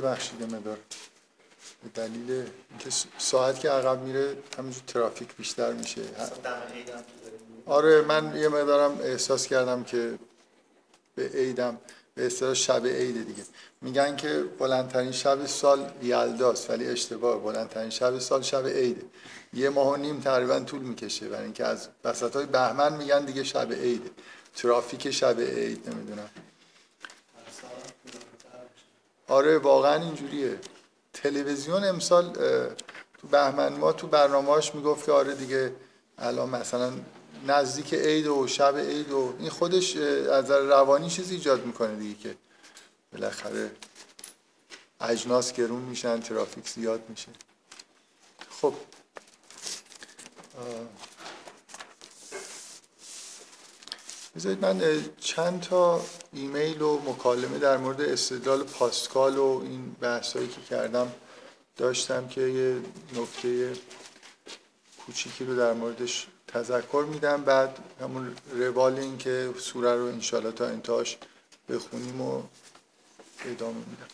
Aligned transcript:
ببخشید 0.00 0.42
مدار. 0.42 0.78
به 1.82 1.88
دلیل 1.94 2.30
اینکه 2.70 2.90
ساعت 3.18 3.60
که 3.60 3.70
عقب 3.70 4.02
میره 4.02 4.36
همینجور 4.58 4.82
ترافیک 4.86 5.36
بیشتر 5.36 5.72
میشه. 5.72 6.00
آره 7.66 8.02
من 8.02 8.36
یه 8.36 8.48
مقدارم 8.48 8.98
احساس 9.00 9.46
کردم 9.46 9.84
که 9.84 10.18
به 11.14 11.28
عیدم 11.28 11.78
به 12.14 12.26
اصطلاح 12.26 12.54
شب 12.54 12.86
عید 12.86 13.26
دیگه. 13.26 13.42
میگن 13.80 14.16
که 14.16 14.44
بلندترین 14.58 15.12
شب 15.12 15.46
سال 15.46 15.92
یلداست 16.02 16.70
ولی 16.70 16.86
اشتباه 16.86 17.42
بلندترین 17.42 17.90
شب 17.90 18.18
سال 18.18 18.42
شب 18.42 18.66
عیده. 18.66 19.02
یه 19.52 19.70
ماه 19.70 19.88
و 19.88 19.96
نیم 19.96 20.20
تقریبا 20.20 20.60
طول 20.60 20.80
می‌کشه 20.80 21.28
برای 21.28 21.44
اینکه 21.44 21.64
از 21.64 21.88
وسط 22.04 22.36
های 22.36 22.46
بهمن 22.46 22.96
میگن 22.96 23.24
دیگه 23.24 23.44
شب 23.44 23.72
عیده. 23.72 24.10
ترافیک 24.56 25.10
شب 25.10 25.40
عید 25.40 25.88
نمی‌دونم. 25.88 26.30
آره 29.40 29.58
واقعا 29.58 30.02
اینجوریه. 30.02 30.58
تلویزیون 31.12 31.84
امسال 31.84 32.32
تو 33.18 33.28
بهمن 33.30 33.72
ما 33.72 33.92
تو 33.92 34.06
برنامه‌اش 34.06 34.74
می‌گفت 34.74 35.06
که 35.06 35.12
آره 35.12 35.34
دیگه 35.34 35.72
الان 36.18 36.48
مثلا 36.50 36.92
نزدیک 37.46 37.94
عید 37.94 38.26
و 38.26 38.46
شب 38.46 38.76
عید 38.76 39.10
و 39.10 39.34
این 39.38 39.50
خودش 39.50 39.96
از 39.96 40.50
روانی 40.50 41.10
چیزی 41.10 41.34
ایجاد 41.34 41.66
می‌کنه 41.66 41.96
دیگه 41.96 42.20
که 42.20 42.36
بالاخره 43.12 43.70
اجناس 45.00 45.52
گرون 45.52 45.82
میشن 45.82 46.20
ترافیک 46.20 46.68
زیاد 46.68 47.00
میشه. 47.08 47.28
خب. 48.60 48.74
بذارید 54.40 54.64
من 54.64 55.04
چند 55.20 55.60
تا 55.60 56.00
ایمیل 56.32 56.82
و 56.82 57.00
مکالمه 57.00 57.58
در 57.58 57.76
مورد 57.76 58.00
استدلال 58.00 58.62
پاسکال 58.62 59.38
و 59.38 59.60
این 59.64 59.96
بحثایی 60.00 60.48
که 60.48 60.60
کردم 60.60 61.12
داشتم 61.76 62.28
که 62.28 62.40
یه 62.40 62.76
نکته 63.20 63.72
کوچیکی 65.06 65.44
رو 65.44 65.56
در 65.56 65.72
موردش 65.72 66.26
تذکر 66.48 67.06
میدم. 67.08 67.42
بعد 67.44 67.78
همون 68.00 68.36
روال 68.52 68.98
این 68.98 69.18
که 69.18 69.50
سوره 69.58 69.94
رو 69.94 70.04
انشالله 70.06 70.52
تا 70.52 70.66
انتهاش 70.66 71.18
بخونیم 71.68 72.20
و 72.20 72.42
ادامه 73.44 73.78
میدم. 73.78 74.08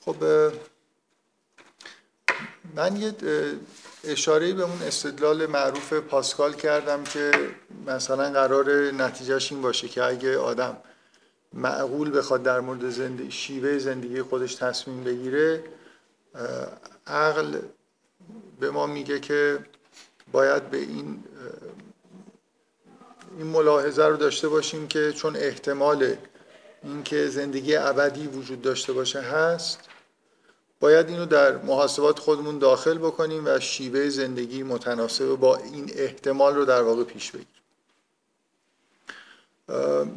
خب 0.00 0.16
من 2.74 2.96
یه 2.96 3.14
اشاره 4.04 4.52
به 4.52 4.62
اون 4.62 4.82
استدلال 4.82 5.46
معروف 5.46 5.92
پاسکال 5.92 6.52
کردم 6.52 7.04
که 7.04 7.30
مثلا 7.86 8.30
قرار 8.30 8.90
نتیجهش 8.90 9.52
این 9.52 9.62
باشه 9.62 9.88
که 9.88 10.04
اگه 10.04 10.38
آدم 10.38 10.76
معقول 11.52 12.18
بخواد 12.18 12.42
در 12.42 12.60
مورد 12.60 12.90
زندگی 12.90 13.30
شیوه 13.30 13.78
زندگی 13.78 14.22
خودش 14.22 14.54
تصمیم 14.54 15.04
بگیره 15.04 15.64
عقل 17.06 17.58
به 18.60 18.70
ما 18.70 18.86
میگه 18.86 19.20
که 19.20 19.58
باید 20.32 20.70
به 20.70 20.78
این 20.78 21.24
این 23.38 23.46
ملاحظه 23.46 24.04
رو 24.04 24.16
داشته 24.16 24.48
باشیم 24.48 24.88
که 24.88 25.12
چون 25.12 25.36
احتمال 25.36 26.16
اینکه 26.82 27.28
زندگی 27.28 27.76
ابدی 27.76 28.26
وجود 28.26 28.62
داشته 28.62 28.92
باشه 28.92 29.20
هست 29.20 29.91
باید 30.82 31.08
اینو 31.08 31.26
در 31.26 31.56
محاسبات 31.56 32.18
خودمون 32.18 32.58
داخل 32.58 32.98
بکنیم 32.98 33.42
و 33.46 33.60
شیوه 33.60 34.08
زندگی 34.08 34.62
متناسب 34.62 35.26
با 35.26 35.56
این 35.56 35.90
احتمال 35.94 36.54
رو 36.54 36.64
در 36.64 36.82
واقع 36.82 37.04
پیش 37.04 37.30
بگیریم. 37.30 37.48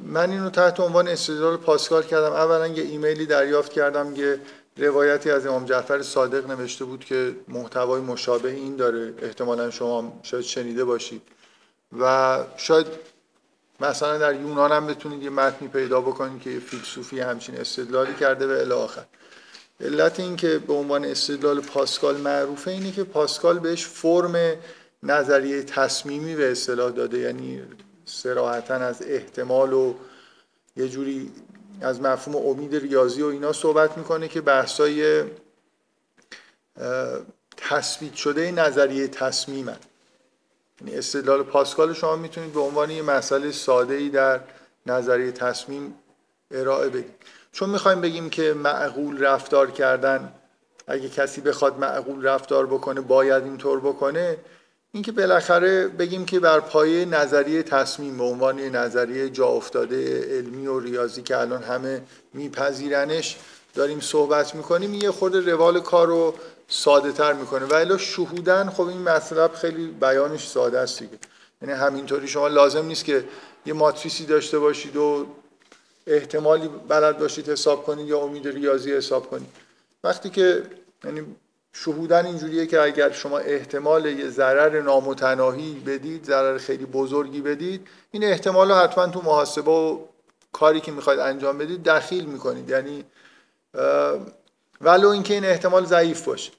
من 0.04 0.32
اینو 0.32 0.50
تحت 0.50 0.80
عنوان 0.80 1.08
استدلال 1.08 1.58
پاسکال 1.58 2.04
کردم. 2.04 2.32
اولا 2.32 2.68
یه 2.68 2.84
ایمیلی 2.84 3.26
دریافت 3.26 3.72
کردم 3.72 4.14
که 4.14 4.42
روایتی 4.78 5.32
از 5.32 5.46
امام 5.46 5.66
جعفر 5.66 6.02
صادق 6.02 6.48
نوشته 6.52 6.86
بود 6.86 7.06
که 7.06 7.36
محتوای 7.48 8.02
مشابه 8.02 8.50
این 8.50 8.76
داره. 8.76 9.14
احتمالا 9.22 9.72
شما 9.72 10.20
شاید 10.24 10.44
شنیده 10.44 10.86
باشید. 10.86 11.22
و 12.00 12.44
شاید 12.58 12.88
مثلا 13.80 14.18
در 14.18 14.34
یونان 14.34 14.72
هم 14.72 14.88
بتونید 14.88 15.24
یه 15.24 15.30
متنی 15.30 15.68
پیدا 15.68 16.02
بکنید 16.02 16.42
که 16.42 16.60
فیلسوفی 16.60 17.20
همچین 17.20 17.56
استدلالی 17.56 18.14
کرده 18.14 18.48
و 18.48 18.60
الی 18.60 18.72
آخر. 18.72 19.06
علت 19.80 20.20
این 20.20 20.36
که 20.36 20.60
به 20.60 20.74
عنوان 20.74 21.06
استدلال 21.06 21.62
پاسکال 21.62 22.18
معروفه 22.18 22.72
اینه 22.72 22.92
که 22.92 23.04
پاسکال 23.04 23.60
بهش 23.60 23.86
فرم 23.86 24.56
نظریه 25.04 25.64
تصمیمی 25.64 26.36
به 26.36 26.52
اصطلاح 26.52 26.92
داده 26.92 27.18
یعنی 27.18 27.62
سراحتا 28.06 28.76
از 28.76 29.02
احتمال 29.02 29.74
و 29.74 29.94
یه 30.76 30.90
جوری 30.90 31.32
از 31.82 32.02
مفهوم 32.02 32.48
امید 32.48 32.76
ریاضی 32.76 33.22
و 33.22 33.26
اینا 33.26 33.54
صحبت 33.54 33.98
می‌کنه 33.98 34.28
که 34.28 34.42
بحثای 34.42 35.24
تثبیت 37.58 38.14
شده 38.14 38.52
نظریه 38.52 39.08
تصمیمن 39.08 39.78
یعنی 40.82 40.98
استدلال 40.98 41.44
پاسکال 41.44 41.94
شما 41.94 42.16
می‌تونید 42.16 42.54
به 42.54 42.60
عنوان 42.60 42.92
یه 42.92 43.02
مسئله 43.02 43.52
ساده 43.52 43.94
ای 43.94 44.10
در 44.10 44.42
نظریه 44.86 45.32
تصمیم 45.32 45.96
ارائه 46.52 46.90
بدید. 46.90 47.16
چون 47.56 47.70
می‌خوایم 47.70 48.02
بگیم 48.02 48.30
که 48.30 48.54
معقول 48.54 49.24
رفتار 49.24 49.72
کردن 49.72 50.34
اگه 50.88 51.10
کسی 51.10 51.42
بخواد 51.42 51.80
معقول 51.80 52.26
رفتار 52.26 52.66
بکنه 52.66 53.02
باید 53.02 53.44
اینطور 53.44 53.80
بکنه 53.80 54.38
اینکه 54.92 55.12
بالاخره 55.12 55.88
بگیم 55.88 56.26
که 56.26 56.40
بر 56.40 56.60
پایه 56.60 57.06
نظریه 57.06 57.64
تصمیم 57.64 58.18
به 58.18 58.24
عنوان 58.24 58.60
نظریه 58.60 59.30
جا 59.30 59.48
افتاده 59.48 60.22
علمی 60.38 60.68
و 60.68 60.80
ریاضی 60.80 61.22
که 61.22 61.38
الان 61.38 61.64
همه 61.64 62.02
میپذیرنش 62.34 63.38
داریم 63.74 64.00
صحبت 64.00 64.56
می‌کنیم 64.56 64.94
یه 64.94 65.12
خود 65.12 65.50
روال 65.50 65.80
کار 65.80 66.08
رو 66.08 66.34
ساده 66.68 67.12
تر 67.12 67.34
می‌کنه. 67.34 67.66
و 67.66 67.74
الا 67.74 67.98
شهودن 67.98 68.70
خب 68.70 68.88
این 68.88 69.02
مطلب 69.02 69.54
خیلی 69.54 69.88
بیانش 69.88 70.48
ساده 70.48 70.80
است 70.80 71.00
دیگه. 71.00 71.18
یعنی 71.62 71.74
همینطوری 71.74 72.28
شما 72.28 72.48
لازم 72.48 72.86
نیست 72.86 73.06
که 73.06 73.24
یه 73.66 73.74
ماتریسی 73.74 74.26
داشته 74.26 74.60
باشید 74.60 74.96
و 74.96 75.26
احتمالی 76.08 76.70
بلد 76.88 77.18
باشید 77.18 77.50
حساب 77.50 77.84
کنید 77.84 78.08
یا 78.08 78.20
امید 78.20 78.48
ریاضی 78.48 78.94
حساب 78.94 79.30
کنید. 79.30 79.50
وقتی 80.04 80.30
که 80.30 80.64
یعنی 81.04 81.26
شهودن 81.74 82.26
اینجوریه 82.26 82.66
که 82.66 82.82
اگر 82.82 83.12
شما 83.12 83.38
احتمال 83.38 84.06
یه 84.06 84.30
ضرر 84.30 84.82
نامتناهی 84.82 85.74
بدید 85.74 86.26
ضرر 86.26 86.58
خیلی 86.58 86.86
بزرگی 86.86 87.42
بدید 87.42 87.88
این 88.12 88.24
احتمال 88.24 88.70
رو 88.70 88.76
حتما 88.76 89.08
تو 89.08 89.22
محاسبه 89.22 89.72
و 89.72 90.00
کاری 90.52 90.80
که 90.80 90.92
می‌خواید 90.92 91.20
انجام 91.20 91.58
بدید 91.58 91.84
دخیل 91.84 92.26
می‌کنید. 92.26 92.70
یعنی 92.70 93.06
ولو 94.82 95.10
اینکه 95.10 95.34
این 95.34 95.46
احتمال 95.46 95.86
ضعیف 95.86 96.26
باشه. 96.26 96.52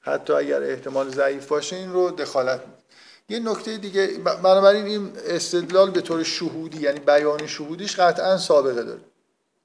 حتی 0.00 0.32
اگر 0.32 0.62
احتمال 0.62 1.08
ضعیف 1.08 1.46
باشه 1.46 1.76
این 1.76 1.92
رو 1.92 2.10
دخالت 2.10 2.60
یه 3.28 3.38
نکته 3.38 3.76
دیگه 3.76 4.06
بنابراین 4.18 4.84
این 4.84 5.12
استدلال 5.24 5.90
به 5.90 6.00
طور 6.00 6.22
شهودی 6.22 6.80
یعنی 6.80 7.00
بیان 7.00 7.46
شهودیش 7.46 8.00
قطعا 8.00 8.38
سابقه 8.38 8.82
داره. 8.82 9.00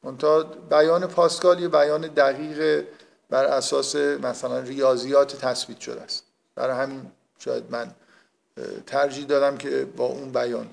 منتها 0.03 0.43
بیان 0.43 1.07
پاسکال 1.07 1.59
یه 1.59 1.67
بیان 1.67 2.01
دقیق 2.01 2.85
بر 3.29 3.45
اساس 3.45 3.95
مثلا 3.95 4.59
ریاضیات 4.59 5.45
تثبیت 5.45 5.79
شده 5.79 6.01
است. 6.01 6.23
برای 6.55 6.77
همین 6.77 7.11
شاید 7.39 7.63
من 7.69 7.91
ترجیح 8.87 9.25
دادم 9.25 9.57
که 9.57 9.85
با 9.85 10.05
اون 10.05 10.31
بیان 10.31 10.69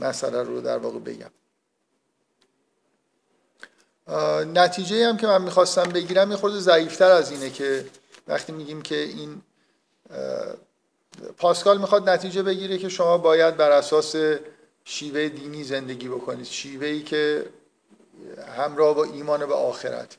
مسئله 0.00 0.42
رو 0.42 0.60
در 0.60 0.78
واقع 0.78 0.98
بگم. 0.98 1.30
نتیجه 4.54 5.08
هم 5.08 5.16
که 5.16 5.26
من 5.26 5.42
می‌خواستم 5.42 5.82
بگیرم 5.82 6.30
یه 6.30 6.36
خورده 6.36 6.58
ضعیفتر 6.58 7.10
از 7.10 7.30
اینه 7.30 7.50
که 7.50 7.86
وقتی 8.28 8.52
میگیم 8.52 8.82
که 8.82 8.96
این 8.96 9.42
پاسکال 11.36 11.78
می‌خواد 11.78 12.08
نتیجه 12.08 12.42
بگیره 12.42 12.78
که 12.78 12.88
شما 12.88 13.18
باید 13.18 13.56
بر 13.56 13.70
اساس 13.70 14.14
شیوه 14.84 15.28
دینی 15.28 15.64
زندگی 15.64 16.08
بکنید. 16.08 16.46
شیوهی 16.46 17.02
که 17.02 17.46
همراه 18.56 18.94
با 18.94 19.04
ایمان 19.04 19.46
به 19.46 19.54
آخرت. 19.54 20.16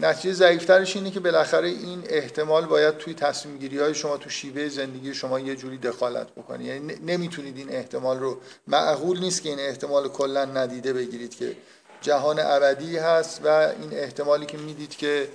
نتیجه 0.00 0.34
ضعیفترش 0.34 0.96
اینه 0.96 1.10
که 1.10 1.20
بالاخره 1.20 1.68
این 1.68 2.02
احتمال 2.08 2.66
باید 2.66 2.98
توی 2.98 3.14
تصمیم 3.14 3.58
گیری 3.58 3.78
های 3.78 3.94
شما 3.94 4.16
تو 4.16 4.30
شیوه 4.30 4.68
زندگی 4.68 5.14
شما 5.14 5.40
یه 5.40 5.56
جوری 5.56 5.78
دخالت 5.78 6.30
بکنید 6.30 6.66
یعنی 6.66 6.94
نمی‌تونید 6.94 7.56
این 7.56 7.72
احتمال 7.72 8.18
رو 8.18 8.38
معقول 8.66 9.20
نیست 9.20 9.42
که 9.42 9.48
این 9.48 9.60
احتمال 9.60 10.08
کلا 10.08 10.44
ندیده 10.44 10.92
بگیرید 10.92 11.36
که 11.36 11.56
جهان 12.00 12.38
ابدی 12.38 12.96
هست 12.96 13.40
و 13.44 13.48
این 13.48 13.92
احتمالی 13.92 14.46
که 14.46 14.58
می‌دید 14.58 14.96
که 14.96 15.28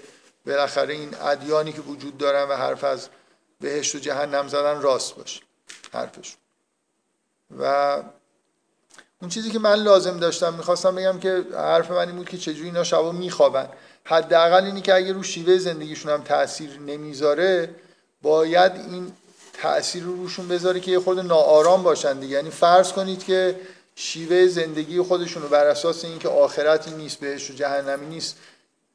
بالاخره 0.45 0.93
این 0.93 1.09
ادیانی 1.21 1.73
که 1.73 1.81
وجود 1.81 2.17
دارن 2.17 2.49
و 2.49 2.53
حرف 2.53 2.83
از 2.83 3.09
بهشت 3.61 3.95
و 3.95 3.99
جهنم 3.99 4.47
زدن 4.47 4.81
راست 4.81 5.15
باشه 5.15 5.41
حرفش. 5.93 6.35
و 7.59 7.95
اون 9.21 9.29
چیزی 9.29 9.51
که 9.51 9.59
من 9.59 9.73
لازم 9.73 10.19
داشتم 10.19 10.53
می‌خواستم 10.53 10.95
بگم 10.95 11.19
که 11.19 11.45
حرف 11.53 11.91
من 11.91 12.07
این 12.07 12.15
بود 12.15 12.29
که 12.29 12.37
چجوری 12.37 12.65
اینا 12.65 12.83
شبا 12.83 13.11
میخوابن. 13.11 13.69
حداقل 14.03 14.65
اینی 14.65 14.81
که 14.81 14.95
اگه 14.95 15.13
رو 15.13 15.23
شیوه 15.23 15.57
زندگیشون 15.57 16.11
هم 16.11 16.23
تاثیر 16.23 16.79
نمی‌ذاره 16.79 17.75
باید 18.21 18.71
این 18.71 19.13
تاثیر 19.61 20.03
رو 20.03 20.15
روشون 20.15 20.47
بذاره 20.47 20.79
که 20.79 20.91
یه 20.91 20.99
خورده 20.99 21.21
ناآرام 21.21 21.83
باشن 21.83 22.19
دیگه. 22.19 22.35
یعنی 22.35 22.49
فرض 22.49 22.91
کنید 22.91 23.23
که 23.23 23.59
شیوه 23.95 24.47
زندگی 24.47 25.01
خودشون 25.01 25.43
رو 25.43 25.49
بر 25.49 25.67
اساس 25.67 26.05
اینکه 26.05 26.29
آخرتی 26.29 26.91
نیست 26.91 27.19
بهش 27.19 27.51
و 27.51 27.53
جهنمی 27.53 28.05
نیست 28.05 28.37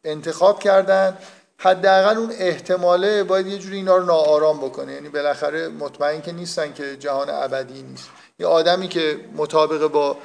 انتخاب 0.04 0.60
کردن. 0.60 1.18
حداقل 1.58 2.16
اون 2.16 2.32
احتماله 2.38 3.24
باید 3.24 3.46
یه 3.46 3.58
جوری 3.58 3.76
اینا 3.76 3.96
رو 3.96 4.04
ناآرام 4.04 4.58
بکنه. 4.58 4.92
یعنی 4.92 5.08
بالاخره 5.08 5.68
مطمئن 5.68 6.22
که 6.22 6.32
نیستن 6.32 6.72
که 6.72 6.96
جهان 6.96 7.30
ابدی 7.30 7.82
نیست. 7.82 8.08
یه 8.38 8.46
آدمی 8.46 8.88
که 8.88 9.20
مطابق 9.36 9.86
با 9.86 10.16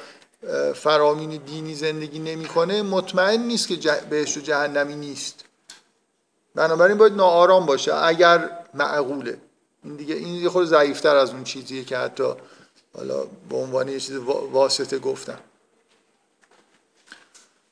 فرامین 0.76 1.42
دینی 1.46 1.76
زندگی 1.76 2.20
نمی‌کنه 2.20 2.82
مطمئن 2.82 3.42
نیست 3.42 3.68
که 3.68 3.92
بهش 4.10 4.38
و 4.38 4.40
جهنمی 4.40 4.96
نیست. 4.96 5.46
بنابراین 6.56 6.98
باید 6.98 7.14
ناآرام 7.14 7.66
باشه 7.66 7.96
اگر 7.96 8.50
معقوله. 8.74 9.38
این 9.84 9.96
دیگه 9.96 10.16
این 10.16 10.34
دیگه 10.34 10.50
خود 10.50 10.66
ضعیفتر 10.66 11.16
از 11.16 11.30
اون 11.30 11.44
چیزیه 11.44 11.84
که 11.84 11.98
حتی 11.98 12.34
حالا 12.98 13.24
به 13.50 13.56
عنوان 13.56 13.88
یه 13.88 14.00
چیز 14.00 14.16
واسطه 14.52 15.00
گفتم. 15.00 15.40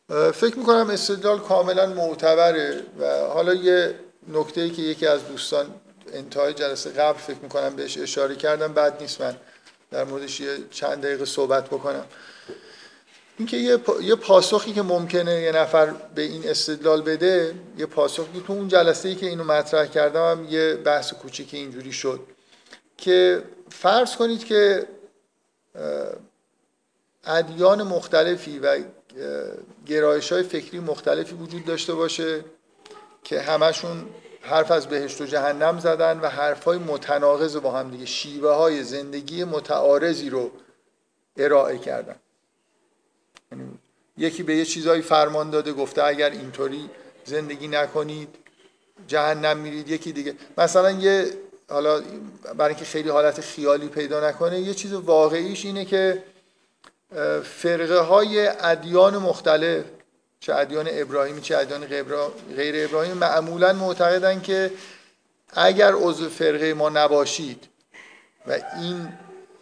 فکر 0.10 0.58
می‌کنم 0.58 0.90
استدلال 0.90 1.40
کاملا 1.40 1.86
معتبره 1.86 2.82
و 3.00 3.20
حالا 3.20 3.54
یه 3.54 3.96
نکته 4.28 4.70
که 4.70 4.82
یکی 4.82 5.08
از 5.08 5.28
دوستان 5.28 5.66
انتهای 6.14 6.54
جلسه 6.54 6.90
قبل 6.90 7.18
فکر 7.18 7.38
می‌کنم 7.42 7.76
بهش 7.76 7.98
اشاره 7.98 8.36
کردم 8.36 8.74
بعد 8.74 9.02
نیست 9.02 9.22
من 9.22 9.36
در 9.92 10.04
موردش 10.04 10.40
یه 10.40 10.58
چند 10.72 11.04
دقیقه 11.04 11.26
صحبت 11.26 11.66
بکنم. 11.66 12.06
اینکه 13.38 13.58
یه, 13.58 13.80
یه 14.02 14.16
پاسخی 14.16 14.74
که 14.74 14.82
ممکنه 14.82 15.42
یه 15.42 15.52
نفر 15.52 15.94
به 16.16 16.22
این 16.22 16.50
استدلال 16.50 17.02
بده 17.02 17.54
یه 17.78 17.86
پاسخی 17.86 18.44
تو 18.48 18.54
اون 18.54 18.68
جلسه 18.68 19.10
ای 19.10 19.16
که 19.16 19.26
اینو 19.26 19.44
مطرح 19.44 19.86
کردم 19.86 20.32
هم 20.32 20.46
یه 20.50 20.74
بحث 20.74 21.14
کوچیک 21.14 21.54
اینجوری 21.54 21.92
شد 21.92 22.20
که 22.98 23.44
فرض 23.70 24.16
کنید 24.16 24.46
که 24.46 24.88
ادیان 27.26 27.84
مختلفی 27.84 28.60
و 28.60 28.80
گرایش 29.88 30.32
های 30.32 30.44
فکری 30.44 30.80
مختلفی 30.80 31.36
وجود 31.36 31.66
داشته 31.66 31.94
باشه 31.94 32.46
که 33.24 33.42
همشون 33.42 34.06
حرف 34.42 34.72
از 34.72 34.88
بهشت 34.88 35.22
و 35.22 35.26
جهنم 35.26 35.80
زدن 35.80 36.20
و 36.20 36.28
حرف 36.28 36.64
های 36.64 36.78
متناقض 36.78 37.58
با 37.58 37.72
هم 37.72 37.92
دیگه 37.92 38.06
شیوه 38.06 38.50
های 38.50 38.84
زندگی 38.84 39.44
متعارضی 39.44 40.30
رو 40.30 40.52
ارائه 41.38 41.78
کردن. 41.78 42.16
یعنی 43.52 43.64
یکی 44.18 44.44
به 44.44 44.56
یه 44.56 44.66
چیزایی 44.66 45.02
فرمان 45.02 45.50
داده 45.50 45.74
گفته 45.74 46.04
اگر 46.04 46.30
اینطوری 46.30 46.90
زندگی 47.26 47.68
نکنید 47.68 48.36
جهنم 49.08 49.58
میرید 49.58 49.90
یکی 49.90 50.12
دیگه. 50.12 50.34
مثلا 50.58 50.92
یه 50.92 51.26
حالا 51.70 52.02
برای 52.58 52.70
اینکه 52.70 52.86
خیلی 52.86 53.10
حالت 53.10 53.42
خیالی 53.42 53.88
پیدا 53.88 54.30
نکنه 54.30 54.60
یه 54.60 54.74
چیز 54.74 54.94
واقعیش 54.94 55.66
اینه 55.66 55.86
که 55.86 56.24
فرقه 57.44 58.00
های 58.00 58.48
ادیان 58.48 59.18
مختلف 59.18 59.86
چه 60.40 60.56
ادیان 60.56 60.88
ابراهیمی 60.92 61.42
چه 61.42 61.58
ادیان 61.58 61.86
غیر 62.56 62.88
ابراهیمی 62.88 63.14
معمولا 63.14 63.74
معتقدن 63.74 64.42
که 64.42 64.72
اگر 65.54 65.94
عضو 65.94 66.30
فرقه 66.30 66.74
ما 66.74 66.90
نباشید 66.90 67.68
و 68.48 68.52
این 68.82 69.14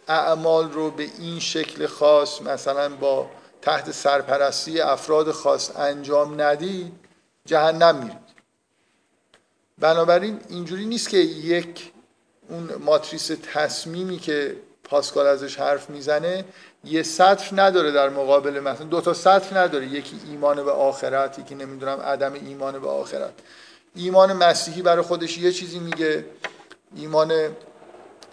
اعمال 0.08 0.72
رو 0.72 0.90
به 0.90 1.06
این 1.18 1.40
شکل 1.40 1.86
خاص 1.86 2.42
مثلا 2.42 2.88
با 2.88 3.30
تحت 3.62 3.90
سرپرستی 3.90 4.80
افراد 4.80 5.30
خاص 5.30 5.76
انجام 5.76 6.40
ندید 6.40 6.92
جهنم 7.44 7.96
میرید. 7.96 8.26
بنابراین 9.78 10.40
اینجوری 10.48 10.84
نیست 10.84 11.08
که 11.08 11.18
یک 11.18 11.92
اون 12.48 12.74
ماتریس 12.74 13.30
تصمیمی 13.52 14.18
که 14.18 14.56
پاسکال 14.88 15.26
ازش 15.26 15.56
حرف 15.56 15.90
می‌زنه 15.90 16.44
یه 16.84 17.02
سطر 17.02 17.62
نداره 17.62 17.92
در 17.92 18.08
مقابل 18.08 18.60
مثلا. 18.60 18.86
دو 18.86 19.00
تا 19.00 19.14
سطر 19.14 19.58
نداره. 19.58 19.86
یکی 19.86 20.20
ایمان 20.30 20.64
به 20.64 20.72
آخرت 20.72 21.38
یکی 21.38 21.54
نمی‌دونم 21.54 22.00
عدم 22.00 22.32
ایمان 22.32 22.78
به 22.78 22.88
آخرت. 22.88 23.32
ایمان 23.94 24.32
مسیحی 24.32 24.82
برای 24.82 25.02
خودش 25.02 25.38
یه 25.38 25.52
چیزی 25.52 25.78
میگه. 25.78 26.24
ایمان 26.96 27.32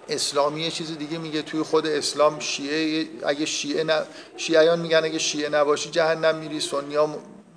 اسلامی 0.10 0.62
یه 0.62 0.72
چیز 0.72 0.98
دیگه 0.98 1.18
میگه. 1.18 1.42
توی 1.42 1.62
خود 1.62 1.88
اسلام 1.88 2.40
شیعه 2.40 3.08
اگه 3.26 3.46
شیعه 3.46 3.84
ن... 3.84 4.02
شیعیان 4.38 4.80
میگن 4.80 5.04
اگه 5.04 5.20
شیعه 5.20 5.50
نباشی 5.50 5.90
جهنم 5.90 6.36
میری. 6.36 6.60
سنیا 6.60 7.10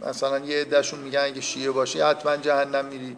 مثلا 0.07 0.39
یه 0.39 0.61
عدهشون 0.61 1.01
میگن 1.01 1.21
اگه 1.21 1.41
شیعه 1.41 1.71
باشی 1.71 2.01
حتما 2.01 2.37
جهنم 2.37 2.85
میری. 2.85 3.17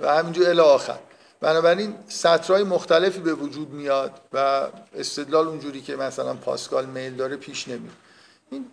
و 0.00 0.14
همینجور 0.16 0.48
الی 0.48 0.60
آخر. 0.60 0.98
بنابراین 1.44 1.94
سطرهای 2.08 2.62
مختلفی 2.62 3.20
به 3.20 3.34
وجود 3.34 3.70
میاد 3.70 4.12
و 4.32 4.66
استدلال 4.94 5.48
اونجوری 5.48 5.82
که 5.82 5.96
مثلا 5.96 6.34
پاسکال 6.34 6.86
میل 6.86 7.14
داره 7.14 7.36
پیش 7.36 7.68
نمیاد. 7.68 7.94
این 8.50 8.70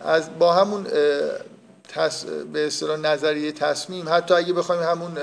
از 0.00 0.38
با 0.38 0.52
همون 0.52 0.82
به 2.52 2.66
اصطلاح 2.66 2.96
نظریه 2.96 3.52
تصمیم 3.52 4.08
حتی 4.08 4.34
اگه 4.34 4.52
بخوایم 4.52 4.82
همون 4.82 5.18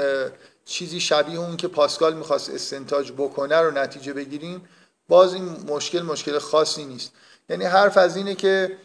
چیزی 0.65 0.99
شبیه 0.99 1.39
اون 1.39 1.57
که 1.57 1.67
پاسکال 1.67 2.13
می‌خواست 2.13 2.49
استنتاج 2.49 3.11
بکنه 3.11 3.57
رو 3.57 3.71
نتیجه 3.71 4.13
بگیریم 4.13 4.69
باز 5.07 5.33
این 5.33 5.55
مشکل 5.67 6.01
مشکل 6.01 6.39
خاصی 6.39 6.85
نیست. 6.85 7.11
یعنی 7.49 7.65
حرف 7.65 7.97
از 7.97 8.17
اینه 8.17 8.35
که 8.35 8.77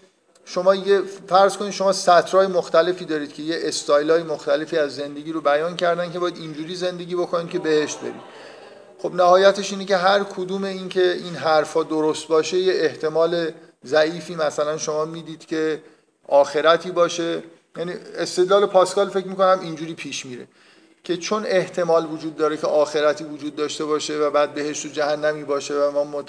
شما 0.48 0.74
یه 0.74 1.02
فرض 1.28 1.56
کنید 1.56 1.72
شما 1.72 1.92
سطرهای 1.92 2.46
مختلفی 2.46 3.04
دارید 3.04 3.32
که 3.32 3.42
یه 3.42 3.58
استایلای 3.62 4.22
مختلفی 4.22 4.78
از 4.78 4.96
زندگی 4.96 5.32
رو 5.32 5.40
بیان 5.40 5.76
کردن 5.76 6.12
که 6.12 6.18
باید 6.18 6.36
اینجوری 6.36 6.74
زندگی 6.74 7.14
بکنید 7.14 7.50
که 7.50 7.58
بهشت 7.58 8.00
برید 8.00 8.20
خب 8.98 9.14
نهایتش 9.14 9.72
اینه 9.72 9.84
که 9.84 9.96
هر 9.96 10.24
کدوم 10.24 10.64
این 10.64 10.88
که 10.88 11.12
این 11.12 11.34
حرفا 11.34 11.82
درست 11.82 12.28
باشه 12.28 12.58
یه 12.58 12.72
احتمال 12.74 13.50
ضعیفی 13.84 14.34
مثلا 14.34 14.78
شما 14.78 15.04
می‌دید 15.04 15.46
که 15.46 15.82
آخرتی 16.28 16.90
باشه 16.90 17.42
یعنی 17.76 17.92
استدلال 18.16 18.66
پاسکال 18.66 19.08
فکر 19.08 19.26
می‌کنم 19.26 19.60
اینجوری 19.62 19.94
پیش 19.94 20.26
میره 20.26 20.48
که 21.04 21.16
چون 21.16 21.44
احتمال 21.46 22.06
وجود 22.12 22.36
داره 22.36 22.56
که 22.56 22.66
آخرتی 22.66 23.24
وجود 23.24 23.56
داشته 23.56 23.84
باشه 23.84 24.18
و 24.18 24.30
بعد 24.30 24.54
بهشت 24.54 24.86
و 24.86 24.88
جهنمی 24.88 25.44
باشه 25.44 25.74
و 25.74 26.04
ما. 26.04 26.24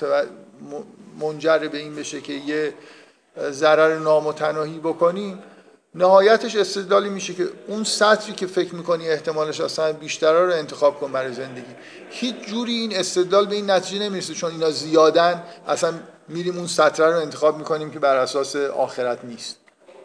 منجر 1.19 1.57
به 1.57 1.77
این 1.77 1.95
بشه 1.95 2.21
که 2.21 2.33
یه 2.33 2.73
ضرر 3.51 3.98
نامتناهی 3.98 4.79
بکنیم 4.79 5.39
نهایتش 5.96 6.55
استدلالی 6.55 7.10
میشه 7.10 7.34
که 7.34 7.48
اون 7.67 7.84
سطری 7.84 8.34
که 8.34 8.48
فکر 8.48 8.75
می‌کنی 8.75 9.10
احتمالش 9.10 9.62
اصلا 9.62 9.93
بیشتر 9.93 10.34
رو 10.34 10.53
انتخاب 10.53 11.00
کن 11.00 11.12
برای 11.12 11.34
زندگی. 11.34 11.75
هیچ 12.10 12.36
جوری 12.36 12.74
این 12.74 12.96
استدلال 12.96 13.46
به 13.46 13.55
این 13.55 13.72
نتیجه 13.72 14.03
نمی‌رسه 14.03 14.34
چون 14.34 14.51
اینا 14.51 14.72
زیادن 14.72 15.43
اصلا 15.67 15.93
میریم 16.27 16.58
اون 16.58 16.67
سطر 16.67 17.12
رو 17.12 17.19
انتخاب 17.19 17.58
می‌کنیم 17.58 17.91
که 17.91 18.00
بر 18.00 18.15
اساس 18.15 18.55
آخرت 18.55 19.19
نیست. 19.24 19.55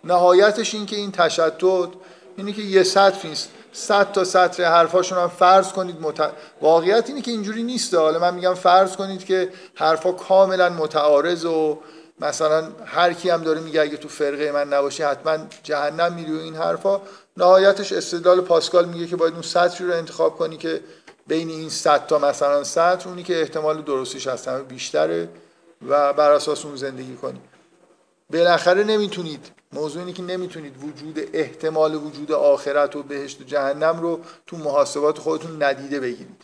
نهایتش 0.05 0.75
این 0.75 0.87
که 0.87 0.97
این 0.97 1.13
تشدد 1.13 1.89
اینه 2.37 2.53
که 2.53 2.63
یه 2.63 2.83
سطر 2.83 3.29
نیست 3.29 3.49
صد 3.73 4.13
تا 4.13 4.25
سطر 4.25 4.65
حرفاشون 4.65 5.19
هم 5.19 5.29
فرض 5.29 5.73
کنید 5.73 6.01
مت... 6.01 6.31
واقعیت 6.61 7.09
اینه 7.09 7.21
که 7.23 7.31
اینجوری 7.31 7.63
نیست. 7.63 7.95
حالا 7.95 8.19
من 8.19 8.35
میگم 8.35 8.55
فرض 8.55 8.97
کنید 8.97 9.25
که 9.25 9.49
حرفا 9.75 10.13
کاملا 10.13 10.69
متعارض 10.69 11.45
و 11.45 11.79
مثلا 12.21 12.73
هر 12.87 13.13
کی 13.13 13.31
هم 13.31 13.43
داره 13.43 13.61
میگه 13.61 13.81
اگه 13.81 13.97
تو 13.97 14.09
فرقه 14.09 14.53
من 14.53 14.69
نباشی 14.69 15.03
حتما 15.03 15.39
جهنم 15.63 16.13
میری 16.13 16.33
و 16.33 16.41
این 16.41 16.57
حرفا. 16.57 17.01
نهایتش 17.37 17.93
استدلال 17.93 18.41
پاسکال 18.41 18.85
میگه 18.85 19.07
که 19.07 19.17
باید 19.17 19.33
اون 19.33 19.43
سطری 19.43 19.87
رو 19.87 19.95
انتخاب 19.95 20.37
کنی 20.37 20.57
که 20.57 20.81
بین 21.27 21.51
این 21.51 21.71
صد 21.71 22.07
تا 22.07 22.19
مثلا 22.19 22.65
سطر 22.65 23.09
اونی 23.09 23.23
که 23.23 23.41
احتمال 23.41 23.83
درستیش 23.83 24.27
از 24.27 24.47
همه 24.47 24.63
بیشتره 24.63 25.29
و 25.89 26.13
بر 26.13 26.31
اساس 26.31 26.65
اون 26.65 26.77
زندگی 26.77 27.15
کنی. 27.15 27.41
بالاخره 28.31 28.85
نمی‌تونید 28.85 29.47
موضوع 29.73 30.03
اینه 30.03 30.13
که 30.13 30.23
نمی‌تونید 30.23 30.85
وجود 30.85 31.29
احتمال 31.33 31.95
وجود 31.95 32.33
آخرت 32.33 32.97
و 32.97 33.03
بهشت 33.03 33.41
و 33.41 33.45
جهنم 33.45 34.01
رو 34.01 34.21
تو 34.47 34.57
محاسبات 34.57 35.19
خودتون 35.19 35.63
ندیده 35.63 36.01
بگیرید. 36.01 36.43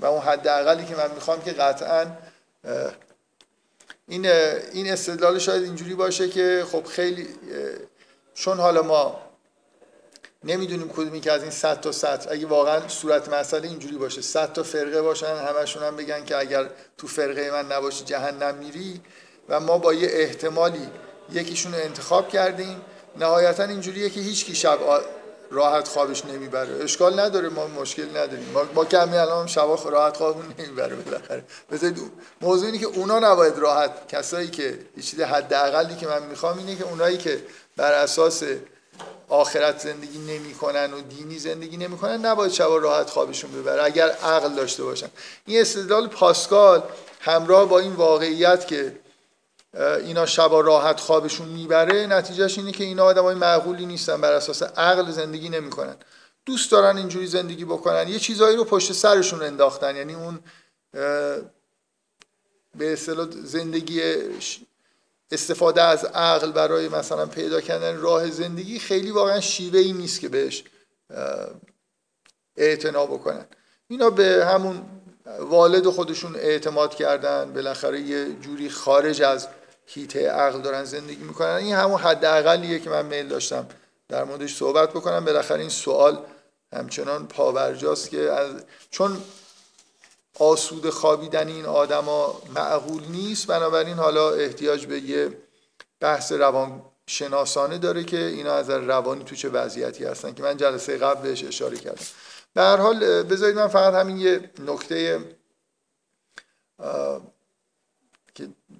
و 0.00 0.06
اون 0.06 0.22
حداقلی 0.22 0.84
که 0.84 0.96
من 0.96 1.10
می‌خوام 1.14 1.42
که 1.42 1.52
قطعا 1.52 2.06
این 4.08 4.26
این 4.72 4.92
استدلال 4.92 5.38
شاید 5.38 5.62
اینجوری 5.62 5.94
باشه 5.94 6.28
که 6.28 6.64
خب 6.72 6.84
خیلی 6.84 7.28
چون 8.34 8.58
حالا 8.58 8.82
ما 8.82 9.20
نمی‌دونیم 10.44 10.88
کدومی 10.88 11.20
که 11.20 11.32
از 11.32 11.42
این 11.42 11.50
100 11.50 11.80
تا 11.80 11.92
سطر 11.92 12.32
اگه 12.32 12.46
واقعا 12.46 12.88
صورت 12.88 13.28
مسئله 13.28 13.68
اینجوری 13.68 13.96
باشه 13.96 14.22
100 14.22 14.52
تا 14.52 14.62
فرقه 14.62 15.02
باشن 15.02 15.36
همشون 15.36 15.82
هم 15.82 15.96
بگن 15.96 16.24
که 16.24 16.36
اگر 16.36 16.70
تو 16.98 17.06
فرقه 17.06 17.50
من 17.50 17.72
نباشی 17.72 18.04
جهنم 18.04 18.54
میری. 18.54 19.00
و 19.48 19.60
ما 19.60 19.78
با 19.78 19.94
یه 19.94 20.08
احتمالی 20.12 20.88
یکیشون 21.32 21.74
رو 21.74 21.78
انتخاب 21.78 22.28
کردیم. 22.28 22.80
نهایتا 23.16 23.64
اینجوریه 23.64 24.10
که 24.10 24.20
هیچ 24.20 24.44
کی 24.44 24.54
شب 24.54 24.78
راحت 25.50 25.88
خوابش 25.88 26.24
نمی‌بره. 26.24 26.84
اشکال 26.84 27.20
نداره 27.20 27.48
ما 27.48 27.66
مشکل 27.66 28.10
نداریم. 28.10 28.50
ما, 28.54 28.62
ما 28.74 28.84
کمی 28.84 29.16
الان 29.16 29.46
شبا 29.46 29.74
راحت 29.90 30.16
خوابمون 30.16 30.54
نمی‌بره 30.58 30.96
بالاخره. 30.96 31.44
بذارید 31.72 32.00
موضوع 32.40 32.66
اینه 32.66 32.78
که 32.78 32.86
اونا 32.86 33.18
نباید 33.18 33.58
راحت. 33.58 34.08
کسایی 34.08 34.48
که 34.48 34.78
چیز 35.02 35.20
حداقلی 35.20 35.96
که 35.96 36.06
من 36.06 36.22
می‌خوام 36.22 36.58
اینه 36.58 36.76
که 36.76 36.84
اونایی 36.84 37.18
که 37.18 37.42
بر 37.76 37.92
اساس 37.92 38.42
آخرت 39.28 39.78
زندگی 39.80 40.18
نمی‌کنن 40.18 40.92
و 40.92 41.00
دینی 41.00 41.38
زندگی 41.38 41.76
نمی‌کنن 41.76 42.26
نباید 42.26 42.52
شبا 42.52 42.76
راحت 42.76 43.10
خوابشون 43.10 43.52
ببره 43.52 43.84
اگر 43.84 44.08
عقل 44.08 44.54
داشته 44.54 44.84
باشن. 44.84 45.08
این 45.46 45.60
استدلال 45.60 46.08
پاسکال 46.08 46.82
همراه 47.20 47.68
با 47.68 47.78
این 47.78 47.92
واقعیت 47.92 48.66
که 48.66 48.92
اینا 49.76 50.26
شبا 50.26 50.60
راحت 50.60 51.00
خوابشون 51.00 51.48
می‌بره 51.48 52.06
نتیجهش 52.06 52.58
اینه 52.58 52.72
که 52.72 52.84
اینا 52.84 53.04
آدمای 53.04 53.34
معقولی 53.34 53.86
نیستن 53.86 54.20
بر 54.20 54.32
اساس 54.32 54.62
عقل 54.62 55.10
زندگی 55.10 55.48
نمی‌کنن. 55.48 55.96
دوست 56.46 56.70
دارن 56.70 56.96
اینجوری 56.96 57.26
زندگی 57.26 57.64
بکنن. 57.64 58.08
یه 58.08 58.18
چیزایی 58.18 58.56
رو 58.56 58.64
پشت 58.64 58.92
سرشون 58.92 59.42
انداختن 59.42 59.96
یعنی 59.96 60.14
اون 60.14 60.38
به 62.74 62.92
اصطلاح 62.92 63.26
زندگی 63.30 64.02
استفاده 65.30 65.82
از 65.82 66.04
عقل 66.04 66.52
برای 66.52 66.88
مثلا 66.88 67.26
پیدا 67.26 67.60
کردن 67.60 67.96
راه 67.96 68.30
زندگی 68.30 68.78
خیلی 68.78 69.10
واقعا 69.10 69.40
شیوه 69.40 69.78
ای 69.78 69.92
نیست 69.92 70.20
که 70.20 70.28
بهش 70.28 70.64
اعتنا 72.56 73.06
بکنن. 73.06 73.46
اینا 73.88 74.10
به 74.10 74.46
همون 74.46 74.82
والد 75.40 75.88
خودشون 75.88 76.36
اعتماد 76.36 76.94
کردن 76.94 77.52
بالاخره 77.52 78.00
یه 78.00 78.32
جوری 78.40 78.70
خارج 78.70 79.22
از 79.22 79.48
هیته 79.86 80.30
عقل 80.30 80.60
دارن 80.60 80.84
زندگی 80.84 81.24
می‌کنن. 81.24 81.48
این 81.48 81.74
همون 81.74 82.00
حداقلیه 82.00 82.78
که 82.78 82.90
من 82.90 83.06
میل 83.06 83.28
داشتم 83.28 83.66
در 84.08 84.24
موردش 84.24 84.56
صحبت 84.56 84.90
بکنم. 84.90 85.24
بالاخره 85.24 85.60
این 85.60 85.68
سوال 85.68 86.18
همچنان 86.72 87.26
پاورجاست 87.26 88.10
که 88.10 88.20
از 88.20 88.64
چون 88.90 89.22
آسود 90.38 90.90
خوابیدن 90.90 91.48
این 91.48 91.66
آدما 91.66 92.42
معقول 92.54 93.02
نیست 93.08 93.46
بنابراین 93.46 93.94
حالا 93.94 94.30
احتیاج 94.30 94.86
به 94.86 95.00
یه 95.00 95.36
بحث 96.00 96.32
روان 96.32 96.82
شناسانه 97.06 97.78
داره 97.78 98.04
که 98.04 98.18
اینا 98.18 98.52
از 98.54 98.70
روانی 98.70 99.24
تو 99.24 99.36
چه 99.36 99.48
وضعیتی 99.48 100.04
هستن 100.04 100.34
که 100.34 100.42
من 100.42 100.56
جلسه 100.56 100.98
قبل 100.98 101.22
بهش 101.22 101.44
اشاره 101.44 101.76
کردم. 101.76 102.04
به 102.54 102.62
هر 102.62 102.76
حال 102.76 103.22
بذارید 103.22 103.56
من 103.56 103.68
فقط 103.68 103.94
همین 103.94 104.16
یه 104.16 104.50
نکته 104.58 105.20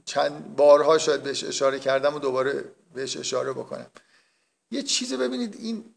چند 0.06 0.56
بارها 0.56 0.98
شاید 0.98 1.22
بهش 1.22 1.44
اشاره 1.44 1.78
کردم 1.78 2.14
و 2.14 2.18
دوباره 2.18 2.64
بهش 2.94 3.16
اشاره 3.16 3.52
بکنم. 3.52 3.86
یه 4.70 4.82
چیزی 4.82 5.16
ببینید 5.16 5.54
این 5.54 5.94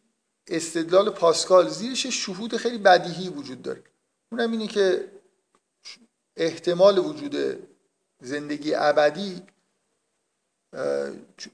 استدلال 0.48 1.10
پاسکال 1.10 1.70
زیرش 1.70 2.08
شهود 2.08 2.58
خیلی 2.58 2.78
بدیهی 2.78 3.30
وجود 3.30 3.62
داره. 3.62 3.84
اونم 4.32 4.52
اینه 4.52 4.68
که 4.68 5.12
احتمال 6.38 6.98
وجود 6.98 7.36
زندگی 8.22 8.74
ابدی 8.76 9.42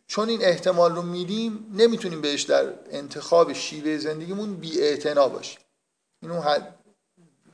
چون 0.07 0.29
این 0.29 0.45
احتمال 0.45 0.95
رو 0.95 1.01
میدیم 1.01 1.71
نمی‌تونیم 1.73 2.21
بهش 2.21 2.41
در 2.41 2.73
انتخاب 2.89 3.53
شیوه 3.53 3.97
زندگیمون 3.97 4.55
بی 4.55 4.95
باشیم. 5.15 5.59
اینو 6.21 6.43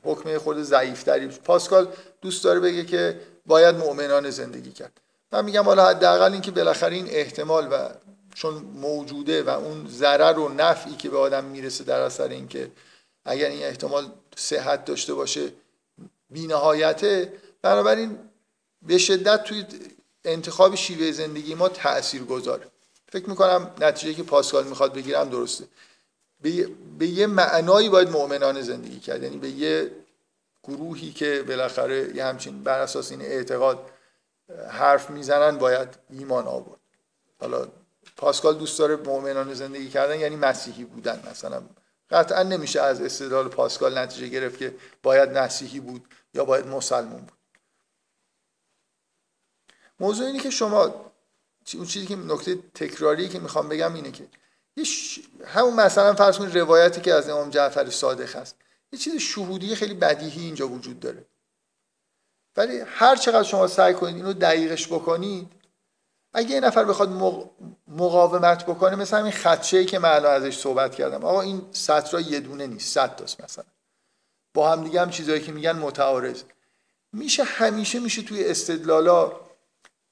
حکمه 0.02 0.38
خود 0.38 0.62
ضعیفتری. 0.62 1.26
پاسکال 1.26 1.94
دوست 2.20 2.44
داره 2.44 2.60
بگه 2.60 2.84
که 2.84 3.20
باید 3.46 3.76
مؤمنان 3.76 4.30
زندگی 4.30 4.72
کرد. 4.72 5.00
من 5.32 5.44
میگم 5.44 5.64
حالا 5.64 5.88
حداقل 5.88 6.32
اینکه 6.32 6.50
بالاخره 6.50 6.94
این 6.96 7.06
احتمال 7.10 7.68
و 7.72 7.88
چون 8.34 8.54
موجوده 8.54 9.42
و 9.42 9.48
اون 9.48 9.88
ضرر 9.88 10.38
و 10.38 10.48
نفعی 10.48 10.96
که 10.96 11.10
به 11.10 11.18
آدم 11.18 11.44
می‌رسه 11.44 11.84
در 11.84 12.00
اثر 12.00 12.28
اینکه 12.28 12.70
اگر 13.24 13.48
این 13.48 13.62
احتمال 13.62 14.06
صحت 14.36 14.84
داشته 14.84 15.14
باشه 15.14 15.52
بینهایته 16.30 17.32
بنابراین 17.62 18.18
به 18.82 18.98
شدت 18.98 19.44
توی 19.44 19.64
انتخاب 20.24 20.74
شیوه 20.74 21.12
زندگی 21.12 21.54
ما 21.54 21.68
تأثیر 21.68 22.24
گذاره 22.24 22.66
فکر 23.12 23.30
می‌کنم 23.30 23.70
نتیجه 23.80 24.14
که 24.14 24.22
پاسکال 24.22 24.66
می‌خواد 24.66 24.94
بگیرم 24.94 25.28
درسته. 25.28 25.64
به, 26.98 27.06
یه 27.06 27.26
معنایی 27.26 27.88
باید 27.88 28.10
مؤمنان 28.10 28.62
زندگی 28.62 29.00
کرد. 29.00 29.22
یعنی 29.22 29.36
به 29.36 29.48
یه 29.48 29.90
گروهی 30.64 31.12
که 31.12 31.44
بالاخره 31.48 32.16
یه 32.16 32.24
همچین 32.24 32.62
بر 32.62 32.80
اساس 32.80 33.10
این 33.10 33.20
اعتقاد 33.20 33.90
حرف 34.70 35.10
می‌زنن 35.10 35.58
باید 35.58 35.88
ایمان 36.10 36.46
آورد. 36.46 36.80
حالا 37.40 37.68
پاسکال 38.16 38.58
دوست 38.58 38.78
داره 38.78 38.96
مؤمنان 38.96 39.54
زندگی 39.54 39.88
کردن 39.88 40.20
یعنی 40.20 40.36
مسیحی 40.36 40.84
بودن 40.84 41.22
مثلا. 41.30 41.62
قطعا 42.10 42.42
نمیشه 42.42 42.80
از 42.80 43.00
استدلال 43.00 43.48
پاسکال 43.48 43.98
نتیجه 43.98 44.28
گرفت 44.28 44.58
که 44.58 44.74
باید 45.02 45.38
مسیحی 45.38 45.80
بود 45.80 46.08
یا 46.34 46.44
باید 46.44 46.66
مسلمون 46.66 47.20
بود. 47.20 47.38
موضوع 50.00 50.26
اینه 50.26 50.40
که 50.40 50.50
شما 50.50 51.12
اون 51.74 51.86
چیزی 51.86 52.06
که 52.06 52.16
نکته 52.16 52.58
تکراری 52.74 53.28
که 53.28 53.38
می‌خوام 53.38 53.68
بگم 53.68 53.94
اینه 53.94 54.12
که 54.12 54.28
همون 55.46 55.74
مثلا 55.74 56.14
فرض 56.14 56.38
کنید 56.38 56.58
روایتی 56.58 57.00
که 57.00 57.14
از 57.14 57.28
امام 57.28 57.50
جعفر 57.50 57.90
صادق 57.90 58.36
هست. 58.36 58.56
یه 58.92 58.98
چیز 58.98 59.16
شهودی 59.16 59.74
خیلی 59.74 59.94
بدیهی 59.94 60.42
اینجا 60.42 60.68
وجود 60.68 61.00
داره. 61.00 61.24
ولی 62.56 62.80
هر 62.86 63.16
چقدر 63.16 63.42
شما 63.42 63.66
سعی 63.66 63.94
کنید 63.94 64.16
اینو 64.16 64.32
دقیقش 64.32 64.86
بکنید 64.86 65.52
اگه 66.34 66.50
یه 66.50 66.60
نفر 66.60 66.84
بخواد 66.84 67.08
مقاومت 67.88 68.66
بکنه 68.66 68.96
مثل 68.96 69.18
همین 69.18 69.32
خدشه 69.32 69.76
ای 69.76 69.84
که 69.84 69.98
من 69.98 70.26
ازش 70.26 70.58
صحبت 70.58 70.94
کردم. 70.94 71.24
آقا 71.24 71.40
این 71.40 71.62
سطر 71.72 72.20
یه 72.20 72.40
دونه 72.40 72.66
نیست 72.66 72.94
صد 72.94 73.16
تاست 73.16 73.44
مثلا. 73.44 73.64
با 74.54 74.72
هم 74.72 74.84
دیگه 74.84 75.00
هم 75.00 75.10
چیزایی 75.10 75.40
که 75.40 75.52
میگن 75.52 75.72
متعارض. 75.72 76.42
میشه 77.12 77.44
همیشه 77.44 78.00
میشه 78.00 78.22
توی 78.22 78.44
استدلالا 78.44 79.32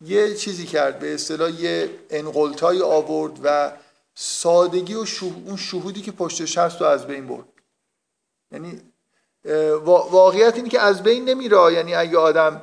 یه 0.00 0.34
چیزی 0.34 0.66
کرد 0.66 0.98
به 0.98 1.14
اصطلاح 1.14 1.50
یه 1.50 1.90
انقلتایی 2.10 2.82
آورد 2.82 3.40
و 3.42 3.72
سادگی 4.14 4.94
و 4.94 5.04
اون 5.46 5.56
شهودی 5.56 6.02
که 6.02 6.12
پشتش 6.12 6.58
هست 6.58 6.80
رو 6.80 6.86
از 6.86 7.06
بین 7.06 7.26
برد. 7.26 7.46
یعنی 8.52 8.80
واقعیت 9.84 10.56
اینه 10.56 10.68
که 10.68 10.80
از 10.80 11.02
بین 11.02 11.24
نمیره. 11.24 11.72
یعنی 11.72 11.94
اگه 11.94 12.18
آدم 12.18 12.62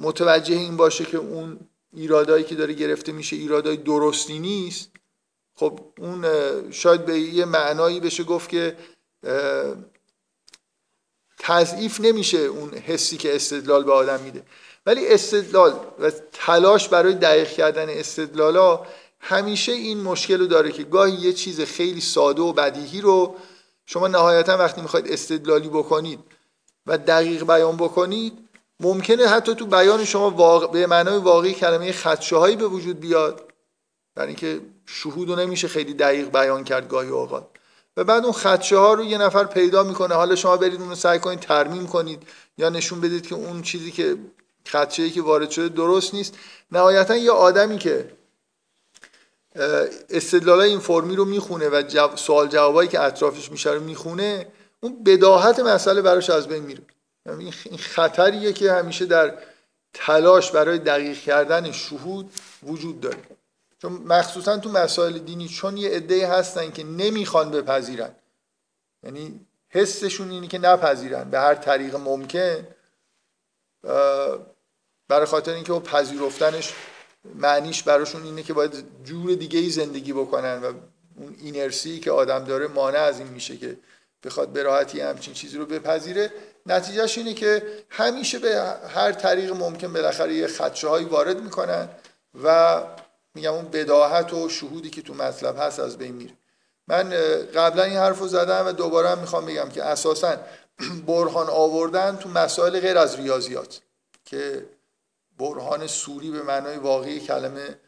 متوجه 0.00 0.54
این 0.54 0.76
باشه 0.76 1.04
که 1.04 1.18
اون 1.18 1.58
ایرادایی 1.92 2.44
که 2.44 2.54
داره 2.54 2.72
گرفته 2.72 3.12
میشه 3.12 3.36
ایرادای 3.36 3.76
درستی 3.76 4.38
نیست 4.38 4.90
خب 5.54 5.80
اون 5.98 6.26
شاید 6.70 7.06
به 7.06 7.18
یه 7.18 7.44
معنایی 7.44 8.00
بشه 8.00 8.24
گفت 8.24 8.48
که 8.48 8.76
تضعیف 11.38 12.00
نمیشه 12.00 12.38
اون 12.38 12.74
حسی 12.74 13.16
که 13.16 13.36
استدلال 13.36 13.84
به 13.84 13.92
آدم 13.92 14.20
میده. 14.20 14.42
ولی 14.86 15.08
استدلال 15.08 15.80
و 15.98 16.10
تلاش 16.32 16.88
برای 16.88 17.14
دقیق 17.14 17.48
کردن 17.48 17.88
استدلالا 17.88 18.86
همیشه 19.20 19.72
این 19.72 20.00
مشکل 20.00 20.38
رو 20.38 20.46
داره 20.46 20.72
که 20.72 20.82
گاهی 20.82 21.12
یه 21.12 21.32
چیز 21.32 21.60
خیلی 21.60 22.00
ساده 22.00 22.42
و 22.42 22.52
بدیهی 22.52 23.00
رو 23.00 23.36
شما 23.86 24.08
نهایتا 24.08 24.56
وقتی 24.56 24.80
می‌خواید 24.80 25.12
استدلالی 25.12 25.68
بکنید 25.68 26.20
و 26.86 26.98
دقیق 26.98 27.44
بیان 27.44 27.76
بکنید 27.76 28.38
ممکنه 28.80 29.26
حتی 29.26 29.54
تو 29.54 29.66
بیان 29.66 30.04
شما 30.04 30.30
واقع 30.30 30.66
به 30.66 30.86
معنای 30.86 31.18
واقعی 31.18 31.52
کلمه 31.52 31.92
خدشه 31.92 32.36
هایی 32.36 32.56
به 32.56 32.66
وجود 32.66 33.00
بیاد. 33.00 33.52
برای 34.14 34.28
اینکه 34.28 34.60
شهود 34.86 35.28
رو 35.28 35.36
نمیشه 35.36 35.68
خیلی 35.68 35.94
دقیق 35.94 36.28
بیان 36.28 36.64
کرد 36.64 36.88
گاهی 36.88 37.08
اوقات. 37.08 37.46
و 37.96 38.04
بعد 38.04 38.24
اون 38.24 38.32
خدشه 38.32 38.76
ها 38.76 38.94
رو 38.94 39.04
یه 39.04 39.18
نفر 39.18 39.44
پیدا 39.44 39.82
می‌کنه. 39.82 40.14
حالا 40.14 40.36
شما 40.36 40.56
برید 40.56 40.80
اون 40.80 40.88
رو 40.88 40.94
سعی 40.94 41.18
کنید 41.18 41.40
ترمیم 41.40 41.86
کنید 41.86 42.22
یا 42.58 42.68
نشون 42.68 43.00
بدید 43.00 43.26
که 43.26 43.34
اون 43.34 43.62
چیزی 43.62 43.90
که 43.90 44.16
خدشه 44.66 45.10
که 45.10 45.22
وارد 45.22 45.50
شده 45.50 45.68
درست 45.68 46.14
نیست. 46.14 46.34
نهایتا 46.72 47.16
یه 47.16 47.30
آدمی 47.30 47.78
که 47.78 48.10
استدلال 50.10 50.60
این 50.60 50.78
فرمی 50.78 51.16
رو 51.16 51.24
می‌خونه 51.24 51.68
و 51.68 52.16
سوال 52.16 52.48
جوابایی 52.48 52.88
که 52.88 53.00
اطرافش 53.00 53.50
میشه 53.50 53.70
رو 53.70 53.80
می‌خونه 53.80 54.46
اون 54.80 55.04
بداهت 55.04 55.60
مسئله 55.60 56.02
براش 56.02 56.30
از 56.30 56.48
بین 56.48 56.62
میره. 56.62 56.82
یعنی 57.26 57.54
این 57.64 57.78
خطریه 57.78 58.52
که 58.52 58.72
همیشه 58.72 59.06
در 59.06 59.38
تلاش 59.92 60.50
برای 60.50 60.78
دقیق 60.78 61.18
کردن 61.18 61.72
شهود 61.72 62.32
وجود 62.62 63.00
داره. 63.00 63.18
چون 63.82 63.92
مخصوصا 63.92 64.58
تو 64.58 64.70
مسائل 64.70 65.18
دینی 65.18 65.48
چون 65.48 65.76
یه 65.76 65.90
عده 65.90 66.28
هستن 66.28 66.70
که 66.70 66.84
نمی‌خوان 66.84 67.50
بپذیرن. 67.50 68.10
یعنی 69.02 69.40
حسشون 69.68 70.30
اینه 70.30 70.46
که 70.46 70.58
نپذیرن. 70.58 71.30
به 71.30 71.40
هر 71.40 71.54
طریق 71.54 71.96
ممکن 71.96 72.66
برای 75.08 75.26
خاطر 75.26 75.54
اینکه 75.54 75.72
پذیرفتنش 75.72 76.72
معنیش 77.34 77.82
براشون 77.82 78.22
اینه 78.22 78.42
که 78.42 78.52
باید 78.52 78.84
جور 79.04 79.34
دیگه 79.34 79.58
ای 79.58 79.70
زندگی 79.70 80.12
بکنن 80.12 80.62
و 80.62 80.72
اون 81.16 81.36
اینرسی 81.40 82.00
که 82.00 82.10
آدم 82.10 82.44
داره 82.44 82.66
مانع 82.66 82.98
از 82.98 83.18
این 83.18 83.28
میشه 83.28 83.56
که 83.56 83.76
بخواد 84.24 84.48
به 84.48 84.62
راحتی 84.62 85.00
همچین 85.00 85.34
چیزی 85.34 85.58
رو 85.58 85.66
بپذیره. 85.66 86.32
نتیجهش 86.66 87.18
اینه 87.18 87.34
که 87.34 87.62
همیشه 87.88 88.38
به 88.38 88.62
هر 88.88 89.12
طریق 89.12 89.52
ممکن 89.52 89.92
بالاخره 89.92 90.34
یه 90.34 90.46
خدشه 90.46 90.88
هایی 90.88 91.06
وارد 91.06 91.40
می‌کنن 91.40 91.88
و 92.44 92.80
میگم 93.34 93.52
اون 93.52 93.64
بداهت 93.64 94.32
و 94.32 94.48
شهودی 94.48 94.90
که 94.90 95.02
تو 95.02 95.14
مطلب 95.14 95.58
هست 95.58 95.80
از 95.80 95.98
بین 95.98 96.14
میره. 96.14 96.32
من 96.88 97.10
قبلا 97.54 97.82
این 97.82 97.96
حرف 97.96 98.18
رو 98.18 98.28
زدم 98.28 98.66
و 98.66 98.72
دوباره 98.72 99.08
هم 99.08 99.18
می‌خوام 99.18 99.46
بگم 99.46 99.68
که 99.68 99.84
اساسا 99.84 100.36
برهان 101.06 101.48
آوردن 101.48 102.16
تو 102.16 102.28
مسائل 102.28 102.80
غیر 102.80 102.98
از 102.98 103.16
ریاضیات 103.16 103.80
که 104.24 104.66
برهان 105.38 105.86
سوری 105.86 106.30
به 106.30 106.42
معنای 106.42 106.76
واقعی 106.76 107.20
کلمه 107.20 107.78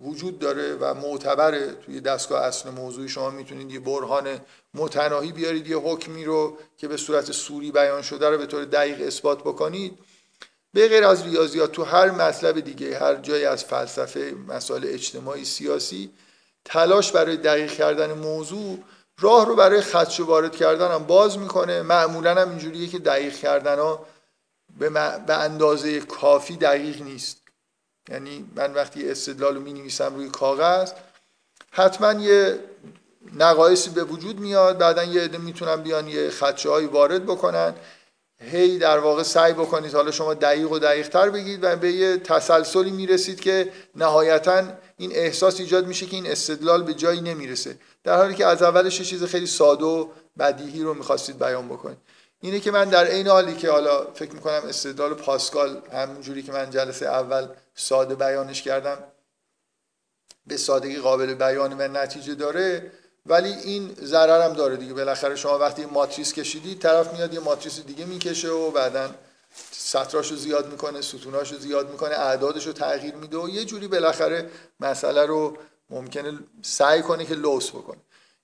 وجود 0.00 0.38
داره 0.38 0.76
و 0.80 0.94
معتبره 0.94 1.72
توی 1.72 2.00
دستگاه 2.00 2.44
اصل 2.44 2.70
موضوعی 2.70 3.08
شما 3.08 3.30
می‌تونید 3.30 3.72
یه 3.72 3.80
برهان 3.80 4.40
متناهی 4.74 5.32
بیارید 5.32 5.66
یه 5.68 5.76
حکمی 5.76 6.24
رو 6.24 6.58
که 6.76 6.88
به 6.88 6.96
صورت 6.96 7.32
سوری 7.32 7.72
بیان 7.72 8.02
شده 8.02 8.28
رو 8.28 8.38
به 8.38 8.46
طور 8.46 8.64
دقیق 8.64 9.06
اثبات 9.06 9.40
بکنید. 9.40 9.98
به 10.72 10.88
غیر 10.88 11.04
از 11.04 11.24
ریاضیات 11.24 11.72
تو 11.72 11.84
هر 11.84 12.10
مطلب 12.10 12.60
دیگه 12.60 12.98
هر 12.98 13.14
جایی 13.14 13.44
از 13.44 13.64
فلسفه 13.64 14.34
مسائل 14.48 14.84
اجتماعی 14.86 15.44
سیاسی 15.44 16.10
تلاش 16.64 17.12
برای 17.12 17.36
دقیق 17.36 17.72
کردن 17.72 18.12
موضوع 18.12 18.78
راه 19.18 19.46
رو 19.46 19.56
برای 19.56 19.80
خدش 19.80 20.20
وارد 20.20 20.56
کردن 20.56 20.90
هم 20.90 21.04
باز 21.04 21.38
می‌کنه. 21.38 21.82
معمولا 21.82 22.34
هم 22.42 22.48
اینجوریه 22.48 22.88
که 22.88 22.98
دقیق 22.98 23.36
کردن 23.36 23.78
ها 23.78 24.06
به, 24.80 25.34
اندازه 25.34 26.00
کافی 26.00 26.56
دقیق 26.56 27.02
نیست. 27.02 27.40
یعنی 28.08 28.50
من 28.56 28.74
وقتی 28.74 29.10
استدلال 29.10 29.54
رو 29.54 29.60
می 29.60 29.72
نویسم 29.72 30.14
روی 30.16 30.28
کاغذ 30.28 30.92
حتما 31.70 32.12
یه 32.12 32.58
نقایصی 33.34 33.90
به 33.90 34.04
وجود 34.04 34.40
میاد 34.40 34.78
بعدا 34.78 35.04
یه 35.04 35.22
عده 35.22 35.38
می‌تونن 35.38 35.76
بیان 35.76 36.08
یه 36.08 36.30
خدشه 36.30 36.68
هایی 36.68 36.86
وارد 36.86 37.26
بکنن. 37.26 37.74
هی 38.42 38.78
در 38.78 38.98
واقع 38.98 39.22
سعی 39.22 39.52
بکنید 39.52 39.94
حالا 39.94 40.10
شما 40.10 40.34
دقیق 40.34 40.72
و 40.72 40.78
دقیق 40.78 41.08
تر 41.08 41.30
بگید 41.30 41.64
و 41.64 41.76
به 41.76 41.92
یه 41.92 42.16
تسلسلی 42.16 42.90
می‌رسید 42.90 43.40
که 43.40 43.72
نهایتا 43.94 44.62
این 44.96 45.12
احساس 45.14 45.60
ایجاد 45.60 45.86
میشه 45.86 46.06
که 46.06 46.16
این 46.16 46.30
استدلال 46.30 46.82
به 46.82 46.94
جایی 46.94 47.20
نمی‌رسه. 47.20 47.78
در 48.04 48.16
حالی 48.16 48.34
که 48.34 48.46
از 48.46 48.62
اولش 48.62 49.00
یه 49.00 49.06
چیز 49.06 49.24
خیلی 49.24 49.46
ساده 49.46 49.84
و 49.84 50.08
بدیهی 50.38 50.82
رو 50.82 50.94
می‌خواستید 50.94 51.38
بیان 51.38 51.68
بکنید. 51.68 51.98
اینه 52.40 52.60
که 52.60 52.70
من 52.70 52.88
در 52.88 53.10
این 53.10 53.28
حالی 53.28 53.56
که 53.56 53.70
حالا 53.70 54.12
فکر 54.14 54.32
می‌کنم 54.32 54.62
استدلال 54.68 55.14
پاسکال 55.14 55.82
همونجوری 55.92 56.42
که 56.42 56.52
من 56.52 56.70
جلسه 56.70 57.06
اول 57.06 57.48
ساده 57.74 58.14
بیانش 58.14 58.62
کردم 58.62 58.98
به 60.46 60.56
سادگی 60.56 60.96
قابل 60.96 61.34
بیان 61.34 61.72
و 61.72 61.88
نتیجه 61.88 62.34
داره 62.34 62.92
ولی 63.26 63.48
این 63.52 63.94
ضرر 64.02 64.44
هم 64.44 64.52
داره 64.52 64.76
دیگه. 64.76 64.94
بالاخره 64.94 65.36
شما 65.36 65.58
وقتی 65.58 65.84
ماتریس 65.84 66.32
کشیدید 66.32 66.78
طرف 66.78 67.12
میاد 67.12 67.34
یه 67.34 67.40
ماتریس 67.40 67.80
دیگه 67.80 68.04
می‌کشه 68.04 68.48
و 68.48 68.70
بعدا 68.70 69.10
سطراشو 69.70 70.36
زیاد 70.36 70.70
می‌کنه 70.70 71.00
ستوناشو 71.00 71.58
زیاد 71.58 71.90
می‌کنه 71.90 72.14
اعدادشو 72.14 72.72
تغییر 72.72 73.14
میده 73.14 73.36
و 73.38 73.48
یه 73.48 73.64
جوری 73.64 73.88
بالاخره 73.88 74.50
مسئله 74.80 75.26
رو 75.26 75.56
ممکنه 75.90 76.38
سعی 76.62 77.02
کنه 77.02 77.24
که 77.24 77.34
لوس 77.34 77.70
بکنه. 77.70 78.00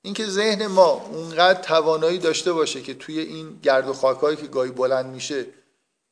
اینکه 0.06 0.26
ذهن 0.26 0.66
ما 0.66 1.02
اونقدر 1.12 1.60
توانایی 1.60 2.18
داشته 2.18 2.52
باشه 2.52 2.82
که 2.82 2.94
توی 2.94 3.18
این 3.18 3.58
گرد 3.62 3.88
و 3.88 3.92
خاکایی 3.92 4.36
که 4.36 4.46
گاهی 4.46 4.70
بلند 4.70 5.06
میشه 5.06 5.46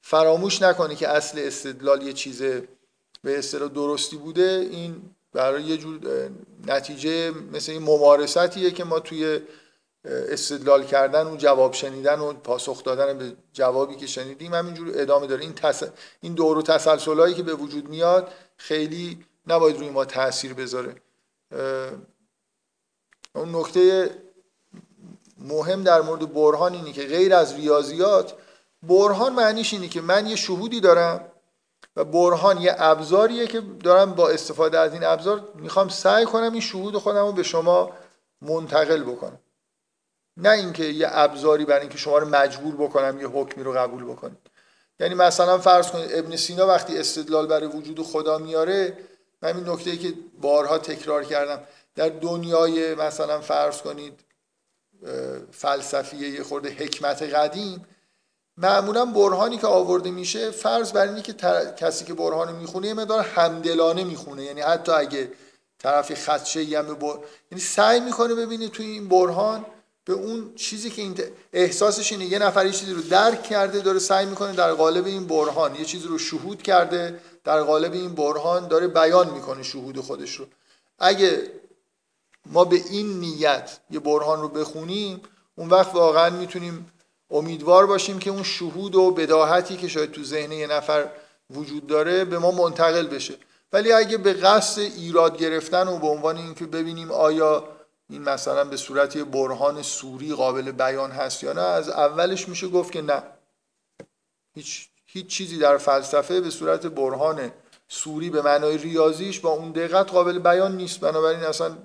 فراموش 0.00 0.62
نکنه 0.62 0.94
که 0.94 1.08
اصل 1.08 1.38
استدلال 1.38 2.02
یه 2.02 2.12
چیز 2.12 2.42
به 3.22 3.38
اصطلاح 3.38 3.68
درستی 3.68 4.16
بوده 4.16 4.68
این 4.70 5.02
برای 5.32 5.62
یه 5.62 5.76
جور 5.76 6.00
نتیجه 6.66 7.30
مثل 7.52 7.72
این 7.72 7.82
ممارستیه 7.82 8.70
که 8.70 8.84
ما 8.84 9.00
توی 9.00 9.40
استدلال 10.04 10.84
کردن 10.84 11.26
و 11.26 11.36
جواب 11.36 11.72
شنیدن 11.72 12.18
و 12.18 12.32
پاسخ 12.32 12.84
دادن 12.84 13.18
به 13.18 13.32
جوابی 13.52 13.96
که 13.96 14.06
شنیدیم 14.06 14.54
همینجور 14.54 14.92
ادامه 14.94 15.26
داره. 15.26 15.42
این, 15.42 15.52
تس... 15.52 15.82
این 16.20 16.34
دور 16.34 16.58
و 16.58 16.62
تسلسلایی 16.62 17.34
که 17.34 17.42
به 17.42 17.54
وجود 17.54 17.88
میاد 17.88 18.32
خیلی 18.56 19.24
نباید 19.46 19.78
روی 19.78 19.90
ما 19.90 20.04
تاثیر 20.04 20.54
بذاره. 20.54 20.94
اون 23.34 23.56
نکته 23.56 24.10
مهم 25.38 25.82
در 25.82 26.00
مورد 26.00 26.34
برهان 26.34 26.72
اینه 26.72 26.92
که 26.92 27.02
غیر 27.02 27.34
از 27.34 27.54
ریاضیات 27.54 28.34
برهان 28.82 29.32
معنیش 29.32 29.72
اینه 29.72 29.88
که 29.88 30.00
من 30.00 30.26
یه 30.26 30.36
شهودی 30.36 30.80
دارم 30.80 31.20
و 31.96 32.04
برهان 32.04 32.60
یه 32.60 32.74
ابزاریه 32.78 33.46
که 33.46 33.60
دارم 33.60 34.14
با 34.14 34.28
استفاده 34.28 34.78
از 34.78 34.92
این 34.92 35.04
ابزار 35.04 35.48
می‌خوام 35.54 35.88
سعی 35.88 36.24
کنم 36.24 36.52
این 36.52 36.60
شهود 36.60 36.98
خودم 36.98 37.26
رو 37.26 37.32
به 37.32 37.42
شما 37.42 37.90
منتقل 38.42 39.02
بکنم. 39.02 39.38
نه 40.36 40.50
اینکه 40.50 40.84
یه 40.84 41.08
ابزاری 41.10 41.64
برای 41.64 41.80
اینکه 41.80 41.98
شما 41.98 42.18
رو 42.18 42.28
مجبور 42.28 42.74
بکنم 42.74 43.20
یه 43.20 43.26
حکمی 43.26 43.64
رو 43.64 43.72
قبول 43.72 44.04
بکنید. 44.04 44.38
یعنی 45.00 45.14
مثلا 45.14 45.58
فرض 45.58 45.90
کنید 45.90 46.10
ابن 46.12 46.36
سینا 46.36 46.66
وقتی 46.66 46.98
استدلال 46.98 47.46
برای 47.46 47.66
وجود 47.66 48.02
خدا 48.02 48.38
میاره 48.38 48.98
من 49.42 49.56
این 49.56 49.68
نکته 49.68 49.96
که 49.96 50.14
بارها 50.40 50.78
تکرار 50.78 51.24
کردم 51.24 51.60
در 51.94 52.08
دنیای 52.08 52.94
مثلا 52.94 53.40
فرض 53.40 53.82
کنید 53.82 54.20
فلسفی 55.52 56.16
یه 56.16 56.42
خورده 56.42 56.68
حکمت 56.70 57.22
قدیم 57.22 57.86
معمولا 58.56 59.04
برهانی 59.04 59.58
که 59.58 59.66
آورده 59.66 60.10
میشه 60.10 60.50
فرض 60.50 60.92
بر 60.92 61.08
اینه 61.08 61.22
که 61.22 61.32
کسی 61.76 62.04
که 62.04 62.14
برهان 62.14 62.56
می‌خونه 62.56 62.86
یه 62.86 62.94
مقدار 62.94 63.20
همدلانه 63.20 64.04
می‌خونه. 64.04 64.42
یعنی 64.44 64.60
حتی 64.60 64.92
اگه 64.92 65.32
طرفی 65.78 66.14
خدشه 66.14 66.78
هم 66.78 66.94
بر... 66.94 67.14
یعنی 67.52 67.64
سعی 67.64 68.00
می‌کنه 68.00 68.34
ببینید 68.34 68.70
توی 68.70 68.86
این 68.86 69.08
برهان 69.08 69.66
به 70.04 70.12
اون 70.12 70.54
چیزی 70.54 70.90
که 70.90 71.02
این 71.02 71.18
احساسش 71.52 72.12
اینه. 72.12 72.24
یه 72.24 72.38
نفر 72.38 72.66
یه 72.66 72.72
چیزی 72.72 72.92
رو 72.92 73.02
درک 73.02 73.42
کرده 73.42 73.80
داره 73.80 73.98
سعی 73.98 74.26
می‌کنه 74.26 74.52
در 74.52 74.72
قالب 74.72 75.06
این 75.06 75.26
برهان 75.26 75.74
یه 75.74 75.84
چیزی 75.84 76.08
رو 76.08 76.18
شهود 76.18 76.62
کرده 76.62 77.20
در 77.44 77.62
قالب 77.62 77.92
این 77.92 78.14
برهان 78.14 78.68
داره 78.68 78.88
بیان 78.88 79.30
می‌کنه 79.30 79.62
شهود 79.62 80.00
خودش 80.00 80.34
رو. 80.34 80.46
اگه 80.98 81.50
ما 82.46 82.64
به 82.64 82.76
این 82.90 83.20
نیت 83.20 83.78
یه 83.90 84.00
برهان 84.00 84.40
رو 84.40 84.48
بخونیم 84.48 85.20
اون 85.56 85.68
وقت 85.68 85.94
واقعا 85.94 86.30
می‌تونیم 86.30 86.92
امیدوار 87.30 87.86
باشیم 87.86 88.18
که 88.18 88.30
اون 88.30 88.42
شهود 88.42 88.94
و 88.94 89.10
بداهتی 89.10 89.76
که 89.76 89.88
شاید 89.88 90.10
تو 90.10 90.24
ذهن 90.24 90.52
یه 90.52 90.66
نفر 90.66 91.08
وجود 91.50 91.86
داره 91.86 92.24
به 92.24 92.38
ما 92.38 92.50
منتقل 92.50 93.06
بشه. 93.06 93.34
ولی 93.72 93.92
اگه 93.92 94.18
به 94.18 94.32
قصد 94.32 94.80
ایراد 94.80 95.38
گرفتن 95.38 95.88
و 95.88 95.98
به 95.98 96.06
عنوان 96.06 96.36
اینکه 96.36 96.66
ببینیم 96.66 97.10
آیا 97.10 97.68
این 98.10 98.22
مثلا 98.22 98.64
به 98.64 98.76
صورت 98.76 99.16
یه 99.16 99.24
برهان 99.24 99.82
سوری 99.82 100.34
قابل 100.34 100.72
بیان 100.72 101.10
هست 101.10 101.42
یا 101.42 101.52
نه 101.52 101.60
از 101.60 101.88
اولش 101.88 102.48
میشه 102.48 102.68
گفت 102.68 102.92
که 102.92 103.02
نه. 103.02 103.22
هیچ, 104.54 104.88
هیچ 105.06 105.26
چیزی 105.26 105.58
در 105.58 105.78
فلسفه 105.78 106.40
به 106.40 106.50
صورت 106.50 106.86
برهان 106.86 107.52
سوری 107.88 108.30
به 108.30 108.42
معنای 108.42 108.78
ریاضیش 108.78 109.40
با 109.40 109.50
اون 109.50 109.72
دقت 109.72 110.10
قابل 110.10 110.38
بیان 110.38 110.76
نیست. 110.76 111.00
بنابراین 111.00 111.40
اصلا 111.40 111.76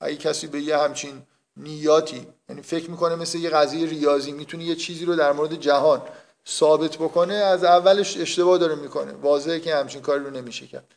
اگه 0.00 0.16
کسی 0.16 0.46
به 0.46 0.60
یه 0.60 0.78
همچین 0.78 1.22
نیاتی 1.56 2.26
یعنی 2.48 2.62
فکر 2.62 2.90
می‌کنه 2.90 3.14
مثل 3.14 3.38
یه 3.38 3.50
قضیه 3.50 3.88
ریاضی 3.88 4.32
می‌تونه 4.32 4.64
یه 4.64 4.76
چیزی 4.76 5.04
رو 5.04 5.16
در 5.16 5.32
مورد 5.32 5.54
جهان 5.54 6.02
ثابت 6.48 6.96
بکنه 6.96 7.34
از 7.34 7.64
اولش 7.64 8.16
اشتباه 8.16 8.58
داره 8.58 8.74
می‌کنه. 8.74 9.12
واضحه 9.12 9.60
که 9.60 9.76
همچین 9.76 10.02
کاری 10.02 10.24
رو 10.24 10.30
نمیشه 10.30 10.66
کرد. 10.66 10.94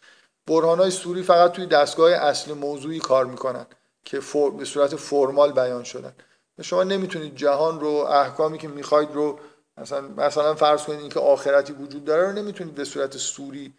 برهان 0.47 0.79
های 0.79 0.91
سوری 0.91 1.23
فقط 1.23 1.51
توی 1.51 1.65
دستگاه 1.65 2.11
اصل 2.11 2.53
موضوعی 2.53 2.99
کار 2.99 3.25
می‌کنن 3.25 3.65
که 4.05 4.19
به 4.57 4.65
صورت 4.65 4.95
فرمال 4.95 5.51
بیان 5.51 5.83
شدن. 5.83 6.13
شما 6.61 6.83
نمی‌تونید 6.83 7.35
جهان 7.35 7.79
رو 7.79 7.89
احکامی 7.89 8.57
که 8.57 8.67
می‌خواید 8.67 9.09
رو 9.13 9.39
مثلا 9.77 10.01
مثلا 10.01 10.55
فرض 10.55 10.83
کنید 10.83 10.99
اینکه 10.99 11.19
آخرتی 11.19 11.73
وجود 11.73 12.05
داره 12.05 12.27
رو 12.27 12.31
نمی‌تونید 12.31 12.75
به 12.75 12.83
صورت 12.85 13.17
سوری 13.17 13.73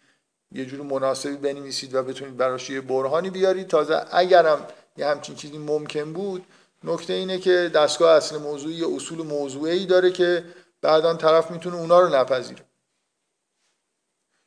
یه 0.51 0.65
جور 0.65 0.81
مناسبی 0.81 1.35
بنویسید 1.35 1.95
و 1.95 2.03
بتونید 2.03 2.37
براش 2.37 2.69
یه 2.69 2.81
برهانی 2.81 3.29
بیارید. 3.29 3.67
تازه 3.67 4.05
اگرم 4.11 4.67
یه 4.97 5.07
همچین 5.07 5.35
چیزی 5.35 5.57
ممکن 5.57 6.13
بود. 6.13 6.45
نکته 6.83 7.13
اینه 7.13 7.39
که 7.39 7.71
دستگاه 7.75 8.17
اصل 8.17 8.37
موضوعی 8.37 8.75
یه 8.75 8.95
اصول 8.95 9.21
موضوعی 9.21 9.85
داره 9.85 10.11
که 10.11 10.43
بعدا 10.81 11.13
طرف 11.13 11.51
می‌تونه 11.51 11.75
اونا 11.75 11.99
رو 11.99 12.15
نپذیره. 12.15 12.65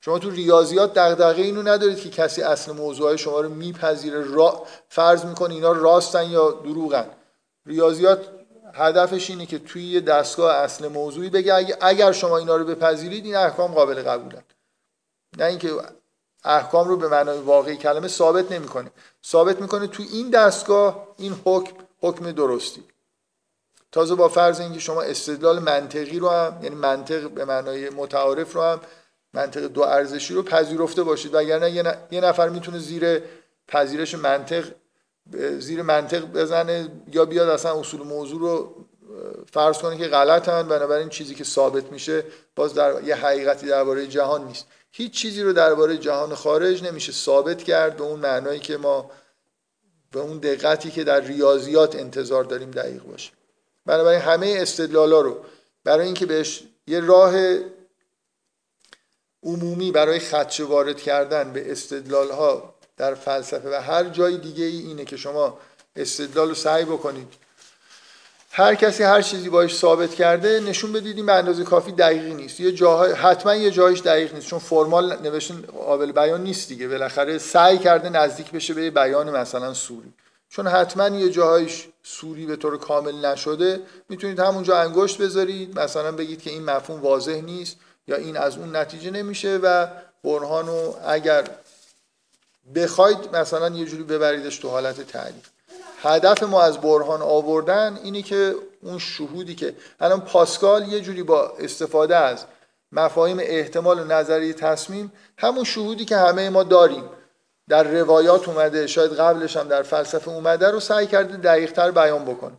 شما 0.00 0.18
تو 0.18 0.30
ریاضیات 0.30 0.94
دغدغه 0.94 1.42
اینو 1.42 1.62
ندارید 1.62 1.98
که 2.00 2.11
کسی 2.11 2.42
اصل 2.42 2.72
موضوع 2.72 3.16
شما 3.16 3.40
رو 3.40 3.48
میپذیره 3.48 4.24
را 4.24 4.66
فرض 4.88 5.24
می‌کنه 5.24 5.54
اینا 5.54 5.72
راستن 5.72 6.30
یا 6.30 6.50
دروغن. 6.50 7.11
ریاضیات 7.66 8.28
هدفش 8.74 9.30
اینه 9.30 9.46
که 9.46 9.58
توی 9.58 9.84
یه 9.84 10.00
دستگاه 10.00 10.54
اصل 10.54 10.88
موضوعی 10.88 11.30
بگه 11.30 11.76
اگر 11.80 12.12
شما 12.12 12.38
اینا 12.38 12.56
رو 12.56 12.64
بپذیرید 12.64 13.24
این 13.24 13.37
احکام 13.37 13.74
قابل 13.74 14.02
قبولن 14.02 14.42
نه 15.38 15.44
اینکه 15.44 15.70
احکام 16.44 16.88
رو 16.88 16.96
به 16.96 17.09
معنای 17.09 17.38
واقعی 17.38 17.77
کلمه 17.77 18.09
ثابت 18.09 18.53
نمی‌کنه. 18.53 18.90
ثابت 19.27 19.61
می‌کنه 19.61 19.87
تو 19.87 20.03
این 20.12 20.31
دستگاه 20.31 21.09
این 21.16 21.40
حکم 21.44 21.77
حکم 22.01 22.33
درستی. 22.33 22.85
تازه 23.92 24.14
با 24.14 24.29
فرض 24.29 24.61
اینکه 24.61 24.81
شما 24.81 25.03
استدلال 25.03 25.59
منطقی 25.59 26.18
رو 26.18 26.29
هم 26.29 26.59
یعنی 26.62 26.74
منطق 26.74 27.31
به 27.31 27.44
معنای 27.44 27.90
متعارف 27.90 28.53
رو 28.53 28.62
هم 28.62 28.81
منطق 29.35 29.61
دو 29.61 29.83
ارزشی 29.83 30.35
رو 30.35 30.42
پذیرفته 30.42 31.03
باشید. 31.03 31.35
وگرنه 31.35 31.70
یه 32.11 32.20
نفر 32.20 32.48
می‌تونه 32.48 32.79
زیر 32.79 33.22
پذیرش 33.68 34.14
منطق 34.14 34.64
زیر 35.59 35.83
منطق 35.83 36.24
بزنه 36.24 36.88
یا 37.12 37.24
بیاد 37.24 37.48
اصلا 37.48 37.81
اصول 37.81 38.03
موضوع 38.03 38.40
رو 38.40 38.74
فرض 39.53 39.79
کنه 39.79 39.96
که 39.96 40.07
غلطن. 40.07 40.68
بنابراین 40.68 41.09
چیزی 41.09 41.35
که 41.35 41.44
ثابت 41.44 41.92
میشه 41.92 42.24
باز 42.57 42.74
در 42.74 43.05
یه 43.05 43.14
حقیقتی 43.14 43.66
درباره 43.66 44.07
جهان 44.07 44.44
نیست. 44.44 44.66
هیچ 44.90 45.12
چیزی 45.12 45.42
رو 45.42 45.53
درباره 45.53 45.98
جهان 45.98 46.35
خارج 46.35 46.83
نمیشه 46.83 47.12
ثابت 47.12 47.62
کرد 47.62 47.96
به 47.96 48.03
اون 48.03 48.20
معنایی 48.20 48.61
که 48.61 48.77
ما 48.77 49.11
به 50.12 50.20
اون 50.20 50.38
دقتی 50.38 50.90
که 50.90 51.05
در 51.05 51.20
ریاضیات 51.20 51.96
انتظار 51.96 52.44
داریم 52.44 52.70
دقیق 52.70 53.03
باشه 53.03 53.31
بنابراین 53.87 54.20
همه 54.20 54.57
استدلالا 54.59 55.20
رو 55.20 55.44
برای 55.85 56.07
اینکه 56.07 56.27
بهش 56.27 56.62
یه 56.87 57.01
راه 57.01 57.35
عمومی 59.42 59.92
برای 59.92 60.18
خدشه 60.18 60.64
وارد 60.64 61.01
کردن 61.01 61.53
به 61.53 61.72
استدلال 61.72 62.31
ها 62.31 62.74
در 62.96 63.14
فلسفه 63.14 63.70
و 63.70 63.83
هر 63.83 64.05
جای 64.05 64.37
دیگه 64.37 64.64
ای 64.64 64.79
اینه 64.79 65.05
که 65.05 65.16
شما 65.16 65.59
استدلال 65.96 66.48
رو 66.48 66.55
سعی 66.55 66.85
بکنید 66.85 67.47
هر 68.50 68.74
کسی 68.74 69.02
هر 69.02 69.22
چیزی 69.22 69.48
باش 69.48 69.76
ثابت 69.76 70.14
کرده 70.14 70.61
نشون 70.61 70.92
بدید 70.92 71.16
این 71.16 71.26
به 71.26 71.32
اندازه 71.32 71.64
کافی 71.64 71.92
دقیقی 71.92 72.34
نیست. 72.34 72.61
یه 72.61 72.72
جاهای 72.72 73.12
حتما 73.12 73.54
یه 73.54 73.70
جایش 73.70 74.00
دقیق 74.00 74.34
نیست 74.34 74.46
چون 74.46 74.58
فرمال 74.58 75.16
نوشتن 75.22 75.61
قابل 75.61 76.12
بیان 76.12 76.42
نیست 76.42 76.68
دیگه. 76.68 76.88
بالاخره 76.88 77.38
سعی 77.38 77.78
کرده 77.78 78.08
نزدیک 78.08 78.50
بشه 78.50 78.74
به 78.74 78.90
بیان 78.90 79.30
مثلا 79.30 79.74
سوری. 79.74 80.12
چون 80.48 80.66
حتما 80.66 81.08
یه 81.08 81.30
جاهایش 81.30 81.88
سوری 82.02 82.46
به 82.46 82.56
طور 82.56 82.78
کامل 82.78 83.26
نشده 83.26 83.80
می‌تونید 84.08 84.40
همونجا 84.40 84.78
انگشت 84.78 85.18
بذارید 85.18 85.78
مثلا 85.78 86.12
بگید 86.12 86.42
که 86.42 86.50
این 86.50 86.64
مفهوم 86.64 87.00
واضح 87.00 87.40
نیست 87.40 87.76
یا 88.06 88.16
این 88.16 88.37
از 88.37 88.56
اون 88.56 88.76
نتیجه 88.76 89.11
نمیشه 89.11 89.56
و 89.62 89.87
برهانو 90.24 90.94
اگر 91.06 91.44
بخواید 92.74 93.37
مثلا 93.37 93.68
یه 93.68 93.84
جوری 93.84 94.02
ببریدش 94.02 94.58
تو 94.58 94.68
حالت 94.68 95.00
تعریف. 95.00 95.48
هدف 96.02 96.42
ما 96.42 96.62
از 96.62 96.78
برهان 96.78 97.22
آوردن 97.22 97.98
اینه 98.02 98.22
که 98.22 98.54
اون 98.82 98.98
شهودی 98.98 99.54
که 99.54 99.76
الان 100.00 100.20
پاسکال 100.20 100.88
یه 100.88 101.00
جوری 101.00 101.22
با 101.22 101.48
استفاده 101.58 102.16
از 102.16 102.44
مفاهیم 102.92 103.38
احتمال 103.40 104.00
و 104.00 104.04
نظریه 104.04 104.52
تصمیم 104.52 105.12
همون 105.38 105.64
شهودی 105.64 106.04
که 106.04 106.16
همه 106.16 106.50
ما 106.50 106.62
داریم. 106.62 107.04
در 107.68 107.82
روایات 107.82 108.48
اومده 108.48 108.87
شاید 108.87 109.12
قبلش 109.12 109.56
هم 109.56 109.68
در 109.68 109.82
فلسفه 109.82 110.28
اومده 110.28 110.70
رو 110.70 110.80
سعی 110.80 111.06
کرده 111.06 111.37
دقیقتر 111.37 111.90
بیان 111.90 112.24
بکنه. 112.24 112.56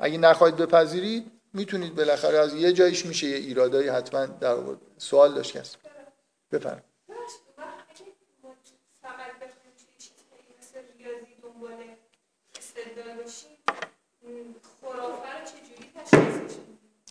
اگه 0.00 0.18
نخواهید 0.18 0.56
بپذیرید 0.56 1.30
می‌تونید 1.54 1.94
بالاخره 1.94 2.38
از 2.38 2.54
یه 2.54 2.72
جایش 2.72 3.06
میشه 3.06 3.26
یه 3.26 3.36
ایرادایی 3.36 3.88
حتما 3.88 4.26
در 4.26 4.56
سوال 4.98 5.34
داشت 5.34 5.56
کسی؟ 5.56 5.76
بفرم 6.52 6.82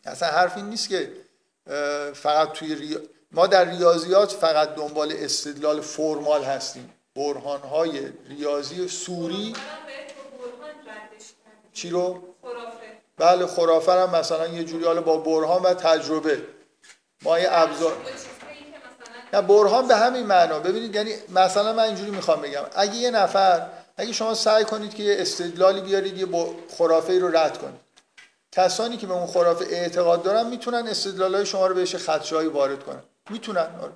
اصلا 0.06 0.30
حرف 0.30 0.58
این 0.58 0.66
نیست 0.66 0.90
که 0.90 1.12
فقط 2.14 2.52
توی 2.52 2.98
ما 3.32 3.48
در 3.48 3.66
ریاضیات 3.66 4.32
فقط 4.32 4.76
دنبال 4.76 5.14
استدلال 5.16 5.82
فرمال 5.82 6.44
هستیم. 6.44 6.94
برهان 7.16 7.62
های 7.62 8.02
ریاضی 8.30 8.88
سوری. 8.88 9.54
چی 11.74 11.90
رو؟ 11.90 12.24
بله 13.18 13.46
خرافه 13.46 13.92
هم 13.92 14.16
مثلا 14.16 14.48
یه 14.48 14.64
جوری 14.64 14.86
حالا 14.86 15.02
با 15.02 15.18
برهان 15.18 15.62
و 15.62 15.74
تجربه. 15.74 16.42
ما 17.22 17.40
یه 17.40 17.48
ابزار 17.52 17.94
نه 19.34 19.42
برهان 19.42 19.88
به 19.88 19.96
همین 19.96 20.26
معنا. 20.26 20.60
ببینید 20.60 20.96
یعنی 20.96 21.14
مثلا 21.30 21.74
من 21.74 21.84
اینجوری 21.84 22.12
می‌خوام 22.12 22.42
بگم. 22.42 22.64
اگه 22.76 22.96
یه 22.96 23.12
نفر 23.12 23.68
اگه 24.02 24.14
شما 24.14 24.34
سعی 24.34 24.66
کنید 24.66 24.94
که 24.94 25.04
یه 25.04 25.16
استدلالی 25.20 25.82
بیارید 25.82 26.18
یه 26.18 26.28
خرافه 26.78 27.20
رو 27.20 27.38
رد 27.38 27.58
کنید. 27.58 27.80
کسانی 28.52 28.98
که 28.98 29.08
به 29.08 29.14
اون 29.14 29.28
خرافه 29.28 29.66
اعتقاد 29.66 30.24
دارن 30.24 30.48
می‌تونن 30.48 30.88
استدلالای 30.88 31.46
شما 31.46 31.68
رو 31.68 31.76
بهش 31.76 31.96
خدشه‌ای 31.96 32.48
وارد 32.48 32.84
کنن. 32.84 33.04
می‌تونن 33.30 33.68
آره. 33.82 33.92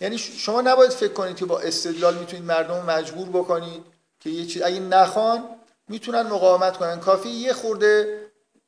یعنی 0.00 0.18
شما 0.18 0.60
نباید 0.60 0.90
فکر 0.90 1.12
کنید 1.12 1.36
که 1.36 1.44
با 1.44 1.60
استدلال 1.60 2.14
می‌تونید 2.14 2.44
مردم 2.44 2.84
مجبور 2.84 3.28
بکنید 3.28 3.84
که 4.20 4.30
یه 4.30 4.46
چیز 4.46 4.62
اگه 4.62 4.80
نخوان 4.80 5.44
می‌تونن 5.88 6.22
مقاومت 6.22 6.76
کنن. 6.76 7.00
کافی 7.00 7.28
یه 7.28 7.52
خورده 7.52 8.18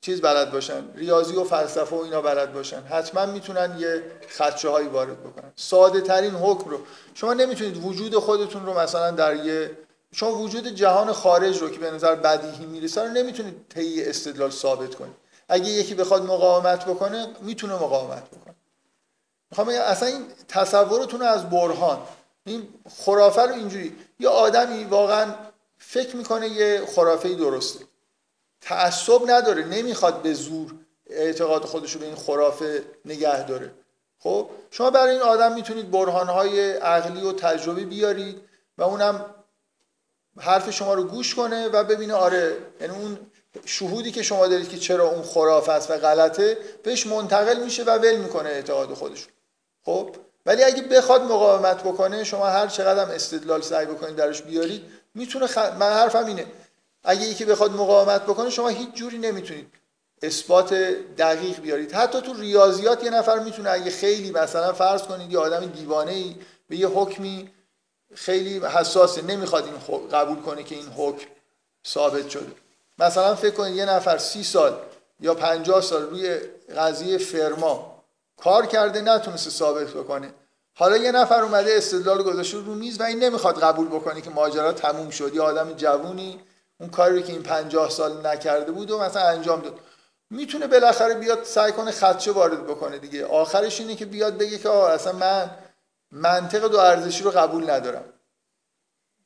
چیز 0.01 0.21
بلد 0.21 0.53
باشن 0.53 0.85
ریاضی 0.95 1.37
و 1.37 1.45
فلسفه 1.45 1.97
و 1.97 2.01
اینا 2.01 2.23
بلد 2.23 2.53
باشن. 2.53 2.83
حتما 2.83 3.27
می‌تونن 3.27 3.77
یه 3.79 4.03
خدشه 4.39 4.69
هایی 4.69 4.89
وارد 4.89 5.21
بکنن. 5.21 5.53
ساده 5.57 6.01
ترین 6.01 6.35
حکم 6.35 6.71
رو. 6.71 6.79
شما 7.15 7.35
نمی‌تونید 7.35 7.85
وجود 7.85 8.15
خودتون 8.15 8.67
رو 8.67 8.79
مثلا 8.79 9.11
در 9.11 9.37
یه 9.37 9.71
شما 10.15 10.35
وجود 10.35 10.69
جهان 10.69 11.13
خارج 11.13 11.59
رو 11.59 11.71
که 11.71 11.79
به 11.79 11.91
نظر 11.91 12.15
بدیهی 12.15 12.67
می‌رسه 12.67 13.03
رو 13.03 13.09
نمی‌تونید 13.09 13.67
طی 13.69 14.05
استدلال 14.05 14.51
ثابت 14.51 14.95
کنید 14.95 15.15
اگه 15.49 15.69
یکی 15.69 15.95
بخواد 15.95 16.23
مقاومت 16.23 16.85
بکنه 16.85 17.27
می‌تونه 17.41 17.75
مقاومت 17.75 18.31
بکنه. 18.31 18.55
می‌خوام 19.51 19.69
اصلا 19.69 20.09
این 20.09 20.27
تصورتون 20.49 21.23
از 21.23 21.51
برهان 21.51 21.99
این 22.45 22.69
خرافه 22.97 23.43
رو 23.43 23.55
اینجوری. 23.55 23.97
یه 24.21 24.29
آدمی 24.29 24.85
واقعا 24.85 25.35
فکر 25.79 26.17
می‌کنه 26.17 26.49
یه 26.49 26.87
خرافه 26.95 27.35
درسته. 27.35 27.85
تعصب 28.61 29.31
نداره 29.31 29.65
نمی‌خواد 29.65 30.23
به 30.23 30.33
زور 30.33 30.75
اعتقاد 31.07 31.65
خودش 31.65 31.93
رو 31.93 32.01
به 32.01 32.07
این 32.07 32.15
خرافه 32.15 32.83
نگه 33.05 33.47
داره. 33.47 33.71
خب 34.19 34.51
شما 34.71 34.91
برای 34.91 35.11
این 35.11 35.23
آدم 35.23 35.53
می‌تونید 35.53 35.91
برهانهای 35.91 36.73
عقلی 36.73 37.27
و 37.27 37.33
تجربی 37.33 37.85
بیارید 37.85 38.41
و 38.79 38.83
اونم 38.83 39.25
حرف 40.41 40.71
شما 40.71 40.95
رو 40.95 41.05
گوش 41.05 41.35
کنه 41.35 41.69
و 41.69 41.85
ببینه 41.85 42.15
آره 42.15 42.57
یعنی 42.81 42.95
اون 42.95 43.19
شهودی 43.65 44.13
که 44.13 44.23
شما 44.23 44.47
دارید 44.47 44.69
که 44.69 44.79
چرا 44.79 45.09
اون 45.09 45.23
خرافه 45.23 45.73
است 45.73 45.91
و 45.91 45.95
غلطه 45.97 46.59
بهش 46.83 47.07
منتقل 47.07 47.65
میشه 47.65 47.85
و 47.85 47.91
ول 47.91 48.17
می‌کنه 48.17 48.49
اعتقاد 48.49 48.95
خودش 48.95 49.27
خب؟ 49.85 50.17
ولی 50.47 50.65
اگه 50.65 50.83
بخواد 50.83 51.23
مقاومت 51.23 51.83
بکنه 51.83 52.25
شما 52.25 52.47
هر 52.47 52.67
چقدر 52.67 53.03
هم 53.03 53.11
استدلال 53.11 53.63
سعی 53.63 53.87
بکنید 53.87 54.17
درش 54.17 54.43
بیارید 54.43 54.83
می‌تونه 55.15 55.47
خ... 55.47 55.59
من 55.59 55.93
حرفم 55.93 56.27
اینه. 56.27 56.47
اگه 57.05 57.23
یکی 57.23 57.45
بخواد 57.45 57.73
مقاومت 57.73 58.23
بکنه 58.23 58.51
شما 58.51 58.69
هیچ 58.69 58.95
جوری 58.95 59.19
نمی‌تونید 59.19 59.67
اثبات 60.23 60.75
دقیق 61.19 61.61
بیارید. 61.61 61.93
حتی 61.93 62.21
تو 62.21 62.35
ریاضیات 62.35 63.05
یه 63.05 63.11
نفر 63.11 63.39
می‌تونه 63.39 63.71
اگه 63.71 63.91
خیلی 63.91 64.31
مثلا 64.31 64.73
فرض 64.73 65.03
کنید 65.03 65.33
یه 65.33 65.39
آدم 65.39 65.67
دیوانه 65.67 66.13
ای 66.13 66.37
به 66.69 66.77
یه 66.77 66.89
حکمی 66.89 67.51
خیلی 68.15 68.59
حساسه 68.59 69.23
نمی‌خواد 69.23 69.65
این 69.65 70.09
قبول 70.09 70.41
کنه 70.41 70.63
که 70.63 70.75
این 70.75 70.89
حکم 70.97 71.27
ثابت 71.87 72.29
شده. 72.29 72.53
مثلا 72.99 73.35
فکر 73.35 73.55
کنید 73.55 73.77
یه 73.77 73.85
نفر 73.85 74.19
سی 74.19 74.45
سال 74.45 74.77
یا 75.21 75.35
پنجاه 75.35 75.81
سال 75.81 76.03
روی 76.03 76.39
قضیه 76.77 77.19
فرما 77.19 78.05
کار 78.37 78.67
کرده 78.67 79.01
نتونسته 79.01 79.51
ثابت 79.51 79.89
بکنه. 79.89 80.35
حالا 80.75 80.97
یه 80.97 81.13
نفر 81.13 81.43
اومده 81.43 81.75
استدلال 81.77 82.23
گذاشته 82.23 82.57
رو 82.57 82.75
میز 82.75 83.01
و 83.01 83.03
این 83.03 83.25
نمی‌خواد 83.25 83.61
قبول 83.61 83.89
بکنه 83.89 84.21
که 84.21 84.31
ماجرا 84.31 84.73
تموم 84.73 85.11
شد. 85.11 85.35
یه 85.35 85.43
آدم 85.43 85.73
جوونی 85.73 86.41
اون 86.81 86.91
کاری 86.91 87.23
که 87.23 87.33
این 87.33 87.43
پنجاه 87.43 87.91
سال 87.91 88.27
نکرده 88.27 88.73
بود 88.73 88.91
و 88.91 88.99
مثلا 88.99 89.23
انجام 89.23 89.61
داد. 89.61 89.79
می‌تونه 90.31 90.67
بالاخره 90.67 91.15
بیاد 91.15 91.45
سعی 91.45 91.73
کنه 91.73 91.91
خدشه 91.91 92.31
وارد 92.31 92.67
بکنه 92.67 92.99
دیگه. 92.99 93.27
آخرش 93.27 93.81
اینه 93.81 93.95
که 93.95 94.05
بیاد 94.05 94.39
بگه 94.39 94.59
که 94.59 94.71
اصلا 94.71 95.13
من 95.13 95.51
منطق 96.15 96.69
دو 96.69 96.79
ارزشی 96.79 97.25
رو 97.25 97.31
قبول 97.31 97.71
ندارم. 97.71 98.05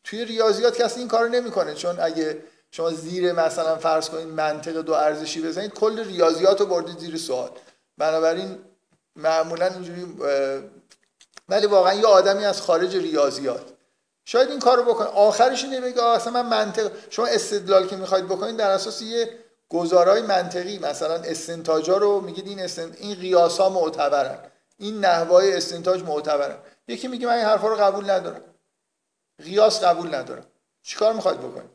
توی 0.05 0.24
ریاضیات 0.24 0.83
کسی 0.83 1.01
این 1.01 1.09
کارو 1.09 1.29
نمی‌کنه 1.29 1.74
چون 1.74 2.01
اگه 2.01 2.42
شما 2.70 2.90
زیر 2.90 3.33
مثلا 3.33 3.77
فرض 3.77 4.09
کنید 4.09 4.27
منطق 4.29 4.72
دو 4.72 4.92
ارزشی 4.92 5.42
بزنید 5.42 5.74
کل 5.74 6.05
ریاضیات 6.05 6.61
رو 6.61 6.66
بردید 6.66 6.98
زیر 6.98 7.16
سوال. 7.16 7.51
بنابراین 7.98 8.59
معمولا 9.16 9.66
اینجوری 9.66 10.07
ولی 11.48 11.66
واقعا 11.66 11.94
یه 11.94 12.07
آدمی 12.07 12.44
از 12.44 12.62
خارج 12.62 12.96
ریاضیات. 12.96 13.72
شاید 14.24 14.51
این 14.51 14.59
کارو 14.59 14.83
بکنه. 14.83 15.07
آخرش 15.07 15.64
اینه 15.64 15.81
بگه 15.81 16.03
اصلا 16.03 16.33
من 16.33 16.46
منطق 16.46 16.90
شما 17.11 17.27
استدلال 17.27 17.87
که 17.87 17.96
می‌خواید 17.96 18.24
بکنید 18.24 18.57
در 18.57 18.70
اساس 18.70 19.03
یه 19.03 19.38
گزارای 19.68 20.22
منطقی 20.22 20.79
مثلا 20.79 21.14
استنتاجا 21.14 21.96
رو 21.96 22.20
میگید 22.20 22.46
این 22.46 22.61
استن... 22.61 22.92
این 22.98 23.14
قیاس 23.14 23.59
ها 23.59 23.68
معتبرن. 23.68 24.38
این 24.79 25.05
نحوه 25.05 25.51
استنتاج 25.55 26.03
معتبرن. 26.03 26.57
یکی 26.88 27.09
میگه 27.09 27.27
من 27.27 27.33
این 27.33 27.44
حرفا 27.44 27.68
رو 27.68 27.77
قبول 27.77 28.11
ندارم. 28.11 28.42
قیاس 29.44 29.85
قبول 29.85 30.14
ندارم. 30.14 30.46
چیکار 30.83 31.12
می‌خواید 31.12 31.38
بکنید؟ 31.38 31.70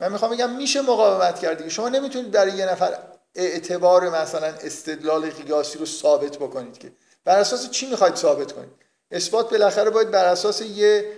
من 0.00 0.12
می‌خوام 0.12 0.30
بگم 0.30 0.50
میشه 0.50 0.82
مقاومت 0.82 1.38
کرد 1.38 1.68
شما 1.68 1.88
نمی‌تونید 1.88 2.30
برای 2.30 2.52
یه 2.52 2.66
نفر 2.66 2.98
اعتبار 3.34 4.22
مثلا 4.22 4.46
استدلال 4.46 5.30
قیاسی 5.30 5.78
رو 5.78 5.86
ثابت 5.86 6.36
بکنید 6.36 6.78
که. 6.78 6.92
بر 7.24 7.38
اساس 7.38 7.70
چی 7.70 7.90
می‌خواید 7.90 8.16
ثابت 8.16 8.52
کنید؟ 8.52 8.72
اثبات 9.10 9.50
بالاخره 9.50 9.90
باید 9.90 10.10
بر 10.10 10.24
اساس 10.24 10.60
یه 10.60 11.12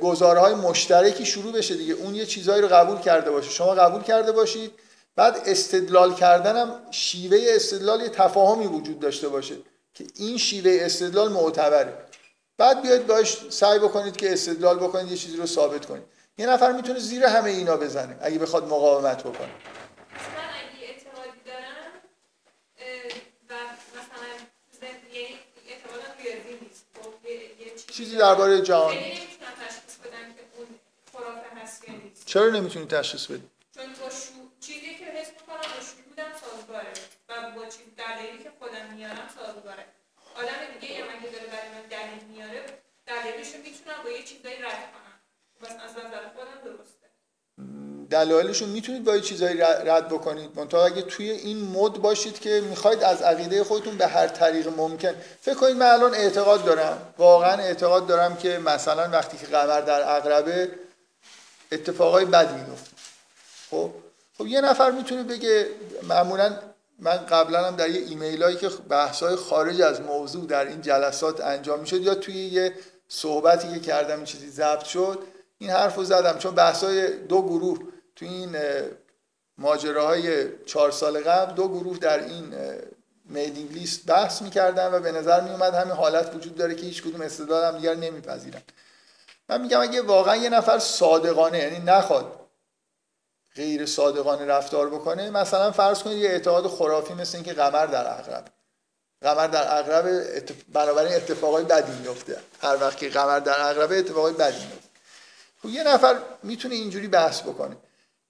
گزارهای 0.00 0.54
مشترکی 0.54 1.26
شروع 1.26 1.52
بشه 1.52 1.74
دیگه. 1.74 1.94
اون 1.94 2.14
یه 2.14 2.26
چیزهایی 2.26 2.62
رو 2.62 2.68
قبول 2.68 2.98
کرده 2.98 3.30
باشه 3.30 3.50
شما 3.50 3.74
قبول 3.74 4.02
کرده 4.02 4.32
باشید. 4.32 4.72
بعد 5.16 5.42
استدلال 5.46 6.14
کردنم 6.14 6.80
شیوه 6.90 7.38
استدلال 7.48 8.00
یه 8.00 8.08
تفاهمی 8.08 8.66
وجود 8.66 9.00
داشته 9.00 9.28
باشه. 9.28 9.54
که 9.98 10.06
این 10.14 10.38
شیوه 10.38 10.78
استدلال 10.80 11.32
معتبره. 11.32 11.98
بعد 12.58 12.82
بیاید 12.82 13.06
باش 13.06 13.50
سعی 13.50 13.78
بکنید 13.78 14.16
که 14.16 14.32
استدلال 14.32 14.78
بکنید 14.78 15.10
یه 15.10 15.16
چیزی 15.16 15.36
رو 15.36 15.46
ثابت 15.46 15.86
کنید. 15.86 16.02
یه 16.38 16.46
نفر 16.46 16.72
می‌تونه 16.72 16.98
زیر 16.98 17.24
همه 17.24 17.50
اینا 17.50 17.76
بزنه 17.76 18.16
اگه 18.20 18.38
بخواد 18.38 18.64
مقاومت 18.64 19.22
بکنه. 19.22 19.50
چیزی 27.92 28.16
درباره 28.16 28.62
جهان. 28.62 28.94
چرا 32.24 32.50
نمی‌تونی 32.50 32.86
تشخیص 32.86 33.26
بدی؟ 33.26 33.48
چون 33.74 33.84
با 34.00 34.10
شو... 34.10 34.32
چیزی 34.60 34.80
که 34.80 35.04
حس 35.04 35.28
می‌کنم 35.28 35.56
با 35.56 35.64
شهودم 35.64 36.32
سازگاره 36.40 36.92
و 37.28 37.32
دلیلی 38.08 38.38
که 38.44 38.50
خودم 38.58 38.86
میارم 38.94 39.28
سازگاره 39.36 39.84
آدم 40.40 40.60
دیگه 40.80 40.94
هم 40.94 41.08
اگه 41.14 41.30
داره 41.34 41.46
برای 41.54 41.68
من 41.74 41.84
دلیل 41.96 42.22
میاره؟ 42.32 42.60
دلیلش 43.06 43.54
رو 43.54 43.60
می‌تونم 43.62 43.98
با 44.04 44.10
یه 44.10 44.22
چیزایی 44.22 44.56
رد 44.56 44.84
کنم. 44.94 45.16
بس 45.62 45.70
از 45.84 45.90
نظر 45.90 46.22
خودم 46.36 46.58
درسته. 46.64 47.06
دلایلشون 48.10 48.68
می‌تونید 48.68 49.04
با 49.04 49.16
یه 49.16 49.20
چیزایی 49.20 49.56
رد 49.60 50.08
بکنید. 50.08 50.50
منتها 50.56 50.86
اگه 50.86 51.02
توی 51.02 51.30
این 51.30 51.70
مد 51.70 51.92
باشید 51.92 52.40
که 52.40 52.62
می‌خواید 52.70 53.02
از 53.02 53.22
عقیده 53.22 53.64
خودتون 53.64 53.96
به 53.96 54.06
هر 54.06 54.26
طریق 54.26 54.68
ممکن. 54.68 55.14
فکر 55.40 55.54
کنید 55.54 55.76
من 55.76 55.86
الان 55.86 56.14
اعتقاد 56.14 56.64
دارم. 56.64 57.14
واقعا 57.18 57.62
اعتقاد 57.62 58.06
دارم 58.06 58.36
که 58.36 58.58
مثلا 58.58 59.08
وقتی 59.10 59.38
که 59.38 59.46
قمر 59.46 59.80
در 59.80 60.02
عقربه 60.02 60.70
اتفاقای 61.72 62.24
بدی 62.24 62.54
میفته 62.54 62.90
خب؟ 63.70 63.90
خب 64.38 64.46
یه 64.46 64.60
نفر 64.60 64.90
می‌تونه 64.90 65.22
بگه 65.22 65.66
معمولا 66.02 66.58
من 66.98 67.16
قبلا 67.16 67.66
هم 67.66 67.76
در 67.76 67.88
یه 67.88 68.00
ایمیل 68.00 68.42
هایی 68.42 68.56
که 68.56 68.68
بحث 68.68 69.22
های 69.22 69.36
خارج 69.36 69.82
از 69.82 70.00
موضوع 70.00 70.46
در 70.46 70.68
این 70.68 70.80
جلسات 70.80 71.40
انجام 71.40 71.80
می‌شد 71.80 72.00
یا 72.00 72.14
توی 72.14 72.34
یه 72.34 72.74
صحبتی 73.08 73.68
که 73.68 73.80
کردم 73.80 74.16
این 74.16 74.24
چیزی 74.24 74.50
ضبط 74.50 74.84
شد 74.84 75.18
این 75.58 75.70
حرف 75.70 75.94
رو 75.96 76.04
زدم. 76.04 76.38
چون 76.38 76.54
بحث 76.54 76.84
های 76.84 77.16
دو 77.16 77.42
گروه 77.42 77.78
توی 78.16 78.28
این 78.28 78.56
ماجراهای 79.58 80.48
چهار 80.66 80.90
سال 80.90 81.20
قبل 81.20 81.54
دو 81.54 81.68
گروه 81.68 81.98
در 81.98 82.24
این 82.24 82.54
میدینگ 83.24 83.72
لیست 83.72 84.06
بحث 84.06 84.42
می‌کردن 84.42 84.94
و 84.94 85.00
به 85.00 85.12
نظر 85.12 85.40
میومد 85.40 85.74
همین 85.74 85.94
حالت 85.94 86.34
وجود 86.34 86.54
داره 86.54 86.74
که 86.74 86.82
هیچ 86.82 87.02
کدوم 87.02 87.20
استدلال 87.20 87.64
هم 87.64 87.78
دیگر 87.78 87.94
نمیپذیرن. 87.94 88.62
من 89.48 89.60
میگم 89.60 89.80
اگه 89.80 90.02
واقعا 90.02 90.36
یه 90.36 90.48
نفر 90.48 90.78
صادقانه 90.78 91.58
یعنی 91.58 91.78
نخواد 91.78 92.37
غیر 93.58 93.86
صادقانه 93.86 94.44
رفتار 94.46 94.88
بکنه 94.90 95.30
مثلا 95.30 95.72
فرض 95.72 96.02
کنید 96.02 96.18
یه 96.18 96.30
اعتقاد 96.30 96.66
خرافی 96.66 97.14
مثل 97.14 97.36
اینکه 97.36 97.52
قمر 97.52 97.86
در 97.86 98.18
اغرب. 98.18 98.44
قمر 99.22 99.46
در 99.46 99.78
اغرب 99.78 100.06
اتف... 100.36 100.54
بنابراین 100.72 101.14
اتفاقای 101.14 101.64
بدی 101.64 101.92
میفته 101.92 102.36
هر 102.62 102.76
وقت 102.80 102.96
که 102.96 103.08
قمر 103.08 103.40
در 103.40 103.70
اغرب 103.70 103.92
اتفاقای 103.92 104.32
بدی 104.32 104.64
میفته 104.64 104.88
خب 105.62 105.68
یه 105.68 105.82
نفر 105.82 106.16
می‌تونه 106.42 106.74
اینجوری 106.74 107.08
بحث 107.08 107.42
بکنه 107.42 107.76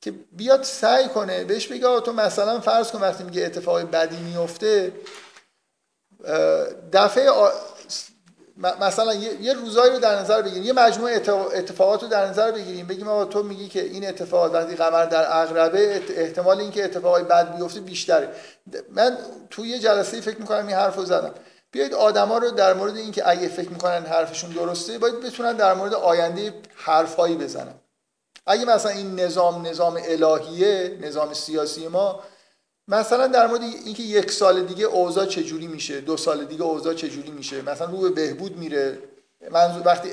که 0.00 0.10
بیاد 0.32 0.62
سعی 0.62 1.08
کنه 1.08 1.44
بهش 1.44 1.66
بگه 1.66 2.00
تو 2.00 2.12
مثلا 2.12 2.60
فرض 2.60 2.90
کن 2.90 3.00
وقتی 3.00 3.24
میگه 3.24 3.44
اتفاقای 3.46 3.84
بدی 3.84 4.16
میفته 4.16 4.92
دفعه 6.92 7.30
مثلا 8.80 9.14
یه 9.14 9.52
روزایی 9.52 9.92
رو 9.92 9.98
در 9.98 10.18
نظر 10.18 10.42
بگیریم 10.42 10.64
یه 10.64 10.72
مجموعه 10.72 11.16
اتفاقات 11.54 12.02
رو 12.02 12.08
در 12.08 12.26
نظر 12.26 12.50
بگیریم. 12.50 12.86
بگیم 12.86 13.08
آقا 13.08 13.24
تو 13.24 13.42
میگی 13.42 13.68
که 13.68 13.82
این 13.82 14.08
اتفاقات 14.08 14.54
وقتی 14.54 14.74
قمر 14.74 15.04
در 15.04 15.40
اغربه 15.42 16.02
احتمال 16.16 16.60
اینکه 16.60 16.84
اتفاقای 16.84 17.22
بد 17.22 17.56
بیفته 17.56 17.80
بیشتره. 17.80 18.28
من 18.90 19.18
توی 19.50 19.68
یه 19.68 19.78
جلسه 19.78 20.20
فکر 20.20 20.38
می‌کنم 20.38 20.66
این 20.66 20.76
حرف 20.76 20.96
رو 20.96 21.04
زدم. 21.04 21.34
بیایید 21.70 21.94
آدما 21.94 22.38
رو 22.38 22.50
در 22.50 22.74
مورد 22.74 22.96
اینکه 22.96 23.28
اگه 23.28 23.48
فکر 23.48 23.68
می‌کنن 23.68 24.06
حرفشون 24.06 24.50
درسته 24.50 24.98
باید 24.98 25.20
بتونن 25.20 25.52
در 25.52 25.74
مورد 25.74 25.94
آینده 25.94 26.54
حرفایی 26.74 27.36
بزنن. 27.36 27.74
اگه 28.46 28.64
مثلا 28.64 28.92
این 28.92 29.20
نظام 29.20 29.66
نظام 29.66 30.00
الهیه 30.04 30.98
نظام 31.00 31.34
سیاسی 31.34 31.88
ما 31.88 32.20
مثلا 32.88 33.26
در 33.26 33.46
مورد 33.46 33.62
اینکه 33.62 34.02
یک 34.02 34.30
سال 34.30 34.62
دیگه 34.62 34.84
اوضاع 34.84 35.26
چجوری 35.26 35.66
میشه 35.66 36.00
دو 36.00 36.16
سال 36.16 36.44
دیگه 36.44 36.62
اوضاع 36.62 36.94
چجوری 36.94 37.30
میشه 37.30 37.62
مثلا 37.62 37.90
رو 37.90 38.00
به 38.00 38.10
بهبود 38.10 38.56
میره 38.56 38.98
منظور 39.50 39.82
وقتی 39.86 40.08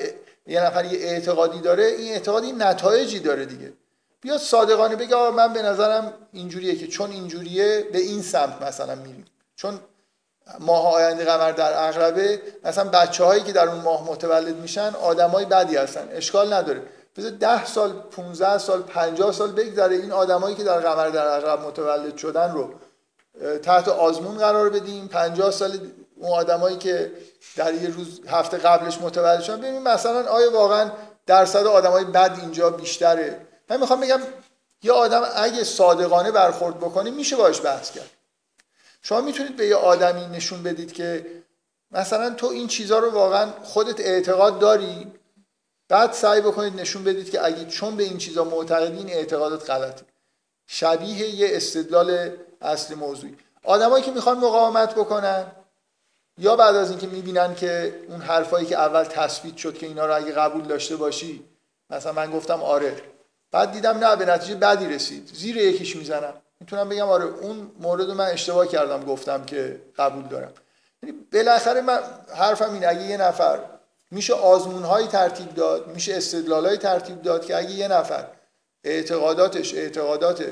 یه 0.48 0.62
نفر 0.64 0.86
یه 0.86 1.00
اعتقادی 1.00 1.60
داره 1.60 1.84
این 1.86 2.14
اعتقادی 2.14 2.52
نتایجی 2.52 3.20
داره 3.20 3.46
دیگه. 3.46 3.74
بیاد 4.22 4.40
صادقانه 4.40 4.96
بگه 4.96 5.30
من 5.30 5.54
به 5.54 5.62
نظرم 5.62 6.14
اینجوریه 6.34 6.76
که 6.76 6.88
چون 6.88 7.12
اینجوریه 7.12 7.86
به 7.92 7.98
این 7.98 8.22
سمت 8.22 8.62
مثلا 8.62 8.96
میریم. 8.96 9.26
چون 9.56 9.80
ماه 10.60 10.94
آینده 10.94 11.26
قمر 11.26 11.52
در 11.52 11.88
اغربه 11.88 12.42
مثلا 12.64 12.90
بچه 12.90 13.24
هایی 13.24 13.44
که 13.44 13.52
در 13.52 13.70
اون 13.70 13.82
ماه 13.82 14.10
متولد 14.12 14.56
میشن 14.56 14.94
آدمای 15.02 15.46
بدی 15.46 15.76
هستن 15.78 16.10
اشکال 16.12 16.54
نداره. 16.54 16.82
بذار 17.18 17.32
ده 17.32 17.66
سال 17.66 17.92
15 17.92 18.58
سال 18.58 18.82
50 18.82 19.32
سال 19.32 19.52
بگذره 19.52 19.96
این 19.96 20.12
آدمایی 20.12 20.56
که 20.56 20.64
در 20.64 20.80
قمر 20.80 21.10
در 21.10 21.28
عقرب 21.28 21.62
متولد 21.62 22.18
شدن 22.18 22.52
رو 22.52 22.74
تحت 23.64 23.88
آزمون 23.88 24.38
قرار 24.38 24.70
بدیم. 24.70 25.08
50 25.08 25.52
سال 25.52 25.80
اون 26.16 26.32
آدمایی 26.32 26.78
که 26.78 27.12
در 27.56 27.74
یه 27.74 27.90
روز 27.90 28.22
هفته 28.28 28.58
قبلش 28.58 29.02
متولد 29.02 29.42
شدن. 29.42 29.58
ببینیم 29.58 29.84
مثلا 29.84 30.30
آیا 30.30 30.52
واقعا 30.52 30.92
درصد 31.26 31.66
آدمای 31.66 32.04
بد 32.04 32.38
اینجا 32.42 32.70
بیشتره؟ 32.70 33.48
من 33.70 33.80
می‌خوام 33.80 34.00
بگم 34.00 34.20
یه 34.84 34.92
آدم 34.92 35.24
اگه 35.36 35.64
صادقانه 35.64 36.32
برخورد 36.32 36.78
بکنه 36.78 37.12
میشه 37.12 37.36
باش 37.36 37.62
بحث 37.62 37.92
کرد. 37.92 38.10
شما 39.02 39.22
می‌تونید 39.22 39.56
به 39.56 39.68
یه 39.68 39.76
آدمی 39.76 40.26
نشون 40.26 40.64
بدید 40.64 40.94
که 40.94 41.26
مثلا 41.92 42.30
تو 42.30 42.48
این 42.48 42.68
چیزها 42.68 43.00
رو 43.00 43.12
واقعا 43.12 43.52
خودت 43.64 44.00
اعتقاد 44.00 44.60
داری؟ 44.60 45.12
بعد 45.90 46.12
سعی 46.12 46.42
بکنید 46.42 46.80
نشون 46.80 47.04
بدید 47.04 47.32
که 47.32 47.46
اگه 47.46 47.66
چون 47.66 47.96
به 47.96 48.04
این 48.04 48.18
چیزا 48.18 48.44
معتقدی 48.44 48.98
این 48.98 49.10
اعتقادات 49.10 49.70
غلطه. 49.70 50.06
شبیه 50.68 51.36
یه 51.36 51.48
استدلال 51.52 52.30
اصل 52.62 52.96
موضوعی. 52.96 53.38
آدمایی 53.64 54.04
که 54.04 54.12
می‌خوان 54.12 54.38
مقاومت 54.38 54.96
بکنن 54.96 55.46
یا 56.38 56.56
بعد 56.56 56.76
از 56.76 56.90
اینکه 56.90 57.08
می‌بینن 57.08 57.56
که 57.56 58.00
اون 58.10 58.22
حرفایی 58.22 58.66
که 58.66 58.78
اول 58.78 59.04
تثبیت 59.04 59.58
شد 59.58 59.78
که 59.78 59.86
اینا 59.86 60.06
رو 60.06 60.16
اگه 60.16 60.32
قبول 60.32 60.62
داشته 60.62 60.96
باشی 60.96 61.46
مثلا 61.90 62.12
من 62.12 62.32
گفتم 62.32 62.64
آره. 62.64 63.02
بعد 63.52 63.72
دیدم 63.72 63.98
نه 63.98 64.16
به 64.16 64.26
نتیجه 64.26 64.56
بدی 64.56 64.88
رسید. 64.88 65.32
زیر 65.34 65.58
یکیش 65.58 65.96
می‌زنم. 65.96 66.34
می‌تونم 66.60 66.90
بگم 66.90 67.10
آره 67.10 67.26
اون 67.26 67.72
مورد 67.80 68.10
من 68.10 68.26
اشتباه 68.26 68.68
کردم 68.68 69.06
گفتم 69.06 69.46
که 69.46 69.82
قبول 69.98 70.24
دارم. 70.24 70.54
یعنی 71.04 71.18
بالاخره 71.34 71.82
من 71.82 72.00
حرفم 72.36 72.74
اینه 72.74 72.88
اگه 72.88 73.02
یه 73.02 73.18
نفر 73.18 73.60
میشه 74.16 74.34
آزمون 74.34 75.08
ترتیب 75.08 75.54
داد 75.54 75.88
میشه 75.88 76.16
استدلال 76.16 76.76
ترتیب 76.76 77.22
داد 77.22 77.46
که 77.46 77.58
اگه 77.58 77.72
یه 77.72 77.88
نفر 77.88 78.28
اعتقاداتش 78.84 79.74
اعتقادات 79.74 80.46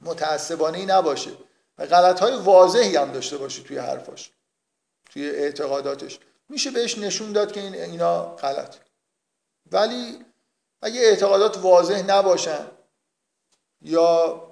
متعصبانه 0.00 0.86
نباشه 0.86 1.30
و 1.78 1.86
غلط 1.86 2.20
های 2.20 2.36
واضحی 2.36 2.96
هم 2.96 3.12
داشته 3.12 3.36
باشه 3.36 3.62
توی 3.62 3.78
حرفاش 3.78 4.30
توی 5.10 5.30
اعتقاداتش 5.30 6.18
میشه 6.48 6.70
بهش 6.70 6.98
نشون 6.98 7.32
داد 7.32 7.52
که 7.52 7.60
این 7.60 7.74
اینا 7.74 8.22
غلط. 8.22 8.76
ولی 9.72 10.24
اگه 10.82 11.00
اعتقادات 11.00 11.58
واضح 11.58 12.02
نباشن 12.02 12.66
یا 13.82 14.42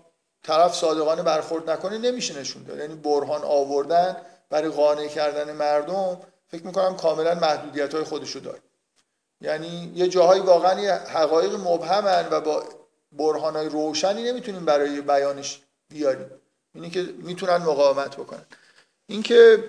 طرف 0.42 0.74
صادقانه 0.74 1.22
برخورد 1.22 1.70
نکنه 1.70 1.98
نمیشه 1.98 2.40
نشون 2.40 2.62
داد. 2.62 2.78
یعنی 2.78 2.94
برهان 2.94 3.42
آوردن 3.44 4.16
برای 4.50 4.70
قانع 4.70 5.08
کردن 5.08 5.52
مردم 5.52 6.20
فکر 6.58 6.66
می‌کنم 6.66 6.96
کاملا 6.96 7.34
محدودیت 7.34 7.94
های 7.94 8.04
خودشو 8.04 8.38
داره. 8.38 8.58
یعنی 9.40 9.92
یه 9.94 10.08
جاهایی 10.08 10.40
واقعا 10.40 10.80
یه 10.80 10.92
حقایق 10.92 11.54
مبهمن 11.54 12.26
و 12.30 12.40
با 12.40 12.64
برهان 13.12 13.56
های 13.56 13.68
روشنی 13.68 14.22
نمی‌تونیم 14.22 14.64
برای 14.64 15.00
بیانش 15.00 15.60
بیاریم. 15.88 16.30
اینی 16.74 16.90
که 16.90 17.02
می‌تونن 17.18 17.56
مقاومت 17.56 18.16
بکنن. 18.16 18.46
اینکه 19.06 19.64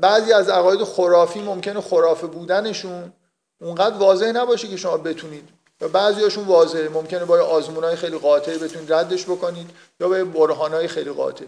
بعضی 0.00 0.32
از 0.32 0.48
عقاید 0.48 0.82
خرافی 0.82 1.40
ممکنه 1.40 1.80
خرافه 1.80 2.26
بودنشون 2.26 3.12
اونقدر 3.60 3.96
واضح 3.96 4.26
نباشه 4.26 4.68
که 4.68 4.76
شما 4.76 4.96
بتونید. 4.96 5.48
و 5.80 5.88
بعضیاشون 5.88 6.44
واضحه. 6.44 6.88
ممکنه 6.88 7.24
با 7.24 7.40
آزمونای 7.40 7.96
خیلی 7.96 8.18
قاطع 8.18 8.58
بتونید 8.58 8.92
ردش 8.92 9.24
بکنید 9.24 9.70
یا 10.00 10.08
با 10.08 10.24
برهانای 10.24 10.88
خیلی 10.88 11.12
قاطع 11.12 11.44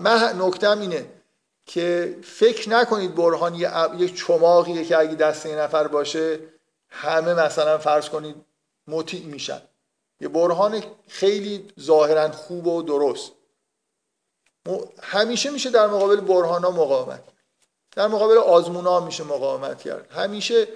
من 0.00 0.40
نکتم 0.40 0.80
اینه. 0.80 1.06
که 1.68 2.18
فکر 2.22 2.68
نکنید 2.68 3.14
برهان 3.14 3.54
یک 3.98 4.16
چماقیه 4.16 4.84
که 4.84 4.98
اگه 4.98 5.14
دست 5.14 5.46
یه 5.46 5.56
نفر 5.56 5.88
باشه 5.88 6.40
همه 6.88 7.34
مثلا 7.34 7.78
فرض 7.78 8.08
کنید 8.08 8.36
مطیع 8.86 9.24
میشن. 9.24 9.62
یه 10.20 10.28
برهان 10.28 10.82
خیلی 11.08 11.68
ظاهرا 11.80 12.30
خوب 12.32 12.66
و 12.66 12.82
درست. 12.82 13.32
همیشه 15.02 15.50
میشه 15.50 15.70
در 15.70 15.86
مقابل 15.86 16.20
برهان 16.20 16.64
ها 16.64 16.70
مقاومت. 16.70 17.24
در 17.96 18.06
مقابل 18.06 18.36
آزمون 18.38 18.84
ها 18.84 19.00
میشه 19.00 19.24
مقاومت 19.24 19.82
کرد. 19.82 20.10
همیشه 20.10 20.68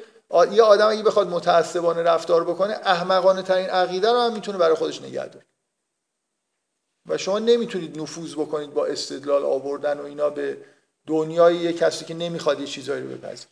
یه 0.53 0.63
آدم 0.63 0.89
اگه 0.89 1.03
بخواد 1.03 1.29
متعصبانه 1.29 2.03
رفتار 2.03 2.45
بکنه 2.45 2.73
احمقانه 2.73 3.43
ترین 3.43 3.71
عقیده 3.71 4.13
رو 4.13 4.19
هم 4.19 4.33
می‌تونه 4.33 4.59
برای 4.59 4.75
خودش 4.75 5.03
نگه 5.03 5.27
داره. 5.27 5.47
و 7.07 7.19
شما 7.19 7.39
نمی‌تونید 7.39 8.01
نفوذ 8.01 8.35
بکنید 8.35 8.75
با 8.75 8.87
استدلال 8.87 9.45
آوردن 9.45 10.01
و 10.01 10.05
اینا 10.05 10.31
به 10.31 10.72
دنیای 11.07 11.57
یه 11.57 11.73
کسی 11.73 12.05
که 12.05 12.15
نمی‌خواد 12.15 12.61
یه 12.61 12.67
چیزایی 12.67 13.03
رو 13.03 13.09
بپذیر 13.09 13.47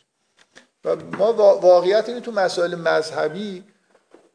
و 0.85 0.95
ما 0.95 1.33
واقعیت 1.57 2.09
اینه 2.09 2.21
تو 2.21 2.31
مسائل 2.31 2.75
مذهبی 2.75 3.63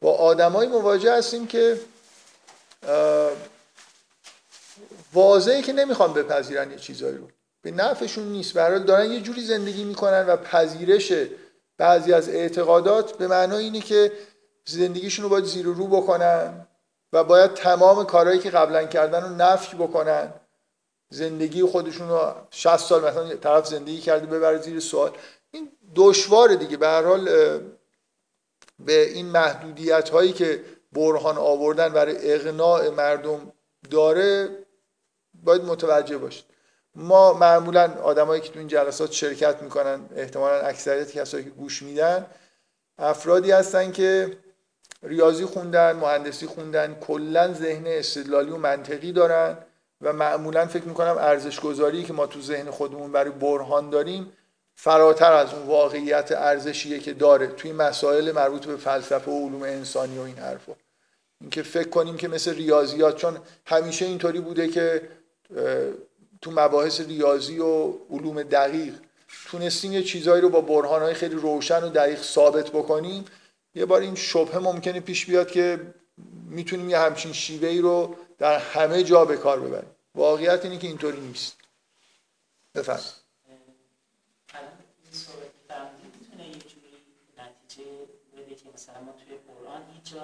با 0.01 0.15
آدمایی 0.17 0.69
مواجه 0.69 1.13
هستیم 1.13 1.47
که 1.47 1.81
واضحه 5.13 5.63
که 5.63 5.73
نمی‌خوان 5.73 6.13
بپذیرن 6.13 6.71
یه 6.71 6.77
چیزایی 6.77 7.17
رو. 7.17 7.29
به 7.63 7.71
نفعشون 7.71 8.25
نیست. 8.25 8.55
برای 8.55 8.85
دارن 8.85 9.11
یه 9.11 9.21
جوری 9.21 9.45
زندگی 9.45 9.85
می‌کنن 9.85 10.27
و 10.27 10.37
پذیرش 10.37 11.13
بعضی 11.79 12.13
از 12.13 12.29
اعتقادات 12.29 13.19
به 13.19 13.29
معنای 13.29 13.65
اینه 13.65 13.81
که 13.81 14.13
زندگیشون 14.65 15.23
رو 15.23 15.29
باید 15.29 15.45
زیر 15.45 15.67
رو 15.67 15.87
بکنن 15.87 16.67
و 17.13 17.25
باید 17.25 17.55
تمام 17.55 18.05
کارهایی 18.05 18.39
که 18.39 18.51
قبلا 18.51 18.85
کردن 18.85 19.23
رو 19.23 19.29
نفی 19.29 19.77
بکنن. 19.77 20.33
زندگی 21.09 21.63
خودشون 21.63 22.09
رو 22.09 22.35
60 22.51 22.77
سال 22.77 23.05
مثلا 23.05 23.35
طرف 23.35 23.67
زندگی 23.67 23.99
کرده 23.99 24.27
ببره 24.27 24.59
زیر 24.59 24.81
سوال. 24.81 25.11
این 25.51 25.73
دشواره 25.95 26.57
دیگه. 26.57 26.77
به 26.77 26.87
هر 26.87 27.03
حال 27.03 27.29
به 28.79 29.09
این 29.09 29.27
محدودیت 29.27 30.09
هایی 30.09 30.33
که 30.33 30.61
برهان 30.93 31.39
آوردن 31.39 31.89
برای 31.89 32.33
اقناع 32.33 32.89
مردم 32.89 33.53
داره 33.91 34.49
باید 35.35 35.65
متوجه 35.65 36.19
باشید. 36.19 36.45
ما 36.95 37.33
معمولا 37.33 37.95
آدمایی 38.03 38.41
که 38.41 38.53
تو 38.53 38.59
این 38.59 38.69
جلسات 38.69 39.13
شرکت 39.13 39.63
می‌کنن 39.63 40.09
احتمالا 40.17 40.61
اکثریت 40.61 41.13
کسایی 41.13 41.45
که 41.45 41.51
گوش 41.51 41.83
میدن 41.83 42.27
افرادی 42.99 43.51
هستن 43.51 43.93
که 43.93 44.39
ریاضی 45.03 45.45
خوندن 45.45 45.93
مهندسی 45.93 46.47
خوندن 46.47 46.95
کلا 46.95 47.53
ذهن 47.53 47.85
استدلالی 47.87 48.51
و 48.51 48.57
منطقی 48.57 49.13
دارن. 49.13 49.66
و 50.01 50.13
معمولا 50.13 50.67
فکر 50.67 50.85
می‌کنم 50.85 51.17
ارزش 51.19 51.61
گذاری 51.61 52.05
که 52.05 52.13
ما 52.13 52.27
تو 52.27 52.41
ذهن 52.41 52.71
خودمون 52.71 53.13
برای 53.13 53.31
برهان 53.31 53.91
داریم 53.91 54.33
فراتر 54.79 55.33
از 55.33 55.55
اون 55.55 55.67
واقعیت 55.67 56.33
ارزشیه 56.33 56.99
که 56.99 57.13
داره 57.13 57.47
توی 57.47 57.73
مسائل 57.73 58.33
مربوط 58.33 58.67
به 58.67 58.77
فلسفه 58.77 59.31
و 59.31 59.47
علوم 59.47 59.63
انسانی 59.63 60.19
و 60.19 60.21
این 60.21 60.37
حرفا. 60.37 60.73
اینکه 61.41 61.63
فکر 61.63 61.89
کنیم 61.89 62.17
که 62.17 62.29
مثل 62.29 62.55
ریاضیات 62.55 63.17
چون 63.17 63.39
همیشه 63.67 64.05
اینطوری 64.05 64.41
بوده 64.41 64.69
که 64.69 65.09
تو 66.41 66.51
مباحث 66.51 67.01
ریاضی 67.01 67.59
و 67.59 67.93
علوم 68.11 68.43
دقیق 68.43 68.95
تونستیم 69.47 69.93
یه 69.93 70.03
چیزایی 70.03 70.43
رو 70.43 70.49
با 70.49 70.61
برهانهای 70.61 71.15
خیلی 71.15 71.35
روشن 71.35 71.85
و 71.85 71.89
دقیق 71.89 72.23
ثابت 72.23 72.71
بکنیم. 72.71 73.25
یه 73.75 73.85
بار 73.85 74.01
این 74.01 74.15
شبهه 74.15 74.59
ممکنه 74.59 75.01
پیش 75.01 75.27
بیاد 75.27 75.51
که 75.51 75.81
می‌تونیم 76.51 76.91
یه 76.91 76.99
همچین 76.99 77.33
شیوه 77.33 77.69
ای 77.69 77.79
رو 77.79 78.17
در 78.39 78.59
همه 78.59 79.05
جا 79.05 79.25
به 79.25 79.37
کار 79.37 79.61
ببریم. 79.61 79.91
واقعیت 80.15 80.65
اینه 80.65 80.79
که 80.79 80.87
اینطوری 80.87 81.21
نیست. 81.21 81.57
بفرم 82.75 83.01
مثلا 88.77 89.01
ما 89.01 89.13
توی 89.13 89.37
قرآن 89.37 89.83
هیچ 89.95 90.15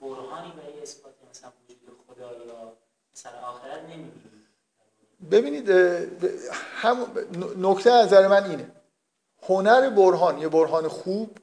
برهانی 0.00 0.52
برای 0.52 0.82
اثبات 0.82 1.14
مثلا 1.30 1.52
خدا 2.08 2.32
یا 2.46 2.72
آخرت 3.42 3.80
ببینید 5.30 5.70
هم 6.76 7.06
نکته 7.56 7.90
نظر 7.90 8.28
من 8.28 8.50
اینه. 8.50 8.70
هنر 9.42 9.90
برهان 9.90 10.38
یه 10.38 10.48
برهان 10.48 10.88
خوب 10.88 11.38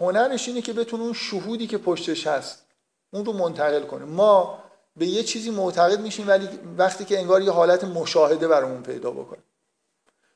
هنرش 0.00 0.48
اینه 0.48 0.62
که 0.62 0.72
بتونه 0.72 1.02
اون 1.02 1.12
شهودی 1.12 1.66
که 1.66 1.78
پشتش 1.78 2.26
هست 2.26 2.66
اون 3.10 3.24
رو 3.24 3.32
منتقل 3.32 3.82
کنه. 3.82 4.04
ما 4.04 4.62
به 5.00 5.06
یه 5.06 5.22
چیزی 5.22 5.50
معتقد 5.50 6.00
میشیم 6.00 6.28
ولی 6.28 6.48
وقتی 6.78 7.04
که 7.04 7.18
انگار 7.18 7.42
یه 7.42 7.50
حالت 7.50 7.84
مشاهده 7.84 8.48
برامون 8.48 8.82
پیدا 8.82 9.10
بکنه. 9.10 9.42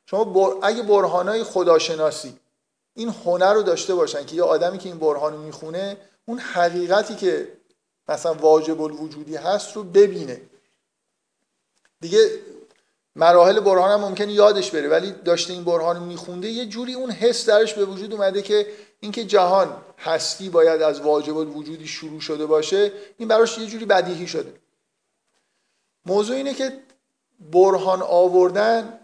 شما 0.07 0.25
بر... 0.25 0.51
اگه 0.63 0.83
برهانای 0.83 1.43
خداشناسی 1.43 2.39
این 2.95 3.09
هنر 3.09 3.55
رو 3.55 3.63
داشته 3.63 3.95
باشن 3.95 4.27
که 4.27 4.37
یه 4.37 4.43
آدمی 4.43 4.79
که 4.79 4.89
این 4.89 4.99
برهان 4.99 5.33
رو 5.33 5.39
می‌خونه 5.39 5.97
اون 6.25 6.39
حقیقتی 6.39 7.15
که 7.15 7.49
مثلا 8.09 8.35
واجب 8.35 8.83
الوجودی 8.83 9.37
هست 9.37 9.77
رو 9.77 9.83
ببینه. 9.83 10.41
دیگه 12.01 12.31
مراحل 13.17 13.61
برهان 13.61 13.91
هم 13.91 14.01
ممکنه 14.01 14.33
یادش 14.33 14.71
بره 14.71 14.89
ولی 14.89 15.13
داشته 15.13 15.53
این 15.53 15.65
برهان 15.65 16.03
میخونده 16.03 16.49
یه 16.49 16.67
جوری 16.67 16.95
اون 16.95 17.11
حس 17.11 17.49
درش 17.49 17.75
به 17.75 17.85
وجود 17.85 18.13
اومده 18.13 18.43
که 18.43 18.67
اینکه 19.01 19.25
جهان 19.25 19.77
هستی 19.99 20.49
باید 20.49 20.83
از 20.83 21.01
واجب 21.01 21.37
الوجودی 21.37 21.87
شروع 21.87 22.21
شده 22.21 22.47
باشه 22.47 22.93
این 23.19 23.29
براش 23.29 23.59
یه 23.59 23.67
جوری 23.67 23.85
بدیهی 23.85 24.27
شده. 24.27 24.55
موضوع 26.07 26.37
اینه 26.37 26.55
که 26.55 26.73
برهان 27.53 28.03
آوردن 28.03 29.01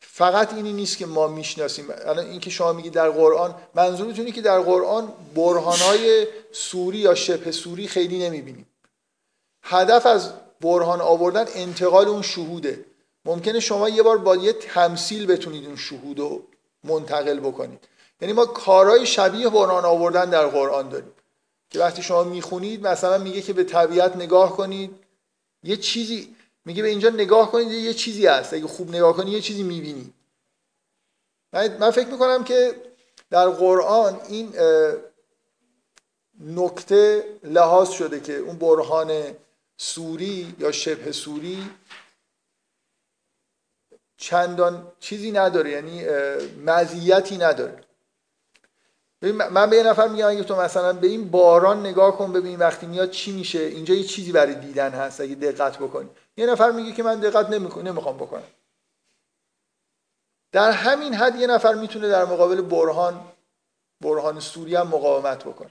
فقط 0.00 0.54
اینی 0.54 0.72
نیست 0.72 0.98
که 0.98 1.06
ما 1.06 1.28
می‌شناسیم. 1.28 1.88
الان 1.90 2.26
این 2.26 2.40
که 2.40 2.50
شما 2.50 2.72
میگید 2.72 2.92
در 2.92 3.10
قرآن 3.10 3.54
منظورتونی 3.74 4.32
که 4.32 4.40
در 4.40 4.60
قرآن 4.60 5.12
برهانهای 5.34 6.26
سوری 6.52 6.98
یا 6.98 7.14
شبه 7.14 7.52
سوری 7.52 7.88
خیلی 7.88 8.28
نمی‌بینیم. 8.28 8.66
هدف 9.62 10.06
از 10.06 10.30
برهان 10.60 11.00
آوردن 11.00 11.46
انتقال 11.54 12.08
اون 12.08 12.22
شهوده. 12.22 12.84
ممکنه 13.24 13.60
شما 13.60 13.88
یه 13.88 14.02
بار 14.02 14.18
با 14.18 14.36
یه 14.36 14.52
تمثیل 14.52 15.26
بتونید 15.26 15.66
اون 15.66 15.76
شهود 15.76 16.18
رو 16.18 16.42
منتقل 16.84 17.40
بکنید. 17.40 17.88
یعنی 18.20 18.32
ما 18.32 18.46
کارهای 18.46 19.06
شبیه 19.06 19.48
برهان 19.48 19.84
آوردن 19.84 20.30
در 20.30 20.46
قرآن 20.46 20.88
داریم. 20.88 21.12
که 21.70 21.78
وقتی 21.78 22.02
شما 22.02 22.24
می‌خونید 22.24 22.86
مثلا 22.86 23.18
میگه 23.18 23.42
که 23.42 23.52
به 23.52 23.64
طبیعت 23.64 24.16
نگاه 24.16 24.56
کنید 24.56 24.90
یه 25.62 25.76
چیزی 25.76 26.36
میگه 26.64 26.82
به 26.82 26.88
اینجا 26.88 27.08
نگاه 27.08 27.52
کنید 27.52 27.72
یه 27.72 27.94
چیزی 27.94 28.26
هست. 28.26 28.54
اگه 28.54 28.66
خوب 28.66 28.88
نگاه 28.88 29.16
کنید 29.16 29.34
یه 29.34 29.40
چیزی 29.40 29.62
می‌بینی 29.62 30.12
من 31.52 31.90
فکر 31.90 32.08
می‌کنم 32.08 32.44
که 32.44 32.74
در 33.30 33.48
قرآن 33.48 34.20
این 34.28 34.54
نکته 36.40 37.24
لحاظ 37.44 37.90
شده 37.90 38.20
که 38.20 38.36
اون 38.36 38.56
برهان 38.56 39.22
سوری 39.76 40.54
یا 40.58 40.72
شبه 40.72 41.12
سوری 41.12 41.70
چندان 44.20 44.92
چیزی 45.00 45.32
نداره 45.32 45.70
یعنی 45.70 46.04
مزیتی 46.66 47.38
نداره. 47.38 47.84
من 49.50 49.70
به 49.70 49.76
یه 49.76 49.82
نفر 49.82 50.08
میگم 50.08 50.28
اگه 50.28 50.44
تو 50.44 50.56
مثلا 50.56 50.92
به 50.92 51.06
این 51.06 51.30
باران 51.30 51.80
نگاه 51.86 52.18
کن 52.18 52.32
ببین 52.32 52.58
وقتی 52.58 52.86
میاد 52.86 53.10
چی 53.10 53.32
میشه. 53.32 53.58
اینجا 53.58 53.94
یه 53.94 54.04
چیزی 54.04 54.32
برای 54.32 54.54
دیدن 54.54 54.90
هست 54.90 55.20
اگه 55.20 55.34
دقت 55.34 55.78
بکنی. 55.78 56.08
یه 56.36 56.46
نفر 56.46 56.70
میگه 56.70 56.92
که 56.92 57.02
من 57.02 57.20
دقت 57.20 57.50
نمی‌خوام 57.50 58.16
بکنم. 58.16 58.42
در 60.52 60.70
همین 60.70 61.14
حد 61.14 61.36
یه 61.36 61.46
نفر 61.46 61.74
می‌تونه 61.74 62.08
در 62.08 62.24
مقابل 62.24 62.60
برهان 62.60 63.20
برهان 64.00 64.40
سوری 64.40 64.74
هم 64.74 64.88
مقاومت 64.88 65.44
بکنه. 65.44 65.70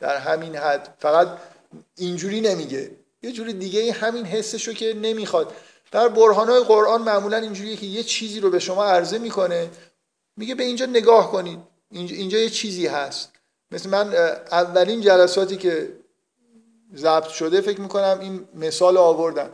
در 0.00 0.16
همین 0.16 0.56
حد. 0.56 0.96
فقط 0.98 1.28
اینجوری 1.96 2.40
نمیگه. 2.40 2.90
یه 3.22 3.32
جوری 3.32 3.52
دیگه 3.52 3.92
همین 3.92 4.24
حسشو 4.24 4.72
که 4.72 4.94
نمی‌خواد. 4.94 5.54
در 5.94 6.08
برهانهای 6.08 6.64
قرآن 6.64 7.02
معمولا 7.02 7.36
اینجوریه 7.36 7.76
که 7.76 7.86
یه 7.86 8.02
چیزی 8.02 8.40
رو 8.40 8.50
به 8.50 8.58
شما 8.58 8.84
عرضه 8.84 9.18
می‌کنه. 9.18 9.70
میگه 10.36 10.54
به 10.54 10.64
اینجا 10.64 10.86
نگاه 10.86 11.32
کنید. 11.32 11.58
اینجا, 11.90 12.38
یه 12.38 12.50
چیزی 12.50 12.86
هست. 12.86 13.32
مثل 13.70 13.90
من 13.90 14.14
اولین 14.52 15.00
جلساتی 15.00 15.56
که 15.56 15.92
ضبط 16.96 17.28
شده 17.28 17.60
فکر 17.60 17.80
می‌کنم 17.80 18.18
این 18.20 18.48
مثال 18.54 18.96
آوردم 18.96 19.50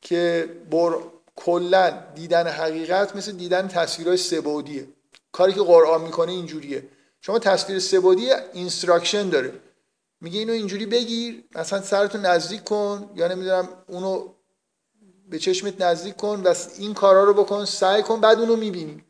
که 0.00 0.48
بر 0.70 0.92
کلا 1.36 2.02
دیدن 2.14 2.46
حقیقت 2.46 3.16
مثل 3.16 3.32
دیدن 3.32 3.68
تصویرهای 3.68 4.16
سه‌بعدیه. 4.16 4.88
کاری 5.32 5.52
که 5.52 5.60
قرآن 5.60 6.00
می‌کنه 6.00 6.32
اینجوریه. 6.32 6.88
شما 7.20 7.38
تصویر 7.38 7.78
سه‌بعدی 7.78 8.30
instruction 8.52 9.28
داره. 9.28 9.52
میگه 10.20 10.38
اینو 10.38 10.52
اینجوری 10.52 10.86
بگیر 10.86 11.44
مثلا 11.54 11.80
سرتو 11.82 12.18
نزدیک 12.18 12.64
کن 12.64 13.10
یا 13.14 13.28
نمی‌دونم 13.28 13.68
اونو 13.86 14.28
به 15.30 15.38
چشمت 15.38 15.80
نزدیک 15.80 16.16
کن 16.16 16.42
و 16.44 16.54
این 16.78 16.94
کارا 16.94 17.24
رو 17.24 17.34
بکن 17.34 17.64
سعی 17.64 18.02
کن 18.02 18.20
بعد 18.20 18.38
اونو 18.38 18.56
می‌بینی. 18.56 19.04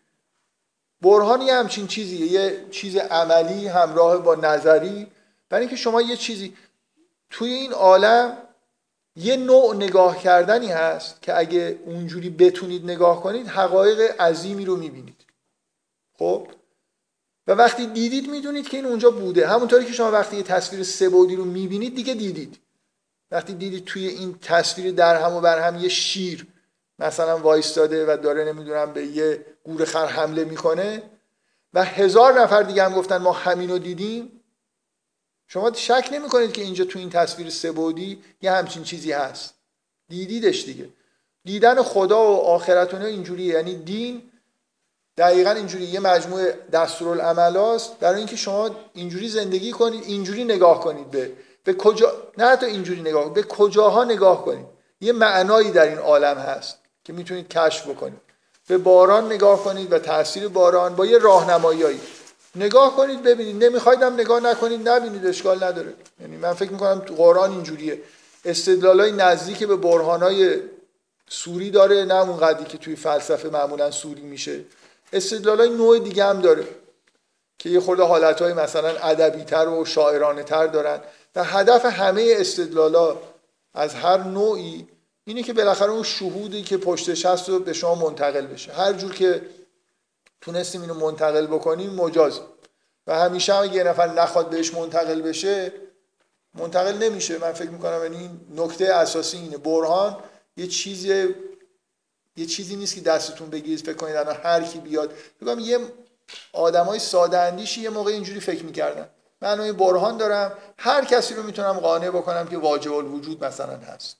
برهان 1.02 1.42
یه 1.42 1.54
همچین 1.54 1.86
چیزیه 1.86 2.26
یه 2.26 2.64
چیز 2.70 2.96
عملی 2.96 3.66
همراه 3.66 4.18
با 4.18 4.34
نظری. 4.34 5.06
برای 5.48 5.62
اینکه 5.62 5.76
شما 5.76 6.02
یه 6.02 6.16
چیزی 6.16 6.56
توی 7.30 7.52
این 7.52 7.72
عالم 7.72 8.36
یه 9.16 9.36
نوع 9.36 9.76
نگاه 9.76 10.18
کردنی 10.18 10.66
هست 10.66 11.22
که 11.22 11.38
اگه 11.38 11.78
اونجوری 11.86 12.30
بتونید 12.30 12.84
نگاه 12.84 13.22
کنید 13.22 13.46
حقایق 13.46 14.20
عظیمی 14.20 14.64
رو 14.64 14.76
می‌بینید. 14.76 15.24
خب؟ 16.18 16.48
و 17.46 17.52
وقتی 17.52 17.86
دیدید 17.86 18.30
می‌دونید 18.30 18.68
که 18.68 18.76
این 18.76 18.86
اونجا 18.86 19.10
بوده. 19.10 19.48
همونطوری 19.48 19.84
که 19.84 19.92
شما 19.92 20.10
وقتی 20.10 20.36
یه 20.36 20.42
تصویر 20.42 20.82
سبودی 20.82 21.36
رو 21.36 21.44
می‌بینید 21.44 21.94
دیگه 21.94 22.14
دیدید. 22.14 22.58
وقتی 23.30 23.54
دیدید 23.54 23.84
توی 23.84 24.06
این 24.06 24.38
تصویر 24.42 24.92
در 24.92 25.22
هم 25.22 25.32
و 25.34 25.40
بر 25.40 25.68
هم 25.68 25.78
یه 25.78 25.88
شیر 25.88 26.46
مثلا 26.98 27.38
وایستاده 27.38 28.14
و 28.14 28.16
داره 28.16 28.44
نمی‌دونم 28.44 28.92
به 28.92 29.06
یه 29.06 29.44
گور 29.64 29.84
خر 29.84 30.06
حمله 30.06 30.44
می‌کنه 30.44 31.02
و 31.74 31.84
هزار 31.84 32.40
نفر 32.40 32.62
دیگه 32.62 32.84
هم 32.84 32.94
گفتن 32.94 33.16
ما 33.16 33.32
همینو 33.32 33.78
دیدیم 33.78 34.40
شما 35.46 35.72
شک 35.72 36.08
نمی‌کنید 36.12 36.52
که 36.52 36.62
اینجا 36.62 36.84
تو 36.84 36.98
این 36.98 37.10
تصویر 37.10 37.50
سبودی 37.50 38.22
یه 38.42 38.52
همچین 38.52 38.82
چیزی 38.82 39.12
هست. 39.12 39.54
دیدیدش 40.08 40.64
دیگه. 40.64 40.88
دیدن 41.44 41.82
خدا 41.82 42.22
و 42.22 42.36
آخرتونه 42.36 43.04
اینجوریه. 43.04 43.54
یعنی 43.54 43.74
دین 43.74 44.22
دقیقا 45.16 45.50
اینجوری. 45.50 45.84
یه 45.84 46.00
مجموعه 46.00 46.58
دستورالعمل 46.72 47.56
هست 47.56 47.98
برای 47.98 48.18
اینکه 48.18 48.36
شما 48.36 48.70
اینجوری 48.94 49.28
زندگی 49.28 49.72
کنید 49.72 50.04
اینجوری 50.04 50.44
نگاه 50.44 50.80
کنید 50.80 51.10
به 51.10 51.32
به 51.64 51.74
کجا 51.74 52.12
نه 52.38 52.46
حتی 52.46 52.66
اینجوری 52.66 53.00
نگاه 53.00 53.34
به 53.34 53.42
کجاها 53.42 54.04
نگاه 54.04 54.44
کنید 54.44 54.66
یه 55.00 55.12
معنایی 55.12 55.70
در 55.70 55.88
این 55.88 55.98
عالم 55.98 56.38
هست 56.38 56.78
که 57.04 57.12
می‌تونید 57.12 57.48
کشف 57.48 57.88
بکنید. 57.88 58.20
به 58.68 58.78
باران 58.78 59.26
نگاه 59.26 59.64
کنید 59.64 59.92
و 59.92 59.98
تاثیر 59.98 60.48
باران 60.48 60.94
با 60.94 61.06
یه 61.06 61.18
راهنمایی 61.18 62.00
نگاه 62.56 62.96
کنید 62.96 63.22
ببینید. 63.22 63.64
نمی‌خواید 63.64 64.02
هم 64.02 64.14
نگاه 64.14 64.40
نکنید 64.40 64.88
نبینید 64.88 65.26
اشکال 65.26 65.64
نداره. 65.64 65.94
یعنی 66.20 66.36
من 66.36 66.52
فکر 66.52 66.72
می‌کنم 66.72 66.98
تو 66.98 67.14
قرآن 67.14 67.50
اینجوریه. 67.50 68.00
استدلالای 68.44 69.12
نزدیک 69.12 69.64
به 69.64 69.76
برهانای 69.76 70.60
سوری 71.28 71.70
داره 71.70 72.04
نه 72.04 72.14
اون 72.14 72.36
قدی 72.36 72.64
که 72.64 72.78
توی 72.78 72.96
فلسفه 72.96 73.48
معمولا 73.48 73.90
سوری 73.90 74.22
میشه. 74.22 74.60
استدلالای 75.12 75.70
نوع 75.70 75.98
دیگه 75.98 76.24
هم 76.24 76.40
داره 76.40 76.64
که 77.58 77.68
یه 77.68 77.80
خورده 77.80 78.02
حالتهای 78.02 78.52
مثلا 78.52 78.88
ادبی 78.88 79.44
تر 79.44 79.68
و 79.68 79.84
شاعرانه 79.84 80.42
تر 80.42 80.66
دارن. 80.66 81.00
و 81.34 81.44
هدف 81.44 81.84
همه 81.84 82.34
استدلالا 82.36 83.16
از 83.74 83.94
هر 83.94 84.18
نوعی 84.18 84.88
اینه 85.24 85.42
که 85.42 85.52
بالاخره 85.52 85.90
اون 85.90 86.02
شهودی 86.02 86.62
که 86.62 86.76
پشتش 86.76 87.26
هست 87.26 87.48
رو 87.48 87.58
به 87.58 87.72
شما 87.72 87.94
منتقل 87.94 88.46
بشه. 88.46 88.72
هر 88.72 88.92
جور 88.92 89.14
که 89.14 89.42
تونستیم 90.40 90.80
اینو 90.80 90.94
منتقل 90.94 91.46
بکنیم 91.46 91.90
مجاز. 91.90 92.40
و 93.06 93.18
همیشه 93.18 93.54
هم 93.54 93.72
یه 93.72 93.84
نفر 93.84 94.08
نخواد 94.12 94.50
بهش 94.50 94.74
منتقل 94.74 95.22
بشه 95.22 95.72
منتقل 96.54 96.98
نمیشه. 96.98 97.38
من 97.38 97.52
فکر 97.52 97.70
می‌کنم 97.70 98.02
یعنی 98.02 98.16
این 98.16 98.40
نکته 98.56 98.84
اساسی 98.84 99.36
اینه. 99.36 99.56
برهان 99.56 100.16
یه 100.56 100.66
چیز 100.66 101.04
یه 102.36 102.46
چیزی 102.46 102.76
نیست 102.76 102.94
که 102.94 103.00
دستتون 103.00 103.50
بگیرید 103.50 103.86
فکر 103.86 103.96
کنید 103.96 104.16
الان 104.16 104.36
هر 104.42 104.62
کی 104.62 104.78
بیاد. 104.78 105.14
بگم 105.40 105.58
یه 105.58 105.78
آدمای 106.52 106.98
ساده 106.98 107.38
اندیشی 107.38 107.80
یه 107.80 107.90
موقع 107.90 108.12
اینجوری 108.12 108.40
فکر 108.40 108.64
می‌کردن. 108.64 109.08
من 109.42 109.60
این 109.60 109.72
برهان 109.72 110.16
دارم. 110.16 110.52
هر 110.78 111.04
کسی 111.04 111.34
رو 111.34 111.42
می‌تونم 111.42 111.72
قانع 111.72 112.10
بکنم 112.10 112.48
که 112.48 112.58
واجب 112.58 112.92
الوجود 112.92 113.44
مثلا 113.44 113.76
هست. 113.76 114.16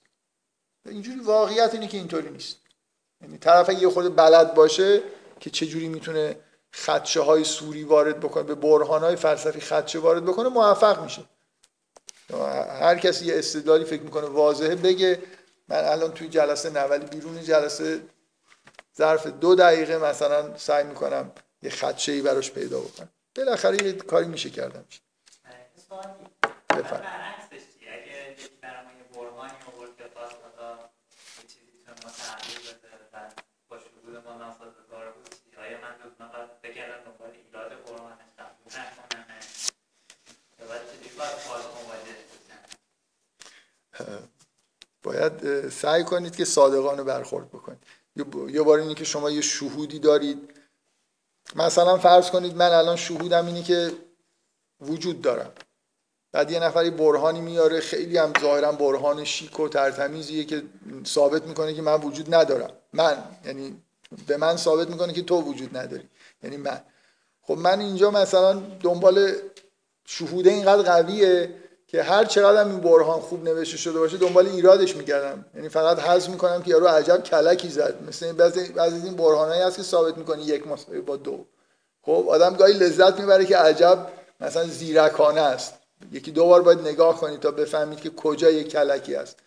اینجوری 0.87 1.21
واقعیت 1.21 1.75
اینه 1.75 1.89
که 1.89 1.97
اینطوری 1.97 2.31
نیست. 2.31 2.57
یعنی 3.23 3.39
طرف 3.39 3.69
یه 3.69 3.89
خود 3.89 4.17
بلد 4.17 4.55
باشه 4.55 5.03
که 5.41 5.51
چه 5.51 5.67
جوری 5.67 5.89
می‌تونه 5.89 6.37
خدشه 6.73 7.21
های 7.21 7.45
سوری 7.45 7.85
وارد 7.85 8.21
بکنه 8.21 8.43
به 8.43 8.55
برهان 8.55 9.03
های 9.03 9.17
فلسفی 9.17 9.61
خدشه 9.61 9.99
وارد 9.99 10.25
بکنه 10.25 10.49
موفق 10.49 11.03
میشه. 11.03 11.25
هر 12.81 12.99
کسی 12.99 13.27
یه 13.27 13.39
استدلالی 13.39 13.85
فکر 13.85 14.03
می‌کنه 14.03 14.27
واضحه 14.27 14.75
بگه 14.75 15.23
من 15.69 15.85
الان 15.85 16.13
توی 16.13 16.29
جلسه 16.29 16.71
نه 16.71 16.81
ولی 16.81 17.07
بیرون 17.07 17.43
جلسه 17.43 18.01
ظرف 18.99 19.27
دو 19.27 19.55
دقیقه 19.55 19.99
مثلا 19.99 20.57
سعی 20.57 20.85
می‌کنم 20.85 21.33
یه 21.63 21.71
خدشه 21.71 22.13
ای 22.13 22.23
براش 22.23 22.51
پیدا 22.51 22.81
بکنم. 22.81 23.09
بالاخره 23.37 23.87
یه 23.87 23.93
کاری 23.93 24.27
میشه 24.27 24.51
کردم 24.51 24.85
باید 45.03 45.69
سعی 45.69 46.05
کنید 46.05 46.37
که 46.37 46.45
صادقانه 46.45 47.03
برخورد 47.03 47.49
بکنید. 47.49 47.87
یه 48.49 48.63
بار 48.63 48.79
اینه 48.79 48.95
که 48.95 49.05
شما 49.05 49.31
یه 49.31 49.41
شهودی 49.41 49.99
دارید. 49.99 50.61
مثلا 51.57 51.99
فرض 51.99 52.31
کنید 52.31 52.57
من 52.57 52.71
الان 52.71 52.97
شهودم 52.97 53.47
اینه 53.47 53.63
که 53.63 53.93
وجود 54.81 55.23
دارم. 55.23 55.53
بعد 56.33 56.51
یه 56.51 56.61
نفری 56.61 56.91
برهانی 56.91 57.41
میاره 57.41 57.81
خیلی 57.81 58.19
هم 58.19 58.33
ظاهرا 58.41 58.73
برهان 58.73 59.25
شیک 59.25 59.61
و 59.61 59.69
ترتمیزیه 59.69 60.45
که 60.45 60.63
ثابت 61.07 61.43
می‌کنه 61.43 61.75
که 61.75 61.83
من 61.83 62.01
وجود 62.01 62.35
ندارم. 62.35 62.71
من 62.93 63.17
یعنی 63.45 63.83
به 64.27 64.37
من 64.37 64.57
ثابت 64.57 64.91
می‌کنه 64.91 65.13
که 65.13 65.23
تو 65.23 65.41
وجود 65.41 65.77
نداری. 65.77 66.09
یعنی 66.43 66.57
من. 66.57 66.81
خب 67.43 67.55
من 67.55 67.81
اینجا 67.81 68.11
مثلا 68.11 68.63
دنبال 68.83 69.33
شهود 70.07 70.49
اینقدر 70.49 70.83
قویه 70.83 71.55
که 71.87 72.03
هر 72.03 72.25
چقدر 72.25 72.65
این 72.65 72.81
برهان 72.81 73.21
خوب 73.21 73.45
نوشته 73.45 73.77
شده 73.77 73.99
باشه 73.99 74.17
دنبال 74.17 74.47
ایرادش 74.47 74.97
می‌کردم 74.97 75.45
یعنی 75.55 75.69
فقط 75.69 75.99
حذف 75.99 76.29
می‌کنم 76.29 76.63
که 76.63 76.71
یارو 76.71 76.87
عجب 76.87 77.23
کلکی 77.23 77.69
زد. 77.69 78.03
مثل 78.09 78.33
بعضی 78.33 78.73
از 78.79 79.05
این 79.05 79.17
برهانایی 79.17 79.63
هست 79.63 79.77
که 79.77 79.83
ثابت 79.83 80.19
می‌کنه 80.19 80.43
یک 80.43 80.67
مساوی 80.67 81.01
با 81.01 81.17
دو. 81.17 81.45
خب 82.03 82.27
آدم 82.29 82.55
گاهی 82.55 82.73
لذت 82.73 83.21
می‌بره 83.21 83.45
که 83.45 83.57
عجب 83.57 84.07
مثلا 84.41 84.65
زیرکانه 84.65 85.41
است. 85.41 85.75
یکی 86.13 86.31
دو 86.31 86.47
بار 86.47 86.63
باید 86.63 86.81
نگاه 86.81 87.21
کنید 87.21 87.41
تا 87.41 87.51
بفهمید 87.51 88.01
که 88.01 88.11
کجا 88.11 88.51
یک 88.51 88.69
کلکی 88.69 89.15
است 89.15 89.39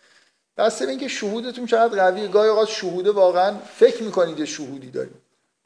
بسته 0.56 0.84
به 0.84 0.90
اینکه 0.90 1.08
شهودتون 1.08 1.66
چقدر 1.66 2.10
قویه 2.10 2.28
گاهی 2.28 2.48
اوقات 2.48 2.68
شهوده 2.68 3.10
واقعا 3.10 3.54
فکر 3.76 4.02
می‌کنید 4.02 4.44
شهودی 4.44 4.90
دارید 4.90 5.16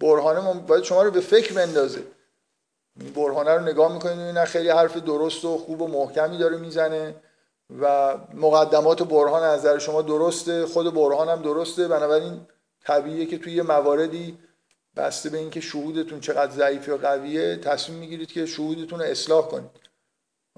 برهانه 0.01 0.61
باید 0.61 0.85
شما 0.85 1.03
رو 1.03 1.11
به 1.11 1.21
فکر 1.21 1.53
بندازه. 1.53 2.03
این 3.01 3.13
برهانه 3.13 3.51
رو 3.51 3.63
نگاه 3.63 3.93
می‌کنید 3.93 4.19
نه 4.19 4.45
خیلی 4.45 4.69
حرف 4.69 4.97
درست 4.97 5.45
و 5.45 5.59
خوب 5.59 5.83
و 5.83 5.87
محکمی 5.87 6.39
داره 6.39 6.57
می‌زنه 6.57 7.15
و 7.81 8.15
مقدمات 8.35 9.03
برهان 9.03 9.43
از 9.43 9.61
نظر 9.61 9.79
شما 9.79 10.03
درسته 10.03 10.67
خود 10.67 10.95
برهان 10.95 11.29
هم 11.29 11.43
درسته. 11.43 11.89
بنابراین 11.89 12.41
طبیعیه 12.85 13.27
که 13.27 13.39
توی 13.39 13.53
یه 13.53 13.63
مواردی 13.63 14.39
بسته 14.97 15.31
به 15.31 15.39
اینکه 15.39 15.61
شهودتون 15.61 16.21
چقدر 16.21 16.53
ضعیف 16.53 16.89
و 16.89 16.97
قویه 16.97 17.57
تصمیم 17.57 17.99
می‌گیرید 17.99 18.33
که 18.33 18.47
شهودتون 18.47 18.99
رو 18.99 19.05
اصلاح 19.05 19.49
کنید. 19.49 19.71
یعنی 19.71 19.88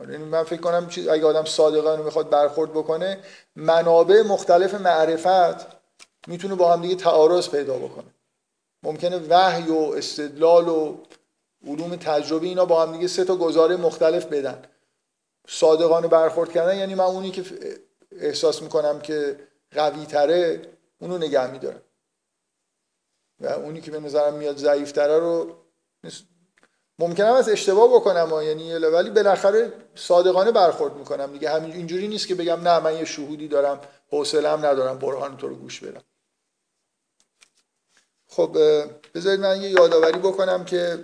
من 0.08 0.42
فکر 0.42 0.60
کنم 0.60 0.90
اگه 1.10 1.26
آدم 1.26 1.44
صادقانه 1.44 2.02
می‌خواد 2.02 2.30
برخورد 2.30 2.70
بکنه 2.70 3.18
منابع 3.56 4.22
مختلف 4.22 4.74
معرفت 4.74 5.66
می‌تونه 6.26 6.54
با 6.54 6.72
هم 6.72 6.82
دیگه 6.82 6.94
تعارض 6.94 7.48
پیدا 7.48 7.78
بکنه. 7.78 8.14
ممکنه 8.82 9.18
وحی 9.18 9.68
و 9.68 9.78
استدلال 9.96 10.68
و 10.68 10.96
علوم 11.66 11.96
تجربی 11.96 12.48
اینا 12.48 12.64
با 12.64 12.82
هم 12.82 12.92
دیگه 12.92 13.08
سه 13.08 13.24
تا 13.24 13.36
گزاره 13.36 13.76
مختلف 13.76 14.26
بدن. 14.26 14.62
صادقانه 15.48 16.08
برخورد 16.08 16.52
کردن 16.52 16.78
یعنی 16.78 16.94
من 16.94 17.04
اونی 17.04 17.30
که 17.30 17.44
احساس 18.12 18.62
می‌کنم 18.62 19.00
که 19.00 19.36
قوی 19.70 20.06
تره 20.06 20.62
اونو 21.00 21.18
نگه 21.18 21.50
میدارم. 21.50 21.82
و 23.40 23.46
اونی 23.46 23.80
که 23.80 23.90
به 23.90 24.00
نظرم 24.00 24.34
میاد 24.34 24.56
ضعیف 24.56 24.92
تره 24.92 25.18
رو 25.18 25.56
ممکنم 27.00 27.32
از 27.32 27.48
اشتباه 27.48 27.94
بکنم 27.94 28.42
یعنی 28.42 28.74
ولی 28.74 29.10
بالاخره 29.10 29.72
صادقانه 29.94 30.52
برخورد 30.52 30.96
می‌کنم. 30.96 31.32
دیگه 31.32 31.50
همین 31.50 31.72
اینجوری 31.72 32.08
نیست 32.08 32.28
که 32.28 32.34
بگم 32.34 32.60
نه 32.68 32.78
من 32.80 32.96
یه 32.96 33.04
شهودی 33.04 33.48
دارم 33.48 33.80
حوصله‌ام 34.10 34.66
ندارم 34.66 34.98
برهان 34.98 35.36
تو 35.36 35.48
رو 35.48 35.54
گوش 35.54 35.80
بدم. 35.80 36.02
خب 38.28 38.56
بذارید 39.14 39.40
من 39.40 39.62
یه 39.62 39.70
یادآوری 39.70 40.18
بکنم 40.18 40.64
که 40.64 40.98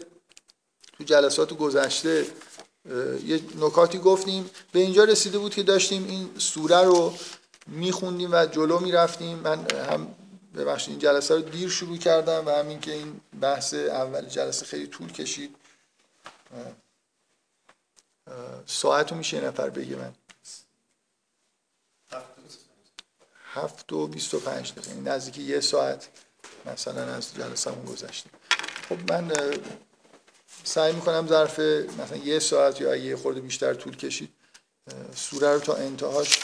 تو 0.99 1.05
جلسات 1.05 1.53
گذشته 1.53 2.27
یه 3.27 3.41
نکاتی 3.61 3.99
گفتیم. 3.99 4.51
به 4.73 4.79
اینجا 4.79 5.05
رسیده 5.05 5.39
بود 5.39 5.55
که 5.55 5.63
داشتیم 5.63 6.07
این 6.09 6.31
سوره 6.39 6.83
رو 6.83 7.13
میخوندیم 7.67 8.33
و 8.33 8.47
جلو 8.47 8.79
می‌رفتیم. 8.79 9.39
من 9.39 9.67
هم 9.91 10.15
ببخشید 10.57 10.91
این 10.91 10.99
جلسه 10.99 11.35
رو 11.35 11.41
دیر 11.41 11.69
شروع 11.69 11.97
کردم 11.97 12.47
و 12.47 12.51
همین 12.51 12.81
که 12.81 12.93
این 12.93 13.21
بحث 13.41 13.75
اول 13.75 14.27
جلسه 14.27 14.67
خیلی 14.67 14.87
طول 14.87 15.13
کشید. 15.13 15.57
ساعت 18.67 19.11
رو 19.11 19.19
میشه 19.19 19.41
نفر 19.41 19.71
بگه 19.71 19.97
من. 19.97 20.15
هفت 23.53 23.93
و 23.93 24.07
بیست 24.07 24.35
و 24.35 24.41
پنج 24.41 24.73
دقیقه. 24.73 24.89
یعنی 24.91 25.01
نزدیک 25.01 25.39
یه 25.39 25.61
ساعت 25.61 26.09
مثلا 26.67 27.15
از 27.15 27.35
جلسه 27.35 27.71
همون 27.71 27.85
گذشتیم 27.85 28.33
خب 28.89 29.13
من 29.13 29.33
سعی 30.65 30.93
می‌کنم 30.93 31.27
ظرف 31.27 31.59
مثلا 31.59 32.17
یه 32.17 32.39
ساعت 32.39 32.81
یا 32.81 32.97
یه 32.97 33.17
خورده 33.17 33.41
بیشتر 33.41 33.75
طول 33.75 33.97
کشید 33.97 34.33
سوره 35.15 35.53
رو 35.53 35.61
تا 35.61 35.75
انتهاش 35.75 36.41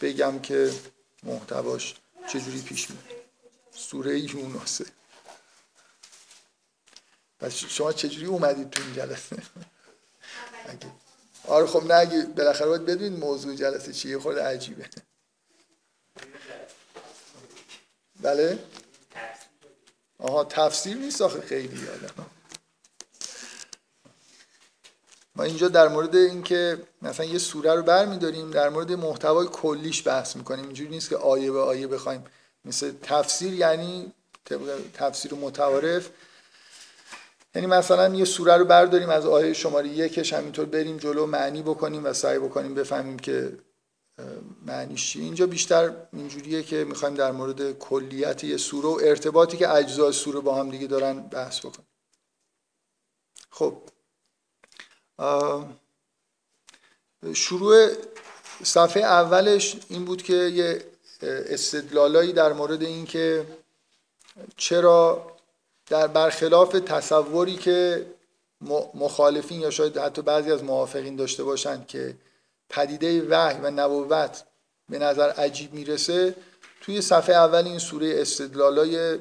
بگم 0.00 0.38
که 0.38 0.72
محتواش 1.22 1.94
چجوری 2.28 2.62
پیش 2.62 2.90
میره. 2.90 3.02
سوره 3.76 4.20
یونسه. 4.20 4.86
پس 7.40 7.52
شما 7.54 7.92
چجوری 7.92 8.26
اومدید 8.26 8.70
تو 8.70 8.82
این 8.82 8.94
جلسه؟ 8.94 9.36
اگه 10.66 10.86
آره 11.48 11.66
خب 11.66 11.84
نه 11.84 11.94
اگه 11.94 12.22
بالاخره 12.22 12.68
باید 12.68 12.86
بدونید 12.86 13.18
موضوع 13.18 13.54
جلسه 13.54 13.92
چیه 13.92 14.18
خود 14.18 14.38
عجیبه. 14.38 14.88
بله؟ 18.20 18.58
آها 20.18 20.44
تفسیر 20.44 20.96
نیست 20.96 21.22
آخه 21.22 21.40
خیلی 21.40 21.80
یادم 21.84 22.26
ما 25.36 25.44
اینجا 25.44 25.68
در 25.68 25.88
مورد 25.88 26.16
اینکه 26.16 26.82
مثلا 27.02 27.26
یه 27.26 27.38
سوره 27.38 27.74
رو 27.74 27.82
برمیداریم 27.82 28.50
در 28.50 28.68
مورد 28.68 28.92
محتوای 28.92 29.46
کلیش 29.46 30.06
بحث 30.06 30.36
می‌کنیم. 30.36 30.64
اینجوری 30.64 30.90
نیست 30.90 31.08
که 31.08 31.16
آیه 31.16 31.52
به 31.52 31.60
آیه 31.60 31.86
بخوایم. 31.86 32.24
مثل 32.64 32.92
تفسیر 33.02 33.52
یعنی 33.52 34.12
تفسیر 34.94 35.34
متعارف 35.34 36.10
یعنی 37.54 37.66
مثلا 37.66 38.14
یه 38.14 38.24
سوره 38.24 38.56
رو 38.56 38.64
برداریم 38.64 39.08
از 39.08 39.26
آیه 39.26 39.52
شماره 39.52 39.88
یکش 39.88 40.32
همینطور 40.32 40.64
بریم 40.64 40.96
جلو 40.96 41.26
معنی 41.26 41.62
بکنیم 41.62 42.04
و 42.04 42.12
سعی 42.12 42.38
بکنیم 42.38 42.74
بفهمیم 42.74 43.18
که 43.18 43.58
معنیش 44.66 45.12
چیه. 45.12 45.24
اینجا 45.24 45.46
بیشتر 45.46 45.92
اینجوریه 46.12 46.62
که 46.62 46.84
می‌خوایم 46.84 47.14
در 47.14 47.32
مورد 47.32 47.78
کلیت 47.78 48.44
یه 48.44 48.56
سوره 48.56 48.88
و 48.88 49.00
ارتباطی 49.02 49.56
که 49.56 49.70
اجزای 49.70 50.12
سوره 50.12 50.40
با 50.40 50.54
هم 50.54 50.70
دیگه 50.70 50.86
دارن 50.86 51.20
بحث 51.20 51.58
بکنیم. 51.58 51.86
خب. 53.50 53.76
شروع 57.34 57.88
صفحه 58.62 59.02
اولش 59.02 59.76
این 59.88 60.04
بود 60.04 60.22
که 60.22 60.34
یه 60.34 60.84
استدلالایی 61.22 62.32
در 62.32 62.52
مورد 62.52 62.82
این 62.82 63.06
که 63.06 63.46
چرا 64.56 65.26
در 65.86 66.06
برخلاف 66.06 66.72
تصوری 66.72 67.56
که 67.56 68.06
مخالفین 68.94 69.60
یا 69.60 69.70
شاید 69.70 69.98
حتی 69.98 70.22
بعضی 70.22 70.52
از 70.52 70.64
موافقین 70.64 71.16
داشته 71.16 71.44
باشند 71.44 71.86
که 71.86 72.16
پدیده 72.68 73.22
وحی 73.28 73.60
و 73.60 73.70
نبوت 73.70 74.44
به 74.88 74.98
نظر 74.98 75.30
عجیب 75.30 75.74
می‌رسه 75.74 76.36
توی 76.80 77.00
صفحه 77.00 77.34
اول 77.34 77.64
این 77.66 77.78
سوره 77.78 78.14
استدلالای 78.16 79.18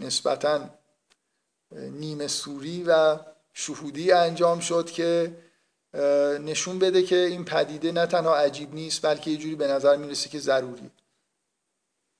نسبتا 0.00 0.60
نیمه 1.72 2.26
سوری 2.26 2.84
و 2.86 3.18
شهودی 3.52 4.12
انجام 4.12 4.60
شد 4.60 4.90
که 4.90 5.36
نشون 6.40 6.78
بده 6.78 7.02
که 7.02 7.16
این 7.16 7.44
پدیده 7.44 7.92
نه 7.92 8.06
تنها 8.06 8.36
عجیب 8.36 8.74
نیست 8.74 9.06
بلکه 9.06 9.30
یه 9.30 9.36
جوری 9.36 9.54
به 9.54 9.66
نظر 9.66 9.96
می‌رسه 9.96 10.28
که 10.28 10.38
ضروری. 10.38 10.90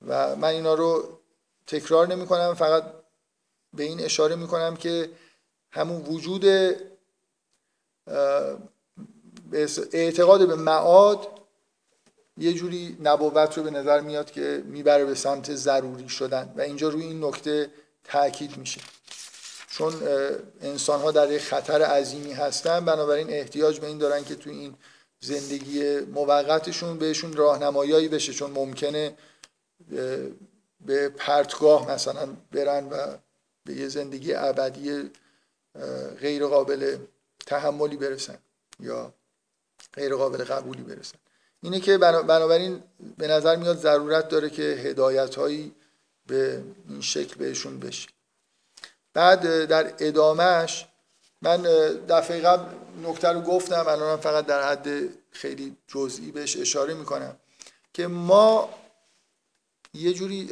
و 0.07 0.35
من 0.35 0.47
اینا 0.47 0.73
رو 0.73 1.19
تکرار 1.67 2.07
نمی 2.07 2.25
کنم 2.25 2.53
فقط 2.53 3.02
به 3.73 3.83
این 3.83 3.99
اشاره 3.99 4.35
می 4.35 4.47
کنم 4.47 4.75
که 4.75 5.09
همون 5.71 6.01
وجود 6.01 6.45
اعتقاد 9.93 10.47
به 10.47 10.55
معاد 10.55 11.27
یه 12.37 12.53
جوری 12.53 12.97
نبوت 13.03 13.57
رو 13.57 13.63
به 13.63 13.71
نظر 13.71 14.01
میاد 14.01 14.31
که 14.31 14.63
می‌بره 14.65 15.05
به 15.05 15.15
سمت 15.15 15.55
ضروری 15.55 16.09
شدن 16.09 16.53
و 16.57 16.61
اینجا 16.61 16.89
روی 16.89 17.03
این 17.03 17.23
نکته 17.23 17.69
تاکید 18.03 18.57
میشه. 18.57 18.81
چون 19.69 19.93
انسان 20.61 21.01
ها 21.01 21.11
در 21.11 21.31
یک 21.31 21.41
خطر 21.41 21.81
عظیمی 21.81 22.33
هستن 22.33 22.85
بنابراین 22.85 23.29
احتیاج 23.29 23.79
به 23.79 23.87
این 23.87 23.97
دارن 23.97 24.23
که 24.23 24.35
توی 24.35 24.53
این 24.53 24.75
زندگی 25.19 25.99
موقتشون 25.99 26.97
بهشون 26.97 27.33
راهنمایی 27.33 28.07
بشه 28.07 28.33
چون 28.33 28.51
ممکنه 28.51 29.17
به 30.85 31.09
پرتگاه 31.09 31.91
مثلا 31.91 32.27
برن 32.51 32.89
و 32.89 33.17
به 33.65 33.73
یه 33.73 33.87
زندگی 33.87 34.33
ابدی 34.33 35.11
غیر 36.19 36.45
قابل 36.47 36.97
تحملی 37.45 37.97
برسن 37.97 38.37
یا 38.79 39.13
غیر 39.93 40.15
قابل 40.15 40.43
قبولی 40.43 40.81
برسن. 40.81 41.17
اینه 41.61 41.79
که 41.79 41.97
بنابراین 41.97 42.83
به 43.17 43.27
نظر 43.27 43.55
میاد 43.55 43.77
ضرورت 43.77 44.29
داره 44.29 44.49
که 44.49 44.63
هدایت 44.63 45.35
هایی 45.35 45.75
به 46.27 46.63
این 46.89 47.01
شکل 47.01 47.35
بهشون 47.35 47.79
بشه. 47.79 48.09
بعد 49.13 49.65
در 49.65 49.93
ادامهش 49.99 50.87
من 51.41 51.61
دفعه 52.09 52.41
قبل 52.41 52.75
نکته 53.03 53.27
رو 53.27 53.41
گفتم 53.41 53.87
الانم 53.87 54.17
فقط 54.17 54.45
در 54.45 54.69
حد 54.69 54.87
خیلی 55.31 55.77
جزئی 55.87 56.31
بهش 56.31 56.57
اشاره 56.57 56.93
می‌کنم 56.93 57.37
که 57.93 58.07
ما 58.07 58.69
یه 59.93 60.13
جوری 60.13 60.49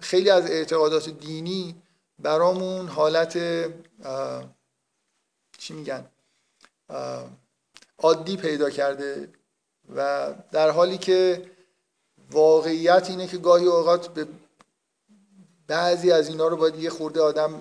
خیلی 0.00 0.30
از 0.30 0.50
اعتقادات 0.50 1.08
دینی 1.08 1.82
برامون 2.22 2.88
حالت 2.88 3.38
چی 5.58 5.74
میگن؟ 5.74 6.06
عادی 7.98 8.36
پیدا 8.36 8.70
کرده 8.70 9.28
و 9.96 10.32
در 10.52 10.70
حالی 10.70 10.98
که 10.98 11.50
واقعیت 12.30 13.10
اینه 13.10 13.26
که 13.26 13.38
گاهی 13.38 13.66
اوقات 13.66 14.08
به 14.08 14.26
بعضی 15.66 16.12
از 16.12 16.28
اینا 16.28 16.48
رو 16.48 16.56
باید 16.56 16.76
یه 16.76 16.90
خورده 16.90 17.20
آدم 17.20 17.60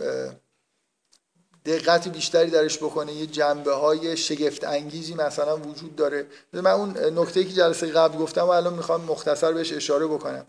دقت 1.65 2.07
بیشتری 2.07 2.49
درش 2.49 2.77
بکنه 2.77 3.13
یه 3.13 3.25
جنبه 3.25 3.73
های 3.73 4.17
شگفت 4.17 4.63
انگیزی 4.63 5.15
مثلا 5.15 5.57
وجود 5.57 5.95
داره. 5.95 6.27
من 6.53 6.67
اون 6.67 6.97
نکته 7.19 7.45
که 7.45 7.53
جلسه 7.53 7.87
قبل 7.87 8.17
گفتم 8.17 8.41
و 8.41 8.49
الان 8.49 8.73
می‌خوام 8.73 9.01
مختصر 9.01 9.53
بهش 9.53 9.73
اشاره 9.73 10.07
بکنم. 10.07 10.45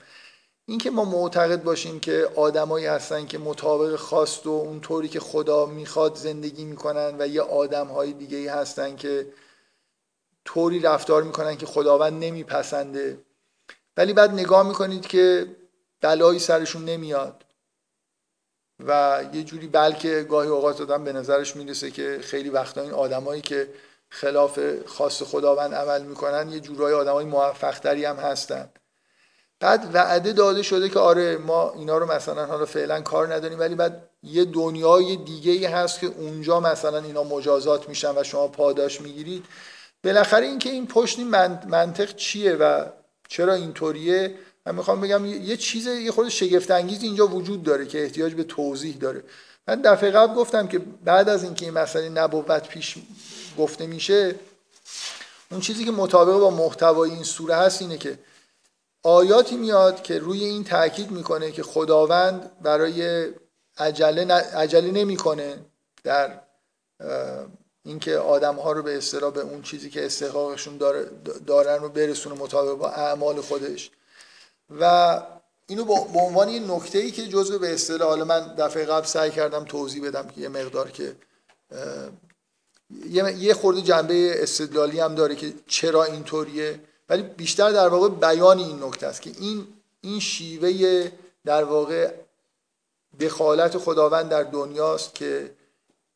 اینکه 0.67 0.91
ما 0.91 1.05
معتقد 1.05 1.63
باشیم 1.63 2.01
که 2.01 2.31
آدمایی 2.37 2.87
هستن 2.87 3.27
که 3.27 3.39
مطابق 3.39 3.97
خواست 3.97 4.47
و 4.47 4.51
اون 4.51 4.81
طوری 4.81 5.09
که 5.09 5.21
خدا 5.21 5.67
می‌خواد 5.67 6.15
زندگی 6.17 6.65
می‌کنن 6.65 7.17
و 7.19 7.27
یه 7.27 7.43
آدم 7.43 7.87
های 7.87 8.13
دیگه 8.13 8.39
ای 8.39 8.49
هستن 8.49 8.97
که 8.97 9.33
طوری 10.45 10.81
رفتار 10.81 11.23
می‌کنن 11.23 11.57
که 11.57 11.67
خداوند 11.67 12.25
نمیپسنده. 12.25 13.19
ولی 13.97 14.13
بعد 14.13 14.31
نگاه 14.31 14.69
می‌کنید 14.69 15.07
که 15.07 15.57
بلایی 16.01 16.39
سرشون 16.39 16.85
نمیاد 16.85 17.45
و 18.87 19.25
یه 19.33 19.43
جوری 19.43 19.67
بلکه 19.67 20.27
گاهی 20.29 20.49
اوقات 20.49 20.81
آدم 20.81 21.05
به 21.05 21.13
نظرش 21.13 21.57
می‌رسه 21.57 21.91
که 21.91 22.19
خیلی 22.23 22.51
وقتا 22.51 22.81
این 22.81 22.93
آدمایی 22.93 23.43
که 23.43 23.75
خلاف 24.09 24.61
خاص 24.87 25.23
خداوند 25.23 25.75
عمل 25.75 26.03
می‌کنن 26.03 26.51
یه 26.53 26.61
جورای 26.61 26.95
آدمای 26.95 27.25
موفقتری 27.25 28.05
هم 28.05 28.17
هستن. 28.17 28.69
بعد 29.61 29.91
وعده 29.95 30.33
داده 30.33 30.63
شده 30.63 30.89
که 30.89 30.99
آره 30.99 31.37
ما 31.37 31.73
اینا 31.73 31.99
رو 31.99 32.13
مثلا 32.13 32.47
حالا 32.47 32.67
فعلا 32.67 33.01
کار 33.01 33.35
نداریم 33.35 33.59
ولی 33.59 33.75
بعد 33.75 34.09
یه 34.23 34.45
دنیای 34.45 35.17
دیگه 35.17 35.53
ای 35.53 35.65
هست 35.65 36.01
که 36.01 36.07
اونجا 36.07 36.61
مثلا 36.61 36.99
اینا 36.99 37.25
مجازات 37.25 37.89
میشن 37.89 38.13
و 38.17 38.25
شما 38.25 38.49
پاداش 38.49 39.01
می‌گیرید. 39.01 39.45
بالاخره 40.05 40.47
اینکه 40.47 40.71
این 40.71 40.87
پشت 40.87 41.19
این 41.19 41.29
منطق 41.69 42.15
چیه 42.15 42.53
و 42.53 42.85
چرا 43.29 43.55
اینطوریه؟ 43.55 44.35
من 44.67 44.75
می‌خوام 44.75 45.01
بگم 45.01 45.27
یه 45.27 45.57
چیز 45.57 45.87
یه 45.87 46.11
خود 46.11 46.29
شگفت 46.29 46.71
انگیز 46.71 47.03
اینجا 47.03 47.27
وجود 47.27 47.63
داره 47.63 47.87
که 47.87 48.03
احتیاج 48.03 48.35
به 48.35 48.45
توضیح 48.45 48.97
داره. 48.97 49.25
من 49.69 49.81
دفعه 49.81 50.11
قبل 50.11 50.35
گفتم 50.35 50.69
که 50.69 50.79
بعد 51.05 51.29
از 51.29 51.45
اینکه 51.45 51.65
این 51.65 51.75
مسئله 51.75 52.09
نبوت 52.09 52.69
پیش 52.69 52.97
گفته 53.59 53.87
میشه 53.87 54.35
اون 55.51 55.61
چیزی 55.61 55.85
که 55.85 55.91
مطابق 55.91 56.39
با 56.39 56.51
محتوای 56.51 57.11
این 57.11 57.25
سوره 57.25 57.55
هست 57.55 57.83
اینه 57.83 57.99
که 57.99 58.19
آیاتی 59.03 59.57
میاد 59.57 60.03
که 60.03 60.19
روی 60.19 60.45
این 60.45 60.65
تاکید 60.65 61.11
می‌کنه 61.11 61.53
که 61.53 61.63
خداوند 61.63 62.51
برای 62.63 63.29
عجله, 63.79 64.33
عجله 64.35 64.91
نمی‌کنه 64.91 65.59
در 66.05 66.41
اینکه 67.85 68.17
آدم 68.17 68.57
ها 68.57 68.73
رو 68.73 68.83
به 68.83 68.97
اصطلاح 68.97 69.33
به 69.33 69.41
اون 69.41 69.63
چیزی 69.63 69.91
که 69.91 70.07
استحقاقشون 70.07 70.77
دارن 71.47 71.83
رو 71.83 71.89
برسونه 71.89 72.37
مطابق 72.37 72.79
با 72.79 72.89
اعمال 72.89 73.41
خودش. 73.41 73.91
و 74.81 75.23
اینو 75.67 75.85
به 75.85 76.21
عنوان 76.21 76.49
یه 76.49 76.61
نکته 76.61 76.99
ای 76.99 77.11
که 77.11 77.27
جزء 77.27 77.59
به 77.59 77.75
اصطلاح 77.75 78.09
حالا 78.09 78.25
من 78.25 78.55
دفعه 78.55 78.85
قبل 78.85 79.07
سعی 79.07 79.31
کردم 79.31 79.65
توضیح 79.65 80.09
بدم 80.09 80.29
که 80.29 80.41
یه 80.41 80.49
مقدار 80.49 80.91
که 80.91 81.17
یه 83.39 83.55
خورده 83.55 83.83
جنبه 83.83 84.43
استدلالی 84.43 85.01
هم 85.01 85.15
داره 85.15 85.35
که 85.35 85.55
چرا 85.67 86.05
اینطوریه. 86.05 86.81
ولی 87.11 87.23
بیشتر 87.23 87.71
در 87.71 87.89
واقع 87.89 88.09
بیان 88.09 88.59
این 88.59 88.85
نکته 88.85 89.07
است 89.07 89.23
که 89.23 89.33
این 89.39 89.67
این 90.01 90.21
شیوه 90.21 91.11
در 91.45 91.65
واقع 91.65 92.15
دخالت 93.21 93.79
خداوند 93.79 94.29
در 94.29 94.43
دنیاست 94.43 95.15
که 95.15 95.55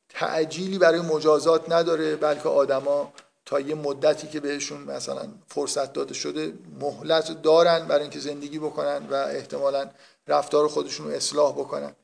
تعجیلی 0.08 0.78
برای 0.78 1.00
مجازات 1.00 1.72
نداره 1.72 2.16
بلکه 2.16 2.48
آدما 2.48 3.12
تا 3.46 3.60
یه 3.60 3.74
مدتی 3.74 4.26
که 4.26 4.40
بهشون 4.40 4.80
مثلا 4.80 5.28
فرصت 5.48 5.92
داده 5.92 6.14
شده 6.14 6.52
مهلت 6.80 7.42
دارن 7.42 7.88
برای 7.88 8.02
اینکه 8.02 8.18
زندگی 8.18 8.58
بکنن 8.58 9.06
و 9.10 9.14
احتمالا 9.14 9.90
رفتار 10.28 10.68
خودشون 10.68 11.06
رو 11.06 11.12
اصلاح 11.12 11.52
بکنن. 11.52 11.96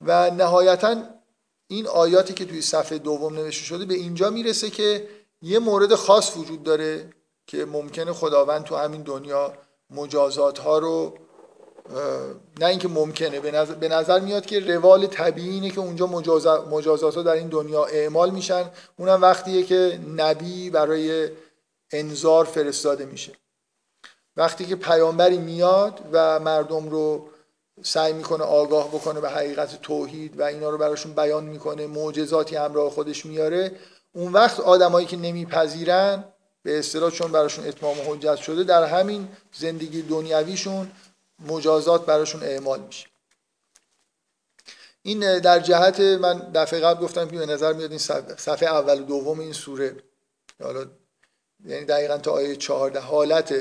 و 0.00 0.30
نهایتا 0.30 1.02
این 1.66 1.86
آیاتی 1.86 2.34
که 2.34 2.44
توی 2.44 2.62
صفحه 2.62 2.98
دوم 2.98 3.34
نوشته 3.34 3.64
شده 3.64 3.84
به 3.84 3.94
اینجا 3.94 4.30
می‌رسه 4.30 4.70
که 4.70 5.08
یه 5.42 5.58
مورد 5.58 5.94
خاص 5.94 6.36
وجود 6.36 6.62
داره 6.62 7.10
که 7.50 7.64
ممکنه 7.64 8.12
خداوند 8.12 8.64
تو 8.64 8.76
همین 8.76 9.02
دنیا 9.02 9.52
مجازات 9.90 10.58
ها 10.58 10.78
رو 10.78 11.18
نه 12.60 12.66
اینکه 12.66 12.88
ممکنه 12.88 13.40
به 13.40 13.50
نظر, 13.50 13.74
به 13.74 13.88
نظر 13.88 14.20
میاد 14.20 14.46
که 14.46 14.60
روال 14.60 15.06
طبیعی 15.06 15.50
اینه 15.50 15.70
که 15.70 15.80
اونجا 15.80 16.06
مجازات 16.70 17.14
ها 17.14 17.22
در 17.22 17.32
این 17.32 17.48
دنیا 17.48 17.84
اعمال 17.84 18.30
میشن. 18.30 18.70
اونم 18.96 19.22
وقتیه 19.22 19.62
که 19.62 20.00
نبی 20.16 20.70
برای 20.70 21.28
انذار 21.92 22.44
فرستاده 22.44 23.04
میشه. 23.04 23.32
وقتی 24.36 24.64
که 24.64 24.76
پیامبری 24.76 25.38
میاد 25.38 26.00
و 26.12 26.40
مردم 26.40 26.88
رو 26.88 27.28
سعی 27.82 28.12
می‌کنه 28.12 28.44
آگاه 28.44 28.88
بکنه 28.88 29.20
به 29.20 29.30
حقیقت 29.30 29.82
توحید 29.82 30.40
و 30.40 30.42
اینا 30.42 30.70
رو 30.70 30.78
براشون 30.78 31.12
بیان 31.12 31.44
می‌کنه 31.44 31.86
معجزاتی 31.86 32.56
همراه 32.56 32.90
خودش 32.90 33.26
میاره 33.26 33.72
اون 34.12 34.32
وقت 34.32 34.60
آدمایی 34.60 35.06
که 35.06 35.16
نمیپذیرن 35.16 36.24
به 36.62 36.78
اصطلاح 36.78 37.10
چون 37.10 37.32
براشون 37.32 37.66
اتمام 37.66 37.96
حجت 38.06 38.36
شده 38.36 38.64
در 38.64 38.84
همین 38.84 39.28
زندگی 39.52 40.02
دنیویشون 40.02 40.90
مجازات 41.48 42.06
براشون 42.06 42.42
اعمال 42.42 42.80
میشه. 42.80 43.06
این 45.02 45.38
در 45.38 45.58
جهت 45.58 46.00
من 46.00 46.38
دفعه 46.54 46.80
قبل 46.80 47.04
گفتم 47.04 47.28
که 47.28 47.38
به 47.38 47.46
نظر 47.46 47.72
میاد 47.72 47.90
این 47.90 47.98
صفحه 48.36 48.68
اول 48.68 49.00
و 49.00 49.04
دوم 49.04 49.40
این 49.40 49.52
سوره 49.52 49.96
حالا 50.62 50.86
یعنی 51.64 51.84
دقیقا 51.84 52.18
تا 52.18 52.32
آیه 52.32 52.56
14 52.56 53.00
حالت 53.00 53.52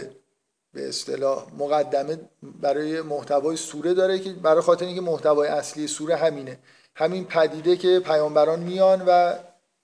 به 0.74 0.90
اصطلاح 0.90 1.48
مقدمه 1.58 2.20
برای 2.44 3.02
محتوای 3.02 3.58
سوره 3.58 3.94
داره 3.94 4.20
که 4.20 4.34
برای 4.34 4.62
خاطر 4.62 4.86
اینکه 4.86 5.02
محتوای 5.02 5.48
اصلی 5.48 5.88
سوره 5.88 6.16
همینه. 6.16 6.60
همین 6.96 7.26
پدیده 7.26 7.78
که 7.78 8.00
پیامبران 8.00 8.60
میان 8.60 9.04
و 9.08 9.36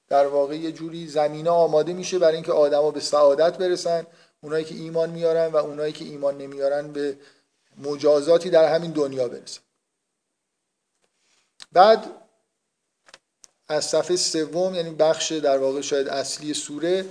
در 0.09 0.27
واقع 0.27 0.55
یه 0.55 0.71
جوری 0.71 1.07
زمینه 1.07 1.49
آماده 1.49 1.93
میشه 1.93 2.19
برای 2.19 2.35
اینکه 2.35 2.51
آدما 2.51 2.91
به 2.91 2.99
سعادت 2.99 3.57
برسن 3.57 4.07
اونایی 4.41 4.65
که 4.65 4.75
ایمان 4.75 5.09
میارن 5.09 5.47
و 5.47 5.57
اونایی 5.57 5.93
که 5.93 6.05
ایمان 6.05 6.37
نمیارن 6.37 6.91
به 6.91 7.17
مجازاتی 7.77 8.49
در 8.49 8.75
همین 8.75 8.91
دنیا 8.91 9.27
برسن. 9.27 9.61
بعد 11.71 12.05
از 13.67 13.85
صفحه 13.85 14.15
سوم 14.15 14.75
یعنی 14.75 14.89
بخش 14.89 15.31
در 15.31 15.57
واقع 15.57 15.81
شاید 15.81 16.07
اصلی 16.07 16.53
سوره 16.53 17.05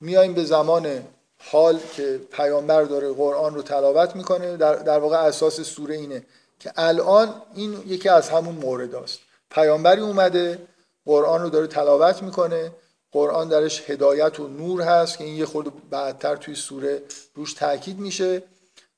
میایم 0.00 0.34
به 0.34 0.44
زمان 0.44 1.04
حال 1.38 1.80
که 1.96 2.20
پیامبر 2.32 2.82
داره 2.82 3.12
قرآن 3.12 3.54
رو 3.54 3.62
تلاوت 3.62 4.16
می‌کنه. 4.16 4.56
در, 4.56 4.74
در 4.74 4.98
واقع 4.98 5.16
اساس 5.16 5.60
سوره 5.60 5.94
اینه 5.94 6.26
که 6.60 6.72
الان 6.76 7.42
این 7.54 7.82
یکی 7.86 8.08
از 8.08 8.28
همون 8.28 8.54
مورد 8.54 8.94
است 8.94 9.18
پیامبری 9.50 10.00
اومده 10.00 10.58
قرآن 11.06 11.42
رو 11.42 11.50
داره 11.50 11.66
تلاوت 11.66 12.22
می‌کنه. 12.22 12.72
قرآن 13.12 13.48
درش 13.48 13.90
هدایت 13.90 14.40
و 14.40 14.48
نور 14.48 14.82
هست 14.82 15.18
که 15.18 15.24
این 15.24 15.36
یه 15.36 15.46
خورده 15.46 15.70
بعدتر 15.90 16.36
توی 16.36 16.54
سوره 16.54 17.02
روش 17.34 17.52
تاکید 17.52 17.98
میشه. 17.98 18.42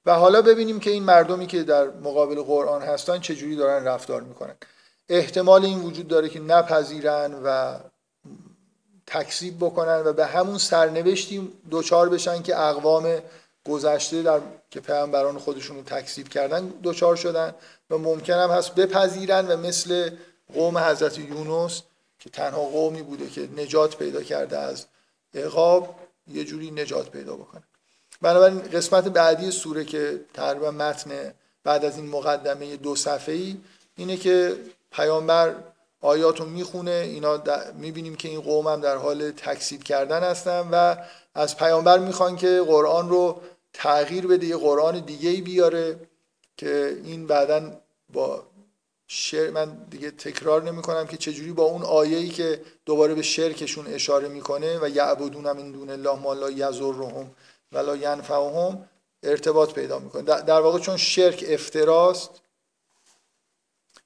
و 0.07 0.15
حالا 0.15 0.43
ببینیم 0.43 0.81
که 0.81 0.91
این 0.91 1.03
مردمی 1.03 1.47
که 1.47 1.63
در 1.63 1.91
مقابل 1.91 2.43
قرآن 2.43 2.83
هستن 2.83 3.19
چجوری 3.19 3.57
دارن 3.57 3.85
رفتار 3.85 4.23
می‌کنن. 4.23 4.55
احتمال 5.09 5.65
این 5.65 5.81
وجود 5.81 6.09
داره 6.09 6.29
که 6.29 6.41
نپذیرن 6.41 7.35
و 7.45 7.79
تکذیب 9.07 9.57
بکنن 9.57 10.03
و 10.05 10.13
به 10.13 10.27
همون 10.27 10.59
سرنوشتی 10.59 11.53
دوچار 11.71 12.09
بشن 12.09 12.43
که 12.43 12.61
اقوام 12.61 13.19
گذشته 13.69 14.23
در 14.23 14.41
که 14.71 14.81
پیامبران 14.81 15.39
خودشون 15.39 15.77
رو 15.77 15.83
تکذیب 15.83 16.29
کردن 16.29 16.67
دوچار 16.67 17.17
شدن 17.17 17.55
و 17.91 17.99
ممکن 17.99 18.33
هم 18.33 18.51
هست 18.51 18.75
بپذیرن 18.75 19.47
و 19.49 19.57
مثل 19.57 20.11
قوم 20.55 20.79
حضرت 20.79 21.19
یونس 21.19 21.83
که 22.27 22.31
تنها 22.31 22.61
قومی 22.61 23.03
بوده 23.03 23.29
که 23.29 23.49
نجات 23.57 23.97
پیدا 23.97 24.23
کرده 24.23 24.59
از 24.59 24.87
عقاب 25.35 25.95
یه 26.29 26.45
جوری 26.45 26.71
نجات 26.71 27.11
پیدا 27.11 27.37
بکنه. 27.37 27.63
بنابراین 28.23 28.59
قسمت 28.59 29.09
بعدی 29.09 29.51
سوره 29.51 29.85
که 29.85 30.21
تقریبا 30.35 30.71
متن 30.71 31.35
بعد 31.65 31.85
از 31.85 31.97
این 31.97 32.09
مقدمه 32.09 32.77
دو 32.77 32.97
صفحه‌ای 32.97 33.57
اینه 33.97 34.17
که 34.17 34.57
پیامبر 34.91 35.55
آیات 36.01 36.41
رو 36.41 36.47
می‌خونه 36.47 36.91
اینا 36.91 37.43
می‌بینیم 37.75 38.15
که 38.15 38.29
این 38.29 38.41
قوم 38.41 38.67
هم 38.67 38.81
در 38.81 38.97
حال 38.97 39.31
تکسیب 39.31 39.83
کردن 39.83 40.23
هستن 40.23 40.69
و 40.73 40.97
از 41.35 41.57
پیامبر 41.57 41.99
می‌خوان 41.99 42.37
که 42.37 42.63
قرآن 42.67 43.09
رو 43.09 43.41
تغییر 43.73 44.27
بده 44.27 44.47
یه 44.47 44.57
قرآن 44.57 44.99
دیگه 45.01 45.31
ای 45.31 45.41
بیاره 45.41 45.97
که 46.57 47.01
این 47.05 47.27
بعدا 47.27 47.81
با 48.13 48.43
شر 49.07 49.51
من 49.51 49.87
دیگه 49.91 50.11
تکرار 50.11 50.63
نمی 50.63 50.83
کنم 50.83 51.07
که 51.07 51.17
چجوری 51.17 51.53
با 51.53 51.63
اون 51.63 51.83
آیه‌ای 51.83 52.29
که 52.29 52.63
دوباره 52.85 53.15
به 53.15 53.23
شرکشون 53.23 53.87
اشاره 53.87 54.29
می‌کنه 54.29 54.79
و 54.83 54.89
یعبدون 54.89 55.53
من 55.53 55.73
دون 55.73 55.91
الله 55.91 56.19
ما 56.19 56.35
لا 56.35 56.71
ولا 57.73 57.97
ینفعهم 57.97 58.89
ارتباط 59.23 59.73
پیدا 59.73 59.99
می‌کنه. 59.99 60.23
در 60.23 60.61
واقع 60.61 60.79
چون 60.79 60.97
شرک 60.97 61.45
افتراست 61.49 62.31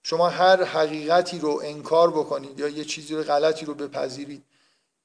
شما 0.02 0.28
هر 0.28 0.64
حقیقتی 0.64 1.38
رو 1.38 1.60
انکار 1.64 2.10
بکنید 2.10 2.58
یا 2.58 2.68
یه 2.68 2.84
چیزی 2.84 3.14
رو 3.14 3.22
غلطی 3.22 3.66
رو 3.66 3.74
بپذیرید 3.74 4.44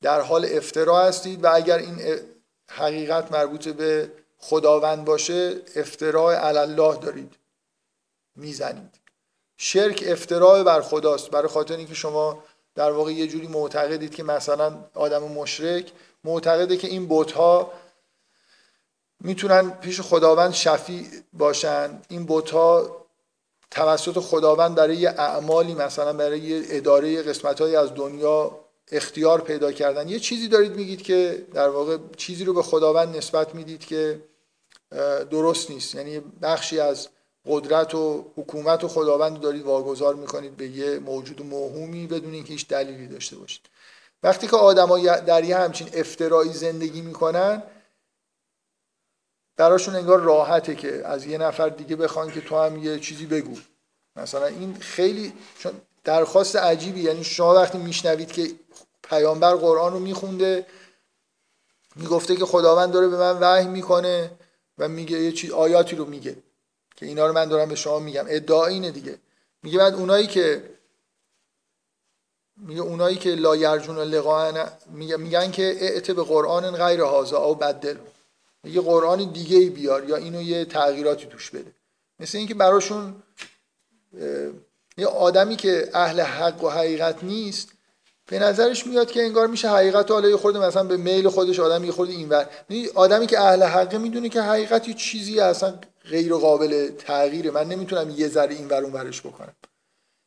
در 0.01 0.21
حال 0.21 0.47
افترا 0.51 1.03
هستید 1.03 1.43
و 1.43 1.55
اگر 1.55 1.77
این 1.77 2.19
حقیقت 2.67 3.31
مربوط 3.31 3.67
به 3.67 4.11
خداوند 4.37 5.05
باشه 5.05 5.61
افتراع 5.75 6.45
الله 6.45 6.97
دارید 6.97 7.33
می‌زنید. 8.35 9.04
شرک 9.57 10.03
افتراع 10.07 10.63
بر 10.63 10.81
خداست. 10.81 11.29
برای 11.29 11.47
خاطر 11.47 11.77
اینکه 11.77 11.93
شما 11.93 12.43
در 12.75 12.91
واقع 12.91 13.11
یه 13.11 13.27
جوری 13.27 13.47
معتقدید 13.47 14.15
که 14.15 14.23
مثلا 14.23 14.77
آدم 14.93 15.23
مشرک 15.23 15.91
معتقده 16.23 16.77
که 16.77 16.87
این 16.87 17.07
بت 17.09 17.31
ها 17.31 17.71
می‌تونن 19.19 19.69
پیش 19.69 20.01
خداوند 20.01 20.53
شفیع 20.53 21.07
باشن. 21.33 22.01
این 22.09 22.25
بت 22.29 22.49
ها 22.49 23.05
توسط 23.71 24.19
خداوند 24.19 24.75
برای 24.75 24.97
یه 24.97 25.09
اعمالی 25.09 25.73
مثلا 25.73 26.13
برای 26.13 26.39
یه 26.39 26.63
اداره 26.69 27.21
قسمت 27.21 27.61
از 27.61 27.93
دنیا 27.93 28.59
اختیار 28.91 29.41
پیدا 29.41 29.71
کردن. 29.71 30.09
یه 30.09 30.19
چیزی 30.19 30.47
دارید 30.47 30.75
میگید 30.75 31.01
که 31.01 31.45
در 31.53 31.69
واقع 31.69 31.97
چیزی 32.17 32.43
رو 32.43 32.53
به 32.53 32.63
خداوند 32.63 33.17
نسبت 33.17 33.55
می‌دید 33.55 33.85
که 33.85 34.21
درست 35.31 35.69
نیست. 35.69 35.95
یعنی 35.95 36.19
بخشی 36.41 36.79
از 36.79 37.07
قدرت 37.47 37.95
و 37.95 38.25
حکومت 38.35 38.83
و 38.83 38.87
خداوند 38.87 39.39
دارید 39.39 39.63
واگذار 39.63 40.15
می‌کنید 40.15 40.57
به 40.57 40.67
یه 40.67 40.99
موجود 40.99 41.45
موهومی 41.45 42.07
بدون 42.07 42.33
اینکه 42.33 42.53
هیچ 42.53 42.67
دلیلی 42.67 43.07
داشته 43.07 43.35
باشید. 43.35 43.61
وقتی 44.23 44.47
که 44.47 44.55
آدما 44.55 44.97
در 44.99 45.43
یه 45.43 45.57
همچین 45.57 45.89
افترایی 45.93 46.53
زندگی 46.53 47.01
می‌کنن 47.01 47.63
براشون 49.57 49.95
انگار 49.95 50.19
راحته 50.19 50.75
که 50.75 51.07
از 51.07 51.25
یه 51.25 51.37
نفر 51.37 51.69
دیگه 51.69 51.95
بخوان 51.95 52.31
که 52.31 52.41
تو 52.41 52.57
هم 52.57 52.83
یه 52.83 52.99
چیزی 52.99 53.25
بگو. 53.25 53.57
مثلا 54.15 54.45
این 54.45 54.77
خیلی 54.79 55.33
چون 55.59 55.73
درخواست 56.03 56.55
عجیبی 56.55 57.01
یعنی 57.01 57.23
شما 57.23 57.53
وقتی 57.53 57.77
میشنوید 57.77 58.31
که 58.31 58.51
پیامبر 59.03 59.55
قرآن 59.55 59.93
رو 59.93 59.99
میخونده 59.99 60.65
می‌گفته 61.95 62.35
که 62.35 62.45
خداوند 62.45 62.91
داره 62.91 63.07
به 63.07 63.17
من 63.17 63.37
وحی 63.39 63.67
می‌کنه 63.67 64.31
و 64.77 64.87
میگه 64.87 65.19
یه 65.19 65.31
چیز 65.31 65.51
آیاتی 65.51 65.95
رو 65.95 66.05
میگه. 66.05 66.35
که 66.95 67.05
اینا 67.05 67.27
رو 67.27 67.33
من 67.33 67.45
دارم 67.45 67.69
به 67.69 67.75
شما 67.75 67.99
میگم. 67.99 68.25
ادعا 68.27 68.65
اینه 68.65 68.91
دیگه. 68.91 69.17
میگه 69.63 69.77
بعد 69.77 69.93
اونایی 69.93 70.27
که 70.27 70.63
میگه 72.57 72.81
اونایی 72.81 73.17
که 73.17 73.29
لا 73.29 73.55
یرجون 73.55 73.97
لقاء 73.97 74.67
میگن 75.17 75.51
که 75.51 75.63
اعت 75.79 76.11
به 76.11 76.23
قرآن 76.23 76.71
غیر 76.71 77.01
هازا 77.01 77.37
او 77.37 77.55
بدل. 77.55 77.97
یه 78.63 78.81
قرآن 78.81 79.31
دیگه 79.31 79.57
ای 79.57 79.69
بیار 79.69 80.09
یا 80.09 80.15
اینو 80.15 80.41
یه 80.41 80.65
تغییراتی 80.65 81.25
توش 81.25 81.49
بده. 81.49 81.71
مثل 82.19 82.37
اینکه 82.37 82.53
براشون 82.53 83.15
یه 84.97 85.07
آدمی 85.07 85.55
که 85.55 85.89
اهل 85.93 86.21
حق 86.21 86.63
و 86.63 86.69
حقیقت 86.69 87.23
نیست 87.23 87.69
به 88.27 88.39
نظرش 88.39 88.87
میاد 88.87 89.11
که 89.11 89.23
انگار 89.23 89.47
میشه 89.47 89.69
حقیقت 89.69 90.11
حالا 90.11 90.29
یه 90.29 90.37
خورده 90.37 90.59
مثلا 90.59 90.83
به 90.83 90.97
میل 90.97 91.29
خودش 91.29 91.59
آدم 91.59 91.83
یه 91.83 91.91
خورده 91.91 92.13
اینور. 92.13 92.49
آدمی 92.95 93.27
که 93.27 93.39
اهل 93.39 93.63
حقه 93.63 93.97
می‌دونه 93.97 94.29
که 94.29 94.41
حقیقت 94.41 94.87
یه 94.87 94.93
چیزی 94.93 95.39
اصلا 95.39 95.79
غیر 96.09 96.33
قابل 96.33 96.91
تغییره. 96.97 97.51
من 97.51 97.67
نمی‌تونم 97.67 98.09
یه 98.09 98.27
ذره 98.27 98.55
اینور 98.55 98.83
اونورش 98.83 99.21
بکنم. 99.21 99.53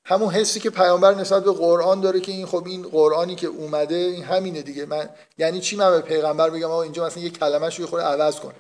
همون 0.04 0.34
حسی 0.34 0.60
که 0.60 0.70
پیامبر 0.70 1.14
نسبت 1.14 1.44
به 1.44 1.52
قرآن 1.52 2.00
داره 2.00 2.20
که 2.20 2.32
این 2.32 2.46
خب 2.46 2.66
این 2.66 2.82
قرآنی 2.82 3.34
که 3.34 3.46
اومده 3.46 3.94
این 3.94 4.24
همینه 4.24 4.62
دیگه. 4.62 4.86
من 4.86 5.08
یعنی 5.38 5.60
چی 5.60 5.76
من 5.76 5.90
به 5.90 6.00
پیغمبر 6.00 6.50
بگم؟ 6.50 6.70
آقا 6.70 6.82
اینجا 6.82 7.06
مثلا 7.06 7.22
یه 7.22 7.30
کلمه 7.30 7.70
شو 7.70 7.86
خود 7.86 8.00
عوض 8.00 8.40
کن. 8.40 8.52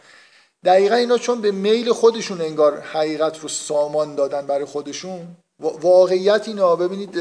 دقیقا 0.64 0.94
اینا 0.94 1.18
چون 1.18 1.40
به 1.40 1.50
میل 1.50 1.92
خودشون 1.92 2.40
انگار 2.40 2.80
حقیقت 2.80 3.38
رو 3.38 3.48
سامان 3.48 4.14
دادن 4.14 4.46
برای 4.46 4.64
خودشون 4.64 5.36
واقعیت 5.60 6.48
اینا 6.48 6.76
ببینید 6.76 7.18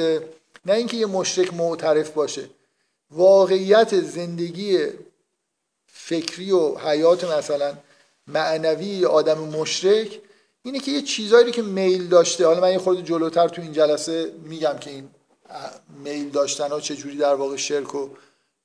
نه 0.66 0.74
اینکه 0.74 0.98
یه 0.98 1.06
مشرک 1.06 1.54
معترف 1.54 2.10
باشه. 2.10 2.50
واقعیت 3.12 4.02
زندگی 4.02 4.80
فکری 5.88 6.52
و 6.52 6.78
حیات 6.78 7.24
مثلا 7.24 7.74
معنوی 8.28 9.06
آدم 9.06 9.38
مشرک 9.38 10.22
اینه 10.62 10.80
که 10.80 10.92
یه 10.92 11.02
چیزایی 11.02 11.52
که 11.52 11.62
میل 11.62 12.08
داشته. 12.08 12.46
حالا 12.46 12.62
من 12.62 12.72
یه 12.72 12.78
خورده 12.78 13.02
جلوتر 13.02 13.48
تو 13.48 13.62
این 13.62 13.74
جلسه 13.74 14.34
میگم 14.44 14.78
که 14.80 14.90
این 14.90 15.10
میل 16.04 16.30
داشتن 16.30 16.70
ها 16.70 16.80
چجوری 16.80 17.18
در 17.18 17.34
واقع 17.34 17.56
شرک 17.56 17.88
رو 17.88 18.10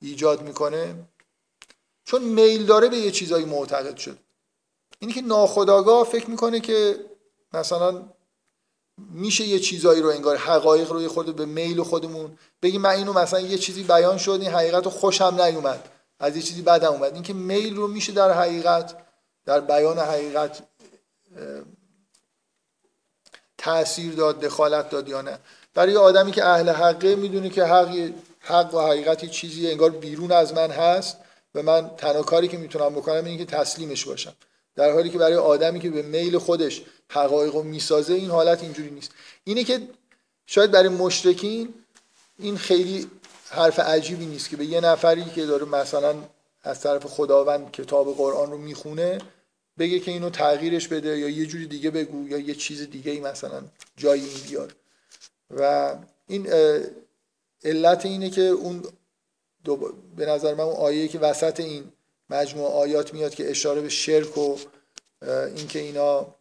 ایجاد 0.01 0.41
می‌کنه. 0.41 0.95
چون 2.05 2.21
میل 2.21 2.65
داره 2.65 2.89
به 2.89 2.97
یه 2.97 3.11
چیزایی 3.11 3.45
معتقد 3.45 3.97
شد. 3.97 4.17
اینی 4.99 5.13
که 5.13 5.21
ناخداگاه 5.21 6.05
فکر 6.05 6.29
می‌کنه 6.29 6.59
که 6.59 6.95
مثلا 7.53 8.01
میشه 8.97 9.43
یه 9.43 9.59
چیزایی 9.59 10.01
رو 10.01 10.09
انگار 10.09 10.37
حقایق 10.37 10.91
رو 10.91 11.01
یه 11.01 11.07
خورده 11.07 11.31
به 11.31 11.45
میل 11.45 11.83
خودمون 11.83 12.37
بگی 12.61 12.77
من 12.77 12.89
اینو 12.89 13.13
مثلا 13.13 13.39
یه 13.39 13.57
چیزی 13.57 13.83
بیان 13.83 14.17
شد 14.17 14.31
این 14.41 14.51
حقیقت 14.51 14.83
رو 14.85 14.91
خوشم 14.91 15.41
نیومد. 15.41 15.89
از 16.19 16.35
یه 16.35 16.41
چیزی 16.41 16.61
بدم 16.61 16.91
اومد. 16.91 17.13
اینکه 17.13 17.33
میل 17.33 17.75
رو 17.75 17.87
میشه 17.87 18.11
در 18.11 18.31
حقیقت 18.31 19.02
در 19.45 19.59
بیان 19.59 19.99
حقیقت 19.99 20.63
تاثیر 23.57 24.13
داد 24.13 24.39
دخالت 24.39 24.89
داد 24.89 25.09
یا 25.09 25.21
نه. 25.21 25.39
برای 25.73 25.97
آدمی 25.97 26.31
که 26.31 26.45
اهل 26.45 26.69
حقه 26.69 27.15
می‌دونه 27.15 27.49
که 27.49 27.63
حق 27.63 28.11
حق 28.39 28.73
و 28.73 28.79
حقیقت 28.79 29.25
چیزی 29.25 29.71
انگار 29.71 29.89
بیرون 29.89 30.31
از 30.31 30.53
من 30.53 30.71
هست 30.71 31.17
و 31.55 31.63
من 31.63 31.91
تنها 31.97 32.23
کاری 32.23 32.47
که 32.47 32.57
می‌تونم 32.57 32.89
بکنم 32.89 33.25
اینه 33.25 33.37
که 33.37 33.45
تسلیمش 33.45 34.05
باشم. 34.05 34.33
در 34.75 34.91
حالی 34.91 35.09
که 35.09 35.17
برای 35.17 35.35
آدمی 35.35 35.79
که 35.79 35.89
به 35.89 36.01
میل 36.01 36.37
خودش 36.37 36.81
حقایق 37.09 37.53
رو 37.55 37.63
می‌سازه 37.63 38.13
این 38.13 38.29
حالت 38.29 38.63
اینجوری 38.63 38.89
نیست. 38.89 39.11
اینه 39.43 39.63
که 39.63 39.81
شاید 40.45 40.71
برای 40.71 40.89
مشرکین 40.89 41.73
این 42.39 42.57
خیلی 42.57 43.11
حرف 43.49 43.79
عجیبی 43.79 44.25
نیست 44.25 44.49
که 44.49 44.57
به 44.57 44.65
یه 44.65 44.81
نفری 44.81 45.25
که 45.25 45.45
داره 45.45 45.65
مثلا 45.65 46.15
از 46.63 46.81
طرف 46.81 47.05
خداوند 47.05 47.71
کتاب 47.71 48.15
قرآن 48.15 48.51
رو 48.51 48.57
می‌خونه 48.57 49.17
بگه 49.79 49.99
که 49.99 50.11
اینو 50.11 50.29
تغییرش 50.29 50.87
بده 50.87 51.17
یا 51.17 51.29
یه 51.29 51.45
جوری 51.45 51.67
دیگه 51.67 51.91
بگو 51.91 52.27
یا 52.27 52.37
یه 52.37 52.55
چیز 52.55 52.89
دیگه 52.89 53.11
ای 53.11 53.19
مثلا 53.19 53.63
جای 53.97 54.19
این 54.19 54.39
بیار 54.47 54.75
و 55.49 55.95
این 56.27 56.47
علت 57.63 58.05
اینه 58.05 58.29
که 58.29 58.41
اون 58.41 58.83
به 60.15 60.25
نظر 60.25 60.53
من 60.53 60.63
اون 60.63 60.75
آیه 60.75 61.07
که 61.07 61.19
وسط 61.19 61.59
این 61.59 61.83
مجموعه 62.29 62.73
آیات 62.73 63.13
میاد 63.13 63.35
که 63.35 63.49
اشاره 63.49 63.81
به 63.81 63.89
شرک 63.89 64.37
و 64.37 64.57
اینکه 65.55 65.79
اینا 65.79 66.35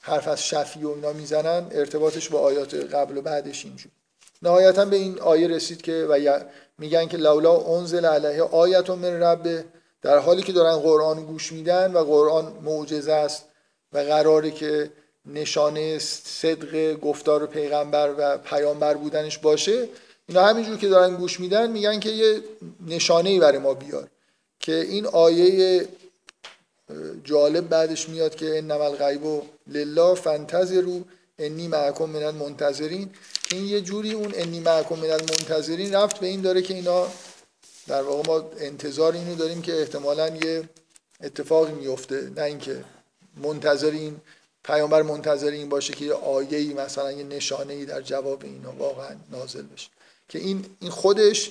حرف 0.00 0.28
از 0.28 0.42
شفی 0.42 0.82
و 0.82 0.88
اینا 0.88 1.12
می‌زنن 1.12 1.68
ارتباطش 1.70 2.28
با 2.28 2.40
آیات 2.40 2.74
قبل 2.74 3.16
و 3.16 3.22
بعدش 3.22 3.64
اینجور 3.64 3.92
نهایتا 4.42 4.84
به 4.84 4.96
این 4.96 5.20
آیه 5.20 5.48
رسید 5.48 5.82
که 5.82 6.06
و 6.10 6.40
میگن 6.78 7.06
که 7.06 7.16
لولا 7.16 7.56
انزل 7.56 8.04
علیه 8.04 8.42
آیت 8.42 8.90
من 8.90 9.22
رب 9.22 9.64
در 10.02 10.18
حالی 10.18 10.42
که 10.42 10.52
دارن 10.52 10.76
قرآن 10.76 11.24
گوش 11.24 11.52
میدن 11.52 11.92
و 11.92 12.04
قرآن 12.04 12.52
معجزه 12.62 13.12
است 13.12 13.44
و 13.92 13.98
قراره 13.98 14.50
که 14.50 14.90
نشانه 15.26 15.98
صدق 15.98 16.94
گفتار 17.00 17.46
پیغمبر 17.46 18.14
و 18.18 18.38
پیامبر 18.38 18.94
بودنش 18.94 19.38
باشه. 19.38 19.88
اینا 20.28 20.44
همینجور 20.44 20.76
که 20.76 20.88
دارن 20.88 21.16
گوش 21.16 21.40
میدن 21.40 21.70
میگن 21.70 22.00
که 22.00 22.10
یه 22.10 22.42
نشانه 22.86 23.30
ای 23.30 23.40
برای 23.40 23.58
ما 23.58 23.74
بیار 23.74 24.08
که 24.60 24.74
این 24.74 25.06
آیه 25.06 25.88
جالب 27.24 27.68
بعدش 27.68 28.08
میاد 28.08 28.34
که 28.34 28.58
انما 28.58 28.84
الغیب 28.84 29.42
لله 29.66 30.14
فانتظروا. 30.14 31.00
انی 31.38 31.68
معکم 31.68 32.04
من 32.04 32.22
المنتظرین. 32.22 33.10
این 33.50 33.64
یه 33.64 33.80
جوری 33.80 34.12
اون 34.12 34.32
انی 34.34 34.60
معکم 34.60 34.94
من 34.96 35.10
المنتظرین 35.10 35.94
رفت 35.94 36.20
به 36.20 36.26
این 36.26 36.40
داره 36.40 36.62
که 36.62 36.74
اینا 36.74 37.08
در 37.86 38.02
واقع 38.02 38.28
ما 38.28 38.50
انتظار 38.58 39.12
اینو 39.12 39.34
داریم 39.34 39.62
که 39.62 39.80
احتمالا 39.80 40.28
یه 40.28 40.68
اتفاقی 41.20 41.72
میفته. 41.72 42.30
نه 42.36 42.42
اینکه 42.42 42.84
منتظرین 43.42 44.20
پیامبر 44.64 45.02
منتظر 45.02 45.50
این 45.50 45.68
باشه 45.68 45.92
که 45.92 46.04
یه 46.04 46.12
آیه‌ای 46.12 46.74
مثلا 46.74 47.12
یه 47.12 47.24
نشانه 47.24 47.84
در 47.84 48.00
جواب 48.00 48.44
اینا 48.44 48.72
واقعا 48.72 49.16
نازل 49.30 49.62
بشه. 49.62 49.88
که 50.28 50.38
این 50.38 50.64
این 50.80 50.90
خودش 50.90 51.50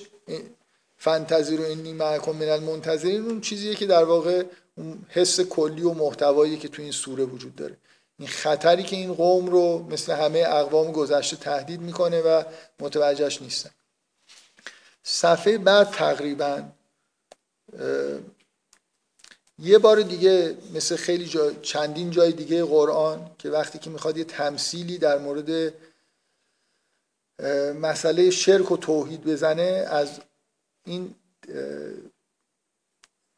فانتظر 0.98 1.60
و 1.60 1.64
انی 1.64 1.92
معکم 1.92 2.32
من 2.32 2.48
المنتظرین 2.48 3.26
اون 3.26 3.40
چیزیه 3.40 3.74
که 3.74 3.86
در 3.86 4.04
واقع 4.04 4.44
اون 4.76 5.06
حس 5.08 5.40
کلی 5.40 5.82
و 5.82 5.92
محتوایی 5.92 6.56
که 6.56 6.68
تو 6.68 6.82
این 6.82 6.92
سوره 6.92 7.24
وجود 7.24 7.56
داره. 7.56 7.76
این 8.18 8.28
خطری 8.28 8.82
که 8.82 8.96
این 8.96 9.14
قوم 9.14 9.46
رو 9.46 9.86
مثل 9.90 10.12
همه 10.12 10.38
اقوام 10.38 10.92
گذشته 10.92 11.36
تهدید 11.36 11.80
می‌کنه 11.80 12.20
و 12.20 12.42
متوجهش 12.80 13.42
نیستن. 13.42 13.70
صفحه 15.02 15.58
بعد 15.58 15.90
تقریبا 15.90 16.62
یه 19.58 19.78
بار 19.78 20.02
دیگه 20.02 20.56
مثل 20.74 20.96
خیلی 20.96 21.26
جا 21.26 21.52
چندین 21.52 22.10
جای 22.10 22.32
دیگه 22.32 22.64
قرآن 22.64 23.30
که 23.38 23.50
وقتی 23.50 23.78
که 23.78 23.90
می‌خواد 23.90 24.16
یه 24.16 24.24
تمثیلی 24.24 24.98
در 24.98 25.18
مورد 25.18 25.74
مسئله 27.80 28.30
شرک 28.30 28.70
و 28.70 28.76
توحید 28.76 29.24
بزنه 29.24 29.86
از 29.90 30.20
این 30.84 31.14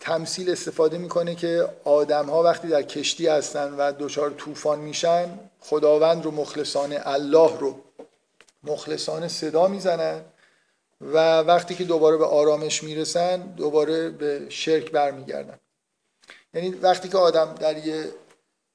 تمثیل 0.08 0.50
استفاده 0.50 0.98
می‌کنه 0.98 1.34
که 1.34 1.68
آدم 1.84 2.26
ها 2.26 2.42
وقتی 2.42 2.68
در 2.68 2.82
کشتی 2.82 3.26
هستن 3.26 3.74
و 3.74 3.92
دچار 3.98 4.30
طوفان 4.30 4.78
میشن 4.78 5.38
خداوند 5.60 6.24
رو 6.24 6.30
مخلصانه 6.30 7.00
الله 7.04 7.58
رو 7.58 7.80
مخلصانه 8.62 9.28
صدا 9.28 9.68
می‌زنن 9.68 10.20
و 11.00 11.40
وقتی 11.40 11.74
که 11.74 11.84
دوباره 11.84 12.16
به 12.16 12.26
آرامش 12.26 12.82
می‌رسن 12.82 13.36
دوباره 13.36 14.10
به 14.10 14.46
شرک 14.48 14.90
برمیگردن. 14.90 15.58
یعنی 16.54 16.70
وقتی 16.70 17.08
که 17.08 17.18
آدم 17.18 17.54
در 17.54 17.86
یه 17.86 18.04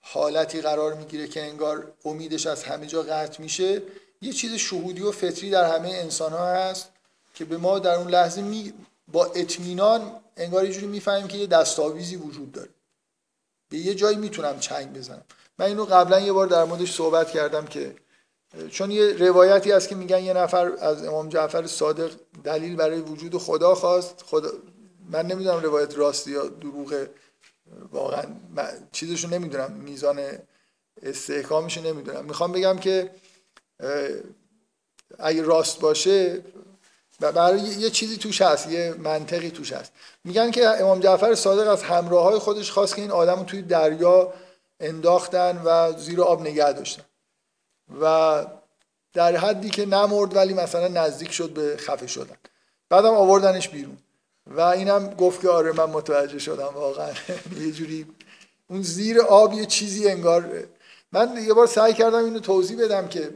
حالتی 0.02 0.62
قرار 0.62 0.94
می‌گیره 0.94 1.28
که 1.28 1.44
انگار 1.44 1.92
امیدش 2.06 2.48
از 2.48 2.64
همه 2.64 2.86
جا 2.86 3.02
قطع 3.02 3.42
میشه 3.42 3.82
یه 4.22 4.34
چیز 4.34 4.54
شهودی 4.54 5.02
و 5.02 5.12
فطری 5.12 5.50
در 5.50 5.76
همه 5.76 5.90
انسان 5.90 6.32
ها 6.32 6.48
هست 6.48 6.90
که 7.34 7.46
به 7.46 7.58
ما 7.58 7.80
در 7.80 7.96
اون 7.96 8.08
لحظه 8.08 8.42
می 8.42 8.74
با 9.08 9.26
اطمینان 9.26 10.12
انگار 10.38 10.66
یه 10.66 10.72
جوری 10.72 10.88
می‌فهمیم 10.88 11.28
که 11.28 11.38
یه 11.38 11.48
دستاویزی 11.48 12.16
وجود 12.16 12.52
داره. 12.52 12.70
به 13.70 13.78
یه 13.78 13.96
جایی 13.96 14.18
می‌تونم 14.18 14.60
چنگ 14.60 14.94
بزنم. 14.94 15.24
من 15.60 15.66
اینو 15.66 15.86
قبلا 15.86 16.20
یه 16.20 16.34
بار 16.34 16.48
در 16.48 16.64
موردش 16.64 16.96
صحبت 16.96 17.32
کردم 17.32 17.66
که 17.66 17.96
چون 18.72 18.92
یه 18.92 19.14
روایتی 19.14 19.72
هست 19.72 19.90
که 19.90 19.96
میگن 19.96 20.24
یه 20.24 20.34
نفر 20.34 20.72
از 20.72 21.04
امام 21.04 21.30
جعفر 21.30 21.68
صادق 21.68 22.12
دلیل 22.44 22.76
برای 22.76 23.00
وجود 23.00 23.38
خدا 23.38 23.76
خواست. 23.76 24.24
خدا 24.26 24.52
من 25.10 25.26
نمی‌دونم 25.26 25.64
روایت 25.64 25.98
راستی 25.98 26.32
یا 26.32 26.48
دروغه 26.48 27.10
واقعا 27.92 28.26
چیزشو 28.92 29.28
نمی‌دونم. 29.28 29.72
میزان 29.72 30.22
استحکامشو 31.02 31.82
نمی‌دونم. 31.82 32.26
می‌خوام 32.26 32.52
بگم 32.52 32.78
که 32.78 33.12
اگه 35.20 35.42
راست 35.42 35.80
باشه 35.80 36.44
برای 37.32 37.60
یه 37.60 37.90
چیزی 37.90 38.18
توش 38.18 38.42
هست 38.42 38.70
یه 38.70 38.96
منطقی 38.98 39.52
توش 39.52 39.74
هست. 39.74 39.92
میگن 40.24 40.52
که 40.52 40.68
امام 40.68 41.00
جعفر 41.00 41.36
صادق 41.36 41.72
از 41.72 41.84
همراه 41.84 42.24
های 42.24 42.40
خودش 42.40 42.72
خواست 42.72 42.96
که 42.96 43.02
این 43.02 43.12
آدم 43.12 43.40
رو 43.40 43.44
توی 43.44 43.62
دریا 43.62 44.34
انداختن 44.80 45.62
و 45.66 45.98
زیر 45.98 46.22
آب 46.22 46.42
نگه 46.42 46.74
داشتن. 46.74 47.04
و 48.02 48.46
در 49.14 49.38
حدی 49.38 49.70
که 49.70 49.86
نمرد 49.86 50.36
ولی 50.36 50.54
مثلا 50.54 50.88
نزدیک 50.88 51.32
شد 51.32 51.50
به 51.50 51.78
خفه 51.78 52.08
شدن. 52.08 52.36
بعدم 52.90 53.14
آوردنش 53.14 53.70
بیرون. 53.70 53.98
و 54.48 54.62
اینم 54.62 55.08
گفت 55.08 55.42
که 55.42 55.50
آره 55.50 55.72
من 55.72 55.86
متوجه 55.86 56.40
شدم 56.40 56.72
واقعا. 56.76 57.12
یه 57.66 57.72
جوری 57.72 58.06
اون 58.70 58.82
زیر 58.82 59.22
آب 59.22 59.54
یه 59.54 59.66
چیزی 59.66 60.10
انگار 60.10 60.64
من 61.12 61.44
یه 61.48 61.54
بار 61.54 61.68
سعی 61.68 61.94
کردم 61.94 62.26
اینو 62.26 62.40
توضیح 62.40 62.84
بدم 62.86 63.08
که 63.08 63.34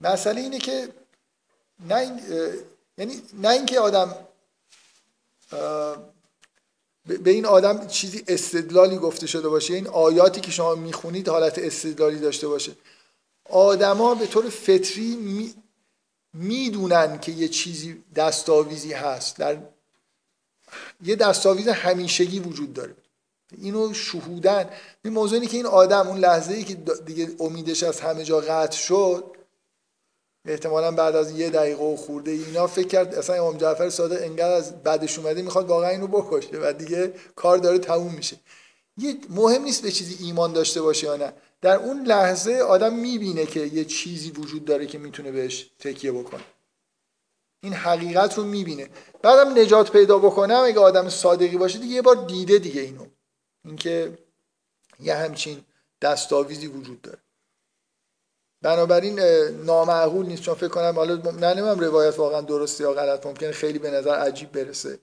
مسئله 0.00 0.40
اینه 0.40 0.58
که 0.58 0.88
نه 1.88 1.96
این 1.96 2.20
یعنی 2.98 3.22
نه 3.32 3.48
اینکه 3.48 3.80
آدم 3.80 4.14
به 7.04 7.30
این 7.30 7.46
آدم 7.46 7.86
چیزی 7.86 8.24
استدلالی 8.28 8.96
گفته 8.96 9.26
شده 9.26 9.48
باشه 9.48 9.74
این 9.74 9.86
آیاتی 9.86 10.40
که 10.40 10.50
شما 10.50 10.74
می‌خونید 10.74 11.28
حالت 11.28 11.58
استدلالی 11.58 12.18
داشته 12.18 12.48
باشه. 12.48 12.72
آدما 13.50 14.14
به 14.14 14.26
طور 14.26 14.48
فطری 14.48 15.16
می 15.16 15.54
می‌دونن 16.34 17.20
که 17.20 17.32
یه 17.32 17.48
چیزی 17.48 18.04
دستاویزی 18.14 18.92
هست. 18.92 19.36
در 19.36 19.58
یه 21.02 21.16
دستاویز 21.16 21.68
همیشگی 21.68 22.40
وجود 22.40 22.72
داره. 22.72 22.94
اینو 23.58 23.94
شهودن. 23.94 24.70
این 25.04 25.12
موضوعی 25.12 25.46
که 25.46 25.56
این 25.56 25.66
آدم 25.66 26.08
اون 26.08 26.18
لحظه 26.18 26.54
ای 26.54 26.64
که 26.64 26.74
دیگه 27.06 27.30
امیدش 27.40 27.82
از 27.82 28.00
همه 28.00 28.24
جا 28.24 28.40
قطع 28.40 28.76
شد 28.76 29.37
احتمالا 30.44 30.90
بعد 30.90 31.16
از 31.16 31.30
یه 31.30 31.50
دقیقه 31.50 31.84
و 31.84 31.96
خورده 31.96 32.30
اینا 32.30 32.66
فکر 32.66 32.86
کرد 32.88 33.14
اصلا 33.14 33.36
امام 33.36 33.56
جعفر 33.56 33.90
صادق 33.90 34.22
انقدر 34.22 34.52
از 34.52 34.82
بعدش 34.82 35.18
اومده 35.18 35.42
می‌خواد 35.42 35.66
واقعا 35.66 35.88
اینو 35.88 36.06
بکشه 36.06 36.58
و 36.62 36.72
دیگه 36.72 37.14
کار 37.36 37.58
داره 37.58 37.78
تموم 37.78 38.14
میشه. 38.14 38.36
یه 38.96 39.16
مهم 39.30 39.62
نیست 39.62 39.82
به 39.82 39.90
چیزی 39.90 40.24
ایمان 40.24 40.52
داشته 40.52 40.82
باشه 40.82 41.06
یا 41.06 41.16
نه. 41.16 41.32
در 41.60 41.76
اون 41.76 42.06
لحظه 42.06 42.52
آدم 42.52 42.94
می‌بینه 42.94 43.46
که 43.46 43.60
یه 43.60 43.84
چیزی 43.84 44.30
وجود 44.30 44.64
داره 44.64 44.86
که 44.86 44.98
می‌تونه 44.98 45.32
بهش 45.32 45.70
تکیه 45.78 46.12
بکنه. 46.12 46.44
این 47.62 47.72
حقیقت 47.72 48.38
رو 48.38 48.44
می‌بینه. 48.44 48.88
بعدم 49.22 49.58
نجات 49.58 49.92
پیدا 49.92 50.18
بکنه 50.18 50.54
اگه 50.54 50.80
آدم 50.80 51.08
صادقی 51.08 51.56
باشه 51.56 51.78
دیگه 51.78 51.94
یه 51.94 52.02
بار 52.02 52.26
دیده 52.26 52.58
دیگه 52.58 52.80
اینو. 52.80 53.06
اینکه 53.64 54.18
یه 55.00 55.14
همچین 55.14 55.64
دستاویزی 56.02 56.66
وجود 56.66 57.02
داره. 57.02 57.18
بنابراین 58.62 59.20
نامعقول 59.64 60.26
نیست. 60.26 60.42
چون 60.42 60.54
فکر 60.54 60.68
کنم 60.68 60.92
حالا 60.96 61.14
نه 61.40 61.74
روایت 61.74 62.18
واقعا 62.18 62.40
درسته 62.40 62.84
یا 62.84 62.92
غلط 62.92 63.26
ممکنه 63.26 63.52
خیلی 63.52 63.78
به 63.78 63.90
نظر 63.90 64.14
عجیب 64.14 64.52
برسه. 64.52 64.98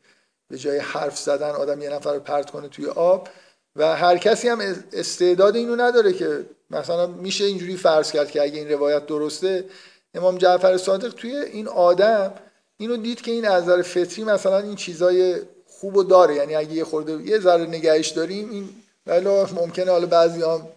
به 0.50 0.58
جای 0.58 0.78
حرف 0.78 1.18
زدن 1.18 1.50
آدم 1.50 1.82
یه 1.82 1.90
نفر 1.90 2.14
رو 2.14 2.20
پرت 2.20 2.50
کنه 2.52 2.68
توی 2.68 2.86
آب. 2.86 3.28
و 3.76 3.96
هر 3.96 4.18
کسی 4.18 4.48
هم 4.48 4.60
استعداد 4.94 5.56
اینو 5.56 5.76
نداره 5.76 6.14
که 6.14 6.46
مثلا 6.70 7.08
میشه 7.08 7.46
اینجوری 7.46 7.78
فرض 7.78 8.12
کرد 8.12 8.32
که 8.32 8.42
اگه 8.42 8.60
این 8.60 8.70
روایت 8.72 9.06
درسته 9.06 9.66
امام 10.14 10.38
جعفر 10.38 10.78
صادق 10.78 11.14
توی 11.14 11.36
این 11.36 11.68
آدم 11.68 12.34
اینو 12.78 12.98
دید 12.98 13.22
که 13.22 13.32
این 13.32 13.48
از 13.48 13.64
نظر 13.64 13.82
فطری 13.82 14.24
مثلا 14.24 14.60
این 14.60 14.76
چیزای 14.76 15.36
خوبو 15.68 16.04
داره. 16.04 16.36
یعنی 16.36 16.56
اگه 16.56 16.74
یه 16.74 16.84
خورده 16.84 17.12
یه 17.12 17.40
ذره 17.40 17.66
نگهش 17.66 18.10
داریم 18.10 18.50
این 18.50 18.70
ولی 19.08 19.26
ممکنه 19.56 19.92
حالا 19.92 20.06
بعضی 20.06 20.42
هم 20.42 20.68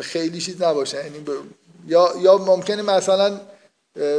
خیلی 0.00 0.40
چیز 0.40 0.62
نباشه. 0.62 0.96
یعنی 0.96 1.24
یا 1.86 2.14
یا 2.20 2.38
ممکنه 2.38 2.82
مثلا 2.82 3.40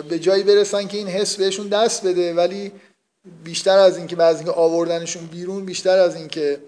به 0.10 0.20
جایی 0.20 0.44
برسن 0.44 0.88
که 0.88 0.98
این 0.98 1.08
حس 1.08 1.36
بهشون 1.36 1.68
دست 1.68 2.06
بده 2.08 2.34
ولی 2.34 2.72
بیشتر 3.44 3.78
از 3.78 3.98
اینکه 3.98 4.16
بعضی 4.16 4.38
اینکه 4.38 4.52
آوردنشون 4.52 5.26
بیرون 5.26 5.66
بیشتر 5.66 5.98
از 5.98 6.16
اینکه 6.16 6.60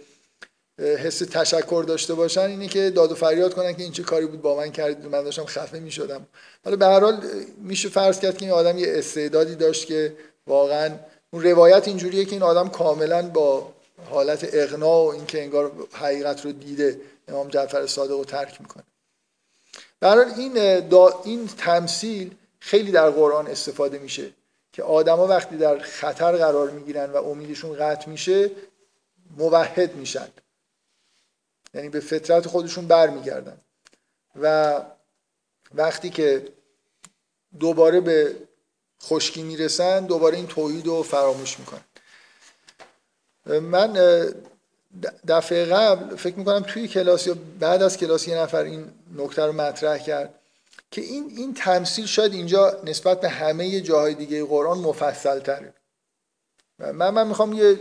حس 0.79 1.19
تشکر 1.19 1.83
داشته 1.87 2.13
باشن 2.13 2.41
اینه 2.41 2.67
که 2.67 2.89
داد 2.89 3.11
و 3.11 3.15
فریاد 3.15 3.53
کنن 3.53 3.73
که 3.73 3.83
این 3.83 3.91
چه 3.91 4.03
کاری 4.03 4.25
بود 4.25 4.41
با 4.41 4.57
من 4.57 4.71
کردید 4.71 5.05
من 5.05 5.23
داشتم 5.23 5.45
خفه 5.45 5.79
می 5.79 5.91
شدم 5.91 6.27
حالا 6.65 6.77
به 6.77 6.85
هر 6.85 6.99
حال 6.99 7.23
میشه 7.57 7.89
فرض 7.89 8.19
کرد 8.19 8.37
که 8.37 8.45
این 8.45 8.53
آدم 8.53 8.77
یه 8.77 8.87
استعدادی 8.89 9.55
داشت 9.55 9.85
که 9.85 10.13
واقعا 10.47 10.91
اون 11.31 11.43
روایت 11.43 11.87
اینجوریه 11.87 12.25
که 12.25 12.31
این 12.31 12.43
آدم 12.43 12.69
کاملا 12.69 13.21
با 13.21 13.73
حالت 14.09 14.49
اغنا 14.53 15.03
و 15.03 15.13
اینکه 15.13 15.41
انگار 15.41 15.71
حقیقت 15.91 16.45
رو 16.45 16.51
دیده 16.51 17.01
امام 17.27 17.47
جعفر 17.47 17.87
صادق 17.87 18.11
رو 18.11 18.25
ترک 18.25 18.61
می‌کنه. 18.61 18.83
برای 19.99 20.33
این 20.33 20.79
دا 20.79 21.21
این 21.23 21.47
تمثیل 21.47 22.35
خیلی 22.59 22.91
در 22.91 23.09
قرآن 23.09 23.47
استفاده 23.47 23.99
میشه 23.99 24.31
که 24.73 24.83
آدما 24.83 25.27
وقتی 25.27 25.57
در 25.57 25.79
خطر 25.79 26.37
قرار 26.37 26.69
می‌گیرن 26.69 27.11
و 27.11 27.15
امیدشون 27.15 27.75
قطع 27.75 28.09
میشه 28.09 28.51
موحد 29.37 29.95
میشن. 29.95 30.27
یعنی 31.73 31.89
به 31.89 31.99
فطرت 31.99 32.47
خودشون 32.47 32.87
برمیگردن. 32.87 33.57
و 34.41 34.81
وقتی 35.73 36.09
که 36.09 36.47
دوباره 37.59 37.99
به 37.99 38.35
خشکی 39.01 39.43
می‌رسن 39.43 40.05
دوباره 40.05 40.37
این 40.37 40.47
توحید 40.47 40.85
رو 40.85 41.03
فراموش 41.03 41.59
می‌کنن. 41.59 41.83
من 43.59 43.97
دفعه 45.27 45.65
قبل 45.65 46.15
فکر 46.15 46.35
می‌کنم 46.35 46.59
توی 46.59 46.87
کلاس 46.87 47.27
یا 47.27 47.35
بعد 47.59 47.83
از 47.83 47.97
کلاس 47.97 48.27
یه 48.27 48.37
نفر 48.37 48.63
این 48.63 48.85
نکته 49.17 49.45
رو 49.45 49.51
مطرح 49.51 49.97
کرد 49.97 50.33
که 50.91 51.01
این 51.01 51.31
این 51.37 51.53
تمثیل 51.53 52.05
شاید 52.05 52.33
اینجا 52.33 52.81
نسبت 52.83 53.21
به 53.21 53.29
همه 53.29 53.81
جاهای 53.81 54.13
دیگه 54.13 54.45
قرآن 54.45 54.77
مفصل 54.77 55.39
تره 55.39 55.73
من 56.79 57.09
من 57.09 57.27
می‌خوام 57.27 57.53
یه 57.53 57.79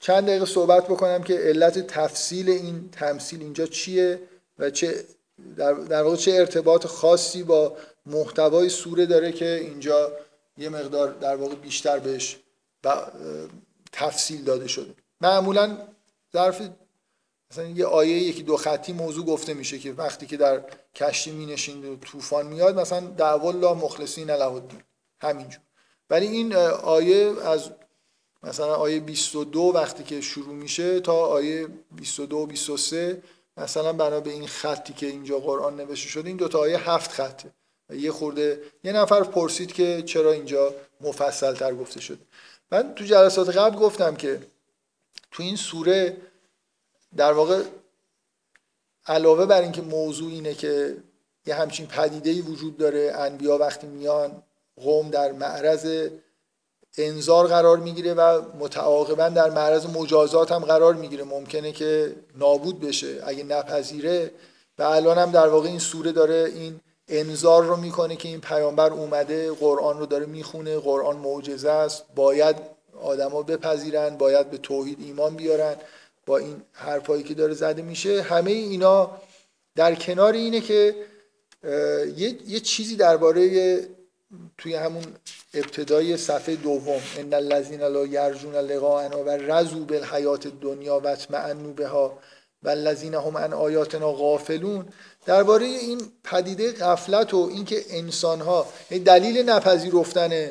چند 0.00 0.26
دقیقه 0.26 0.44
صحبت 0.44 0.84
بکنم 0.84 1.22
که 1.22 1.34
علت 1.34 1.86
تفصیل 1.86 2.50
این 2.50 2.88
تمثیل 2.92 3.42
اینجا 3.42 3.66
چیه 3.66 4.20
و 4.58 4.70
چه 4.70 5.04
در, 5.56 5.72
در 5.72 6.02
واقع 6.02 6.16
چه 6.16 6.32
ارتباط 6.32 6.86
خاصی 6.86 7.42
با 7.42 7.76
محتوای 8.06 8.68
سوره 8.68 9.06
داره 9.06 9.32
که 9.32 9.54
اینجا 9.54 10.12
یه 10.58 10.68
مقدار 10.68 11.12
در 11.12 11.36
واقع 11.36 11.54
بیشتر 11.54 11.98
بهش 11.98 12.36
تفصیل 13.92 14.44
داده 14.44 14.68
شده. 14.68 14.94
معمولا 15.20 15.78
ظرف 16.36 16.62
مثلا 17.50 17.64
یه 17.64 17.86
آیه 17.86 18.16
یکی 18.16 18.42
دو 18.42 18.56
خطی 18.56 18.92
موضوع 18.92 19.26
گفته 19.26 19.54
میشه 19.54 19.78
که 19.78 19.92
وقتی 19.92 20.26
که 20.26 20.36
در 20.36 20.64
کشتی 20.94 21.30
می 21.30 21.54
و 21.92 21.96
طوفان 21.96 22.46
میاد 22.46 22.80
مثلا 22.80 23.00
دعوا 23.00 23.48
الله 23.48 23.72
مخلصین 23.72 24.30
له 24.30 24.52
الدین. 24.52 24.82
همینجور. 25.20 25.60
ولی 26.10 26.26
این 26.26 26.56
آیه 26.96 27.34
از 27.44 27.70
مثلا 28.42 28.74
آیه 28.74 29.00
22 29.00 29.60
وقتی 29.60 30.04
که 30.04 30.20
شروع 30.20 30.54
میشه 30.54 31.00
تا 31.00 31.14
آیه 31.14 31.68
22 31.90 32.36
و 32.36 32.46
23 32.46 33.22
مثلا 33.56 33.92
بنا 33.92 34.20
به 34.20 34.30
این 34.30 34.46
خطی 34.46 34.92
که 34.92 35.06
اینجا 35.06 35.38
قرآن 35.38 35.76
نوشته 35.76 36.08
شده 36.08 36.28
این 36.28 36.36
دوتا 36.36 36.58
آیه 36.58 36.90
هفت 36.90 37.10
خطه. 37.10 37.50
یه 37.90 38.12
خورده 38.12 38.62
یه 38.84 38.92
نفر 38.92 39.22
پرسید 39.22 39.72
که 39.72 40.02
چرا 40.06 40.32
اینجا 40.32 40.74
مفصل 41.00 41.54
تر 41.54 41.74
گفته 41.74 42.00
شده. 42.00 42.20
من 42.72 42.94
تو 42.94 43.04
جلسات 43.04 43.56
قبل 43.56 43.76
گفتم 43.76 44.16
که 44.16 44.40
تو 45.36 45.42
این 45.42 45.56
سوره 45.56 46.16
در 47.16 47.32
واقع 47.32 47.62
علاوه 49.06 49.46
بر 49.46 49.60
اینکه 49.60 49.82
موضوع 49.82 50.32
اینه 50.32 50.54
که 50.54 50.96
یه 51.46 51.54
همچین 51.54 51.86
پدیده 51.86 52.42
وجود 52.42 52.76
داره 52.76 53.12
انبیا 53.14 53.58
وقتی 53.58 53.86
میان 53.86 54.42
قوم 54.76 55.10
در 55.10 55.32
معرض 55.32 56.08
انذار 56.98 57.46
قرار 57.46 57.78
می‌گیره 57.78 58.14
و 58.14 58.42
متعاقبا 58.58 59.28
در 59.28 59.50
معرض 59.50 59.86
مجازات 59.86 60.52
هم 60.52 60.64
قرار 60.64 60.94
می‌گیره. 60.94 61.24
ممکنه 61.24 61.72
که 61.72 62.16
نابود 62.36 62.80
بشه 62.80 63.22
اگه 63.24 63.44
نپذیره. 63.44 64.30
و 64.78 64.82
الان 64.82 65.18
هم 65.18 65.30
در 65.30 65.48
واقع 65.48 65.68
این 65.68 65.78
سوره 65.78 66.12
داره 66.12 66.52
این 66.54 66.80
انذار 67.08 67.64
رو 67.64 67.76
می‌کنه 67.76 68.16
که 68.16 68.28
این 68.28 68.40
پیامبر 68.40 68.90
اومده 68.90 69.52
قرآن 69.52 69.98
رو 69.98 70.06
داره 70.06 70.26
می‌خونه 70.26 70.78
قرآن 70.78 71.16
معجزه 71.16 71.70
است 71.70 72.04
باید 72.14 72.75
آدما 73.02 73.42
بپذیرن 73.42 74.16
باید 74.16 74.50
به 74.50 74.58
توحید 74.58 74.98
ایمان 75.00 75.36
بیارن. 75.36 75.76
با 76.26 76.38
این 76.38 76.62
حرفایی 76.72 77.22
که 77.22 77.34
داره 77.34 77.54
زده 77.54 77.82
میشه 77.82 78.22
همه 78.22 78.50
اینا 78.50 79.10
در 79.76 79.94
کنار 79.94 80.32
اینه 80.32 80.60
که 80.60 80.94
یه, 82.16 82.38
یه 82.46 82.60
چیزی 82.60 82.96
درباره 82.96 83.80
توی 84.58 84.74
همون 84.74 85.04
ابتدای 85.54 86.16
صفحه 86.16 86.56
دوم 86.56 87.02
ان 87.18 87.34
الذين 87.34 87.80
لا 87.80 88.06
یرجون 88.06 88.54
لقاءنا 88.54 89.24
و 89.24 89.28
رضوا 89.28 89.80
بالحیات 89.80 90.46
الدنیا 90.46 91.00
و 91.00 91.06
اطمئنوا 91.06 91.72
بها 91.72 92.18
و 92.62 92.68
الذين 92.68 93.14
هم 93.14 93.36
عن 93.36 93.52
آیاتنا 93.52 94.12
غافلون. 94.12 94.88
درباره 95.26 95.64
این 95.64 96.00
پدیده 96.24 96.72
غفلت 96.72 97.34
و 97.34 97.50
اینکه 97.52 97.84
انسان 97.90 98.40
ها 98.40 98.66
دلیل 99.04 99.50
نپذیرفتن 99.50 100.50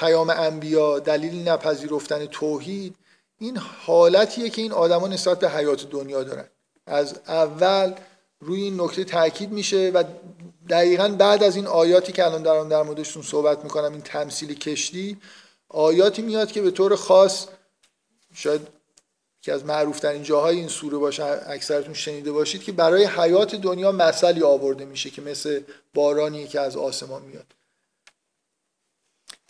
پیام 0.00 0.30
انبیا 0.30 0.98
دلیل 0.98 1.48
نپذیرفتن 1.48 2.26
توحید 2.26 2.96
این 3.38 3.56
حالتیه 3.56 4.50
که 4.50 4.62
این 4.62 4.72
آدما 4.72 5.08
نسبت 5.08 5.38
به 5.38 5.50
حیات 5.50 5.90
دنیا 5.90 6.22
دارن. 6.22 6.48
از 6.86 7.20
اول 7.28 7.94
روی 8.40 8.62
این 8.62 8.80
نکته 8.80 9.04
تاکید 9.04 9.52
میشه 9.52 9.90
و 9.94 10.04
دقیقا 10.68 11.08
بعد 11.08 11.42
از 11.42 11.56
این 11.56 11.66
آیاتی 11.66 12.12
که 12.12 12.24
الان 12.24 12.42
دارم 12.42 12.68
در 12.68 12.82
موردشون 12.82 13.22
صحبت 13.22 13.64
می‌کنم 13.64 13.92
این 13.92 14.00
تمثیل 14.00 14.54
کشتی 14.54 15.18
آیاتی 15.68 16.22
میاد 16.22 16.52
که 16.52 16.62
به 16.62 16.70
طور 16.70 16.96
خاص 16.96 17.46
شاید 18.34 18.60
که 19.42 19.52
از 19.52 19.64
معروف 19.64 20.00
ترین 20.00 20.22
جاهای 20.22 20.56
این 20.56 20.68
سوره 20.68 20.98
باشه 20.98 21.24
اکثرتون 21.46 21.94
شنیده 21.94 22.32
باشید 22.32 22.62
که 22.62 22.72
برای 22.72 23.04
حیات 23.04 23.54
دنیا 23.54 23.92
مثلی 23.92 24.42
آورده 24.42 24.84
میشه 24.84 25.10
که 25.10 25.22
مثل 25.22 25.60
بارانی 25.94 26.46
که 26.46 26.60
از 26.60 26.76
آسمان 26.76 27.22
میاد. 27.22 27.55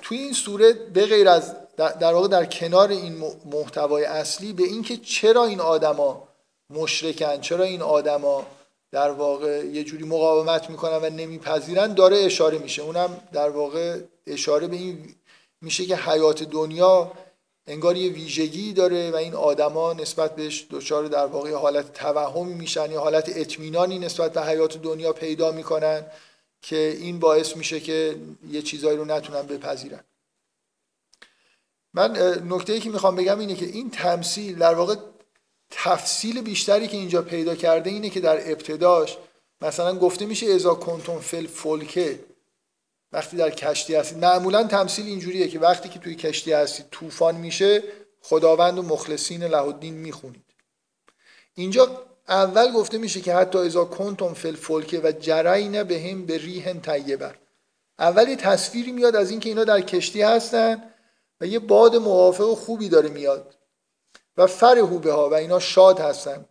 توی 0.03 0.19
این 0.19 0.33
سوره 0.33 0.73
به 0.73 1.07
غیر 1.07 1.29
از 1.29 1.57
در 1.77 2.13
واقع 2.15 2.29
در 2.29 2.45
کنار 2.45 2.89
این 2.89 3.23
محتوای 3.45 4.05
اصلی 4.05 4.53
به 4.53 4.63
اینکه 4.63 4.97
چرا 4.97 5.45
این 5.45 5.61
آدما 5.61 6.29
مشرکن 6.71 7.41
چرا 7.41 7.65
این 7.65 7.83
آدما 7.83 8.47
در 8.93 9.11
واقع 9.11 9.65
یه 9.65 9.85
جوری 9.85 10.05
مقاومت 10.05 10.71
می‌کنن 10.71 10.97
و 10.97 11.11
نمیپذیرن 11.11 11.95
داره 11.95 12.17
اشاره 12.19 12.59
میشه. 12.59 12.83
اونم 12.83 13.21
در 13.33 13.49
واقع 13.51 13.99
اشاره 14.27 14.67
به 14.67 14.77
این 14.77 15.15
میشه 15.61 15.87
که 15.87 15.97
حیات 15.97 16.43
دنیا 16.43 17.13
انگار 17.67 17.97
یه 17.97 18.13
ویژگی 18.13 18.73
داره 18.73 19.11
و 19.11 19.17
این 19.17 19.35
آدما 19.35 19.93
نسبت 19.93 20.37
بهش 20.37 20.67
دچار 20.71 21.05
در 21.05 21.27
واقع 21.27 21.55
حالت 21.55 21.93
توهمی 21.93 22.55
میشن 22.55 22.93
یا 22.93 23.01
حالت 23.01 23.33
اطمینانی 23.37 23.99
نسبت 23.99 24.33
به 24.33 24.43
حیات 24.43 24.77
دنیا 24.83 25.13
پیدا 25.13 25.53
می‌کنن. 25.53 26.07
که 26.67 26.97
این 27.01 27.19
باعث 27.19 27.57
میشه 27.57 27.81
که 27.81 28.17
یه 28.51 28.63
چیزایی 28.63 28.97
رو 28.97 29.05
نتونن 29.05 29.43
بپذیرن. 29.43 30.05
من 31.95 32.17
نکته 32.49 32.73
ای 32.73 32.81
که 32.81 32.91
می‌خوام 32.91 33.17
بگم 33.17 33.39
اینه 33.39 33.55
که 33.55 33.67
این 33.67 33.91
تمثیل 33.91 34.59
در 34.59 34.75
واقع 34.75 34.97
تفصیل 35.71 36.41
بیشتری 36.41 36.89
که 36.89 36.97
اینجا 36.97 37.23
پیدا 37.23 37.55
کرده 37.55 37.91
اینه 37.91 38.11
که 38.11 38.21
در 38.21 38.51
ابتداش 38.51 39.17
مثلا 39.61 39.99
گفته 39.99 40.27
میشه 40.27 40.47
ازا 40.47 40.75
کنتون 40.75 41.19
فل 41.19 41.47
فولکه 41.47 42.21
وقتی 43.13 43.37
در 43.37 43.51
کشتی 43.51 43.95
هستید. 43.95 44.19
معمولا 44.19 44.65
تمثیل 44.65 45.07
اینجوریه 45.07 45.49
که 45.49 45.59
وقتی 45.59 45.89
که 45.89 45.99
توی 45.99 46.15
کشتی 46.15 46.53
هستید 46.53 46.87
طوفان 46.91 47.35
میشه 47.35 47.83
خداوند 48.23 48.79
و 48.79 48.83
مخلصین 48.83 49.45
له 49.45 49.91
می‌خونید. 49.91 50.45
اینجا 51.55 52.07
اول 52.29 52.73
گفته 52.73 52.99
میشه 52.99 53.21
که 53.21 53.35
حتی 53.35 53.59
ازا 53.59 53.85
کنتم 53.85 54.35
فل 54.35 54.55
فولکه 54.55 55.01
و 55.01 55.13
جرین 55.21 55.83
به 55.83 56.01
هم 56.01 56.27
به 56.27 56.39
ریح 56.39 56.73
طیبه. 56.81 57.35
اول 57.99 58.35
تصویری 58.35 58.93
میاد 58.93 59.17
از 59.17 59.31
اینکه 59.31 59.49
اینا 59.49 59.65
در 59.65 59.81
کشتی 59.81 60.23
هستن 60.23 60.93
و 61.41 61.47
یه 61.47 61.59
باد 61.59 61.97
موافق 61.97 62.49
و 62.49 62.55
خوبی 62.55 62.89
داره 62.89 63.09
میاد 63.09 63.55
و 64.37 64.47
فرهو 64.47 64.99
به 64.99 65.13
ها 65.13 65.31
و 65.31 65.35
اینا 65.35 65.59
شاد 65.59 66.01
هستن. 66.01 66.45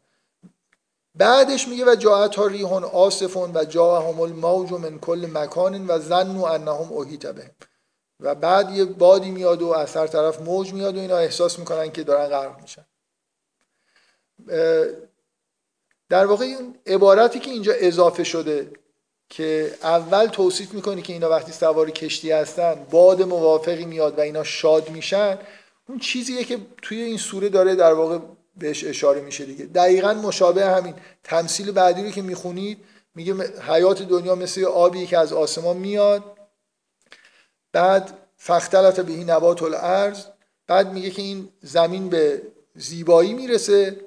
بعدش 1.15 1.67
میگه 1.67 1.85
و 1.85 1.95
جاعت 1.95 2.35
ها 2.35 2.47
ریحون 2.47 2.83
آصفون 2.83 3.51
و 3.53 3.63
جاهم 3.63 4.21
الموج 4.21 4.71
من 4.71 4.99
کل 4.99 5.27
مکان 5.33 5.87
و 5.87 5.99
ظنوا 5.99 6.49
انهم 6.49 6.93
احیط 6.97 7.25
بهم. 7.25 7.51
و 8.19 8.35
بعد 8.35 8.71
یه 8.71 8.85
بادی 8.85 9.31
میاد 9.31 9.61
و 9.61 9.69
از 9.69 9.95
هر 9.95 10.07
طرف 10.07 10.41
موج 10.41 10.73
میاد 10.73 10.97
و 10.97 10.99
اینا 10.99 11.17
احساس 11.17 11.59
می‌کنن 11.59 11.91
که 11.91 12.03
دارن 12.03 12.27
غرق 12.27 12.61
میشن. 12.61 12.85
در 16.09 16.25
واقع 16.25 16.45
این 16.45 16.75
عبارتی 16.87 17.39
که 17.39 17.51
اینجا 17.51 17.73
اضافه 17.73 18.23
شده 18.23 18.71
که 19.29 19.75
اول 19.83 20.25
توصیف 20.25 20.73
می‌کنه 20.73 21.01
که 21.01 21.13
اینا 21.13 21.29
وقتی 21.29 21.51
سوار 21.51 21.91
کشتی 21.91 22.31
هستن 22.31 22.85
باد 22.91 23.21
موافقی 23.21 23.85
میاد 23.85 24.17
و 24.17 24.21
اینا 24.21 24.43
شاد 24.43 24.89
میشن 24.89 25.37
اون 25.89 25.99
چیزیه 25.99 26.43
که 26.43 26.57
توی 26.81 27.01
این 27.01 27.17
سوره 27.17 27.49
داره 27.49 27.75
در 27.75 27.93
واقع 27.93 28.19
بهش 28.57 28.83
اشاره 28.83 29.21
میشه 29.21 29.45
دیگه. 29.45 29.65
دقیقا 29.65 30.13
مشابه 30.13 30.65
همین. 30.65 30.93
تمثیل 31.23 31.71
بعدی 31.71 32.03
رو 32.03 32.09
که 32.09 32.21
می‌خونید 32.21 32.77
میگه 33.15 33.33
حیات 33.61 34.01
دنیا 34.01 34.35
مثل 34.35 34.65
آبی 34.65 35.07
که 35.07 35.17
از 35.17 35.33
آسمان 35.33 35.77
میاد. 35.77 36.23
بعد 37.71 38.17
فختلت 38.37 38.99
بهی 38.99 39.23
نبات 39.23 39.63
الارض 39.63 40.25
بعد 40.67 40.93
میگه 40.93 41.09
که 41.09 41.21
این 41.21 41.49
زمین 41.61 42.09
به 42.09 42.41
زیبایی 42.75 43.33
می‌رسه. 43.33 43.97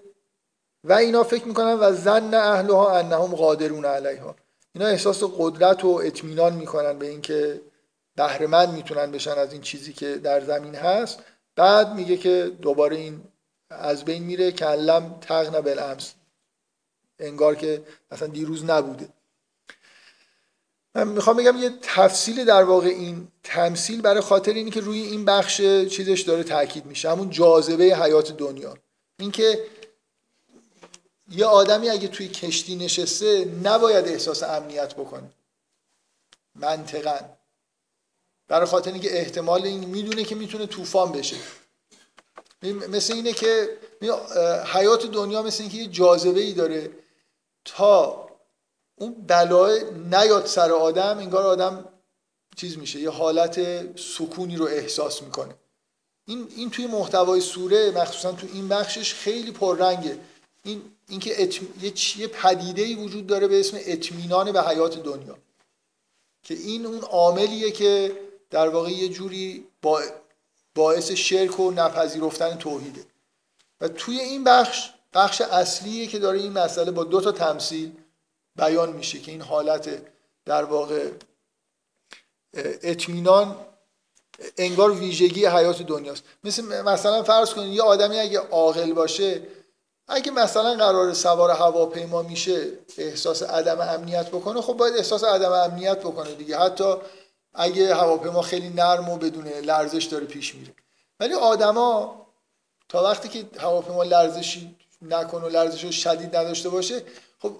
و 0.88 0.92
اینا 0.92 1.22
فکر 1.22 1.44
می‌کنن 1.44 1.74
و 1.74 1.92
زن 1.92 2.34
اهلها 2.34 2.98
انهم 2.98 3.34
قادرون 3.34 3.84
علیها. 3.84 4.36
اینا 4.74 4.86
احساس 4.86 5.22
قدرت 5.38 5.84
و 5.84 5.88
اطمینان 5.88 6.52
می‌کنن 6.52 6.98
به 6.98 7.06
اینکه 7.06 7.60
بهرهمند 8.16 8.68
می‌تونن 8.68 9.10
بشن 9.10 9.30
از 9.38 9.52
این 9.52 9.62
چیزی 9.62 9.92
که 9.92 10.14
در 10.14 10.40
زمین 10.40 10.74
هست. 10.74 11.18
بعد 11.56 11.94
میگه 11.94 12.16
که 12.16 12.52
دوباره 12.62 12.96
این 12.96 13.20
از 13.70 14.04
بین 14.04 14.22
میره 14.22 14.52
کلم 14.52 15.18
تغن 15.20 15.60
بالامس. 15.60 16.14
انگار 17.18 17.54
که 17.54 17.82
اصلا 18.10 18.28
دیروز 18.28 18.64
نبوده. 18.64 19.08
من 20.94 21.08
می‌خوام 21.08 21.36
بگم 21.36 21.56
یه 21.56 21.70
تفصیل 21.82 22.44
در 22.44 22.62
واقع 22.62 22.88
این 22.88 23.28
تمثیل 23.44 24.00
برای 24.00 24.20
خاطر 24.20 24.52
اینی 24.52 24.70
که 24.70 24.80
روی 24.80 25.02
این 25.02 25.24
بخش 25.24 25.56
چیزش 25.90 26.20
داره 26.20 26.42
تاکید 26.42 26.86
میشه. 26.86 27.10
همون 27.10 27.30
جاذبه 27.30 27.84
حیات 27.84 28.36
دنیا. 28.36 28.74
اینکه 29.18 29.64
یه 31.30 31.46
آدمی 31.46 31.88
اگه 31.88 32.08
توی 32.08 32.28
کشتی 32.28 32.76
نشسته 32.76 33.44
نباید 33.44 34.08
احساس 34.08 34.42
امنیت 34.42 34.94
بکنه. 34.94 35.30
منطقا. 36.54 37.18
برای 38.48 38.66
خاطر 38.66 38.92
اینکه 38.92 39.18
احتمال 39.18 39.64
این 39.64 39.84
می‌دونه 39.84 40.24
که 40.24 40.34
می‌تونه 40.34 40.66
طوفان 40.66 41.12
بشه. 41.12 41.36
مثل 42.62 43.12
اینه 43.12 43.32
که 43.32 43.78
حیات 44.66 45.06
دنیا 45.06 45.42
مثل 45.42 45.62
اینکه 45.62 45.78
یه 45.78 45.86
جاذبه 45.86 46.40
ای 46.40 46.52
داره 46.52 46.90
تا 47.64 48.28
اون 48.96 49.14
بلای 49.26 49.84
نیاد 49.90 50.46
سر 50.46 50.72
آدم 50.72 51.18
انگار 51.18 51.46
آدم 51.46 51.88
چیز 52.56 52.78
میشه 52.78 53.00
یه 53.00 53.10
حالت 53.10 53.60
سکونی 53.98 54.56
رو 54.56 54.64
احساس 54.64 55.22
می‌کنه. 55.22 55.54
این 56.24 56.48
این 56.56 56.70
توی 56.70 56.86
محتوای 56.86 57.40
سوره 57.40 57.90
مخصوصا 57.90 58.32
تو 58.32 58.46
این 58.52 58.68
بخشش 58.68 59.14
خیلی 59.14 59.52
پررنگه. 59.52 60.18
این 60.68 60.82
اینکه 61.08 61.42
اتم... 61.42 61.66
یه 61.82 61.92
یه 62.18 62.26
پدیده 62.26 62.82
ای 62.82 62.94
وجود 62.94 63.26
داره 63.26 63.48
به 63.48 63.60
اسم 63.60 63.76
اطمینان 63.80 64.52
به 64.52 64.62
حیات 64.62 65.02
دنیا. 65.02 65.38
که 66.42 66.54
این 66.54 66.86
اون 66.86 67.00
عاملیه 67.00 67.70
که 67.70 68.18
در 68.50 68.68
واقع 68.68 68.90
یه 68.90 69.08
جوری 69.08 69.66
با 69.82 70.02
باعث 70.74 71.10
شرک 71.10 71.60
و 71.60 71.70
نپذیرفتن 71.70 72.56
توحیده. 72.56 73.04
و 73.80 73.88
توی 73.88 74.20
این 74.20 74.44
بخش 74.44 74.90
بخش 75.14 75.40
اصلیه 75.40 76.06
که 76.06 76.18
داره 76.18 76.38
این 76.38 76.52
مسئله 76.52 76.90
با 76.90 77.04
دو 77.04 77.20
تا 77.20 77.32
تمثیل 77.32 77.92
بیان 78.56 78.92
میشه 78.92 79.18
که 79.18 79.30
این 79.30 79.42
حالت 79.42 80.02
در 80.44 80.64
واقع 80.64 81.10
اطمینان 82.82 83.56
انگار 84.56 84.90
ویژگی 84.90 85.46
حیات 85.46 85.82
دنیاست. 85.82 86.22
مثل 86.44 86.82
مثلا 86.82 87.22
فرض 87.22 87.54
کنید 87.54 87.72
یه 87.72 87.82
آدمی 87.82 88.18
اگه 88.18 88.38
عاقل 88.38 88.92
باشه 88.92 89.42
اگه 90.08 90.30
مثلا 90.30 90.74
قرار 90.74 91.12
سوار 91.12 91.50
هواپیما 91.50 92.22
میشه 92.22 92.66
احساس 92.98 93.42
عدم 93.42 93.80
امنیت 93.80 94.28
بکنه 94.28 94.60
خب 94.60 94.72
باید 94.72 94.96
احساس 94.96 95.24
عدم 95.24 95.52
امنیت 95.52 95.98
بکنه 95.98 96.34
دیگه. 96.34 96.58
حتی 96.58 96.94
اگه 97.54 97.94
هواپیما 97.94 98.42
خیلی 98.42 98.68
نرم 98.68 99.08
و 99.08 99.16
بدون 99.16 99.48
لرزش 99.48 100.04
داره 100.04 100.26
پیش 100.26 100.54
میره. 100.54 100.74
ولی 101.20 101.34
آدما 101.34 102.26
تا 102.88 103.02
وقتی 103.02 103.28
که 103.28 103.44
هواپیما 103.60 104.02
لرزشی 104.02 104.76
نکنه 105.02 105.44
و 105.44 105.48
لرزش 105.48 106.02
شدید 106.02 106.36
نداشته 106.36 106.68
باشه 106.68 107.02
خب 107.38 107.52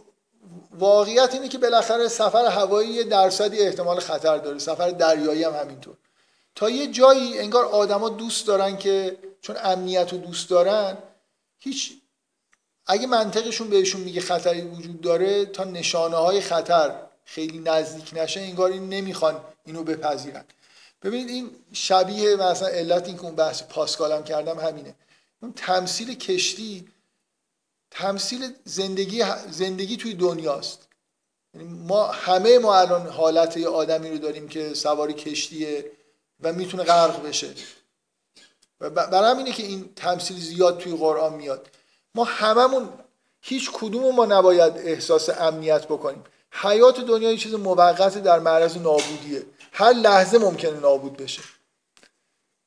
واقعیت 0.78 1.34
اینه 1.34 1.48
که 1.48 1.58
بالاخره 1.58 2.08
سفر 2.08 2.46
هوایی 2.46 2.90
یه 2.90 3.04
درصدی 3.04 3.58
احتمال 3.58 4.00
خطر 4.00 4.38
داره. 4.38 4.58
سفر 4.58 4.90
دریایی 4.90 5.44
هم 5.44 5.54
همینطور. 5.54 5.96
تا 6.54 6.70
یه 6.70 6.86
جایی 6.86 7.38
انگار 7.38 7.64
آدما 7.64 8.08
دوست 8.08 8.46
دارن 8.46 8.76
که 8.76 9.18
چون 9.40 9.56
امنیت 9.62 10.12
رو 10.12 10.18
دوست 10.18 10.50
دارن 10.50 10.98
هیچ 11.58 11.92
اگه 12.88 13.06
منطقشون 13.06 13.70
بهشون 13.70 14.00
میگه 14.00 14.20
خطری 14.20 14.60
وجود 14.60 15.00
داره 15.00 15.46
تا 15.46 15.64
نشانه 15.64 16.16
های 16.16 16.40
خطر 16.40 16.94
خیلی 17.24 17.58
نزدیک 17.58 18.10
نشه 18.12 18.40
انگار 18.40 18.70
این 18.70 18.88
نمی‌خوان 18.88 19.40
اینو 19.64 19.82
بپذیرن. 19.82 20.44
ببینید 21.02 21.28
این 21.28 21.50
شبیه 21.72 22.36
مثلا 22.36 22.68
علت 22.68 23.06
این 23.06 23.16
که 23.16 23.24
اون 23.24 23.34
بحث 23.34 23.62
پاسکالم 23.62 24.24
کردم 24.24 24.58
همینه. 24.58 24.94
اون 25.42 25.52
تمثیل 25.52 26.14
کشتی 26.14 26.88
تمثیل 27.90 28.52
زندگی 28.64 29.24
زندگی 29.50 29.96
توی 29.96 30.14
دنیاست. 30.14 30.88
یعنی 31.54 31.68
ما 31.68 32.06
همه 32.06 32.58
ما 32.58 32.76
الان 32.76 33.06
حالت 33.06 33.56
یه 33.56 33.68
آدمی 33.68 34.10
رو 34.10 34.18
داریم 34.18 34.48
که 34.48 34.74
سواری 34.74 35.12
کشتیه 35.12 35.90
و 36.40 36.52
می‌تونه 36.52 36.82
غرق 36.82 37.22
بشه. 37.22 37.48
و 38.80 38.90
برای 38.90 39.30
همینه 39.30 39.52
که 39.52 39.62
این 39.62 39.92
تمثیل 39.96 40.36
زیاد 40.36 40.78
توی 40.78 40.96
قرآن 40.96 41.34
میاد. 41.34 41.68
ما 42.14 42.24
هممون 42.24 42.88
هیچ 43.40 43.70
کدوم 43.72 44.14
ما 44.14 44.26
نباید 44.26 44.72
احساس 44.76 45.28
امنیت 45.40 45.84
بکنیم. 45.84 46.24
حیات 46.52 47.00
دنیا 47.00 47.30
یه 47.30 47.36
چیز 47.36 47.54
موقت 47.54 48.22
در 48.22 48.38
معرض 48.38 48.76
نابودیه. 48.76 49.42
هر 49.72 49.92
لحظه 49.92 50.38
ممکنه 50.38 50.80
نابود 50.80 51.16
بشه. 51.16 51.42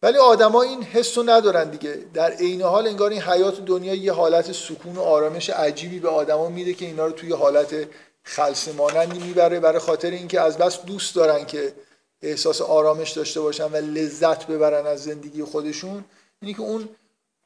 ولی 0.04 0.18
آدما 0.18 0.62
این 0.62 0.84
حس 0.84 1.18
رو 1.18 1.24
ندارن 1.30 1.70
دیگه. 1.70 2.06
در 2.14 2.32
عین 2.32 2.62
حال 2.62 2.88
انگار 2.88 3.10
این 3.10 3.22
حیات 3.22 3.66
دنیا 3.66 3.94
یه 3.94 4.14
حالت 4.14 4.52
سکون 4.52 4.96
و 4.96 5.02
آرامش 5.02 5.50
عجیبی 5.50 6.00
به 6.00 6.10
آدما 6.10 6.50
میده 6.50 6.74
که 6.74 6.86
اینا 6.86 7.06
رو 7.06 7.12
توی 7.12 7.34
حالت 7.34 7.88
خلص 8.24 8.68
مانندی 8.68 9.20
می‌بره. 9.20 9.60
برای 9.60 9.80
خاطر 9.80 10.12
اینکه 10.12 10.42
از 10.42 10.58
بس 10.58 10.82
دوست 10.82 11.16
دارن 11.16 11.46
که 11.46 11.74
احساس 12.22 12.62
آرامش 12.62 13.12
داشته 13.12 13.42
باشن 13.42 13.72
و 13.72 13.76
لذت 13.76 14.48
ببرن 14.48 14.88
از 14.88 15.04
زندگی 15.04 15.44
خودشون. 15.44 16.06
اینی 16.42 16.54
که 16.54 16.62
اون 16.62 16.90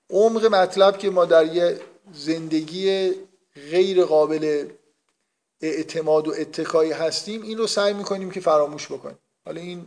عمق 0.09 0.45
مطلب 0.45 0.97
که 0.97 1.09
ما 1.09 1.25
در 1.25 1.45
یه 1.45 1.79
زندگی 2.13 3.11
غیر 3.71 4.05
قابل 4.05 4.67
اعتماد 5.61 6.27
و 6.27 6.33
اتکایی 6.37 6.91
هستیم 6.91 7.41
این 7.41 7.57
رو 7.57 7.67
سعی 7.67 7.93
می‌کنیم 7.93 8.31
که 8.31 8.39
فراموش 8.39 8.85
بکنیم. 8.85 9.17
حالا 9.45 9.61
این 9.61 9.85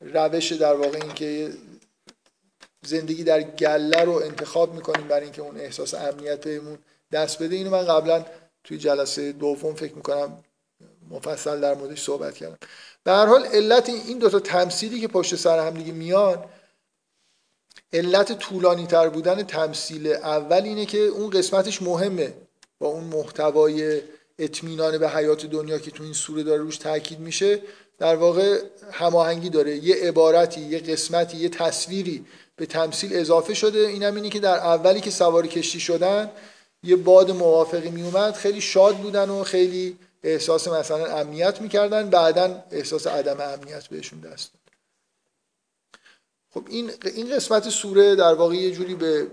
روش 0.00 0.52
در 0.52 0.74
واقع 0.74 0.98
این 1.02 1.14
که 1.14 1.52
زندگی 2.86 3.24
در 3.24 3.42
گله 3.42 4.04
رو 4.04 4.12
انتخاب 4.12 4.74
می‌کنیم 4.74 5.08
برای 5.08 5.22
اینکه 5.22 5.42
اون 5.42 5.56
احساس 5.56 5.94
امنیت 5.94 6.44
بهمون 6.44 6.78
دست 7.12 7.42
بده 7.42 7.56
اینو 7.56 7.70
من 7.70 7.84
قبلا 7.84 8.24
توی 8.64 8.78
جلسه 8.78 9.32
دوم 9.32 9.74
فکر 9.74 9.94
می‌کنم 9.94 10.44
مفصل 11.10 11.60
در 11.60 11.74
موردش 11.74 12.02
صحبت 12.02 12.34
کردم. 12.34 12.58
به 13.04 13.12
هر 13.12 13.26
حال 13.26 13.44
علت 13.44 13.88
این 13.88 14.18
دو 14.18 14.30
تا 14.30 14.40
تمثیلی 14.40 15.00
که 15.00 15.08
پشت 15.08 15.36
سر 15.36 15.66
هم 15.66 15.74
دیگه 15.74 15.92
میان 15.92 16.44
علت 17.92 18.32
طولانی 18.32 18.86
تر 18.86 19.08
بودن 19.08 19.42
تمثیل 19.42 20.06
اول 20.06 20.62
اینه 20.62 20.86
که 20.86 20.98
اون 20.98 21.30
قسمتش 21.30 21.82
مهمه. 21.82 22.34
با 22.78 22.88
اون 22.88 23.04
محتوای 23.04 24.00
اطمینان 24.38 24.98
به 24.98 25.08
حیات 25.08 25.46
دنیا 25.46 25.78
که 25.78 25.90
تو 25.90 26.02
این 26.02 26.12
سوره 26.12 26.42
داره 26.42 26.62
روش 26.62 26.76
تاکید 26.78 27.20
میشه 27.20 27.62
در 27.98 28.16
واقع 28.16 28.60
هماهنگی 28.92 29.50
داره. 29.50 29.76
یه 29.76 29.94
عبارتی 29.94 30.60
یه 30.60 30.78
قسمتی 30.78 31.36
یه 31.36 31.48
تصویری 31.48 32.24
به 32.56 32.66
تمثیل 32.66 33.16
اضافه 33.16 33.54
شده. 33.54 33.78
اینم 33.78 34.14
اینی 34.14 34.28
که 34.28 34.40
در 34.40 34.58
اولی 34.58 35.00
که 35.00 35.10
سوار 35.10 35.46
کشتی 35.46 35.80
شدن 35.80 36.30
یه 36.82 36.96
باد 36.96 37.30
موافقی 37.30 37.90
میومد 37.90 38.34
خیلی 38.34 38.60
شاد 38.60 38.96
بودن 38.96 39.30
و 39.30 39.44
خیلی 39.44 39.98
احساس 40.24 40.68
مثلا 40.68 41.06
امنیت 41.06 41.60
می‌کردن. 41.60 42.10
بعدا 42.10 42.64
احساس 42.70 43.06
عدم 43.06 43.40
امنیت 43.40 43.86
بهشون 43.86 44.20
دست 44.20 44.50
خب 46.56 46.64
این 46.68 46.90
این 47.04 47.36
قسمت 47.36 47.68
سوره 47.68 48.14
در 48.14 48.34
واقع 48.34 48.54
یه 48.54 48.70
جوری 48.70 48.94
به 48.94 49.26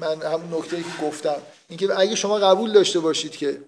من 0.00 0.22
همون 0.22 0.58
نکته 0.58 0.76
که 0.76 1.06
گفتم. 1.06 1.36
اینکه 1.68 1.98
اگه 1.98 2.14
شما 2.14 2.38
قبول 2.38 2.72
داشته 2.72 3.00
باشید 3.00 3.32
که 3.32 3.60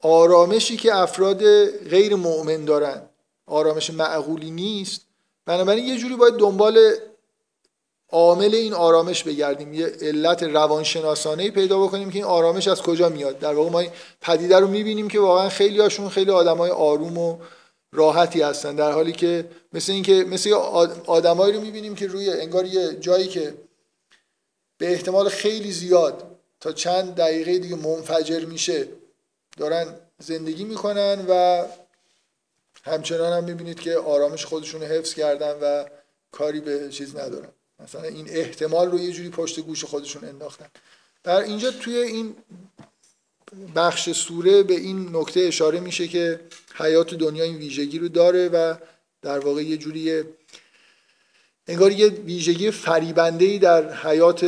آرامشی 0.00 0.76
که 0.76 0.96
افراد 0.96 1.66
غیر 1.66 2.14
مؤمن 2.14 2.64
دارن 2.64 3.02
آرامش 3.46 3.90
معقولی 3.90 4.50
نیست 4.50 5.00
بنابراین 5.46 5.84
یه 5.84 5.96
جوری 5.96 6.16
باید 6.16 6.34
دنبال 6.34 6.78
عامل 8.12 8.54
این 8.54 8.74
آرامش 8.74 9.24
بگردیم. 9.24 9.74
یه 9.74 9.86
علت 9.86 10.42
روانشناسانه 10.42 11.50
پیدا 11.50 11.78
بکنیم 11.78 12.10
که 12.10 12.16
این 12.16 12.24
آرامش 12.24 12.68
از 12.68 12.82
کجا 12.82 13.08
میاد. 13.08 13.38
در 13.38 13.54
واقع 13.54 13.70
ما 13.70 13.80
این 13.80 13.90
پدیده 14.20 14.58
رو 14.58 14.68
می‌بینیم 14.68 15.08
که 15.08 15.20
واقعا 15.20 15.48
خیلی 15.48 15.80
هاشون 15.80 16.08
خیلی 16.08 16.30
آدمای 16.30 16.70
آروم 16.70 17.18
و 17.18 17.38
راحتی 17.96 18.42
هستن 18.42 18.76
در 18.76 18.92
حالی 18.92 19.12
که 19.12 19.48
مثل 19.72 19.92
اینکه 19.92 20.12
مثل 20.12 20.52
آدمایی 21.06 21.52
رو 21.54 21.60
می‌بینیم 21.60 21.94
که 21.94 22.06
روی 22.06 22.30
انگار 22.30 22.66
یه 22.66 22.96
جایی 23.00 23.28
که 23.28 23.54
به 24.78 24.92
احتمال 24.92 25.28
خیلی 25.28 25.72
زیاد 25.72 26.36
تا 26.60 26.72
چند 26.72 27.14
دقیقه 27.14 27.58
دیگه 27.58 27.76
منفجر 27.76 28.44
میشه 28.44 28.88
دارن 29.56 29.94
زندگی 30.18 30.64
می‌کنن 30.64 31.26
و 31.28 31.64
همچنان 32.84 33.32
هم 33.32 33.44
می‌بینید 33.44 33.80
که 33.80 33.96
آرامش 33.96 34.44
خودشون 34.44 34.80
رو 34.80 34.86
حفظ 34.86 35.14
کردن 35.14 35.58
و 35.62 35.84
کاری 36.32 36.60
به 36.60 36.88
چیز 36.88 37.16
ندارن. 37.16 37.48
مثلا 37.78 38.02
این 38.02 38.26
احتمال 38.28 38.90
رو 38.90 39.00
یه 39.00 39.12
جوری 39.12 39.30
پشت 39.30 39.60
گوش 39.60 39.84
خودشون 39.84 40.24
انداختن. 40.24 40.66
در 41.24 41.40
اینجا 41.40 41.70
توی 41.70 41.96
این 41.96 42.36
بخش 43.74 44.10
سوره 44.12 44.62
به 44.62 44.74
این 44.74 45.16
نکته 45.16 45.40
اشاره 45.40 45.80
میشه 45.80 46.08
که 46.08 46.40
حیات 46.78 47.14
دنیا 47.14 47.44
این 47.44 47.56
ویژگی 47.56 47.98
رو 47.98 48.08
داره 48.08 48.48
و 48.48 48.74
در 49.22 49.38
واقع 49.38 49.62
یه 49.62 49.76
جوری 49.76 50.24
انگار 51.66 51.92
یه 51.92 52.08
ویژگی 52.08 52.70
فریبنده 52.70 53.58
در 53.58 53.92
حیات 53.92 54.44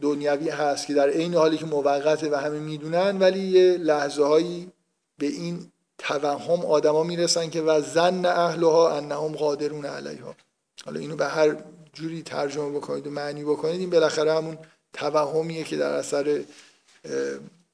دنیوی 0.00 0.48
هست 0.48 0.86
که 0.86 0.94
در 0.94 1.08
عین 1.08 1.34
حالی 1.34 1.58
که 1.58 1.66
موقته 1.66 2.30
و 2.30 2.34
همه 2.34 2.58
می‌دونن 2.58 3.18
ولی 3.18 3.40
یه 3.40 3.76
لحظه 3.76 4.24
هایی 4.24 4.72
به 5.18 5.26
این 5.26 5.72
توهم 5.98 6.64
آدما 6.64 7.02
می‌رسن 7.02 7.50
که 7.50 7.62
و 7.62 7.80
زن 7.80 8.26
اهلها 8.26 8.96
انهم 8.96 9.32
قادرون 9.32 9.86
علیها. 9.86 10.36
حالا 10.84 11.00
اینو 11.00 11.16
به 11.16 11.26
هر 11.26 11.56
جوری 11.92 12.22
ترجمه 12.22 12.70
بکنید 12.70 13.06
و 13.06 13.10
معنی 13.10 13.44
بکنید 13.44 13.80
این 13.80 13.90
بالاخره 13.90 14.34
همون 14.34 14.58
توهمیه 14.92 15.64
که 15.64 15.76
در 15.76 15.92
اثر 15.92 16.44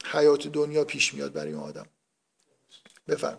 حیات 0.04 0.48
دنیا 0.48 0.84
پیش 0.84 1.14
میاد 1.14 1.32
برای 1.32 1.52
اون 1.52 1.62
آدم. 1.62 1.86
بفرم 3.08 3.38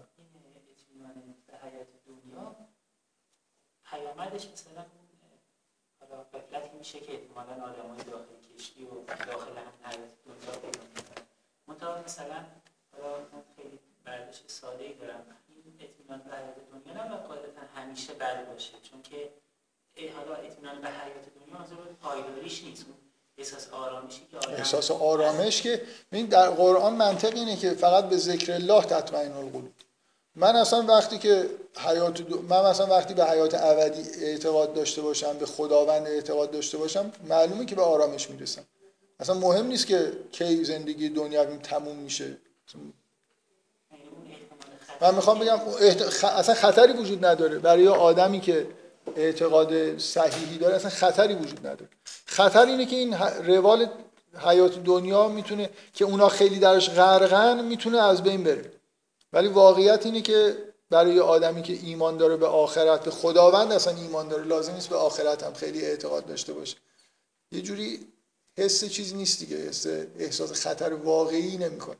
پیامدش 4.17 4.47
مثلا 4.53 4.85
حالا 5.99 6.23
قفلتی 6.33 6.77
میشه 6.77 6.99
که 6.99 7.11
احتمالا 7.13 7.53
آدمای 7.69 7.97
داخل 7.97 8.35
کشتی 8.57 8.83
و 8.83 9.05
داخل 9.31 9.51
هم 9.51 9.73
حیات 9.83 10.11
دنیا 10.25 10.51
پیدا 10.61 10.79
می‌کنن. 10.95 11.25
منتها 11.67 12.01
مثلا 12.05 12.45
حالا 12.91 13.17
من 13.17 13.43
خیلی 13.55 13.79
برداشت 14.05 14.43
ساده 14.47 14.83
ای 14.83 14.93
دارم. 14.93 15.25
این 15.47 15.73
اطمینان 15.79 16.19
به 16.19 16.35
حیات 16.37 16.55
دنیا 16.71 17.05
نباید 17.05 17.21
قاعدتا 17.21 17.61
همیشه 17.75 18.13
بد 18.13 18.53
باشه 18.53 18.73
چون 18.91 19.01
که 19.01 19.29
حالا 20.15 20.35
اطمینان 20.35 20.81
به 20.81 20.87
حیات 20.87 21.25
دنیا 21.39 21.57
از 21.59 21.69
پایداریش 22.01 22.63
نیست. 22.63 22.85
احساس 23.37 23.69
آرامشی 23.69 24.27
که 24.31 24.37
آدم 24.37 24.53
احساس 24.53 24.91
آرامش 24.91 25.61
که 25.61 25.81
در 26.29 26.49
قرآن 26.49 26.93
منطق 26.93 27.35
اینه 27.35 27.55
که 27.55 27.69
فقط 27.69 28.09
به 28.09 28.17
ذکر 28.17 28.53
الله 28.53 28.83
تطمئن 28.83 29.31
القلوب. 29.31 29.73
من 30.39 30.55
اصلا 30.55 30.81
وقتی 30.81 31.17
که 31.17 31.49
حیات 31.77 32.21
دو... 32.21 32.41
من 32.41 32.69
مثلا 32.69 32.85
وقتی 32.87 33.13
به 33.13 33.25
حیات 33.25 33.53
ابدی 33.53 34.25
اعتقاد 34.25 34.73
داشته 34.73 35.01
باشم 35.01 35.37
به 35.37 35.45
خداوند 35.45 36.07
اعتقاد 36.07 36.51
داشته 36.51 36.77
باشم 36.77 37.11
معلومه 37.29 37.65
که 37.65 37.75
به 37.75 37.81
آرامش 37.81 38.29
می‌رسم. 38.29 38.61
اصلا 39.19 39.35
مهم 39.35 39.67
نیست 39.67 39.87
که 39.87 40.11
کی 40.31 40.63
زندگی 40.63 41.09
دنیویم 41.09 41.59
تموم 41.59 41.95
میشه. 41.95 42.37
من 45.01 45.15
می‌خوام 45.15 45.39
بگم 45.39 45.59
اصلا 46.23 46.55
خطری 46.55 46.93
وجود 46.93 47.25
نداره. 47.25 47.59
برای 47.59 47.87
آدمی 47.87 48.39
که 48.39 48.67
اعتقاد 49.15 49.97
صحیحی 49.97 50.57
داره 50.57 50.75
اصلا 50.75 50.89
خطری 50.89 51.35
وجود 51.35 51.59
نداره. 51.67 51.89
خطر 52.25 52.65
اینه 52.65 52.85
که 52.85 52.95
این 52.95 53.17
روال 53.43 53.89
حیات 54.45 54.83
دنیا 54.83 55.27
می‌تونه 55.27 55.69
که 55.93 56.05
اونا 56.05 56.29
خیلی 56.29 56.59
درش 56.59 56.89
غرقن 56.89 57.65
می‌تونه 57.65 58.01
از 58.03 58.23
بین 58.23 58.43
بره. 58.43 58.76
ولی 59.33 59.47
واقعیت 59.47 60.05
اینه 60.05 60.21
که 60.21 60.57
برای 60.89 61.19
آدمی 61.19 61.61
که 61.61 61.73
ایمان 61.73 62.17
داره 62.17 62.37
به 62.37 62.47
آخرت 62.47 63.03
به 63.05 63.11
خداوند 63.11 63.71
اصلا 63.71 63.95
ایمان 63.95 64.27
داره 64.27 64.43
لازم 64.43 64.73
نیست 64.73 64.89
به 64.89 64.95
آخرت 64.95 65.43
هم 65.43 65.53
خیلی 65.53 65.85
اعتقاد 65.85 66.25
داشته 66.25 66.53
باشه. 66.53 66.77
یه 67.51 67.61
جوری 67.61 68.13
حس 68.57 68.85
چیزی 68.85 69.15
نیست 69.15 69.39
دیگه 69.39 69.57
حس 69.57 69.87
احساس 70.19 70.51
خطر 70.51 70.93
واقعی 70.93 71.57
نمی‌کنه. 71.57 71.97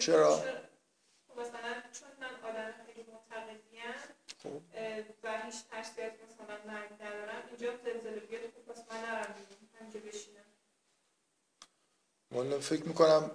چرا؟ 0.00 0.36
چون- 0.36 1.42
مثلا 1.44 1.72
چون 1.92 2.08
من 2.20 2.50
آدم 2.50 2.74
خیلی 2.86 3.06
معتقدیم 3.12 3.60
و 5.24 5.42
هیچ 5.46 5.54
ترسی 5.70 6.00
از 6.02 6.12
مثلا 6.12 6.56
مرگ 6.72 6.92
ندارم. 7.00 7.42
اینجا 7.48 7.76
زلزله 7.84 8.20
بیاد 8.20 8.42
من 12.32 12.38
والا 12.38 12.60
فکر 12.60 12.82
می‌کنم 12.82 13.30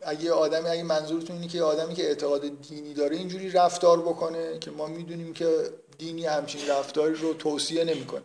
اگه 0.00 0.32
آدمی 0.32 0.68
اگه 0.68 0.82
منظورتون 0.82 1.36
اینه 1.36 1.48
که 1.48 1.62
آدمی 1.62 1.94
که 1.94 2.04
اعتقاد 2.08 2.60
دینی 2.62 2.94
داره 2.94 3.16
اینجوری 3.16 3.50
رفتار 3.50 4.00
بکنه 4.00 4.58
که 4.58 4.70
ما 4.70 4.86
می‌دونیم 4.86 5.34
که 5.34 5.70
دینی 5.98 6.26
همچین 6.26 6.68
رفتاری 6.68 7.14
رو 7.14 7.34
توصیه 7.34 7.84
نمی‌کنه. 7.84 8.22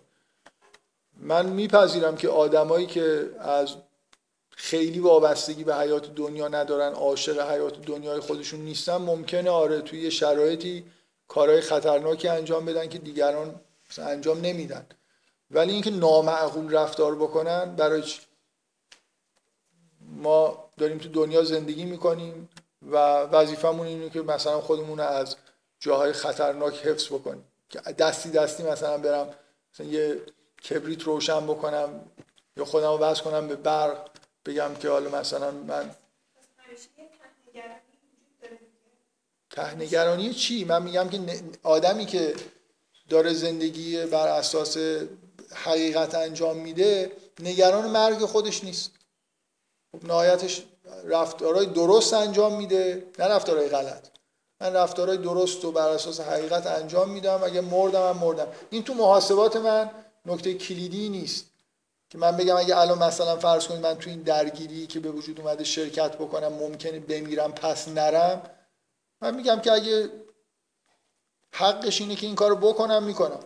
من 1.18 1.45
میپذیرم 1.45 2.16
که 2.16 2.30
آدمایی 2.30 2.86
که 2.86 3.36
از 3.39 3.76
خیلی 4.49 4.99
وابستگی 4.99 5.64
به 5.64 5.76
حیات 5.76 6.16
دنیا 6.16 6.47
ندارن 6.47 6.93
عاشق 6.93 7.51
حیات 7.51 7.82
دنیای 7.82 8.20
خودشون 8.20 8.59
نیستن 8.59 8.97
ممکنه 8.97 9.49
آره 9.49 9.82
توی 9.82 10.01
یه 10.01 10.09
شرایطی 10.09 10.86
کارهای 11.28 11.61
خطرناکی 11.61 12.28
انجام 12.28 12.66
بدن 12.66 12.89
که 12.89 12.97
دیگران 12.97 13.61
مثلا 13.89 14.05
انجام 14.05 14.41
نمیدن. 14.41 14.86
ولی 15.53 15.73
اینکه 15.73 15.89
نامعقول 15.89 16.75
رفتار 16.75 17.15
بکنن 17.15 17.75
برای 17.75 18.01
چی؟ 18.01 18.21
ما 20.01 20.69
داریم 20.77 20.97
تو 20.97 21.09
دنیا 21.09 21.43
زندگی 21.43 21.85
می‌کنیم 21.85 22.49
و 22.81 22.97
وظیفمون 23.21 23.87
اینه 23.87 24.09
که 24.09 24.21
مثلا 24.21 24.61
خودمون 24.61 24.99
از 24.99 25.35
جاهای 25.79 26.13
خطرناک 26.13 26.85
حفظ 26.85 27.07
بکنیم 27.07 27.43
که 27.69 27.79
دستی 27.79 28.29
دستی 28.29 28.63
مثلا 28.63 28.97
برم 28.97 29.29
مثلا 29.73 29.87
یه 29.87 30.21
کبریت 30.69 31.03
روشن 31.03 31.47
بکنم 31.47 31.89
یا 32.57 32.65
خودم 32.65 32.91
رو 32.91 32.97
وصل 32.97 33.23
کنم 33.23 33.47
به 33.47 33.55
برق 33.55 34.09
بگم 34.45 34.75
که 34.75 34.89
حالا 34.89 35.19
مثلا 35.19 35.51
من 35.51 35.91
تهنگرانی 39.49 40.33
چی 40.33 40.65
من 40.65 40.83
میگم 40.83 41.09
که 41.09 41.19
آدمی 41.63 42.05
که 42.05 42.35
داره 43.09 43.33
زندگی 43.33 44.05
بر 44.05 44.27
اساس 44.27 44.77
حقیقت 45.53 46.15
انجام 46.15 46.57
میده 46.57 47.11
نگران 47.39 47.88
مرگ 47.91 48.25
خودش 48.25 48.63
نیست. 48.63 48.91
خب 49.91 50.07
نهایتش 50.07 50.63
رفتارهای 51.05 51.65
درست 51.65 52.13
انجام 52.13 52.55
میده 52.55 53.07
نه 53.19 53.25
رفتارهای 53.25 53.69
غلط. 53.69 54.07
من 54.61 54.73
رفتارهای 54.73 55.17
درست 55.17 55.65
و 55.65 55.71
بر 55.71 55.89
اساس 55.89 56.19
حقیقت 56.19 56.67
انجام 56.67 57.09
میدم 57.09 57.43
اگه 57.43 57.61
مردم 57.61 58.09
هم 58.09 58.17
مردم 58.17 58.47
این 58.69 58.84
تو 58.84 58.93
محاسبات 58.93 59.55
من 59.55 59.91
نکته 60.25 60.53
کلیدی 60.53 61.09
نیست. 61.09 61.45
که 62.09 62.17
من 62.17 62.38
بگم 62.38 62.57
اگه 62.57 62.77
الان 62.77 63.03
مثلا 63.03 63.36
فرض 63.36 63.67
کنید 63.67 63.81
من 63.81 63.97
تو 63.97 64.09
این 64.09 64.21
درگیری 64.21 64.88
که 64.88 64.99
به 64.99 65.11
وجود 65.11 65.39
اومده 65.39 65.63
شرکت 65.63 66.15
بکنم 66.15 66.53
ممکنه 66.53 66.99
بمیرم 66.99 67.51
پس 67.51 67.88
نرم. 67.88 68.41
من 69.21 69.36
میگم 69.36 69.59
که 69.59 69.71
اگه 69.71 70.09
حقش 71.51 72.01
اینه 72.01 72.15
که 72.15 72.25
این 72.25 72.36
کارو 72.36 72.55
بکنم 72.55 73.03
می‌کنم. 73.03 73.39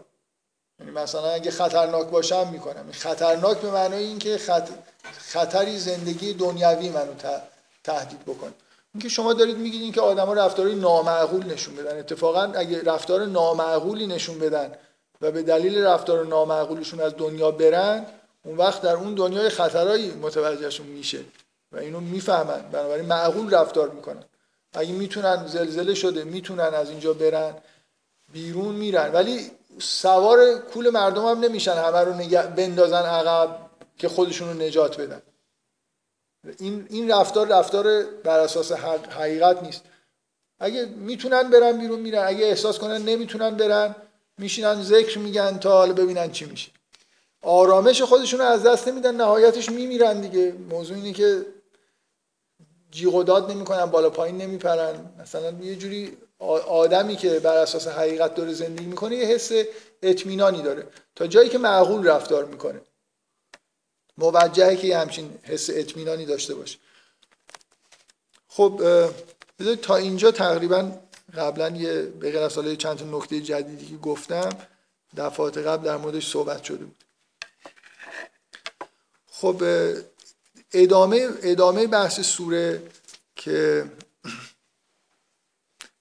یعنی 0.79 0.91
مثلا 0.91 1.29
اگه 1.29 1.51
خطرناک 1.51 2.07
باشم 2.07 2.47
می‌کنم. 2.47 2.83
این 2.83 2.93
خطرناک 2.93 3.57
به 3.57 3.71
معنای 3.71 4.03
اینکه 4.03 4.37
خط... 4.37 4.69
خطری 5.19 5.79
زندگی 5.79 6.33
دنیوی 6.33 6.89
منو 6.89 7.13
تهدید 7.83 8.21
بکنه. 8.25 8.53
اینکه 8.93 9.09
شما 9.09 9.33
دارید 9.33 9.57
میگید 9.57 9.81
اینکه 9.81 10.01
آدما 10.01 10.33
رفتارهای 10.33 10.75
نامعقول 10.75 11.45
نشون 11.45 11.75
بدن. 11.75 11.99
اتفاقا 11.99 12.41
اگه 12.41 12.83
رفتار 12.83 13.25
نامعقولی 13.25 14.07
نشون 14.07 14.39
بدن 14.39 14.71
و 15.21 15.31
به 15.31 15.43
دلیل 15.43 15.83
رفتار 15.83 16.25
نامعقولشون 16.25 16.99
از 16.99 17.13
دنیا 17.17 17.51
برن 17.51 18.05
اون 18.43 18.57
وقت 18.57 18.81
در 18.81 18.93
اون 18.93 19.15
دنیای 19.15 19.49
خطرایی 19.49 20.11
متوجهشون 20.11 20.85
میشه 20.85 21.19
و 21.71 21.77
اینو 21.77 21.99
می‌فهمن. 21.99 22.61
بنابراین 22.71 23.05
معقول 23.05 23.53
رفتار 23.53 23.89
می‌کنن. 23.89 24.23
اگه 24.73 24.91
می‌تونن 24.91 25.47
زلزله 25.47 25.93
شده 25.93 26.23
می‌تونن 26.23 26.73
از 26.73 26.89
اینجا 26.89 27.13
برن 27.13 27.53
بیرون 28.33 28.75
میرن. 28.75 29.13
ولی 29.13 29.51
سوار 29.79 30.59
کول 30.59 30.89
مردم 30.89 31.25
هم 31.25 31.39
نمیشن 31.39 31.73
همه 31.73 31.99
رو 31.99 32.13
نگه 32.13 32.47
بندازن 32.47 33.01
عقب 33.03 33.69
که 33.97 34.09
خودشون 34.09 34.47
رو 34.47 34.53
نجات 34.53 35.01
بدن. 35.01 35.21
این 36.59 36.87
این 36.89 37.11
رفتار 37.11 37.47
رفتار 37.47 38.03
بر 38.03 38.39
اساس 38.39 38.71
حق- 38.71 39.11
حقیقت 39.11 39.63
نیست. 39.63 39.81
اگه 40.59 40.85
می‌تونن 40.85 41.49
برن 41.49 41.77
بیرون 41.79 41.99
میرن. 41.99 42.23
اگه 42.27 42.45
احساس 42.45 42.79
کنن 42.79 43.01
نمی‌تونن 43.01 43.57
برن 43.57 43.95
میشینن 44.37 44.81
ذکر 44.81 45.19
میگن 45.19 45.57
تا 45.57 45.71
حالا 45.71 45.93
ببینن 45.93 46.31
چی 46.31 46.45
میشه. 46.45 46.71
آرامش 47.41 48.01
خودشون 48.01 48.39
رو 48.39 48.45
از 48.45 48.63
دست 48.63 48.87
نمیدن. 48.87 49.15
نهایتش 49.15 49.69
میمیرن 49.69 50.21
دیگه. 50.21 50.51
موضوع 50.69 50.97
اینه 50.97 51.13
که 51.13 51.45
جیغ 52.91 53.15
و 53.15 53.23
داد 53.23 53.51
نمی‌کنن 53.51 53.85
بالا 53.85 54.09
پایین 54.09 54.37
نمیپرن. 54.37 54.95
مثلا 55.19 55.51
یه 55.51 55.75
جوری 55.75 56.17
آدمی 56.39 57.15
که 57.15 57.39
بر 57.39 57.57
اساس 57.57 57.87
حقیقت 57.87 58.35
داره 58.35 58.53
زندگی 58.53 58.85
می‌کنه 58.85 59.15
یه 59.15 59.25
حس 59.25 59.51
اطمینانی 60.01 60.61
داره. 60.61 60.87
تا 61.15 61.27
جایی 61.27 61.49
که 61.49 61.57
معقول 61.57 62.07
رفتار 62.07 62.45
می‌کنه. 62.45 62.81
موجهه 64.17 64.75
که 64.75 64.87
یه 64.87 64.97
همچین 64.97 65.39
حس 65.43 65.69
اطمینانی 65.73 66.25
داشته 66.25 66.55
باشه. 66.55 66.77
خب 68.47 68.81
بذارید 69.59 69.81
تا 69.81 69.95
اینجا 69.95 70.31
تقریبا 70.31 70.91
قبلا 71.37 71.69
یه 71.69 72.01
به 72.01 72.31
غیر 72.31 72.67
یه 72.67 72.75
چند 72.75 72.97
تا 72.97 73.05
نکته 73.05 73.41
جدیدی 73.41 73.85
که 73.85 73.97
گفتم 73.97 74.49
دفعات 75.17 75.57
قبل 75.57 75.85
در 75.85 75.97
موردش 75.97 76.31
صحبت 76.31 76.63
شده 76.63 76.85
بود. 76.85 77.03
خب 79.31 79.63
ادامه 80.73 81.29
ادامه 81.41 81.87
بحث 81.87 82.19
سوره 82.19 82.81
که 83.35 83.85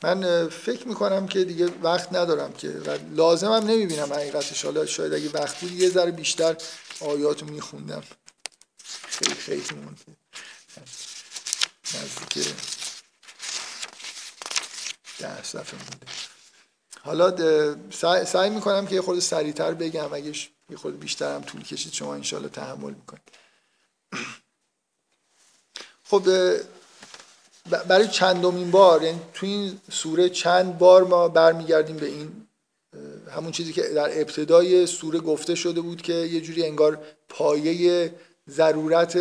من 0.02 0.48
فکر 0.48 0.89
می‌کنم 0.89 1.28
که 1.28 1.44
دیگه 1.44 1.66
وقت 1.82 2.12
ندارم 2.12 2.52
که 2.52 2.68
و 2.68 2.98
لازمم 3.14 3.52
نمی‌بینم 3.52 4.12
حقیقتش. 4.12 4.64
حالا 4.64 4.86
شاید 4.86 5.14
اگه 5.14 5.31
وقت 5.31 5.60
بود 5.60 5.73
یه 5.73 5.90
ذره 5.90 6.10
بیشتر 6.10 6.56
آیات 7.01 7.43
میخوندم. 7.43 8.02
خیلی 9.09 9.35
خیلی 9.35 9.74
مونده 9.74 10.16
نزدیک 11.94 12.55
ده 15.18 15.43
صفحه 15.43 15.78
مونده. 15.78 16.06
حالا 17.02 17.31
سعی, 18.24 18.51
می‌کنم 18.51 18.86
که 18.86 18.94
یه 18.94 19.01
خورده 19.02 19.20
سریعتر 19.20 19.74
بگم. 19.74 20.14
اگه 20.14 20.32
یه 20.70 20.77
خورده 20.77 20.97
بیشتر 20.97 21.35
هم 21.35 21.43
طول 21.43 21.62
کشید 21.62 21.93
شما 21.93 22.14
انشالله 22.14 22.48
تحمل 22.48 22.94
می‌کنید. 22.94 23.31
خب 26.10 26.28
برای 27.70 28.09
چندمین 28.09 28.70
بار 28.70 29.02
یعنی 29.02 29.20
تو 29.34 29.47
این 29.47 29.78
سوره 29.90 30.28
چند 30.28 30.78
بار 30.78 31.05
ما 31.05 31.28
برمیگردیم 31.28 31.97
به 31.97 32.06
این 32.06 32.47
همون 33.30 33.52
چیزی 33.52 33.72
که 33.72 33.82
در 33.82 34.20
ابتدای 34.20 34.86
سوره 34.86 35.18
گفته 35.18 35.55
شده 35.55 35.80
بود 35.80 36.02
که 36.02 36.12
یه 36.12 36.40
جوری 36.40 36.64
انگار 36.64 36.98
پایه 37.28 38.12
ضرورت 38.51 39.18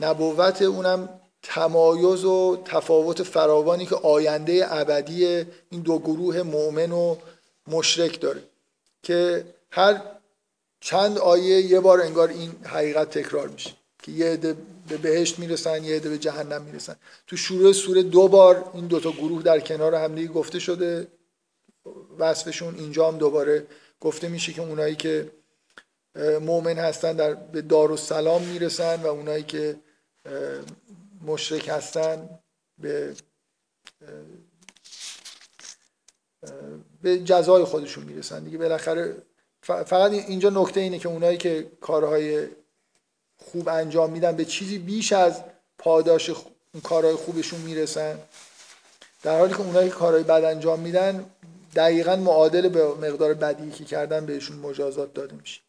نبوت 0.00 0.62
اونم 0.62 1.08
تمایز 1.42 2.24
و 2.24 2.62
تفاوت 2.64 3.22
فراوانی 3.22 3.86
که 3.86 3.94
آینده 3.96 4.74
ابدی 4.74 5.26
این 5.70 5.80
دو 5.82 5.98
گروه 5.98 6.42
مؤمن 6.42 6.92
و 6.92 7.16
مشرک 7.66 8.20
داره 8.20 8.42
که 9.02 9.44
هر 9.70 10.02
چند 10.80 11.18
آیه 11.18 11.60
یه 11.60 11.80
بار 11.80 12.00
انگار 12.00 12.28
این 12.28 12.50
حقیقت 12.64 13.18
تکرار 13.18 13.48
میشه. 13.48 13.70
که 14.02 14.12
یه 14.12 14.26
عده 14.26 14.56
به 14.88 14.96
بهشت 14.96 15.38
می‌رسن 15.38 15.84
یه 15.84 15.96
عده 15.96 16.08
به 16.08 16.18
جهنم 16.18 16.62
می‌رسن. 16.62 16.96
تو 17.26 17.36
شروع 17.36 17.72
سوره 17.72 18.02
دو 18.02 18.28
بار 18.28 18.70
این 18.74 18.86
دوتا 18.86 19.12
گروه 19.12 19.42
در 19.42 19.60
کنار 19.60 19.94
همدیگه 19.94 20.28
گفته 20.32 20.58
شده. 20.58 21.08
وصفشون 22.18 22.74
اینجا 22.74 23.08
هم 23.08 23.18
دوباره 23.18 23.66
گفته 24.00 24.28
میشه 24.28 24.52
که 24.52 24.62
اونایی 24.62 24.96
که 24.96 25.30
مؤمن 26.40 26.78
هستن 26.78 27.12
در 27.12 27.34
به 27.34 27.62
دار 27.62 27.90
و 27.90 27.96
سلام 27.96 28.42
می‌رسن 28.42 29.02
و 29.02 29.06
اونایی 29.06 29.42
که 29.42 29.76
مشرک 31.26 31.68
هستن 31.68 32.28
به 32.78 33.14
به 37.02 37.18
جزای 37.18 37.64
خودشون 37.64 38.04
می‌رسن. 38.04 38.44
دیگه 38.44 38.58
بالاخره 38.58 39.22
فقط 39.62 40.12
اینجا 40.12 40.50
نکته 40.50 40.80
اینه 40.80 40.98
که 40.98 41.08
اونایی 41.08 41.38
که 41.38 41.72
کارهای 41.80 42.48
خوب 43.42 43.68
انجام 43.68 44.10
میدن 44.10 44.36
به 44.36 44.44
چیزی 44.44 44.78
بیش 44.78 45.12
از 45.12 45.42
پاداش 45.78 46.30
اون 46.30 46.82
کارهای 46.82 47.14
خوبشون 47.14 47.60
می‌رسن. 47.60 48.18
در 49.22 49.38
حالی 49.38 49.54
که 49.54 49.60
اونایی 49.60 49.88
که 49.88 49.94
کارهای 49.94 50.22
بد 50.22 50.44
انجام 50.44 50.80
میدن 50.80 51.30
دقیقا 51.74 52.16
معادل 52.16 52.68
به 52.68 52.84
مقدار 52.88 53.34
بدی 53.34 53.70
که 53.70 53.84
کردن 53.84 54.26
بهشون 54.26 54.56
مجازات 54.56 55.14
داده 55.14 55.34
میشه. 55.34 55.60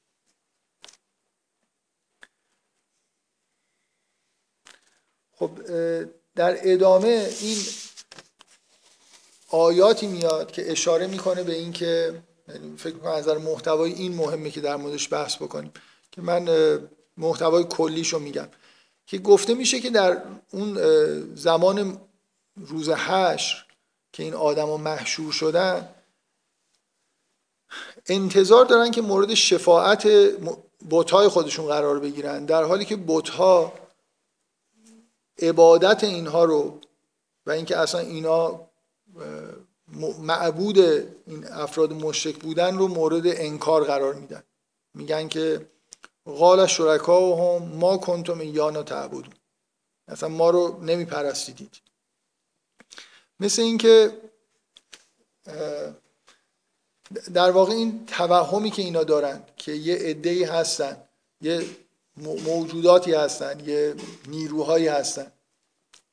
خب 5.35 5.59
در 6.35 6.57
ادامه 6.61 7.29
این 7.41 7.57
آیاتی 9.49 10.07
میاد 10.07 10.51
که 10.51 10.71
اشاره 10.71 11.07
می‌کنه 11.07 11.43
به 11.43 11.53
اینکه 11.53 12.21
یعنی 12.47 12.77
فکر 12.77 12.97
کنم 12.97 13.11
از 13.11 13.23
نظر 13.23 13.37
محتوای 13.37 13.93
این 13.93 14.15
مهمه 14.15 14.51
که 14.51 14.61
در 14.61 14.75
موردش 14.75 15.13
بحث 15.13 15.35
بکنیم. 15.35 15.73
که 16.11 16.21
من 16.21 16.45
محتوای 17.17 17.63
کلیشو 17.63 18.19
میگم 18.19 18.47
که 19.05 19.17
گفته 19.17 19.53
میشه 19.53 19.79
که 19.79 19.89
در 19.89 20.21
اون 20.51 20.75
زمان 21.35 22.01
روز 22.55 22.89
حشر 22.89 23.65
که 24.13 24.23
این 24.23 24.33
آدما 24.33 24.77
محشور 24.77 25.31
شدن 25.31 25.89
انتظار 28.07 28.65
دارن 28.65 28.91
که 28.91 29.01
مورد 29.01 29.33
شفاعت 29.33 30.07
بوتهای 30.89 31.27
خودشون 31.27 31.65
قرار 31.65 31.99
بگیرن 31.99 32.45
در 32.45 32.63
حالی 32.63 32.85
که 32.85 32.95
بوتها 32.95 33.73
عبادت 35.39 36.03
اینها 36.03 36.43
رو 36.43 36.79
و 37.45 37.51
اینکه 37.51 37.77
اصلا 37.77 38.01
اینا 38.01 38.59
معبود 40.19 40.79
این 41.27 41.47
افراد 41.51 41.93
مشرک 41.93 42.35
بودن 42.35 42.77
رو 42.77 42.87
مورد 42.87 43.23
انکار 43.25 43.83
قرار 43.83 44.13
میدن. 44.13 44.43
میگن 44.93 45.27
که 45.27 45.65
قال 46.25 46.67
شرکا 46.67 47.35
هم 47.35 47.63
ما 47.63 47.97
کنتم 47.97 48.41
یانا 48.41 48.83
تعبدون. 48.83 49.33
اصلا 50.07 50.29
ما 50.29 50.49
رو 50.49 50.83
نمیپرستیدید. 50.83 51.81
مثل 53.39 53.61
اینکه 53.61 54.17
در 57.33 57.51
واقع 57.51 57.73
این 57.73 58.05
توهمی 58.05 58.71
که 58.71 58.81
اینا 58.81 59.03
دارن 59.03 59.43
که 59.57 59.71
یه 59.71 59.95
عده‌ای 59.95 60.43
هستن 60.43 60.97
یه 61.41 61.65
موجوداتی 62.17 63.13
هستن 63.13 63.59
یه 63.59 63.95
نیروهایی 64.27 64.87
هستن 64.87 65.31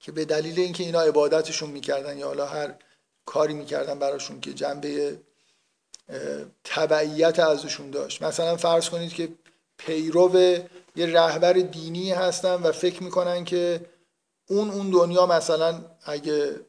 که 0.00 0.12
به 0.12 0.24
دلیل 0.24 0.60
اینکه 0.60 0.84
اینا 0.84 1.00
عبادتشون 1.00 1.70
می‌کردن 1.70 2.18
یا 2.18 2.26
حالا 2.26 2.46
هر 2.46 2.74
کاری 3.26 3.54
می‌کردن 3.54 3.98
براشون 3.98 4.40
که 4.40 4.52
جنبه 4.52 5.20
تبعیت 6.64 7.38
ازشون 7.38 7.90
داشت. 7.90 8.22
مثلا 8.22 8.56
فرض 8.56 8.88
کنید 8.88 9.12
که 9.12 9.28
پیرو 9.86 10.36
یه 10.96 11.06
رهبر 11.06 11.52
دینی 11.52 12.12
هستن 12.12 12.54
و 12.54 12.72
فکر 12.72 13.02
می‌کنن 13.02 13.44
که 13.44 13.80
اون 14.48 14.70
اون 14.70 14.90
دنیا 14.90 15.26
مثلا 15.26 15.84
اگه 16.02 16.60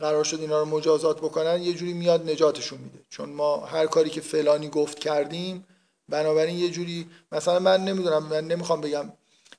قرار 0.00 0.24
شد 0.24 0.40
اینا 0.40 0.58
رو 0.60 0.64
مجازات 0.64 1.18
بکنن 1.18 1.62
یه 1.62 1.72
جوری 1.72 1.92
میاد 1.92 2.30
نجاتشون 2.30 2.78
میده. 2.78 2.98
چون 3.10 3.28
ما 3.28 3.56
هر 3.56 3.86
کاری 3.86 4.10
که 4.10 4.20
فلانی 4.20 4.68
گفت 4.68 4.98
کردیم 4.98 5.66
بنابراین 6.08 6.58
یه 6.58 6.70
جوری 6.70 7.10
مثلا 7.32 7.58
من 7.58 7.84
نمی‌دونم 7.84 8.22
من 8.22 8.44
نمی‌خوام 8.46 8.80
بگم 8.80 9.12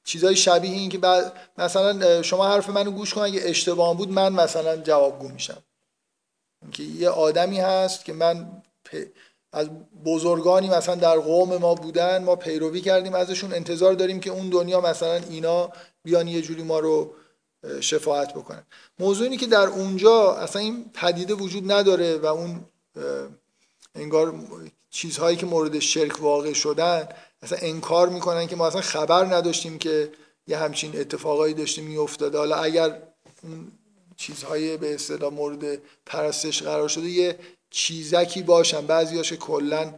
چیزای 0.04 0.36
شبیه 0.36 0.72
این 0.72 0.90
که 0.90 0.98
بعد 0.98 1.34
مثلا 1.58 2.22
شما 2.22 2.48
حرف 2.48 2.70
منو 2.70 2.92
گوش 2.92 3.14
کن 3.14 3.22
اگه 3.22 3.42
اشتباه 3.44 3.98
بود 3.98 4.12
من 4.12 4.34
مثلا 4.34 4.78
جوابگو 4.78 5.28
میشم. 5.28 5.64
که 6.72 6.84
یه 6.84 7.10
آدمی 7.10 7.60
هست 7.60 8.06
که 8.06 8.14
من 8.14 8.62
از 9.52 9.70
بزرگانی 10.06 10.70
مثلا 10.70 10.96
در 10.96 11.20
قوم 11.20 11.58
ما 11.58 11.76
بودن 11.76 12.24
ما 12.24 12.36
پیروی 12.36 12.82
کردیم 12.82 13.14
ازشون 13.16 13.54
انتظار 13.54 13.94
داریم 13.94 14.20
که 14.20 14.30
اون 14.30 14.50
دنیا 14.50 14.82
مثلا 14.82 15.22
اینا 15.30 15.70
بیان 16.04 16.28
یه 16.28 16.42
جوری 16.42 16.64
ما 16.64 16.80
رو 16.80 17.14
شفاعت 17.82 18.34
بکنن. 18.34 18.64
موضوع 19.00 19.24
اینه 19.24 19.38
که 19.38 19.48
در 19.48 19.68
اونجا 19.68 20.34
اصلا 20.34 20.62
این 20.62 20.86
پدیده 20.94 21.34
وجود 21.34 21.72
نداره 21.72 22.18
و 22.18 22.26
اون 22.26 22.66
انگار 23.96 24.34
چیزهایی 24.90 25.38
که 25.38 25.46
مورد 25.46 25.80
شرک 25.80 26.22
واقع 26.22 26.54
شدن 26.54 27.10
اصلا 27.42 27.58
انکار 27.62 28.10
می‌کنن 28.10 28.48
که 28.48 28.56
ما 28.56 28.68
اصلا 28.68 28.82
خبر 28.82 29.26
نداشتیم 29.26 29.78
که 29.78 30.12
یه 30.48 30.58
همچین 30.58 31.00
اتفاقایی 31.00 31.54
داشته 31.54 31.82
میافتاده. 31.82 32.38
حالا 32.38 32.56
اگر 32.56 33.02
اون 33.44 33.72
چیزهای 34.18 34.78
به 34.78 34.94
اصطلاح 34.94 35.34
مورد 35.34 35.82
پرستش 36.06 36.64
قرار 36.64 36.88
شده 36.88 37.10
یه 37.10 37.40
چیزکی 37.72 38.42
باشن. 38.42 38.88
بعضیاش 38.88 39.34
کلا 39.34 39.94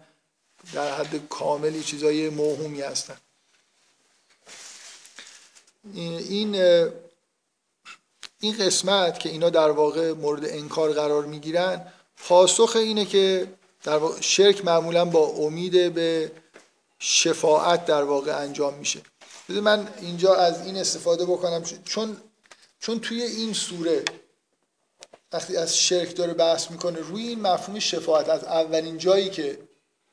در 0.74 0.96
حد 0.96 1.28
کاملی 1.28 1.84
چیزهای 1.84 2.30
موهومی 2.30 2.82
هستن. 2.82 3.18
این 5.94 6.56
این 8.40 8.58
قسمت 8.60 9.20
که 9.20 9.30
اینا 9.30 9.50
در 9.50 9.72
واقع 9.72 10.12
مورد 10.12 10.46
انکار 10.46 10.94
قرار 10.94 11.26
می‌گیرن 11.26 11.88
پاسخ 12.18 12.76
اینه 12.76 13.06
که 13.06 13.48
در 13.84 13.98
واقع 13.98 14.22
شرک 14.22 14.66
معمولا 14.66 15.06
با 15.06 15.26
امید 15.28 15.94
به 15.94 16.32
شفاعت 17.00 17.86
در 17.86 18.04
واقع 18.04 18.38
انجام 18.38 18.74
میشه. 18.74 19.02
من 19.50 19.88
اینجا 20.02 20.36
از 20.36 20.66
این 20.66 20.78
استفاده 20.78 21.26
بکنم 21.26 21.64
چون 21.86 22.18
چون 22.80 23.00
توی 23.00 23.22
این 23.22 23.54
سوره 23.54 24.04
وقتی 25.34 25.58
از 25.58 25.78
شرک 25.78 26.16
داره 26.16 26.34
بحث 26.34 26.72
می‌کنه 26.72 27.00
روی 27.00 27.28
این 27.28 27.42
مفهوم 27.42 27.80
شفاعت 27.80 28.30
از 28.30 28.44
اولین 28.44 28.98
جایی 28.98 29.30
که 29.30 29.58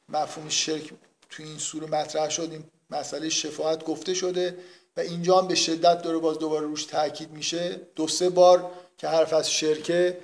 مفهوم 0.08 0.48
شرک 0.48 0.90
توی 1.30 1.44
این 1.44 1.58
سوره 1.58 1.86
مطرح 1.86 2.30
شد 2.30 2.48
این 2.52 2.64
مسئله 2.90 3.28
شفاعت 3.28 3.84
گفته 3.84 4.14
شده 4.14 4.58
و 4.96 5.00
اینجا 5.00 5.38
هم 5.38 5.48
به 5.48 5.54
شدت 5.54 6.02
داره 6.02 6.18
باز 6.18 6.38
دوباره 6.38 6.66
روش 6.66 6.84
تاکید 6.84 7.30
میشه. 7.30 7.80
دو 7.96 8.08
سه 8.08 8.28
بار 8.28 8.70
که 8.98 9.08
حرف 9.08 9.32
از 9.32 9.50
شرکه 9.50 10.18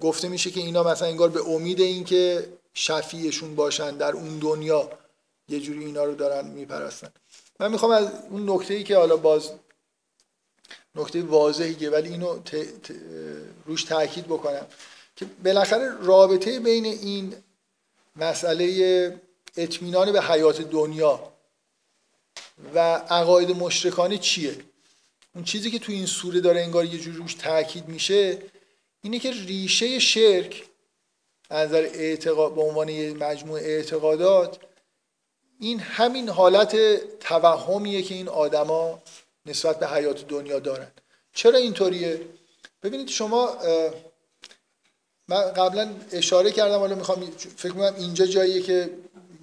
گفته 0.00 0.28
میشه 0.28 0.50
که 0.50 0.60
اینا 0.60 0.82
مثلا 0.82 1.08
انگار 1.08 1.28
به 1.28 1.40
امید 1.48 1.80
اینکه 1.80 2.48
شفیعشون 2.74 3.54
باشن 3.54 3.96
در 3.96 4.12
اون 4.12 4.38
دنیا 4.38 4.90
یه 5.48 5.60
جوری 5.60 5.84
اینا 5.84 6.04
رو 6.04 6.14
دارن 6.14 6.48
میپرستن. 6.48 7.08
من 7.60 7.70
می‌خوام 7.70 7.90
از 7.90 8.08
اون 8.30 8.50
نکته 8.50 8.74
ای 8.74 8.84
که 8.84 8.96
حالا 8.96 9.16
باز 9.16 9.50
نکته 10.96 11.22
واضحیه 11.22 11.90
ولی 11.90 12.08
اینو 12.08 12.38
روش 13.66 13.84
تاکید 13.84 14.24
بکنم 14.24 14.66
که 15.16 15.26
بالاخره 15.44 15.92
رابطه 16.00 16.60
بین 16.60 16.84
این 16.84 17.34
مسئله 18.16 19.20
اطمینان 19.56 20.12
به 20.12 20.22
حیات 20.22 20.60
دنیا 20.60 21.32
و 22.74 22.78
عقاید 22.94 23.50
مشرکانه 23.50 24.18
چیه؟ 24.18 24.56
اون 25.34 25.44
چیزی 25.44 25.70
که 25.70 25.78
تو 25.78 25.92
این 25.92 26.06
سوره 26.06 26.40
داره 26.40 26.60
انگار 26.60 26.84
یه 26.84 26.98
جور 26.98 27.14
روش 27.14 27.34
تاکید 27.34 27.88
میشه 27.88 28.38
اینه 29.02 29.18
که 29.18 29.30
ریشه 29.30 29.98
شرک 29.98 30.64
از 31.50 31.68
نظر 31.68 31.88
اعتقاد 31.94 32.54
به 32.54 32.60
عنوان 32.60 32.88
یه 32.88 33.14
مجموعه 33.14 33.62
اعتقادات 33.64 34.58
این 35.60 35.80
همین 35.80 36.28
حالت 36.28 36.76
توهمیه 37.18 38.02
که 38.02 38.14
این 38.14 38.28
آدما 38.28 39.02
نسبت 39.46 39.78
به 39.78 39.86
حیات 39.88 40.28
دنیا 40.28 40.58
دارن. 40.58 40.90
چرا 41.34 41.58
اینطوریه؟ 41.58 42.20
ببینید 42.82 43.08
شما 43.08 43.56
من 45.28 45.42
قبلا 45.52 45.94
اشاره 46.12 46.50
کردم 46.50 46.78
حالا 46.78 46.94
می‌خوام 46.94 47.30
فکر 47.56 47.72
کنم 47.72 47.94
اینجا 47.98 48.26
جاییه 48.26 48.62
که 48.62 48.90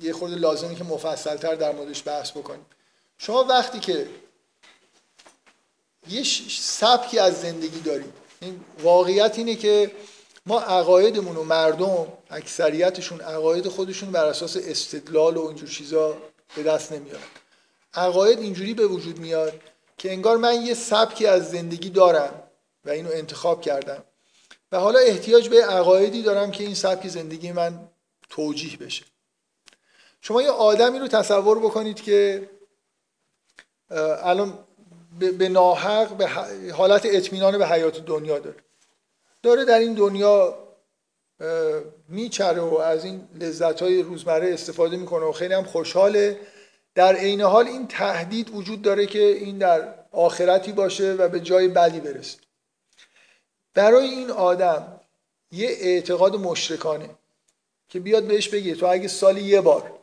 یه 0.02 0.14
خورده 0.14 0.36
لازمه 0.36 0.76
که 0.76 0.84
مفصلتر 0.84 1.56
در 1.56 1.72
موردش 1.72 2.08
بحث 2.08 2.32
بکنیم. 2.32 2.66
شما 3.18 3.44
وقتی 3.44 3.80
که 3.80 4.08
یه 6.10 6.24
سبکی 6.60 7.20
از 7.20 7.42
زندگی 7.42 7.80
داریم 7.80 8.14
این 8.42 8.60
واقعیت 8.80 9.38
اینه 9.38 9.56
که 9.56 9.92
ما 10.46 10.60
عقایدمون 10.60 11.36
و 11.36 11.44
مردم 11.44 12.08
اکثریتشون 12.30 13.22
عقاید 13.22 13.68
خودشون 13.68 14.12
بر 14.12 14.26
اساس 14.26 14.58
استدلال 14.58 15.38
و 15.38 15.48
اینجور 15.48 15.70
چیزا 15.70 16.18
به 16.56 16.64
دست 16.64 16.92
نمیارن. 16.92 17.24
عقاید 17.94 18.40
اینجوری 18.40 18.74
به 18.74 18.88
وجود 18.88 19.20
میاد 19.20 19.62
که 19.98 20.12
انگار 20.12 20.38
من 20.38 20.62
یه 20.62 20.74
سبکی 20.74 21.26
از 21.28 21.52
زندگی 21.52 21.90
دارم 21.90 22.44
و 22.86 22.90
اینو 22.90 23.10
انتخاب 23.14 23.62
کردم. 23.62 24.04
و 24.72 24.80
حالا 24.80 25.00
احتیاج 25.00 25.50
به 25.50 25.66
عقایدی 25.66 26.22
دارم 26.22 26.52
که 26.52 26.64
این 26.64 26.76
سبک 26.76 27.08
زندگی 27.08 27.52
من 27.52 27.88
توجیه 28.30 28.78
بشه. 28.78 29.06
شما 30.22 30.42
یه 30.42 30.50
آدمی 30.50 31.00
رو 31.00 31.08
تصور 31.08 31.60
بکنید 31.60 32.02
که 32.02 32.50
الان 34.24 34.60
به 35.20 35.50
ناحق 35.50 36.10
به 36.10 36.28
حالت 36.74 37.06
اطمینان 37.06 37.58
به 37.58 37.68
حیات 37.68 38.06
دنیا 38.06 38.40
داره. 38.40 38.58
داره 39.44 39.66
در 39.66 39.80
این 39.80 39.94
دنیا 39.94 40.58
میچره 42.10 42.62
و 42.62 42.78
از 42.78 43.06
این 43.06 43.28
لذت 43.40 43.82
های 43.82 44.04
روزمره 44.04 44.54
استفاده 44.54 44.98
می‌کنه 44.98 45.26
و 45.26 45.32
خیلی 45.32 45.54
هم 45.54 45.64
خوشحاله. 45.64 46.40
در 46.96 47.16
عین 47.16 47.42
حال 47.42 47.68
این 47.68 47.88
تهدید 47.88 48.56
وجود 48.56 48.82
داره 48.82 49.06
که 49.06 49.20
این 49.20 49.58
در 49.58 49.94
آخرتی 50.12 50.72
باشه 50.72 51.14
و 51.14 51.30
به 51.30 51.40
جای 51.40 51.68
بدی 51.68 52.00
برسه. 52.00 52.38
برای 53.74 54.08
این 54.08 54.32
آدم 54.32 55.00
یه 55.52 55.68
اعتقاد 55.68 56.36
مشرکانه 56.36 57.10
که 57.90 58.00
بیاد 58.00 58.24
بهش 58.24 58.50
بگه 58.50 58.76
تو 58.76 58.86
اگه 58.86 59.08
سالی 59.08 59.44
یه 59.44 59.62
بار 59.62 60.00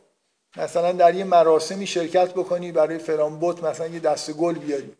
مثلا 0.57 0.91
در 0.91 1.15
یه 1.15 1.23
مراسمی 1.23 1.87
شرکت 1.87 2.33
بکنی 2.33 2.71
برای 2.71 2.97
فلان 2.97 3.39
بت 3.39 3.63
مثلا 3.63 3.87
یه 3.87 3.99
دست 3.99 4.31
گل 4.31 4.53
بیاری. 4.53 4.93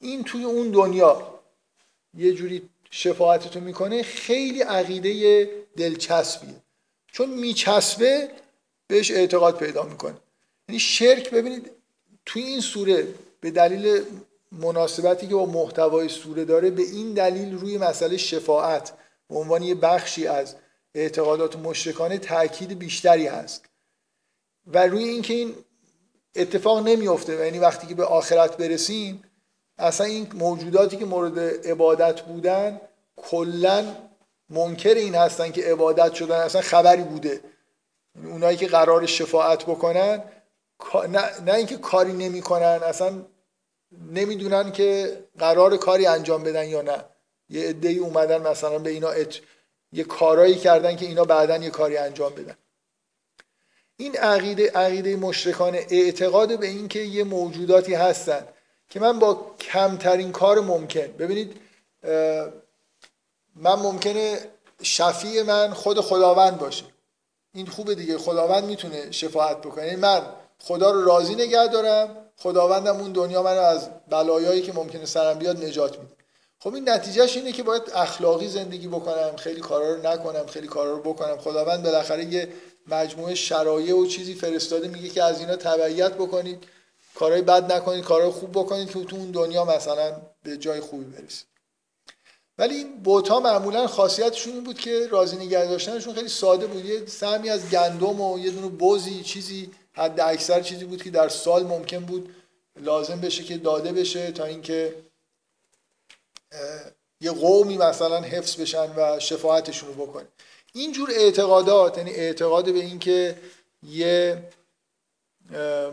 این 0.00 0.24
توی 0.24 0.44
اون 0.44 0.70
دنیا 0.70 1.40
یه 2.14 2.32
جوری 2.32 2.68
شفاعتتو 2.90 3.60
می‌کنه 3.60 4.02
خیلی 4.02 4.62
عقیده 4.62 5.50
دلچسبیه. 5.76 6.54
چون 7.12 7.28
میچسبه 7.28 8.30
بهش 8.86 9.10
اعتقاد 9.10 9.58
پیدا 9.58 9.82
می‌کنه. 9.82 10.16
یعنی 10.72 10.80
شرک 10.80 11.30
ببینید 11.30 11.70
توی 12.26 12.42
این 12.42 12.60
سوره 12.60 13.06
به 13.40 13.50
دلیل 13.50 14.02
مناسبتی 14.52 15.26
که 15.26 15.34
با 15.34 15.46
محتوای 15.46 16.08
سوره 16.08 16.44
داره 16.44 16.70
به 16.70 16.82
این 16.82 17.12
دلیل 17.12 17.58
روی 17.58 17.78
مسئله 17.78 18.16
شفاعت 18.16 18.92
به 19.28 19.36
عنوان 19.36 19.62
یه 19.62 19.74
بخشی 19.74 20.26
از 20.26 20.54
اعتقادات 20.94 21.56
مشرکانه 21.56 22.18
تاکید 22.18 22.78
بیشتری 22.78 23.26
هست. 23.26 23.64
و 24.66 24.86
روی 24.86 25.04
اینکه 25.04 25.34
این 25.34 25.54
اتفاق 26.36 26.88
نمیفته 26.88 27.32
یعنی 27.32 27.58
وقتی 27.58 27.86
که 27.86 27.94
به 27.94 28.04
آخرت 28.04 28.56
برسیم 28.56 29.22
اصلا 29.78 30.06
این 30.06 30.28
موجوداتی 30.34 30.96
که 30.96 31.04
مورد 31.04 31.66
عبادت 31.66 32.20
بودن 32.20 32.80
کلا 33.16 33.96
منکر 34.50 34.94
این 34.94 35.14
هستن 35.14 35.52
که 35.52 35.62
عبادت 35.62 36.14
شدن 36.14 36.36
اصلا 36.36 36.60
خبری 36.60 37.02
بوده. 37.02 37.40
اونایی 38.24 38.56
که 38.56 38.66
قرار 38.66 39.06
شفاعت 39.06 39.62
بکنن 39.62 40.22
نه, 41.10 41.40
نه 41.46 41.54
اینکه 41.54 41.76
کاری 41.76 42.12
نمی‌کنن 42.12 42.80
اصلا 42.84 43.22
نمی‌دونن 44.12 44.72
که 44.72 45.18
قرار 45.38 45.76
کاری 45.76 46.06
انجام 46.06 46.42
بدن 46.42 46.68
یا 46.68 46.82
نه. 46.82 47.04
یه 47.48 47.68
عده‌ای 47.68 47.98
اومدن 47.98 48.48
مثلا 48.48 48.78
به 48.78 48.90
اینا 48.90 49.10
ات... 49.10 49.40
یه 49.92 50.04
کارایی 50.04 50.54
کردن 50.54 50.96
که 50.96 51.06
اینا 51.06 51.24
بعدا 51.24 51.56
یه 51.56 51.70
کاری 51.70 51.96
انجام 51.96 52.34
بدن. 52.34 52.56
این 53.96 54.16
عقیده 54.16 54.70
عقیده 54.70 55.16
مشرکانه 55.16 55.86
اعتقاد 55.90 56.58
به 56.58 56.66
این 56.66 56.88
که 56.88 56.98
یه 56.98 57.24
موجوداتی 57.24 57.94
هستن 57.94 58.48
که 58.88 59.00
من 59.00 59.18
با 59.18 59.54
کمترین 59.60 60.32
کار 60.32 60.60
ممکن. 60.60 61.06
ببینید 61.06 61.56
من 63.56 63.74
ممکنه 63.74 64.38
شفیع 64.82 65.42
من 65.42 65.72
خود 65.74 66.00
خداوند 66.00 66.58
باشه. 66.58 66.84
این 67.54 67.66
خوبه 67.66 67.94
دیگه 67.94 68.18
خداوند 68.18 68.64
می‌تونه 68.64 69.10
شفاعت 69.10 69.58
بکنه. 69.58 69.86
یعنی 69.86 69.96
من 69.96 70.22
خدا 70.64 70.90
رو 70.90 71.04
راضی 71.04 71.34
نگه 71.34 71.66
دارم. 71.66 72.16
خداوندم 72.36 72.96
اون 72.96 73.12
دنیا 73.12 73.42
منو 73.42 73.60
از 73.60 73.88
بلایایی 74.10 74.62
که 74.62 74.72
ممکنه 74.72 75.06
سرم 75.06 75.38
بیاد 75.38 75.64
نجات 75.64 75.98
میده. 75.98 76.14
خب 76.58 76.74
این 76.74 76.88
نتیجهش 76.88 77.36
اینه 77.36 77.52
که 77.52 77.62
باید 77.62 77.82
اخلاقی 77.94 78.48
زندگی 78.48 78.88
بکنم 78.88 79.36
خیلی 79.36 79.60
کارا 79.60 79.94
رو 79.94 80.06
نکنم 80.06 80.46
خیلی 80.46 80.66
کارا 80.66 80.92
رو 80.92 81.02
بکنم. 81.02 81.38
خداوند 81.38 81.82
بالاخره 81.82 82.24
یه 82.24 82.48
مجموعه 82.86 83.34
شرایع 83.34 83.96
و 83.96 84.06
چیزی 84.06 84.34
فرستاده 84.34 84.88
میگه 84.88 85.08
که 85.08 85.22
از 85.22 85.40
اینا 85.40 85.56
تبعیت 85.56 86.12
بکنید 86.14 86.64
کارهای 87.14 87.42
بد 87.42 87.72
نکنید 87.72 88.04
کارهای 88.04 88.30
خوب 88.30 88.50
بکنید 88.50 88.90
که 88.90 89.04
تو 89.04 89.16
اون 89.16 89.30
دنیا 89.30 89.64
مثلا 89.64 90.16
به 90.42 90.56
جای 90.56 90.80
خوبی 90.80 91.04
برسید. 91.04 91.46
ولی 92.58 92.74
این 92.74 93.02
بوتا 93.02 93.40
معمولا 93.40 93.86
خاصیتشون 93.86 94.52
این 94.52 94.64
بود 94.64 94.78
که 94.78 95.06
راضی 95.10 95.36
نگه 95.36 95.64
داشتنشون 95.66 96.14
خیلی 96.14 96.28
ساده 96.28 96.66
بود. 96.66 96.84
یه 96.84 97.06
سهمی 97.06 97.50
از 97.50 97.70
گندم 97.70 98.20
و 98.20 98.38
یه 98.38 98.50
دونه 98.50 98.68
بزی 98.68 99.22
چیزی 99.22 99.70
حد 99.92 100.20
اکثر 100.20 100.60
چیزی 100.60 100.84
بود 100.84 101.02
که 101.02 101.10
در 101.10 101.28
سال 101.28 101.62
ممکن 101.62 101.98
بود 101.98 102.34
لازم 102.76 103.20
بشه 103.20 103.44
که 103.44 103.56
داده 103.56 103.92
بشه 103.92 104.32
تا 104.32 104.44
اینکه 104.44 104.94
یه 107.20 107.30
قومی 107.30 107.78
مثلا 107.78 108.20
حفظ 108.20 108.60
بشن 108.60 108.92
و 108.96 109.20
شفاعتشون 109.20 109.88
رو 109.88 110.06
بکنه. 110.06 110.26
اینجور 110.72 111.10
اعتقادات 111.10 111.98
یعنی 111.98 112.10
اعتقاد 112.10 112.64
به 112.64 112.78
اینکه 112.78 113.38
یه 113.82 114.42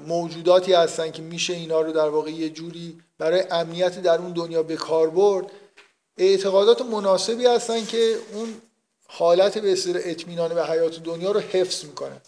موجوداتی 0.08 0.74
هستن 0.74 1.12
که 1.12 1.22
میشه 1.22 1.54
اینا 1.54 1.82
رو 1.82 1.92
در 1.92 2.10
واقع 2.10 2.32
یه 2.32 2.50
جوری 2.50 3.02
برای 3.18 3.44
امنیت 3.52 4.02
در 4.02 4.18
اون 4.18 4.34
دنیا 4.34 4.64
به 4.64 4.76
کار 4.76 5.10
برد 5.10 5.52
اعتقادات 6.18 6.82
مناسبی 6.82 7.46
هستن 7.46 7.86
که 7.86 8.16
اون 8.34 8.62
حالت 9.08 9.58
به 9.58 9.76
اطمینان 10.12 10.54
به 10.54 10.66
حیات 10.66 11.00
دنیا 11.00 11.32
رو 11.32 11.40
حفظ 11.40 11.86
می‌کنن. 11.86 12.22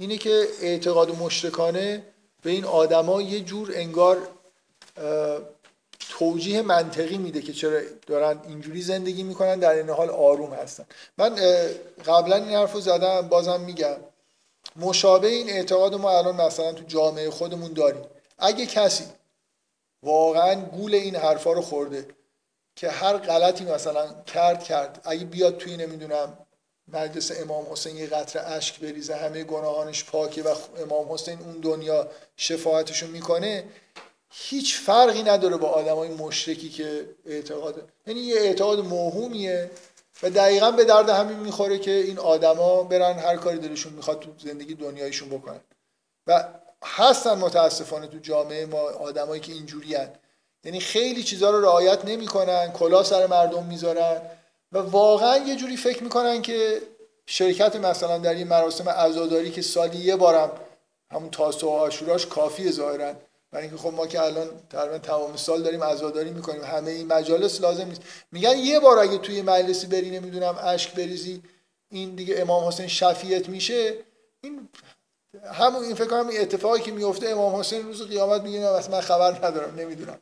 اینه 0.00 0.18
که 0.18 0.48
اعتقاد 0.62 1.10
مشرکانه 1.18 2.02
به 2.42 2.50
این 2.50 2.64
آدما 2.64 3.22
یه 3.22 3.40
جور 3.40 3.72
انگار 3.74 4.28
توجیه 6.18 6.62
منطقی 6.62 7.18
میده 7.18 7.42
که 7.42 7.52
چرا 7.52 7.80
دارن 8.06 8.40
اینجوری 8.48 8.82
زندگی 8.82 9.22
می‌کنن 9.22 9.58
در 9.58 9.70
این 9.70 9.90
حال 9.90 10.10
آروم 10.10 10.54
هستن. 10.54 10.84
من 11.18 11.34
قبلا 12.06 12.36
این 12.36 12.56
حرف 12.56 12.80
زدم 12.80 13.28
بازم 13.28 13.60
میگم. 13.60 13.96
مشابه 14.76 15.28
این 15.28 15.50
اعتقاد 15.50 15.94
ما 15.94 16.18
الان 16.18 16.36
مثلا 16.36 16.72
تو 16.72 16.84
جامعه 16.84 17.30
خودمون 17.30 17.72
داریم. 17.72 18.02
اگه 18.38 18.66
کسی 18.66 19.04
واقعا 20.02 20.54
گول 20.54 20.94
این 20.94 21.16
حرفا 21.16 21.52
رو 21.52 21.62
خورده 21.62 22.06
که 22.76 22.90
هر 22.90 23.16
غلطی 23.16 23.64
مثلا 23.64 24.22
کرد 24.26 24.64
کرد 24.64 25.00
اگه 25.04 25.24
بیاد 25.24 25.56
توی 25.56 25.76
نمی‌دونم 25.76 26.39
مجلس 26.92 27.40
امام 27.40 27.66
حسین 27.70 27.96
یه 27.96 28.06
قطره 28.06 28.42
اشک 28.42 28.80
بریزه 28.80 29.14
همه 29.14 29.44
گناهانش 29.44 30.04
پاکه 30.04 30.42
و 30.42 30.54
امام 30.82 31.12
حسین 31.12 31.38
اون 31.38 31.60
دنیا 31.60 32.08
شفاعتشو 32.36 33.06
می‌کنه. 33.06 33.64
هیچ 34.30 34.78
فرقی 34.78 35.22
نداره 35.22 35.56
با 35.56 35.68
آدمای 35.68 36.08
مشرکی 36.08 36.68
که 36.68 37.08
اعتقاد 37.26 37.88
یعنی 38.06 38.20
یه 38.20 38.36
اعتقاد 38.36 38.80
موهومیه 38.80 39.70
و 40.22 40.30
دقیقا 40.30 40.70
به 40.70 40.84
درد 40.84 41.08
همین 41.08 41.36
می‌خوره 41.36 41.78
که 41.78 41.90
این 41.90 42.18
آدما 42.18 42.82
برن 42.82 43.18
هر 43.18 43.36
کاری 43.36 43.58
دلشون 43.58 43.92
می‌خواد 43.92 44.20
تو 44.20 44.30
زندگی 44.38 44.74
دنیایشون 44.74 45.28
بکنن. 45.28 45.60
و 46.26 46.44
هستن 46.84 47.34
متاسفانه 47.34 48.06
تو 48.06 48.18
جامعه 48.18 48.66
ما 48.66 48.80
آدمایی 48.80 49.40
که 49.40 49.52
اینجوری 49.52 49.96
یعنی 50.64 50.80
خیلی 50.80 51.22
چیزها 51.22 51.50
رو 51.50 51.60
رعایت 51.60 52.04
نمی‌کنن 52.04 52.72
کلا 52.72 53.02
سر 53.02 53.26
مردم 53.26 53.64
می‌ذارن. 53.64 54.20
و 54.72 54.78
واقعا 54.78 55.36
یه 55.36 55.56
جوری 55.56 55.76
فکر 55.76 56.02
می‌کنن 56.02 56.42
که 56.42 56.82
شرکت 57.26 57.76
مثلا 57.76 58.18
در 58.18 58.36
یه 58.36 58.44
مراسم 58.44 58.88
عزاداری 58.88 59.50
که 59.50 59.62
سالی 59.62 59.98
یه 59.98 60.16
بارم 60.16 60.50
همون 61.12 61.30
تاسو 61.30 61.66
و 61.66 61.70
آشوراش 61.70 62.26
کافیه 62.26 62.70
ظاهرا. 62.70 63.14
برای 63.52 63.66
اینکه 63.66 63.82
خب 63.82 63.94
ما 63.94 64.06
که 64.06 64.20
الان 64.20 64.50
تقریبا 64.70 64.98
تمام 64.98 65.36
سال 65.36 65.62
داریم 65.62 65.84
عزاداری 65.84 66.30
می‌کنیم 66.30 66.64
همه 66.64 66.90
این 66.90 67.06
مجالس 67.06 67.60
لازم 67.60 67.84
نیست. 67.84 68.02
میگن 68.32 68.58
یه 68.58 68.80
بار 68.80 68.98
اگه 68.98 69.18
توی 69.18 69.42
مجلسی 69.42 69.86
بری 69.86 70.10
نمی‌دونم 70.10 70.58
اشک 70.62 70.94
بریزی 70.94 71.42
این 71.90 72.14
دیگه 72.14 72.40
امام 72.40 72.68
حسین 72.68 72.86
شفیعت 72.86 73.48
میشه. 73.48 73.94
این 74.40 74.68
همون 75.52 75.84
این 75.84 75.94
فکر 75.94 76.06
کنم 76.06 76.28
این 76.28 76.40
اتفاقی 76.40 76.80
که 76.80 76.92
میفته 76.92 77.28
امام 77.28 77.60
حسین 77.60 77.82
روز 77.82 78.02
قیامت 78.02 78.42
میگه 78.42 78.60
من 78.90 79.00
خبر 79.00 79.46
ندارم 79.46 79.74
نمی‌دونم. 79.74 80.18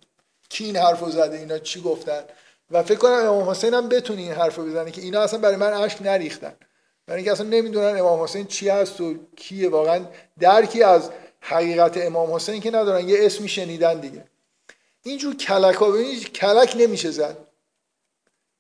کی 0.49 0.65
این 0.65 0.77
حرفو 0.77 1.11
زده 1.11 1.39
اینا 1.39 1.59
چی 1.59 1.81
گفتن؟ 1.81 2.25
و 2.71 2.83
فکر 2.83 2.99
کنم 2.99 3.13
امام 3.13 3.51
حسین 3.51 3.75
هم 3.75 3.89
بتونه 3.89 4.23
این 4.23 4.33
حرفو 4.33 4.63
بزنه 4.63 4.91
که 4.91 5.01
اینا 5.01 5.21
اصلا 5.21 5.39
برای 5.41 5.57
من 5.57 5.73
اشک 5.73 6.03
نریختن. 6.03 6.57
برای 7.07 7.19
اینکه 7.19 7.33
اصلا 7.33 7.47
نمی‌دونن 7.47 7.99
امام 7.99 8.23
حسین 8.23 8.47
چی 8.47 8.69
هست 8.69 9.01
و 9.01 9.15
کیه. 9.37 9.69
واقعا 9.69 10.05
درکی 10.41 10.83
از 10.83 11.11
حقیقت 11.41 11.97
امام 11.97 12.35
حسین 12.35 12.61
که 12.61 12.71
ندارن. 12.71 13.09
یه 13.09 13.17
اسمی 13.21 13.49
شنیدن 13.49 14.01
دیگه. 14.01 14.25
اینجور 15.03 15.37
کلک 15.37 15.75
ها 15.75 15.91
ببینید 15.91 16.33
کلک 16.33 16.75
نمیشه 16.79 17.11
زد 17.11 17.37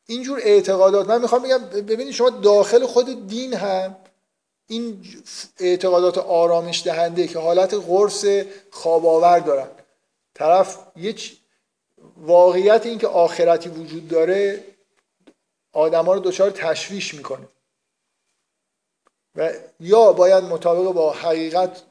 اینجور 0.06 0.40
اعتقادات. 0.43 1.09
من 1.09 1.20
می‌خوام 1.20 1.43
بگم 1.43 1.59
ببینید 1.59 2.14
شما 2.14 2.30
داخل 2.30 2.86
خود 2.86 3.26
دین 3.26 3.55
هم 3.55 3.97
این 4.66 5.05
اعتقادات 5.60 6.18
آرامش 6.18 6.82
دهنده 6.85 7.26
که 7.26 7.39
حالت 7.39 7.74
قرص 7.74 8.24
خواب 8.70 9.06
آور 9.06 9.39
دارن. 9.39 9.68
طرف 10.35 10.78
یه 10.97 11.14
واقعیت 12.18 12.86
این 12.86 12.98
که 12.98 13.06
آخرتی 13.06 13.68
وجود 13.68 14.08
داره 14.08 14.64
آدما 15.72 16.14
رو 16.14 16.20
دچار 16.20 16.50
تشویش 16.50 17.14
می‌کنه. 17.14 17.48
و 19.34 19.50
یا 19.80 20.12
باید 20.12 20.44
مطابق 20.44 20.92
با 20.92 21.12
حقیقت 21.12 21.82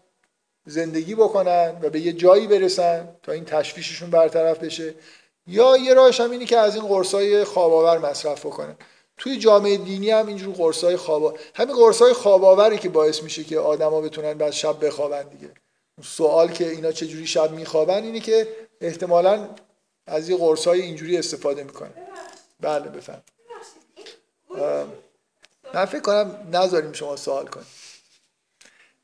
زندگی 0.65 1.15
بکنن 1.15 1.79
و 1.81 1.89
به 1.89 1.99
یه 1.99 2.13
جایی 2.13 2.47
برسن 2.47 3.15
تا 3.23 3.31
این 3.31 3.45
تشویششون 3.45 4.09
برطرف 4.09 4.59
بشه 4.59 4.93
یا 5.47 5.77
یه 5.77 5.93
راهش 5.93 6.19
هم 6.19 6.31
اینه 6.31 6.45
که 6.45 6.57
از 6.57 6.75
این 6.75 6.87
قرصای 6.87 7.43
خواباور 7.43 7.97
مصرف 7.97 8.45
بکنن. 8.45 8.75
توی 9.17 9.37
جامعه 9.37 9.77
دینی 9.77 10.09
هم 10.09 10.27
اینجور 10.27 10.55
قرصای 10.55 10.97
خوابا 10.97 11.33
همین 11.53 11.75
قرصای 11.75 12.13
خواباوری 12.13 12.77
که 12.77 12.89
باعث 12.89 13.23
میشه 13.23 13.43
که 13.43 13.59
آدما 13.59 14.01
بتونن 14.01 14.33
بعد 14.33 14.51
شب 14.51 14.85
بخوابن 14.85 15.23
دیگه. 15.23 15.53
سوال 16.03 16.51
که 16.51 16.69
اینا 16.69 16.91
چجوری 16.91 17.27
شب 17.27 17.51
میخوابن 17.51 18.03
اینه 18.03 18.19
که 18.19 18.47
احتمالا 18.81 19.49
از 20.07 20.29
یه 20.29 20.37
قرص 20.37 20.67
های 20.67 20.81
اینجوری 20.81 21.17
استفاده 21.17 21.63
می‌کنن 21.63 21.91
بله 22.59 22.89
بفهم 22.89 23.21
من 25.73 25.85
فکر 25.85 25.99
کنم 26.01 26.47
نذاریم 26.53 26.91
شما 26.91 27.15
سوال 27.15 27.47
کنید. 27.47 27.67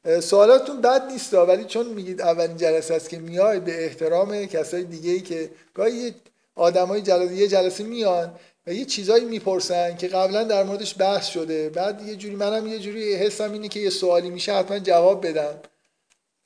اه، 0.05 0.19
سوالاتتون 0.19 0.81
بد 0.81 1.11
نیست 1.11 1.33
ولی 1.33 1.65
چون 1.65 1.87
میگید 1.87 2.21
اولین 2.21 2.57
جلسه 2.57 2.93
است 2.93 3.09
که 3.09 3.19
میای 3.19 3.59
به 3.59 3.85
احترام 3.85 4.45
کسای 4.45 4.83
دیگه 4.83 5.11
ای 5.11 5.21
که 5.21 5.49
گاهی 5.73 5.93
یه 5.93 6.15
آدمای 6.55 7.01
جلسه 7.01 7.35
یه 7.35 7.47
جلسه 7.47 7.83
میان 7.83 8.35
و 8.67 8.73
یه 8.73 8.85
چیزایی 8.85 9.25
می‌پرسن 9.25 9.97
که 9.97 10.07
قبلا 10.07 10.43
در 10.43 10.63
موردش 10.63 10.95
بحث 10.99 11.27
شده. 11.27 11.69
بعد 11.69 12.01
یه 12.01 12.15
جوری 12.15 12.35
منم 12.35 12.67
یه 12.67 12.79
جوری 12.79 13.15
حسم 13.15 13.53
اینه 13.53 13.67
که 13.67 13.79
یه 13.79 13.89
سوالی 13.89 14.29
میشه 14.29 14.53
حتما 14.53 14.79
جواب 14.79 15.27
بدم. 15.27 15.59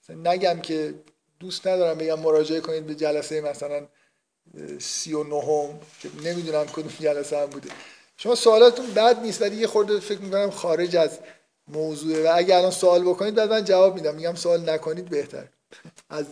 نگم 0.09 0.59
که 0.61 0.93
دوست 1.39 1.67
ندارم 1.67 1.97
بگم 1.97 2.19
مراجعه 2.19 2.59
کنید 2.59 2.85
به 2.85 2.95
جلسه 2.95 3.41
مثلا 3.41 3.88
سی 4.79 5.13
و 5.13 5.23
نهم 5.23 5.79
که 6.01 6.09
نمی‌دونم 6.23 6.65
کدوم 6.65 6.93
جلسه 6.99 7.38
هم 7.38 7.45
بوده. 7.45 7.69
شما 8.17 8.35
سوالاتون 8.35 8.93
بد 8.93 9.19
نیست 9.19 9.41
ولی 9.41 9.55
یه 9.55 9.67
خورده 9.67 9.99
فکر 9.99 10.19
می‌کنم 10.19 10.51
خارج 10.51 10.95
از 10.95 11.19
موضوعه 11.67 12.29
و 12.29 12.31
اگه 12.35 12.55
الان 12.55 12.71
سوال 12.71 13.01
بکنید 13.01 13.35
بعد 13.35 13.49
من 13.49 13.65
جواب 13.65 13.95
میدم. 13.95 14.15
میگم 14.15 14.35
سوال 14.35 14.69
نکنید 14.69 15.09
بهتر. 15.09 15.47
از 16.09 16.25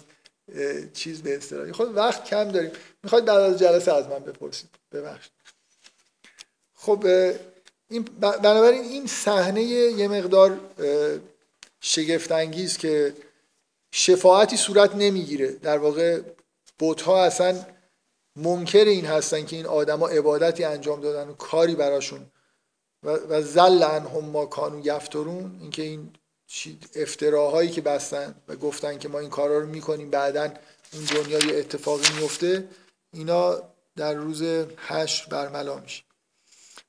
چیز 0.93 1.21
به 1.21 1.37
اصطلاح 1.37 1.71
خود 1.71 1.97
وقت 1.97 2.23
کم 2.25 2.51
داریم. 2.51 2.71
می‌خواید 3.03 3.25
بعد 3.25 3.41
از 3.41 3.59
جلسه 3.59 3.93
از 3.93 4.07
من 4.07 4.19
بپرسید. 4.19 4.69
ببخشید. 4.91 5.31
خب 6.75 7.05
این 7.89 8.03
بنابراین 8.19 8.83
این 8.83 9.07
صحنه 9.07 9.63
یه 9.63 10.07
مقدار 10.07 10.59
شگفت 11.81 12.31
انگیز 12.31 12.77
که 12.77 13.13
شفاعتی 13.91 14.57
صورت 14.57 14.95
نمی‌گیره. 14.95 15.47
در 15.47 15.77
واقع 15.77 16.21
بت‌ها 16.79 17.23
اصلا 17.23 17.65
منکر 18.35 18.85
این 18.85 19.05
هستن 19.05 19.45
که 19.45 19.55
این 19.55 19.65
آدما 19.65 20.07
عبادتی 20.07 20.63
انجام 20.63 21.01
دادن 21.01 21.29
و 21.29 21.33
کاری 21.33 21.75
براشون. 21.75 22.25
و, 23.03 23.41
زل 23.41 23.83
عنهم 23.83 24.25
ما 24.25 24.45
کانو 24.45 24.85
یفترون. 24.85 25.57
اینکه 25.61 25.81
این 25.81 26.09
افتراهایی 26.95 27.69
که 27.69 27.81
بستن 27.81 28.35
و 28.47 28.55
گفتن 28.55 28.97
که 28.97 29.07
ما 29.07 29.19
این 29.19 29.29
کارا 29.29 29.59
رو 29.59 29.67
می‌کنیم 29.67 30.09
بعدا 30.09 30.53
اون 30.93 31.03
دنیا 31.03 31.37
اتفاقی 31.57 32.13
میفته 32.19 32.69
اینا 33.13 33.61
در 33.95 34.13
روز 34.13 34.43
حشر 34.87 35.27
برملا 35.29 35.79
میشه. 35.79 36.03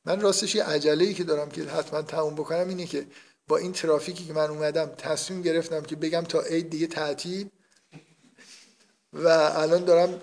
من 0.05 0.21
راستش 0.21 0.55
یه 0.55 0.65
عجله 0.65 1.15
که 1.15 1.25
دارم 1.25 1.51
که 1.51 1.63
حتما 1.63 2.03
تموم 2.03 2.35
بکنم 2.35 2.69
اینه 2.69 2.87
که 2.87 3.07
با 3.49 3.57
این 3.57 3.73
ترافیکی 3.73 4.25
که 4.25 4.33
من 4.33 4.51
اومدم 4.51 4.87
تصمیم 4.87 5.43
گرفتم 5.43 5.83
که 5.83 5.97
بگم 5.97 6.23
تا 6.23 6.41
عید 6.41 6.71
دیگه 6.71 6.87
تعطیل 6.87 7.49
و 9.13 9.29
الان 9.29 9.85
دارم 9.85 10.21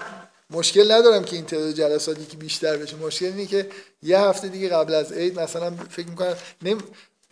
مشکل 0.53 0.91
ندارم 0.91 1.23
که 1.23 1.35
این 1.35 1.45
تعداد 1.45 1.73
جلساتی 1.73 2.25
که 2.25 2.37
بیشتر 2.37 2.77
بشه. 2.77 2.95
مشکل 2.95 3.25
اینه 3.25 3.45
که 3.45 3.69
یه 4.03 4.19
هفته 4.19 4.47
دیگه 4.47 4.69
قبل 4.69 4.93
از 4.93 5.11
عید 5.11 5.39
مثلا 5.39 5.71
فکر 5.89 6.07
می‌کنم 6.07 6.35
نم... 6.61 6.77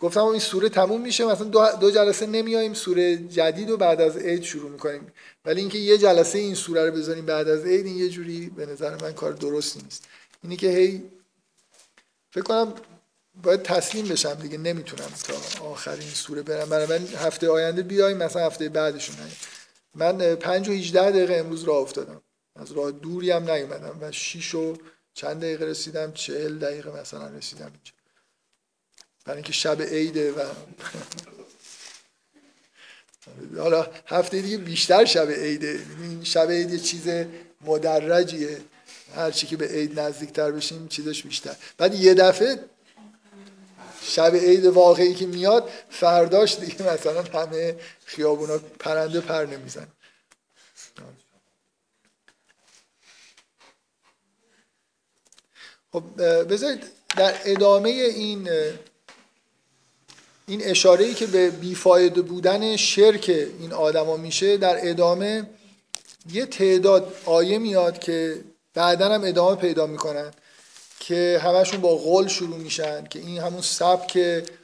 گفتم 0.00 0.24
این 0.24 0.40
سوره 0.40 0.68
تموم 0.68 1.00
میشه 1.00 1.24
مثلا 1.24 1.46
دو, 1.46 1.66
دو 1.80 1.90
جلسه 1.90 2.26
نمیایم 2.26 2.74
سوره 2.74 3.16
جدید 3.16 3.70
و 3.70 3.76
بعد 3.76 4.00
از 4.00 4.16
عید 4.16 4.42
شروع 4.42 4.70
می‌کنیم. 4.70 5.12
ولی 5.44 5.60
اینکه 5.60 5.78
یه 5.78 5.98
جلسه 5.98 6.38
این 6.38 6.54
سوره 6.54 6.86
رو 6.86 6.92
بذاریم 6.92 7.26
بعد 7.26 7.48
از 7.48 7.64
عید 7.64 7.86
این 7.86 7.96
یه 7.96 8.08
جوری 8.08 8.50
به 8.56 8.66
نظر 8.66 9.02
من 9.02 9.12
کار 9.12 9.32
درستی 9.32 9.80
نیست. 9.84 10.04
اینی 10.42 10.56
که 10.56 10.68
هی 10.68 11.02
فکر 12.30 12.42
کنم 12.42 12.74
باید 13.42 13.62
تسلیم 13.62 14.08
بشم 14.08 14.34
دیگه 14.34 14.58
نمی‌تونم 14.58 15.08
تا 15.58 15.64
آخرین 15.64 16.08
سوره 16.08 16.42
برم. 16.42 16.68
برای 16.68 16.86
من 16.86 17.06
هفته 17.06 17.50
آینده 17.50 17.82
بیایم 17.82 18.16
مثلا 18.16 18.46
هفته 18.46 18.68
بعدشون 18.68 19.16
من 19.94 20.34
پنج 20.34 20.68
و 20.68 20.72
18 20.72 21.10
دقیقه 21.10 21.34
امروز 21.34 21.64
راه 21.64 21.76
افتادم. 21.76 22.22
از 22.56 22.72
راه 22.72 22.90
دوری 22.90 23.30
هم 23.30 23.50
نیومدم 23.50 23.98
و 24.00 24.12
6 24.12 24.54
و 24.54 24.76
چند 25.14 25.40
دقیقه 25.40 25.64
رسیدم 25.64 26.12
چهل 26.12 26.58
دقیقه 26.58 27.00
مثلا 27.00 27.28
رسیدم 27.28 27.64
اینجا. 27.64 27.92
برای 29.24 29.36
اینکه 29.36 29.52
شب 29.52 29.82
عیده 29.82 30.32
و 30.32 30.44
حالا 33.62 33.86
هفته 34.06 34.40
دیگه 34.40 34.56
بیشتر 34.56 35.04
شب 35.04 35.30
عیده. 35.30 35.80
این 36.00 36.24
شب 36.24 36.50
عید 36.50 36.70
یه 36.70 36.78
چیز 36.78 37.08
مدرجیه. 37.60 38.60
هر 39.14 39.30
چی 39.30 39.46
که 39.46 39.56
به 39.56 39.66
عید 39.66 40.00
نزدیکتر 40.00 40.50
بشیم 40.50 40.88
چیزش 40.88 41.22
بیشتر. 41.22 41.56
بعد 41.78 41.94
یه 41.94 42.14
دفعه 42.14 42.64
شب 44.02 44.34
عید 44.34 44.64
واقعی 44.64 45.14
که 45.14 45.26
میاد 45.26 45.70
فرداش 45.90 46.58
دیگه 46.58 46.92
مثلا 46.92 47.22
همه 47.22 47.76
خیابونا 48.04 48.58
پرنده 48.58 49.20
پر 49.20 49.44
نمیزن 49.44 49.86
خب 55.92 56.02
بذارید 56.44 56.82
در 57.16 57.34
ادامه 57.44 57.88
این 57.88 58.48
این 60.46 60.60
اشاره 60.64 61.04
ای 61.04 61.14
که 61.14 61.26
به 61.26 61.50
بیفایده 61.50 62.22
بودن 62.22 62.76
شرک 62.76 63.48
این 63.60 63.72
آدما 63.72 64.16
میشه 64.16 64.56
در 64.56 64.88
ادامه 64.90 65.50
یه 66.32 66.46
تعداد 66.46 67.14
آیه 67.24 67.58
میاد 67.58 67.98
که 67.98 68.44
بعدا 68.74 69.14
هم 69.14 69.24
ادامه 69.24 69.56
پیدا 69.56 69.86
می‌کنن 69.86 70.30
که 71.00 71.40
همشون 71.44 71.80
با 71.80 71.96
قول 71.96 72.28
شروع 72.28 72.56
میشن 72.58 73.04
که 73.04 73.18
این 73.18 73.38
همون 73.38 73.62
سبک 73.62 74.18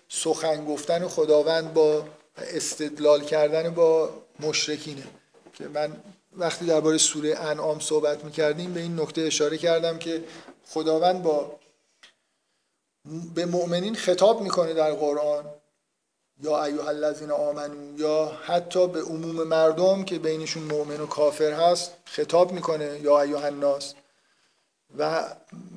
سخن 0.09 0.65
گفتن 0.65 1.09
خداوند 1.09 1.75
با 1.75 2.05
استدلال 2.37 3.25
کردن 3.25 3.71
با 3.75 4.11
مشرکینه. 4.41 5.05
که 5.55 5.69
من 5.69 5.97
وقتی 6.37 6.67
درباره 6.67 6.99
سوره 6.99 7.39
انعام 7.39 7.81
صحبت 7.81 8.25
می‌کردیم 8.25 8.73
به 8.75 8.81
این 8.81 9.01
نکته 9.01 9.23
اشاره 9.23 9.59
کردم 9.59 9.99
که 9.99 10.25
خداوند 10.69 11.23
با 11.23 11.59
به 13.35 13.47
مؤمنین 13.47 13.95
خطاب 13.95 14.43
می‌کنه 14.43 14.75
در 14.75 14.93
قرآن 14.93 15.45
یا 16.43 16.65
ایها 16.65 16.89
الذین 16.89 17.31
آمنو 17.31 18.01
یا 18.01 18.27
حتی 18.27 18.89
به 18.89 19.03
عموم 19.03 19.43
مردم 19.43 20.05
که 20.05 20.19
بینشون 20.19 20.63
مؤمن 20.63 21.01
و 21.01 21.07
کافر 21.07 21.53
هست 21.53 21.93
خطاب 22.05 22.53
می‌کنه 22.53 23.01
یا 23.01 23.21
ایها 23.21 23.45
الناس. 23.45 23.95
و 24.99 25.25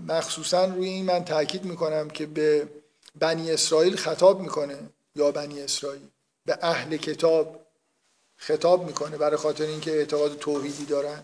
مخصوصا 0.08 0.66
روی 0.66 0.90
این 0.90 1.06
من 1.06 1.26
تاکید 1.26 1.64
می‌کنم 1.66 2.10
که 2.10 2.26
به 2.26 2.68
بنی 3.16 3.52
اسرائیل 3.52 3.96
خطاب 3.96 4.40
می‌کنه 4.40 4.78
یا 5.16 5.32
بنی 5.32 5.62
اسرائیل. 5.62 6.08
به 6.46 6.58
اهل 6.62 6.98
کتاب 6.98 7.60
خطاب 8.38 8.86
می‌کنه 8.86 9.18
برای 9.18 9.38
خاطر 9.38 9.64
اینکه 9.64 9.92
اعتقاد 9.92 10.38
توحیدی 10.38 10.86
دارن. 10.86 11.24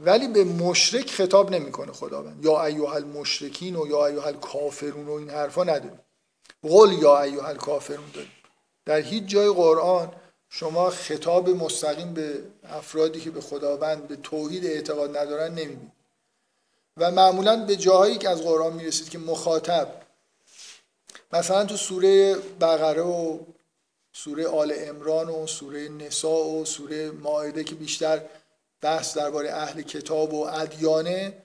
ولی 0.00 0.28
به 0.28 0.44
مشرک 0.44 1.10
خطاب 1.10 1.50
نمی‌کنه 1.50 1.92
خداوند. 1.92 2.44
یا 2.44 2.64
ایها 2.64 2.94
المشرکین 2.94 3.76
و 3.76 3.86
یا 3.86 4.06
ایها 4.06 4.26
الکافرون 4.26 5.06
و 5.06 5.12
این 5.12 5.30
حرفا 5.30 5.64
نداریم. 5.64 6.00
قل 6.62 6.92
یا 6.92 7.22
ایها 7.22 7.48
الکافرون 7.48 8.10
داریم. 8.14 8.32
در 8.84 9.00
هیچ 9.00 9.24
جای 9.24 9.48
قرآن 9.48 10.12
شما 10.50 10.90
خطاب 10.90 11.48
مستقیم 11.50 12.14
به 12.14 12.42
افرادی 12.64 13.20
که 13.20 13.30
به 13.30 13.40
خداوند 13.40 14.08
به 14.08 14.16
توحید 14.16 14.66
اعتقاد 14.66 15.16
ندارن 15.16 15.50
نمی‌بینید. 15.50 15.92
و 16.96 17.10
معمولا 17.10 17.56
به 17.56 17.76
جاهایی 17.76 18.18
که 18.18 18.28
از 18.28 18.42
قرآن 18.42 18.72
می‌رسید 18.72 19.08
که 19.08 19.18
مخاطب. 19.18 19.88
مثلا 21.32 21.64
تو 21.64 21.76
سوره 21.76 22.34
بقره 22.60 23.02
و 23.02 23.38
سوره 24.12 24.46
آل 24.46 24.74
امران 24.76 25.28
و 25.28 25.46
سوره 25.46 25.88
نساء 25.88 26.44
و 26.44 26.64
سوره 26.64 27.10
ماعده 27.10 27.64
که 27.64 27.74
بیشتر 27.74 28.20
بحث 28.80 29.16
درباره 29.16 29.52
اهل 29.52 29.82
کتاب 29.82 30.34
و 30.34 30.40
ادیانه 30.42 31.42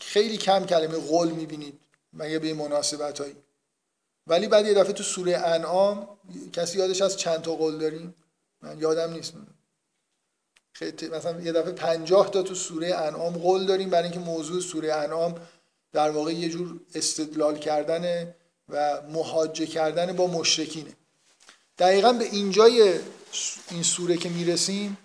خیلی 0.00 0.36
کم 0.36 0.66
کلمه 0.66 0.98
قول 0.98 1.28
می‌بینید 1.28 1.80
مگه 2.12 2.38
به 2.38 2.54
مناسبت 2.54 3.20
هایی 3.20 3.36
ولی 4.26 4.48
بعد 4.48 4.66
یه 4.66 4.74
دفعه 4.74 4.92
تو 4.92 5.02
سوره 5.02 5.36
انعام 5.38 6.08
کسی 6.52 6.78
یادش 6.78 7.02
از 7.02 7.16
چند 7.16 7.42
تا 7.42 7.54
قول 7.54 7.78
داریم؟ 7.78 8.14
من 8.62 8.78
یادم 8.78 9.12
نیست. 9.12 9.34
خیلی 10.72 11.08
مثلا 11.08 11.40
یه 11.40 11.52
دفعه 11.52 11.72
پنجاه 11.72 12.30
تا 12.30 12.42
تو 12.42 12.54
سوره 12.54 12.94
انعام 12.94 13.38
قول 13.38 13.66
داریم 13.66 13.90
برای 13.90 14.04
اینکه 14.04 14.18
موضوع 14.18 14.60
سوره 14.60 14.94
انعام 14.94 15.40
در 15.92 16.10
واقع 16.10 16.32
یه 16.32 16.48
جور 16.48 16.80
استدلال 16.94 17.58
کردن 17.58 18.34
و 18.68 19.02
محاجه 19.02 19.66
کردن 19.66 20.16
با 20.16 20.26
مشرکینه. 20.26 20.96
دقیقا 21.78 22.12
به 22.12 22.24
اینجای 22.24 22.98
این 23.70 23.82
سوره 23.82 24.16
که 24.16 24.28
می‌رسیم 24.28 24.98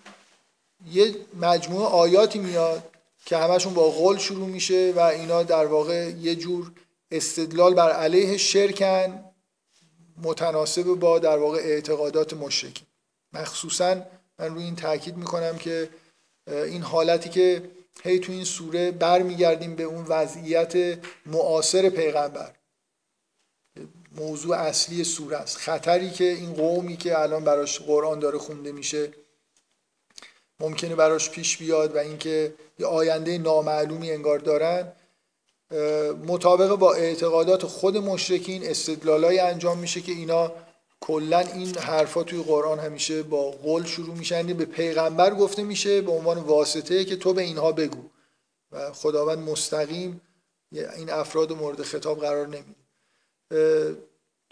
یه 0.86 1.14
مجموعه 1.40 1.86
آیاتی 1.86 2.38
میاد 2.38 2.90
که 3.24 3.36
همشون 3.36 3.74
با 3.74 3.90
قول 3.90 4.18
شروع 4.18 4.48
میشه 4.48 4.92
و 4.96 5.00
اینا 5.00 5.42
در 5.42 5.66
واقع 5.66 6.10
یه 6.10 6.34
جور 6.34 6.72
استدلال 7.10 7.74
بر 7.74 7.90
علیه 7.90 8.36
شرکن 8.36 9.24
متناسب 10.22 10.82
با 10.82 11.18
در 11.18 11.38
واقع 11.38 11.58
اعتقادات 11.58 12.32
مشرکین. 12.32 12.86
مخصوصا 13.32 14.02
من 14.38 14.54
روی 14.54 14.64
این 14.64 14.76
تاکید 14.76 15.16
می‌کنم 15.16 15.58
که 15.58 15.88
این 16.46 16.82
حالتی 16.82 17.28
که 17.28 17.70
هی 18.02 18.18
تو 18.18 18.32
این 18.32 18.44
سوره 18.44 18.90
برمیگردیم 18.90 19.76
به 19.76 19.82
اون 19.82 20.04
وضعیت 20.04 20.98
معاصر 21.26 21.88
پیغمبر. 21.88 22.54
موضوع 24.16 24.56
اصلی 24.56 25.04
سوره 25.04 25.36
است. 25.36 25.56
خطری 25.56 26.10
که 26.10 26.24
این 26.24 26.52
قومی 26.52 26.96
که 26.96 27.18
الان 27.18 27.44
براش 27.44 27.80
قرآن 27.80 28.18
داره 28.18 28.38
خونده 28.38 28.72
میشه 28.72 29.12
ممکنه 30.60 30.94
براش 30.94 31.30
پیش 31.30 31.56
بیاد 31.56 31.94
و 31.94 31.98
اینکه 31.98 32.54
یه 32.78 32.86
آینده 32.86 33.38
نامعلومی 33.38 34.10
انگار 34.10 34.38
دارن 34.38 34.92
مطابق 36.26 36.74
با 36.74 36.94
اعتقادات 36.94 37.66
خود 37.66 37.96
مشرکین 37.96 38.66
استدلالای 38.66 39.38
انجام 39.38 39.78
میشه 39.78 40.00
که 40.00 40.12
اینا 40.12 40.52
کلا 41.00 41.38
این 41.38 41.78
حرفا 41.78 42.22
توی 42.22 42.42
قرآن 42.42 42.78
همیشه 42.78 43.22
با 43.22 43.50
قول 43.50 43.84
شروع 43.84 44.16
میشن 44.16 44.36
یعنی 44.36 44.54
به 44.54 44.64
پیغمبر 44.64 45.34
گفته 45.34 45.62
میشه 45.62 46.00
به 46.00 46.12
عنوان 46.12 46.38
واسطه 46.38 47.04
که 47.04 47.16
تو 47.16 47.32
به 47.32 47.42
اینها 47.42 47.72
بگو. 47.72 48.02
و 48.72 48.92
خداوند 48.92 49.38
مستقیم 49.38 50.20
این 50.72 51.10
افراد 51.10 51.52
مورد 51.52 51.82
خطاب 51.82 52.20
قرار 52.20 52.46
نمیده. 52.46 52.74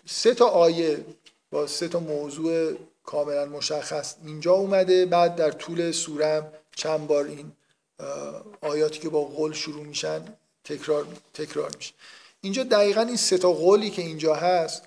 سه 0.07 0.35
تا 0.35 0.47
آیه 0.47 1.05
با 1.51 1.67
سه 1.67 1.89
تا 1.89 2.01
موضوع 2.01 2.77
کاملا 3.07 3.45
مشخص 3.45 4.15
اینجا 4.25 4.53
اومده. 4.53 5.07
بعد 5.07 5.37
در 5.37 5.51
طول 5.51 5.93
سورم 5.93 6.53
چند 6.77 7.07
بار 7.07 7.25
این 7.25 7.53
آیاتی 8.61 9.01
که 9.01 9.09
با 9.09 9.25
قول 9.25 9.53
شروع 9.53 9.87
میشن 9.87 10.25
تکرار 10.65 11.07
تکرار 11.35 11.71
میشه. 11.77 11.95
اینجا 12.41 12.63
دقیقا 12.63 13.01
این 13.01 13.17
سه 13.17 13.39
تا 13.39 13.53
قولی 13.53 13.91
که 13.91 14.03
اینجا 14.03 14.35
هست 14.35 14.83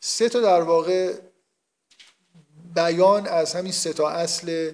سه 0.00 0.28
تا 0.28 0.40
در 0.40 0.60
واقع 0.60 1.14
بیان 2.74 3.26
از 3.26 3.54
همین 3.54 3.72
سه 3.72 3.92
تا 3.92 4.08
اصل 4.10 4.72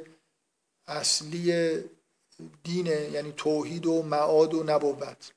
اصلی 0.87 1.79
دینه 2.65 3.11
یعنی 3.11 3.33
توحید 3.37 3.87
و 3.87 4.03
معاد 4.03 4.55
و 4.55 4.63
نبوت 4.63 5.33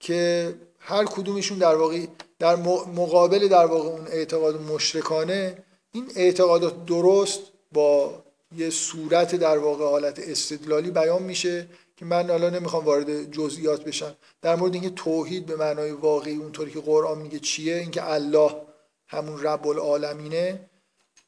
که 0.00 0.54
هر 0.78 1.04
کدومشون 1.04 1.58
در 1.58 1.74
واقع 1.74 2.06
در 2.38 2.56
مقابل 2.56 3.48
در 3.48 3.66
واقع 3.66 3.88
اون 3.88 4.06
اعتقاد 4.06 4.60
مشرکانه. 4.60 5.64
این 5.96 6.12
اعتقادات 6.16 6.86
درست 6.86 7.40
با 7.72 8.22
یه 8.56 8.70
صورت 8.70 9.34
در 9.34 9.58
واقع 9.58 9.84
حالت 9.84 10.18
استدلالی 10.18 10.90
بیان 10.90 11.22
میشه 11.22 11.68
که 11.96 12.04
من 12.04 12.30
حالا 12.30 12.50
نمی‌خوام 12.50 12.84
وارد 12.84 13.30
جزئیات 13.32 13.84
بشم. 13.84 14.16
در 14.42 14.56
مورد 14.56 14.74
اینکه 14.74 14.90
توحید 14.90 15.46
به 15.46 15.56
معنای 15.56 15.90
واقعی 15.90 16.36
اونطوری 16.36 16.70
که 16.70 16.80
قرآن 16.80 17.18
میگه 17.18 17.38
چیه 17.38 17.76
اینکه 17.76 18.10
الله 18.10 18.56
همون 19.08 19.42
رب 19.42 19.66
العالمینه 19.66 20.60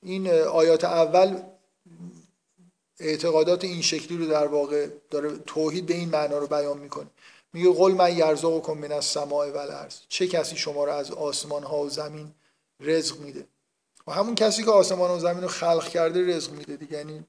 این 0.03 0.31
آیات 0.31 0.85
اول 0.85 1.43
اعتقادات 3.01 3.65
این 3.65 3.83
شکلی 3.83 4.19
رو 4.19 4.27
در 4.27 4.47
واقع 4.47 4.89
داره 5.11 5.39
توحید 5.47 5.87
به 5.87 5.95
این 5.95 6.09
معنا 6.09 6.39
رو 6.39 6.47
بیان 6.47 6.79
می‌کنه. 6.79 7.07
میگه 7.53 7.73
قل 7.73 7.93
من 7.93 8.61
کن 8.61 8.79
من 8.79 8.93
از 8.93 9.05
سماع 9.05 9.51
و 9.51 9.57
الارض 9.57 9.97
چه 10.09 10.27
کسی 10.27 10.57
شما 10.57 10.85
رو 10.85 10.93
از 10.93 11.11
آسمان 11.11 11.63
ها 11.63 11.79
و 11.79 11.89
زمین 11.89 12.31
رزق 12.81 13.21
میده؟ 13.21 13.47
و 14.09 14.11
همون 14.11 14.35
کسی 14.35 14.63
که 14.63 14.71
آسمان 14.71 15.11
و 15.11 15.19
زمین 15.19 15.43
رو 15.43 15.49
خلق 15.49 15.89
کرده 15.89 16.37
رزق 16.37 16.53
میده 16.53 16.77
دیگه. 16.77 16.97
یعنی 16.97 17.25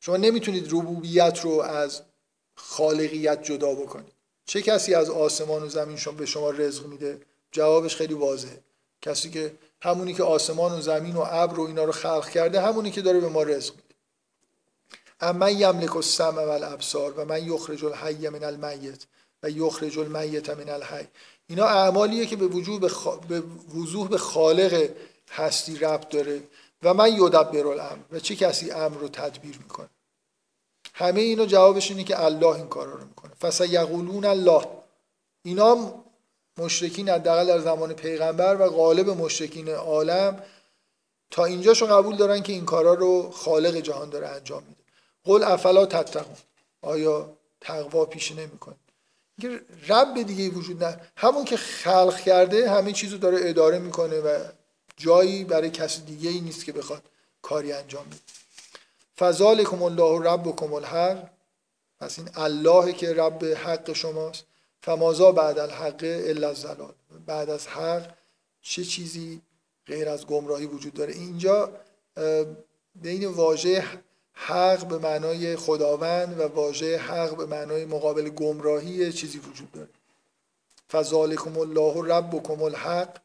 شما 0.00 0.16
نمی‌تونید 0.16 0.66
ربوبیت 0.72 1.40
رو 1.40 1.60
از 1.60 2.02
خالقیت 2.54 3.42
جدا 3.42 3.74
بکنید. 3.74 4.12
چه 4.46 4.62
کسی 4.62 4.94
از 4.94 5.10
آسمان 5.10 5.62
و 5.62 5.68
زمین 5.68 5.96
شما 5.96 6.14
به 6.14 6.26
شما 6.26 6.50
رزق 6.50 6.86
میده؟ 6.86 7.20
جوابش 7.52 7.96
خیلی 7.96 8.14
واضحه. 8.14 8.60
کسی 9.02 9.30
که 9.30 9.54
همونی 9.82 10.14
که 10.14 10.22
آسمان 10.22 10.78
و 10.78 10.80
زمین 10.80 11.16
و 11.16 11.24
ابر 11.30 11.60
و 11.60 11.62
اینا 11.62 11.84
رو 11.84 11.92
خلق 11.92 12.28
کرده 12.28 12.60
همونی 12.60 12.90
که 12.90 13.02
داره 13.02 13.20
به 13.20 13.28
ما 13.28 13.42
رزق 13.42 13.74
میده. 13.74 13.94
اما 15.20 15.50
یملک 15.50 15.96
السمع 15.96 16.44
و 16.44 16.48
الابصار 16.48 17.14
و 17.16 17.24
من 17.24 17.46
یخرج 17.46 17.84
الحی 17.84 18.28
من 18.28 18.44
المیت 18.44 19.06
و 19.42 19.50
یخرج 19.50 19.98
المیت 19.98 20.50
من 20.50 20.68
الحی. 20.68 21.06
اینا 21.46 21.66
اعمالیه 21.66 22.26
که 22.26 22.36
به 22.36 22.46
وجود 22.46 22.80
به, 23.28 23.42
وضوح 23.76 24.08
به 24.08 24.18
خالق 24.18 24.88
هستی 25.30 25.76
ربط 25.78 26.08
داره 26.08 26.42
و 26.82 26.94
من 26.94 27.12
یدبر 27.12 27.66
الامر 27.66 28.02
و 28.12 28.20
چه 28.20 28.36
کسی 28.36 28.70
امر 28.70 28.98
رو 28.98 29.08
تدبیر 29.08 29.58
می‌کنه. 29.58 29.88
همه 30.94 31.20
اینا 31.20 31.46
جوابش 31.46 31.90
اینه 31.90 32.04
که 32.04 32.24
الله 32.24 32.56
این 32.56 32.68
کارا 32.68 32.92
رو 32.92 33.04
می‌کنه. 33.04 33.34
فسیقولون 33.34 34.24
الله. 34.24 34.66
اینا 35.42 35.94
مشرکین 36.58 37.08
حداقل 37.08 37.46
در 37.46 37.58
زمان 37.58 37.92
پیغمبر 37.92 38.60
و 38.60 38.70
غالب 38.70 39.08
مشرکین 39.08 39.68
عالم 39.68 40.42
تا 41.30 41.44
اینجاشو 41.44 41.86
قبول 41.86 42.16
دارن 42.16 42.42
که 42.42 42.52
این 42.52 42.64
کارا 42.64 42.94
رو 42.94 43.30
خالق 43.30 43.76
جهان 43.76 44.10
داره 44.10 44.28
انجام 44.28 44.62
میده. 44.62 44.80
قل 45.24 45.42
افلا 45.42 45.86
تتقون. 45.86 46.36
آیا 46.82 47.36
تقوا 47.60 48.04
پیش 48.04 48.32
نمی‌کنه؟ 48.32 48.74
رب 49.88 50.22
دیگه 50.22 50.48
وجود 50.48 50.84
نه. 50.84 51.00
همون 51.16 51.44
که 51.44 51.56
خلق 51.56 52.20
کرده 52.20 52.70
همه 52.70 52.92
چیزو 52.92 53.18
داره 53.18 53.38
اداره 53.40 53.78
می‌کنه 53.78 54.20
و 54.20 54.38
جایی 54.96 55.44
برای 55.44 55.70
کسی 55.70 56.02
دیگه 56.02 56.30
ای 56.30 56.40
نیست 56.40 56.64
که 56.64 56.72
بخواد 56.72 57.02
کاری 57.42 57.72
انجام 57.72 58.06
بده. 58.06 58.16
فذالکم 59.18 59.82
الله 59.82 60.30
ربکم 60.30 60.72
الحق. 60.72 61.30
پس 62.00 62.18
این 62.18 62.28
الله 62.34 62.92
که 62.92 63.14
رب 63.14 63.44
حق 63.44 63.92
شماست. 63.92 64.44
فمازا 64.82 65.32
بعد 65.32 65.58
الحق 65.58 66.00
الا 66.02 66.48
الزلال. 66.48 66.94
بعد 67.26 67.50
از 67.50 67.66
حق 67.66 68.14
چه 68.62 68.84
چیزی 68.84 69.40
غیر 69.86 70.08
از 70.08 70.26
گمراهی 70.26 70.66
وجود 70.66 70.94
داره؟ 70.94 71.14
اینجا 71.14 71.70
بین 72.94 73.26
واژه 73.26 73.84
حق 74.32 74.86
به 74.86 74.98
معنای 74.98 75.56
خداوند 75.56 76.40
و 76.40 76.42
واژه 76.42 76.98
حق 76.98 77.36
به 77.36 77.46
معنای 77.46 77.84
مقابل 77.84 78.28
گمراهی 78.28 79.12
چیزی 79.12 79.38
وجود 79.38 79.72
داره. 79.72 79.88
فذالکم 80.90 81.58
الله 81.58 82.14
ربکم 82.14 82.62
الحق. 82.62 83.23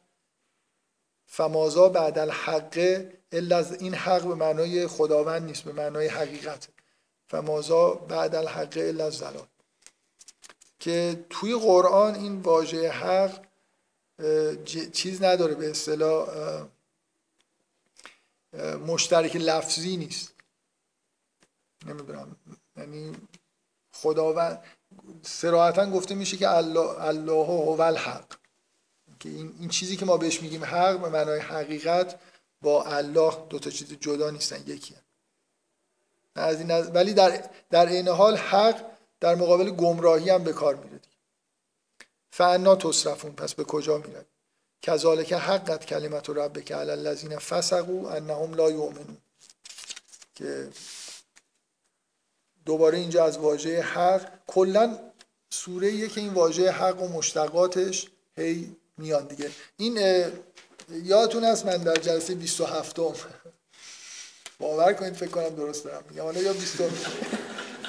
فمازا 1.32 1.88
بعد 1.88 2.18
الحق 2.18 3.04
الا 3.32 3.56
از 3.56 3.82
این 3.82 3.94
حق 3.94 4.22
به 4.22 4.34
معنای 4.34 4.86
خداوند 4.86 5.42
نیست 5.42 5.62
به 5.62 5.72
معنای 5.72 6.06
حقیقت. 6.08 6.68
فمازا 7.28 7.90
بعد 7.90 8.34
الحق 8.34 8.76
الا 8.76 9.04
الزلال 9.04 9.46
که 10.78 11.24
توی 11.30 11.54
قرآن 11.54 12.14
این 12.14 12.40
واژه 12.40 12.90
حق 12.90 13.44
چیز 14.92 15.22
نداره 15.22 15.54
به 15.54 15.70
اصطلاح 15.70 16.28
مشترک 18.86 19.36
لفظی 19.36 19.96
نیست. 19.96 20.32
نمی‌دونم. 21.86 22.36
یعنی 22.76 23.16
خداوند 23.92 24.62
سراحتا 25.22 25.90
گفته 25.90 26.14
میشه 26.14 26.36
که 26.36 26.50
الله 26.50 27.04
الله 27.04 27.46
هو 27.46 27.80
الحق. 27.80 28.39
که 29.20 29.28
این, 29.28 29.54
این 29.60 29.68
چیزی 29.68 29.96
که 29.96 30.04
ما 30.04 30.16
بهش 30.16 30.42
میگیم 30.42 30.64
حق 30.64 31.00
به 31.00 31.08
معنای 31.08 31.40
حقیقت 31.40 32.20
با 32.62 32.84
الله 32.84 33.46
دو 33.48 33.58
تا 33.58 33.70
چیز 33.70 33.92
جدا 34.00 34.30
نیستن 34.30 34.62
یکی 34.66 34.94
از 36.34 36.60
این 36.60 36.70
ولی 36.70 37.14
در 37.14 37.50
در 37.70 37.86
این 37.86 38.08
حال 38.08 38.36
حق 38.36 38.84
در 39.20 39.34
مقابل 39.34 39.70
گمراهی 39.70 40.30
هم 40.30 40.44
به 40.44 40.52
کار 40.52 40.74
میره 40.74 41.00
فعنا 42.30 42.76
تصرفون 42.76 43.32
پس 43.32 43.54
به 43.54 43.64
کجا 43.64 43.98
میره 43.98 44.26
کذالک 44.82 45.32
حقت 45.32 45.86
کلمت 45.86 46.28
و 46.28 46.34
ربک 46.34 46.72
علی 46.72 46.90
الذین 46.90 47.38
فسقوا 47.38 48.10
انهم 48.10 48.54
لا 48.54 48.70
یؤمنون. 48.70 49.16
که 50.34 50.68
دوباره 52.66 52.98
اینجا 52.98 53.24
از 53.24 53.38
واژه 53.38 53.82
حق 53.82 54.32
کلا 54.46 54.98
سوره 55.50 56.08
که 56.08 56.20
این 56.20 56.34
واژه 56.34 56.70
حق 56.70 57.02
و 57.02 57.08
مشتقاتش 57.08 58.10
هی 58.36 58.76
میان 59.00 59.26
دیگه. 59.26 59.50
این 59.76 60.24
یادتون 61.02 61.44
هست 61.44 61.66
من 61.66 61.76
در 61.76 61.94
جلسه 61.94 62.34
27 62.34 62.98
م 62.98 63.12
باور 64.58 64.92
کنید 64.92 65.14
فکر 65.14 65.30
کنم 65.30 65.48
درست 65.48 65.84
دارم 65.84 66.04
میگم. 66.10 66.22
حالا 66.22 66.40
یا 66.40 66.52
20 66.52 66.82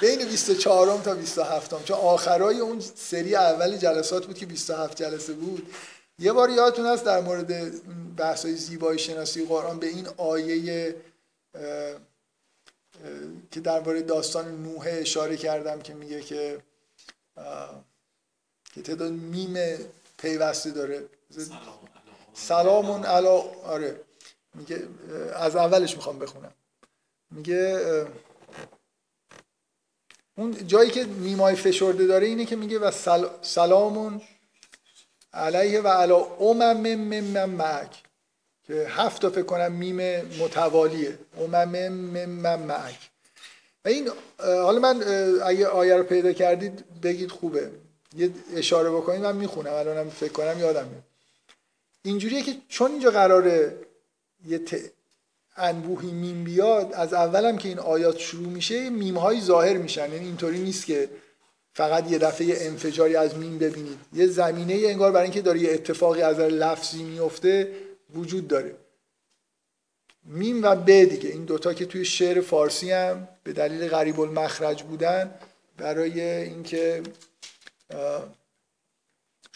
بین 0.00 0.24
24 0.24 1.02
تا 1.02 1.14
27 1.14 1.74
م 1.74 1.82
چون 1.82 1.96
آخرای 1.96 2.60
اون 2.60 2.80
سری 2.96 3.36
اول 3.36 3.76
جلسات 3.76 4.26
بود 4.26 4.38
که 4.38 4.46
27 4.46 4.96
جلسه 4.96 5.32
بود. 5.32 5.74
یه 6.18 6.32
بار 6.32 6.50
یادتون 6.50 6.86
هست 6.86 7.04
در 7.04 7.20
مورد 7.20 7.72
بحث 8.16 8.44
های 8.44 8.54
زیبایی 8.54 8.98
شناسی 8.98 9.46
قرآن 9.46 9.78
به 9.78 9.86
این 9.86 10.08
آیه 10.16 10.96
که 13.50 13.60
درباره 13.60 14.02
داستان 14.02 14.62
نوح 14.62 14.86
اشاره 14.88 15.36
کردم 15.36 15.80
که 15.80 15.94
میگه 15.94 16.20
که 16.20 16.62
که 18.74 18.82
تعداد 18.82 19.12
میم 19.12 19.54
پیوسته 20.22 20.70
داره. 20.70 21.04
سلامون 22.34 23.04
علا 23.04 23.36
آره. 23.64 24.00
میگه 24.54 24.82
از 25.34 25.56
اولش 25.56 25.96
می‌خوام 25.96 26.18
بخونم. 26.18 26.52
میگه 27.30 27.80
اون 30.36 30.66
جایی 30.66 30.90
که 30.90 31.04
میمای 31.04 31.54
فشرده 31.56 32.06
داره 32.06 32.26
اینه 32.26 32.44
که 32.44 32.56
میگه 32.56 32.78
و 32.78 32.90
سلامٌ 33.42 34.22
علیک 35.32 35.80
و 35.80 35.88
علی 35.88 36.16
امم 36.16 37.20
ممن 37.20 37.44
معک. 37.44 38.02
که 38.66 38.86
هفت 38.88 39.22
تا 39.22 39.30
فکر 39.30 39.42
کنم 39.42 39.72
میم 39.72 39.96
متوالیه. 40.38 41.18
امم 41.38 41.88
ممن 42.26 42.58
معک. 42.58 43.10
و 43.84 43.88
این 43.88 44.10
حالا 44.38 44.78
من 44.78 45.02
اگه 45.44 45.66
آیه 45.66 45.96
رو 45.96 46.02
پیدا 46.02 46.32
کردید 46.32 47.00
بگید 47.00 47.30
خوبه. 47.30 47.70
یه 48.16 48.30
اشاره 48.56 48.90
بکنید 48.90 49.20
من 49.20 49.36
می‌خونم 49.36 49.72
الانم 49.72 50.10
فکر 50.10 50.32
کنم 50.32 50.58
یادم 50.60 50.88
میاد. 50.88 51.02
اینجوریه 52.02 52.42
که 52.42 52.56
چون 52.68 52.90
اینجا 52.90 53.10
قراره 53.10 53.76
یه 54.46 54.58
ت... 54.58 54.74
انبوهی 55.56 56.10
میم 56.10 56.44
بیاد 56.44 56.92
از 56.92 57.14
اولم 57.14 57.58
که 57.58 57.68
این 57.68 57.78
آیات 57.78 58.18
شروع 58.18 58.48
میشه 58.48 58.90
میم 58.90 59.18
های 59.18 59.40
ظاهر 59.40 59.76
میشن. 59.76 60.12
یعنی 60.12 60.24
اینطوری 60.24 60.58
نیست 60.58 60.86
که 60.86 61.08
فقط 61.74 62.10
یه 62.10 62.18
دفعه 62.18 62.66
انفجاری 62.66 63.16
از 63.16 63.36
میم 63.36 63.58
ببینید. 63.58 63.98
یه 64.12 64.26
زمینه 64.26 64.74
انگار 64.74 65.12
برای 65.12 65.24
اینکه 65.24 65.42
داره 65.42 65.60
یه 65.60 65.72
اتفاقی 65.72 66.22
از 66.22 66.40
لفظی 66.40 67.02
میفته 67.02 67.72
وجود 68.14 68.48
داره. 68.48 68.74
میم 70.24 70.62
و 70.62 70.76
ب 70.76 70.90
دیگه. 70.90 71.30
این 71.30 71.44
دوتا 71.44 71.74
که 71.74 71.86
توی 71.86 72.04
شعر 72.04 72.40
فارسی 72.40 72.90
هم 72.90 73.28
به 73.44 73.52
دلیل 73.52 73.88
غریب 73.88 74.20
المخرج 74.20 74.82
بودن 74.82 75.34
برای 75.76 76.20
اینکه 76.20 77.02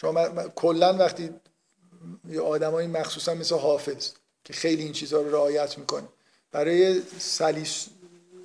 شما 0.01 0.47
کلا 0.55 0.93
وقتی 0.93 1.33
یه 2.29 2.41
آدمایی 2.41 2.87
مخصوصا 2.87 3.33
مثل 3.33 3.55
حافظ 3.55 4.11
که 4.43 4.53
خیلی 4.53 4.83
این 4.83 4.93
چیزها 4.93 5.21
رو 5.21 5.31
رعایت 5.31 5.77
می‌کنه 5.77 6.07
برای 6.51 7.01
سلیس 7.19 7.87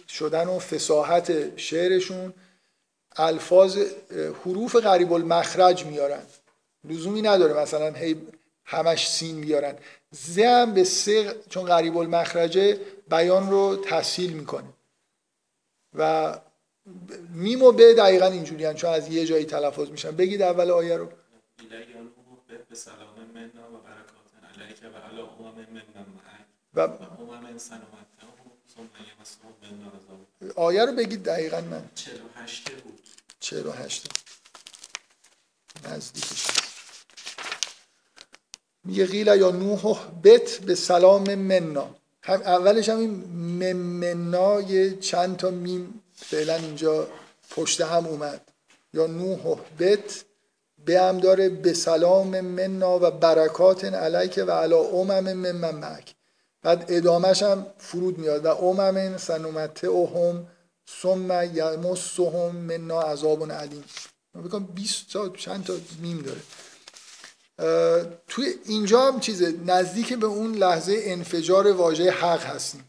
شدن 0.08 0.48
و 0.48 0.58
فساحت 0.58 1.58
شعرشون 1.58 2.34
الفاظ 3.16 3.78
حروف 4.44 4.76
غریب 4.76 5.12
المخرج 5.12 5.84
میارن. 5.86 6.22
لزومی 6.84 7.22
نداره 7.22 7.54
مثلا 7.54 7.92
هی 7.92 8.26
همش 8.64 9.10
سین 9.10 9.40
بیارن. 9.40 9.74
ز 10.10 10.38
هم 10.38 10.74
به 10.74 10.84
سه 10.84 11.34
چون 11.48 11.64
غریب 11.64 11.96
المخرجه 11.96 12.80
بیان 13.10 13.50
رو 13.50 13.76
تسهیل 13.76 14.32
می‌کنه. 14.32 14.68
و 15.94 16.34
میم 17.34 17.62
و 17.62 17.72
به 17.72 17.94
دقیقا 17.94 18.26
اینجوری 18.26 18.74
چون 18.74 18.90
از 18.90 19.08
یه 19.08 19.26
جایی 19.26 19.44
تلفظ 19.44 19.90
میشن. 19.90 20.10
بگید 20.10 20.42
اول 20.42 20.70
آیه 20.70 20.96
رو. 20.96 21.08
و 26.74 26.88
آیه 30.56 30.84
رو 30.84 30.92
بگید 30.92 31.22
دقیقا 31.24 31.60
من. 31.60 31.90
48 31.94 32.70
بود. 32.70 33.00
48 33.40 34.06
نزدیکش. 35.84 36.46
میگه 38.84 39.06
قیل 39.06 39.26
یا 39.26 39.50
نوح 39.50 40.10
بت 40.24 40.58
به 40.58 40.74
سلام 40.74 41.34
منا 41.34 41.94
هم 42.22 42.40
اولش 42.42 42.88
هم 42.88 42.98
این 42.98 43.10
مم- 43.10 43.76
منا 43.76 44.60
یه 44.60 44.96
چند 44.96 45.36
تا 45.36 45.50
میم 45.50 46.01
فعلا 46.30 46.54
اینجا 46.54 47.08
پشت 47.50 47.80
هم 47.80 48.06
اومد. 48.06 48.40
یا 48.94 49.06
نوح 49.06 49.58
بت 49.78 50.24
به 50.84 51.00
هم 51.00 51.20
داره 51.20 51.48
به 51.48 51.72
سلام 51.72 52.40
منا 52.40 52.98
و 52.98 53.10
برکات 53.10 53.84
علیک 53.84 54.44
و 54.46 54.50
علی 54.50 54.74
امم 54.74 55.32
ممن 55.32 55.74
معک. 55.74 56.14
بعد 56.62 56.84
ادامش 56.88 57.42
هم 57.42 57.66
فرود 57.78 58.18
میاد. 58.18 58.44
و 58.44 58.48
امم 58.48 59.16
سنمتعهم 59.16 60.46
ثم 61.02 61.50
یمسهم 61.54 62.56
منا 62.56 63.02
عذاب 63.02 63.52
علیم. 63.52 63.84
من 64.34 64.42
بگم 64.42 64.64
20 64.64 65.12
تا 65.12 65.28
چند 65.28 65.64
تا 65.64 65.74
میم 66.00 66.22
داره. 66.22 66.40
توی 68.28 68.54
اینجا 68.64 69.02
هم 69.02 69.20
چیزه. 69.20 69.54
نزدیک 69.66 70.12
به 70.12 70.26
اون 70.26 70.54
لحظه 70.54 71.02
انفجار 71.04 71.72
واژه 71.72 72.10
حق 72.10 72.44
هستیم. 72.44 72.84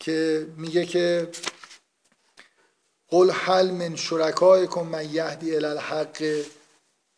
که 0.00 0.46
میگه 0.56 0.86
که 0.86 1.28
قل 3.14 3.30
هل 3.34 3.70
من 3.70 3.96
شرکائکم 3.96 4.86
من 4.86 5.04
یهدی 5.14 5.56
الی 5.56 5.66
الحق. 5.66 6.22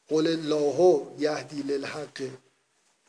قل 0.09 0.27
الله 0.27 1.02
یهدی 1.18 1.62
للحق. 1.62 2.18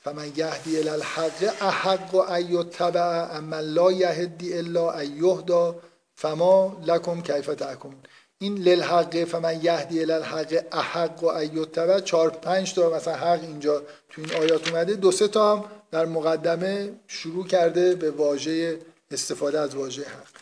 فمن 0.03 0.27
یهدی 0.35 0.77
الی 0.77 0.89
الحق 0.89 1.43
احق 1.61 2.15
ان 2.15 2.53
یتبع 2.53 3.37
اما 3.37 3.59
لا 3.59 3.91
یهدی 3.91 4.53
الا 4.57 4.91
ان 4.91 5.25
یهدا 5.25 5.75
فما 6.15 6.77
لکم 6.85 7.21
کیف 7.21 7.45
تحکمون 7.45 7.95
این 8.39 8.57
للحق 8.57 9.23
فمن 9.23 9.63
یهدی 9.63 10.01
الی 10.01 10.11
الحق 10.11 10.63
احق 10.71 11.23
و 11.23 11.27
ان 11.27 11.57
یتبع. 11.57 11.99
چهار 11.99 12.29
پنج 12.29 12.73
تا 12.73 12.89
مثلا 12.89 13.15
حق 13.15 13.41
اینجا 13.43 13.83
تو 14.09 14.21
این 14.21 14.35
آیات 14.35 14.69
اومده. 14.69 14.93
دو 14.93 15.11
سه 15.11 15.27
تا 15.27 15.55
هم 15.55 15.65
در 15.91 16.05
مقدمه 16.05 16.93
شروع 17.07 17.47
کرده 17.47 17.95
به 17.95 18.11
واژه 18.11 18.79
استفاده 19.11 19.59
از 19.59 19.75
واژه 19.75 20.03
حق. 20.03 20.36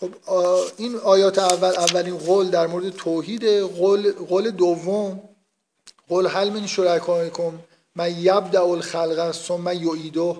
خب 0.00 0.10
این 0.76 0.96
آیات 0.96 1.38
اول 1.38 1.68
اولین 1.68 2.18
قول 2.18 2.50
در 2.50 2.66
مورد 2.66 2.90
توحید 2.90 3.44
قول, 3.58 4.12
قول 4.12 4.50
دوم 4.50 5.22
قل 6.08 6.26
هل 6.26 6.50
من 6.50 6.66
شرکائکم 6.66 7.58
من 7.96 8.18
یبدأ 8.18 8.62
الخلق 8.62 9.32
ثم 9.32 9.68
یعیده. 9.68 10.36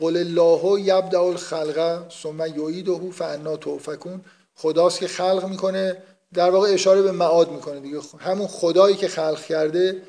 قل 0.00 0.16
الله 0.16 0.80
یبدأ 0.80 1.20
الخلق 1.20 2.08
ثم 2.22 2.40
یعیده 2.40 3.10
فانا 3.10 3.56
توفکون. 3.56 4.24
خداست 4.54 4.98
که 4.98 5.08
خلق 5.08 5.44
می‌کنه 5.44 6.02
در 6.34 6.50
واقع 6.50 6.72
اشاره 6.72 7.02
به 7.02 7.12
معاد 7.12 7.50
می‌کنه 7.50 7.80
دیگه. 7.80 8.00
همون 8.18 8.46
خدایی 8.46 8.96
که 8.96 9.08
خلق 9.08 9.44
کرده 9.44 10.02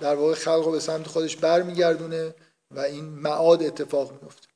در 0.00 0.14
واقع 0.14 0.34
خلق 0.34 0.64
رو 0.64 0.72
به 0.72 0.80
سمت 0.80 1.06
خودش 1.06 1.36
برمیگردونه 1.36 2.34
و 2.70 2.80
این 2.80 3.04
معاد 3.04 3.62
اتفاق 3.62 4.12
میفته 4.22 4.48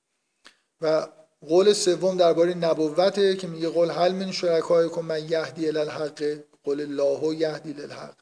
و 0.80 1.06
قول 1.48 1.72
سوم 1.72 2.16
درباره 2.16 2.54
نبوته 2.54 3.36
که 3.36 3.46
میگه 3.46 3.68
قل 3.68 3.90
هل 3.90 4.12
من 4.12 4.32
شرکائکم 4.32 5.00
من 5.00 5.30
یهدی 5.30 5.68
الی 5.68 5.78
الحق 5.78 6.38
قل 6.64 6.80
الله 6.80 7.36
یهدی 7.36 7.72
للحق 7.72 8.14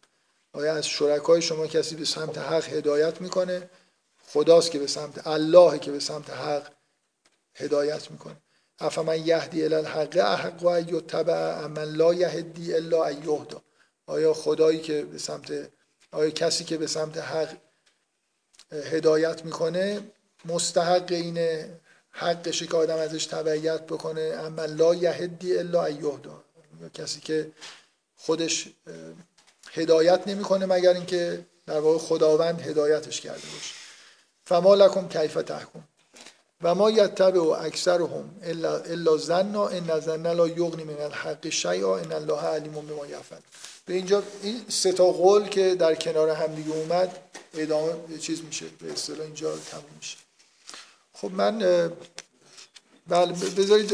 آیا 0.52 0.74
از 0.74 0.86
شرکای 0.86 1.42
شما 1.42 1.66
کسی 1.66 1.96
به 1.96 2.04
سمت 2.04 2.38
حق 2.38 2.68
هدایت 2.68 3.20
می‌کنه؟ 3.20 3.70
خداست 4.26 4.70
که 4.70 4.78
به 4.78 4.86
سمت 4.86 5.26
الله 5.26 5.78
که 5.78 5.90
به 5.90 6.00
سمت 6.00 6.30
حق 6.30 6.72
هدایت 7.54 8.10
می‌کنه. 8.10 8.36
افمن 8.78 9.26
یهدی 9.26 9.64
الی 9.64 9.74
الحق 9.74 10.16
احق 10.16 10.62
و 10.62 10.66
ان 10.66 10.88
یتبع 10.88 11.66
من 11.66 11.84
لا 11.84 12.14
یهدی 12.14 12.74
الا 12.74 13.04
ان 13.04 13.16
یهدا 13.16 13.62
آیا 14.06 14.34
خدایی 14.34 14.78
که 14.80 15.02
به 15.02 15.18
سمت 15.18 15.70
آیا 16.12 16.30
کسی 16.30 16.64
که 16.64 16.76
به 16.76 16.86
سمت 16.86 17.18
حق 17.18 17.56
هدایت 18.72 19.44
می‌کنه 19.44 20.00
مستحق 20.44 21.12
اینه؟ 21.12 21.80
حقشه 22.18 22.66
که 22.66 22.76
آدم 22.76 22.96
ازش 22.96 23.26
تبعیت 23.26 23.82
بکنه. 23.82 24.20
اما 24.20 24.64
لا 24.64 24.94
یهدی 24.94 25.58
الا 25.58 25.84
ان 25.84 25.94
یهدا 25.94 26.44
یا 26.82 26.88
کسی 26.94 27.20
که 27.20 27.50
خودش 28.16 28.68
هدایت 29.72 30.28
نمی‌کنه 30.28 30.66
مگر 30.66 30.94
اینکه 30.94 31.44
در 31.66 31.80
واقع 31.80 31.98
خداوند 31.98 32.60
هدایتش 32.60 33.20
کرده 33.20 33.46
باشه. 33.54 33.74
فما 34.44 34.74
لکم 34.74 35.08
کیف 35.08 35.34
تحکم. 35.34 35.84
و 36.62 36.74
ما 36.74 36.90
یتبع 36.90 37.40
اکثرهم 37.40 38.30
الا 38.42 38.78
الا 38.78 39.16
ظنا 39.16 39.68
ان 39.68 40.00
ظن 40.00 40.26
لا 40.32 40.48
یغنی 40.48 40.84
من 40.84 41.00
الحق 41.00 41.48
شیئا 41.48 41.98
ان 41.98 42.12
الله 42.12 42.40
علیم 42.40 42.72
بما 42.72 43.06
یفعل. 43.06 43.38
به 43.86 43.94
اینجا 43.94 44.22
این 44.42 44.64
سه 44.68 44.92
تا 44.92 45.04
قول 45.04 45.48
که 45.48 45.74
در 45.74 45.94
کنار 45.94 46.30
هم 46.30 46.54
دیگه 46.54 46.70
اومد 46.70 47.18
ادامه 47.54 48.18
چیز 48.20 48.42
میشه. 48.42 48.66
به 48.80 48.92
اصطلاح 48.92 49.20
اینجا 49.20 49.56
تموم 49.56 49.84
میشه. 49.96 50.16
خب 51.20 51.32
من 51.32 51.58
بله 53.08 53.32
بذارید 53.32 53.92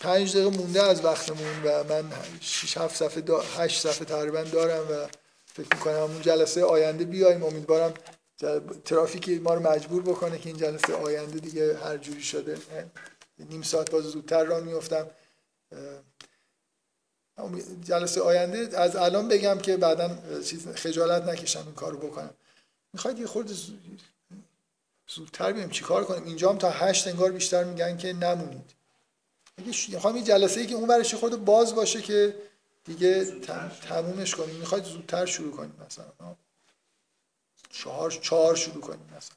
پنج 0.00 0.32
دقیقه 0.36 0.56
مونده 0.56 0.82
از 0.82 1.04
وقتمون 1.04 1.62
و 1.64 1.84
من 1.84 2.12
6 2.40 2.78
7 2.78 2.96
صفحه 2.96 3.20
دا 3.20 3.40
8 3.40 3.80
صفحه 3.80 4.04
تقریبا 4.04 4.42
دارم 4.42 4.92
و 4.92 5.06
فکر 5.46 5.68
می‌کنم 5.76 5.94
اون 5.94 6.22
جلسه 6.22 6.64
آینده 6.64 7.04
بیایم. 7.04 7.44
امیدوارم 7.44 7.94
جل- 8.36 8.60
ترافیک 8.84 9.42
ما 9.42 9.54
رو 9.54 9.72
مجبور 9.72 10.02
بکنه 10.02 10.38
که 10.38 10.48
این 10.48 10.58
جلسه 10.58 10.94
آینده 10.94 11.38
دیگه 11.38 11.78
هر 11.78 11.96
جوری 11.96 12.22
شده. 12.22 12.58
نیم 13.38 13.62
ساعت 13.62 13.90
باز 13.90 14.04
زودتر 14.04 14.44
راه 14.44 14.60
میفتم 14.60 15.06
جلسه 17.84 18.20
آینده 18.20 18.78
از 18.78 18.96
الان 18.96 19.28
بگم 19.28 19.58
که 19.58 19.76
بعدا 19.76 20.18
خجالت 20.76 21.22
نکشم 21.22 21.62
این 21.66 21.74
کارو 21.74 21.98
بکنم. 21.98 22.34
می‌خواید 22.92 23.18
یه 23.18 23.26
خورده 23.26 23.54
زودتر 25.08 25.52
بیایم 25.52 25.70
چیکار 25.70 26.04
کنیم؟ 26.04 26.24
اینجا 26.24 26.50
هم 26.50 26.58
تا 26.58 26.70
هشت 26.70 27.08
انگار 27.08 27.32
بیشتر 27.32 27.64
میگن 27.64 27.96
که 27.96 28.12
نمونید. 28.12 28.74
می‌خوام 29.88 30.16
یه 30.16 30.22
جلسه 30.22 30.60
ای 30.60 30.66
که 30.66 30.74
اون 30.74 30.88
برش 30.88 31.14
خورده 31.14 31.36
باز 31.36 31.74
باشه 31.74 32.02
که 32.02 32.36
دیگه 32.84 33.24
تم- 33.24 33.68
تمومش 33.88 34.34
کنیم. 34.34 34.56
می‌خواید 34.56 34.84
زودتر 34.84 35.26
شروع 35.26 35.56
کنیم 35.56 35.74
مثلا. 35.86 36.34
چهار 37.70 38.10
چهار 38.10 38.56
شروع 38.56 38.80
کنیم 38.80 39.14
مثلا. 39.16 39.36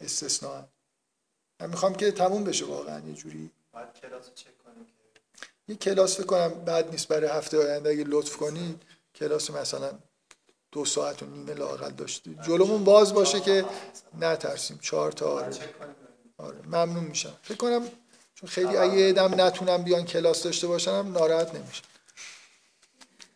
استثنا 0.00 0.68
من 1.60 1.70
می‌خوام 1.70 1.94
که 1.94 2.12
تموم 2.12 2.44
بشه 2.44 2.64
واقعا 2.64 3.00
یه 3.08 3.14
جوری. 3.14 3.50
باید 3.72 3.88
کلاس 4.02 4.34
چک 4.34 4.58
کنیم 4.64 4.86
یه 5.68 5.76
کلاس 5.76 6.16
فکر 6.16 6.26
کنم 6.26 6.64
بعد 6.64 6.90
نیست 6.90 7.08
برای 7.08 7.30
هفته 7.30 7.58
آینده 7.58 7.90
اگه 7.90 8.04
لطف 8.04 8.36
کنید 8.36 8.82
کلاس 9.14 9.50
مثلا 9.50 9.98
دو 10.74 10.84
ساعت 10.84 11.22
و 11.22 11.26
نیمه 11.26 11.54
لاقل 11.54 11.90
داشته 11.90 12.30
جلومون 12.46 12.84
باز 12.84 13.14
باشه 13.14 13.40
که 13.40 13.64
نترسیم. 14.20 14.78
چهار 14.82 15.12
تا 15.12 15.26
آره. 15.26 15.58
آره. 16.38 16.58
ممنون 16.66 17.04
میشم. 17.04 17.36
فکر 17.42 17.56
کنم 17.56 17.88
چون 18.34 18.48
خیلی 18.48 18.76
اگه 18.76 19.08
ادم 19.08 19.40
نتونم 19.40 19.82
بیان 19.82 20.04
کلاس 20.04 20.42
داشته 20.42 20.66
باشن 20.66 20.90
هم 20.90 21.12
ناراحت 21.12 21.54
نمیشم. 21.54 21.84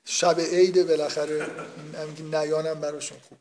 شب 0.05 0.41
عید 0.41 0.87
بالاخره 0.89 1.51
نیانم 2.19 2.81
براشون 2.81 3.19
خوب. 3.29 3.39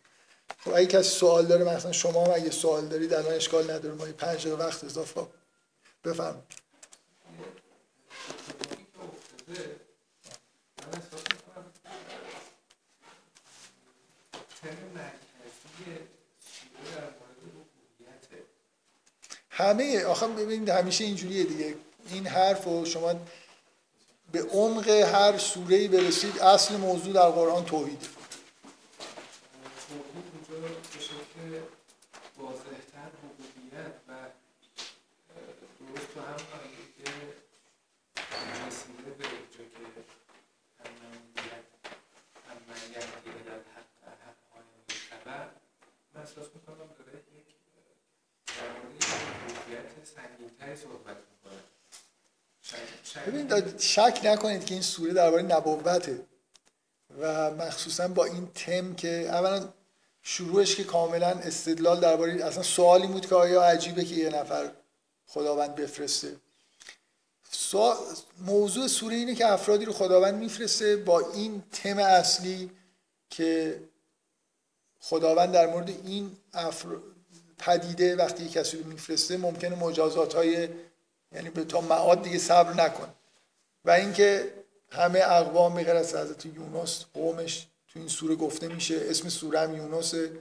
خب 0.66 0.74
اگه 0.76 0.86
کسی 0.86 1.10
سوال 1.10 1.46
داره 1.46 1.66
مثلا 1.76 1.92
شما 1.92 2.26
هم 2.26 2.32
اگه 2.36 2.52
سوال 2.52 2.88
دارید 2.88 3.14
الان 3.14 3.34
اشکال 3.34 3.72
نداره. 3.72 3.96
ما 3.96 4.08
یه 4.08 4.14
پنج 4.14 4.48
دقیقه 4.48 4.66
وقت 4.66 4.84
اضافه 4.84 5.28
بفرمایید 6.04 6.44
من 10.78 10.94
احساس 10.94 11.22
می‌کنم 11.32 11.72
تم 11.74 11.92
مرکزی 11.92 12.16
سوره 12.16 12.48
در 12.48 14.02
مورد 14.02 14.28
ربوبیته 14.34 14.56
همه 19.50 20.06
آخه 20.06 20.28
ببینید 20.28 20.70
همیشه 20.70 21.04
اینجوریه 21.04 21.44
دیگه. 21.44 21.76
این 22.10 22.28
حرف 22.28 22.64
رو 22.66 22.86
شما 22.86 23.14
به 24.32 24.44
عمق 24.44 24.88
هر 24.88 25.38
سوره‌ای 25.38 25.88
برسید 25.88 26.40
اصل 26.40 26.78
موضوع 26.78 27.14
در 27.14 27.30
قرآن 27.30 27.66
توحیده 27.66 28.08
توحید 29.88 30.26
اونجا 30.34 30.68
به 30.68 31.00
شکل 31.00 31.62
واضحتر 32.38 33.10
ربوبیت 33.24 33.96
و 34.08 34.12
اه، 34.12 34.28
درست 35.80 36.14
تو 36.14 36.20
هم 36.20 36.40
آیه 36.58 36.86
که 36.98 37.12
رسیده 38.68 39.12
به 39.18 39.26
اینجا 39.26 39.64
که 39.74 39.84
همه 40.80 41.06
می‌گوید 41.12 41.66
همه 42.48 42.76
یهدی 42.96 43.30
الی 43.30 43.50
الحق 43.50 43.92
حق 44.06 44.40
آیه 44.56 44.78
می‌شود 44.90 45.50
من 46.14 46.17
احساس 46.28 46.48
می‌کنم 46.56 46.78
داره 46.78 47.18
یک 47.18 47.56
اه، 48.48 48.58
در 48.58 48.70
مورد 48.80 48.96
یک 48.96 49.04
ربوبیت 49.04 49.88
سنگینتری 50.16 50.76
صحبت 50.76 51.18
می‌کنه. 51.32 51.62
ببینید 53.28 53.80
شک 53.80 54.20
نکنید 54.24 54.66
که 54.66 54.74
این 54.74 54.84
سوره 54.84 55.14
درباره 55.14 55.44
نبوته 55.44 56.26
و 57.20 57.52
مخصوصا 57.52 58.08
با 58.08 58.26
این 58.26 58.48
تم 58.56 58.96
که 58.96 59.10
اولا 59.10 59.70
شروعش 60.24 60.76
که 60.76 60.84
کاملا 60.84 61.30
استدلال 61.30 62.00
درباره 62.00 62.46
اصلا 62.46 62.64
سوالی 62.64 63.08
بود 63.08 63.26
که 63.26 63.36
آیا 63.36 63.64
عجیبه 63.64 64.06
که 64.06 64.16
یه 64.16 64.30
نفر 64.30 64.72
خداوند 65.28 65.76
بفرسته. 65.76 66.36
موضوع 68.40 68.88
سوره 68.88 69.16
اینه 69.16 69.36
که 69.36 69.48
افرادی 69.48 69.86
رو 69.86 69.94
خداوند 69.94 70.36
میفرسته 70.36 70.96
با 70.96 71.20
این 71.20 71.64
تم 71.72 71.98
اصلی 71.98 72.72
که 73.30 73.82
خداوند 75.02 75.54
در 75.54 75.68
مورد 75.68 75.90
این 75.90 76.32
افر... 76.54 76.88
پدیده 77.60 78.16
وقتی 78.16 78.50
کسی 78.50 78.78
رو 78.78 78.88
میفرسته 78.88 79.38
ممکنه 79.38 79.76
مجازات 79.76 80.34
های 80.34 80.70
یعنی 81.32 81.50
به 81.50 81.64
تا 81.64 81.82
معاد 81.82 82.24
دیگه 82.24 82.38
صبر 82.38 82.74
نکنه 82.84 83.10
و 83.86 83.92
اینکه 83.92 84.54
همه 84.92 85.20
اقوام 85.20 85.76
به 85.76 85.92
از 85.92 86.16
حضرت 86.16 86.46
یونس 86.46 87.06
قومش 87.14 87.68
تو 87.88 88.00
این 88.00 88.08
سوره 88.08 88.36
گفته 88.36 88.68
میشه 88.68 89.02
اسم 89.10 89.30
سوره 89.30 89.60
هم 89.60 89.76
یونسه 89.76 90.32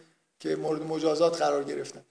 که 0.41 0.57
مورد 0.57 0.83
مجازات 0.83 1.43
قرار 1.43 1.65
گرفتن. 1.65 2.05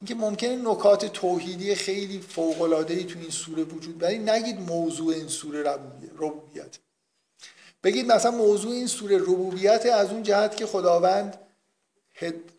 اینکه 0.00 0.14
ممکنه 0.14 0.56
نکات 0.56 1.06
توحیدی 1.06 1.74
خیلی 1.74 2.20
فوق 2.20 2.62
العاده 2.62 3.04
تو 3.04 3.18
این 3.18 3.30
سوره 3.30 3.62
وجود 3.62 4.02
ولی 4.02 4.18
نگید 4.18 4.60
موضوع 4.60 5.14
این 5.14 5.28
سوره 5.28 5.62
ربوبیت. 6.18 6.78
بگید 7.84 8.12
مثلا 8.12 8.30
موضوع 8.30 8.72
این 8.72 8.86
سوره 8.86 9.18
ربوبیت 9.18 9.86
از 9.86 10.10
اون 10.10 10.22
جهت 10.22 10.56
که 10.56 10.66
خداوند 10.66 11.38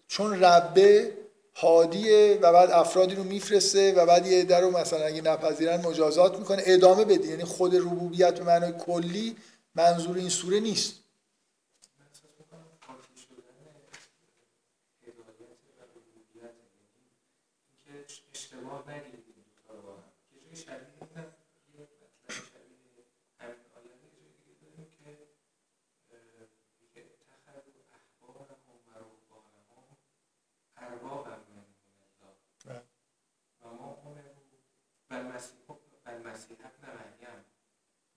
چون 0.07 0.43
ربه 0.43 1.13
هادیه 1.55 2.39
و 2.41 2.53
بعد 2.53 2.71
افرادی 2.71 3.15
رو 3.15 3.23
میفرسته 3.23 3.93
و 3.93 4.05
بعد 4.05 4.27
یه 4.27 4.39
عده 4.41 4.59
رو 4.59 4.71
مثلا 4.71 5.05
اگه 5.05 5.21
نپذیرن 5.21 5.81
مجازات 5.85 6.39
می‌کنه. 6.39 6.63
ادامه 6.65 7.05
بده. 7.05 7.27
یعنی 7.27 7.43
خود 7.43 7.75
ربوبیت 7.75 8.39
به 8.39 8.43
معنای 8.43 8.73
کلی 8.79 9.35
منظور 9.75 10.17
این 10.17 10.29
سوره 10.29 10.59
نیست 10.59 10.93
من 11.99 12.05
احساس 12.05 12.31
می‌کنم 12.39 12.65
قاطی 12.87 13.15
شدن 13.23 13.57
هدایت 15.03 15.39
و 15.39 15.83
ربوبیت 15.95 16.53
یعنی 17.85 17.97
اینکه 17.97 18.13
اشتباه 18.33 18.79
نگیرید 18.91 19.25
این 19.27 19.45
دوتا 19.49 19.73
رو 19.75 19.81
با 19.81 19.91
هم 19.93 20.03
یه 20.33 20.39
جای 20.45 20.55
شبیه 20.63 20.93
اینم 21.01 21.29
یه 21.75 21.81
مطلب 22.01 22.45
شبیه 22.51 23.03
همین 23.39 23.65
آیه 23.77 23.93
یه 24.03 24.09
جای 24.19 24.31
دیگه 24.37 24.53
داریم 24.61 24.87
که 24.97 25.09
اه، 26.11 26.47
میگه 26.81 27.01
اتخذوا 27.13 27.81
احبارهم 27.95 28.59
و 28.67 28.91
رهبانهم 29.01 29.97
اربابا 30.77 31.29
من 31.29 31.41
دون 31.47 31.97
الله 32.05 32.33
بله. 32.65 32.81
و 33.61 33.65
ما 33.79 33.89
امروا 34.05 34.41
و 35.09 35.13
المسیح 35.13 35.59
و 35.67 35.73
المسیح 36.05 36.57
ابن 36.67 36.83
مریم 36.97 37.39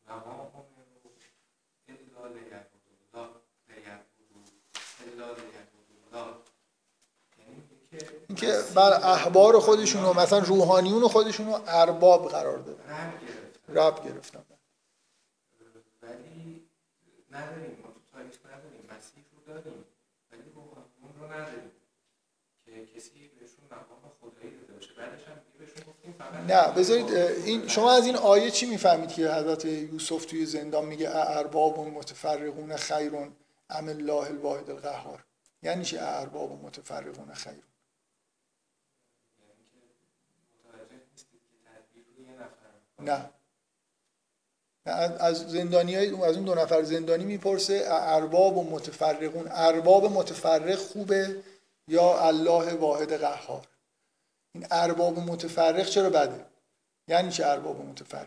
و 0.06 0.10
ما 0.14 0.18
امروا 0.20 1.12
الا 1.88 2.28
لیعبدوا 2.28 2.92
الله 3.14 3.30
لیعبدوا 3.68 4.40
الا 5.02 5.28
لیعبدوا 5.34 5.96
الله 6.12 6.36
یعنی 7.38 7.62
میگه 7.90 8.22
که 8.42 8.58
بر 8.74 8.92
احبار 8.92 9.60
خودشون 9.60 10.02
رو 10.02 10.20
مثلا 10.20 10.38
روحانیون 10.38 11.08
خودشون 11.08 11.46
رو 11.46 11.60
ارباب 11.66 12.28
قرار 12.28 12.58
دادن. 12.58 13.12
رب 13.68 14.04
گرفتن. 14.04 14.44
ولی 16.02 16.68
نداریم. 17.30 17.78
ما 17.82 17.88
تو 17.88 18.00
تاریخ 18.12 18.38
نداریم. 18.46 18.80
مسیح 18.96 19.24
رو 19.46 19.54
داریم. 19.54 19.84
ولی 20.32 20.42
روحانیون 20.54 21.20
رو 21.20 21.26
نداریم. 21.32 21.70
که 22.64 22.86
کسی 22.86 23.30
بهشون 23.40 23.64
مقام 23.70 24.12
خدایی 24.20 24.56
داده 24.60 24.72
باشه. 24.72 24.92
بعدش 24.98 25.24
هم 25.28 25.34
دیگه 25.34 25.58
بهشون 25.58 25.92
گفتیم 25.92 26.12
فقط 26.18 26.34
نه 26.34 26.72
بذارید 26.78 27.14
این 27.14 27.68
شما 27.68 27.92
از 27.92 28.06
این 28.06 28.16
آیه 28.16 28.50
چی 28.50 28.66
می‌فهمید 28.66 29.12
که 29.12 29.30
حضرت 29.32 29.64
یوسف 29.64 30.24
توی 30.24 30.46
زندان 30.46 30.84
میگه 30.84 31.10
ارباب 31.12 31.78
متفرقون 31.78 32.76
خیرون 32.76 33.36
ام 33.70 33.88
الله 33.88 34.26
الواحد 34.26 34.70
القهار 34.70 35.24
یعنی 35.62 35.84
چی 35.84 35.98
ارباب 35.98 36.64
متفرقون 36.64 37.34
خیرون 37.34 37.62
یعنی 39.40 39.64
که 39.72 39.78
متوجه 40.68 41.00
نیستید 41.12 41.40
که 41.50 41.56
تدبیر 41.64 42.04
روی 42.16 42.26
یه 42.26 42.32
نفر 42.32 42.72
نه. 43.02 43.30
از- 44.86 45.48
زندانی 45.48 45.96
از 45.96 46.12
اون 46.12 46.44
دو 46.44 46.54
نفر 46.54 46.82
زندانی 46.82 47.24
می‌پرسه 47.24 47.84
ارباب 47.86 48.56
و 48.56 48.70
متفرقون 48.70 49.48
ارباب 49.50 50.12
متفرق 50.12 50.74
خوبه 50.74 51.42
یا 51.88 52.20
الله 52.20 52.74
واحد 52.74 53.12
قهار؟ 53.12 53.66
این 54.54 54.66
ارباب 54.70 55.18
متفرق 55.18 55.86
چرا 55.86 56.10
بده؟ 56.10 56.44
یعنی 57.08 57.30
چه 57.30 57.46
ارباب 57.46 57.84
متفرق؟ 57.84 58.26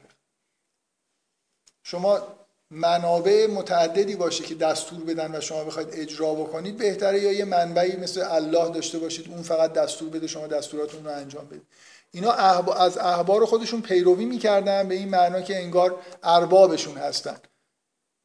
شما 1.83 2.27
منابع 2.71 3.47
متعددی 3.47 4.15
باشه 4.15 4.43
که 4.43 4.55
دستور 4.55 5.03
بدن 5.03 5.35
و 5.35 5.41
شما 5.41 5.63
بخواید 5.63 5.89
اجرا 5.91 6.33
بکنید 6.33 6.77
بهتره 6.77 7.19
یا 7.21 7.31
یه 7.31 7.45
منبعی 7.45 7.95
مثل 7.95 8.21
الله 8.31 8.69
داشته 8.73 8.99
باشید 8.99 9.29
اون 9.31 9.41
فقط 9.43 9.73
دستور 9.73 10.09
بده 10.09 10.27
شما 10.27 10.47
دستوراتون 10.47 11.05
رو 11.05 11.11
انجام 11.11 11.45
بدید. 11.45 11.67
اینا 12.15 12.31
احب... 12.31 12.69
از 12.69 12.97
احبار 12.97 13.45
خودشون 13.45 13.81
پیروی 13.81 14.25
می‌کردن 14.25 14.87
به 14.87 14.95
این 14.95 15.09
معنا 15.09 15.41
که 15.41 15.55
انگار 15.57 15.99
اربابشون 16.23 16.97
هستن. 16.97 17.37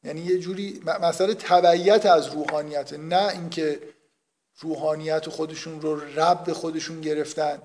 یعنی 0.03 0.21
یه 0.21 0.39
جوری 0.39 0.81
مسئله 0.85 1.33
تبعیت 1.33 2.05
از 2.05 2.27
روحانیت 2.27 2.93
نه 2.93 3.29
اینکه 3.29 3.79
روحانیت 4.59 5.29
خودشون 5.29 5.81
رو 5.81 6.19
رب 6.19 6.43
به 6.43 6.53
خودشون 6.53 7.01
گرفتن. 7.01 7.61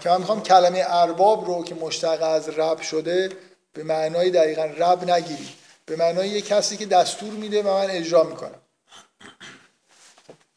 که 0.00 0.10
من 0.10 0.18
می‌خوام 0.18 0.42
کلمه 0.42 0.84
ارباب 0.86 1.46
رو 1.46 1.64
که 1.64 1.74
مشتق 1.74 2.22
از 2.22 2.48
رب 2.48 2.80
شده 2.80 3.28
به 3.72 3.82
معنای 3.82 4.30
دقیقا 4.30 4.64
رب 4.64 5.10
نگیرید 5.10 5.48
به 5.86 5.96
معنای 5.96 6.28
یه 6.28 6.40
کسی 6.40 6.76
که 6.76 6.86
دستور 6.86 7.30
میده 7.30 7.62
و 7.62 7.74
من 7.74 7.90
اجرا 7.90 8.22
می‌کنم. 8.22 8.60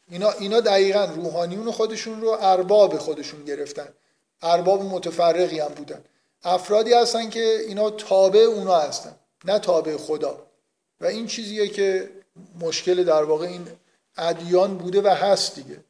اینا 0.08 0.30
اینا 0.30 0.60
دقیقا 0.60 1.04
روحانیون 1.04 1.70
خودشون 1.70 2.20
رو 2.20 2.38
ارباب 2.40 2.98
خودشون 2.98 3.44
گرفتن. 3.44 3.88
ارباب 4.42 4.82
متفرقی 4.82 5.60
هم 5.60 5.68
بودن. 5.68 6.04
افرادی 6.44 6.94
هستن 6.94 7.30
که 7.30 7.58
اینا 7.68 7.90
تابع 7.90 8.40
اونا 8.40 8.76
هستن 8.76 9.14
نه 9.44 9.58
تابع 9.58 9.96
خدا. 9.96 10.46
و 11.00 11.06
این 11.06 11.26
چیزیه 11.26 11.68
که 11.68 12.10
مشکل 12.60 13.04
در 13.04 13.24
واقع 13.24 13.46
این 13.46 13.68
ادیان 14.16 14.78
بوده 14.78 15.02
و 15.02 15.08
هست 15.08 15.54
دیگه. 15.54 15.84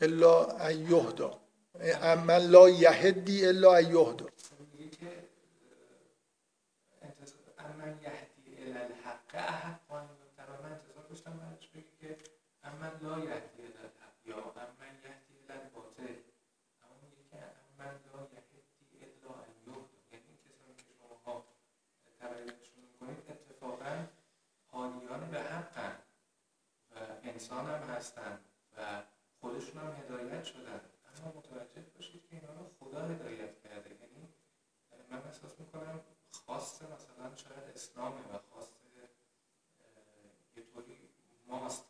الا 0.00 0.58
ایهدا. 0.66 1.40
اما 2.02 2.36
لا 2.36 2.68
یهدی 2.68 3.46
الا 3.46 3.76
ایهدا. 3.76 4.26
من 12.80 13.00
لا 13.02 13.18
یهدی 13.18 13.62
یا 14.24 14.36
من 14.56 14.94
یهدی 15.04 15.52
الباطل. 15.52 16.16
اما 16.82 16.94
میگه 17.02 17.22
که 17.30 17.36
من 17.78 17.86
لا 17.86 18.20
یهدی 18.34 18.58
الا 19.02 19.34
ان 19.34 19.54
یعنی 20.12 20.26
این 20.26 20.38
کسانی 20.44 20.74
که 20.76 20.84
شماها 20.98 21.44
تقلیدشون 22.20 22.84
می‌کنید؟ 22.92 23.30
اتفاقا 23.30 24.06
حالیان 24.66 25.30
به 25.30 25.40
حقن 25.40 25.98
و 26.90 26.98
انسان 27.22 27.66
هم 27.66 27.82
هستن 27.82 28.40
و 28.76 29.02
خودشون 29.40 29.82
هم 29.82 29.92
هدایت 29.92 30.44
شدن. 30.44 30.80
اما 31.16 31.32
متوجه 31.36 31.80
باشید 31.96 32.28
که 32.30 32.36
اینا 32.36 32.52
رو 32.52 32.70
خدا 32.80 33.04
هدایت 33.04 33.62
کرده. 33.62 33.90
یعنی 33.90 34.28
من 35.10 35.22
احساس 35.26 35.60
می‌کنم 35.60 36.00
خاص 36.46 36.82
مثلا 36.82 37.36
شاید 37.36 37.64
اسلامه 37.74 38.20
و 38.20 38.38
خاص 38.54 38.68
یه 40.56 40.62
طوری 40.62 40.98
ماست. 41.46 41.89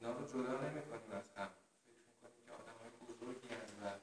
اینا 0.00 0.18
رو 0.18 0.26
جدا 0.26 0.60
نمی‌کنیم 0.60 1.10
از 1.10 1.24
هم. 1.36 1.48
فکر 1.86 2.02
می‌کنیم 2.08 2.40
که 2.46 2.52
آدم 2.52 2.76
های 2.80 2.90
بزرگی 3.08 3.48
هستن 3.54 4.00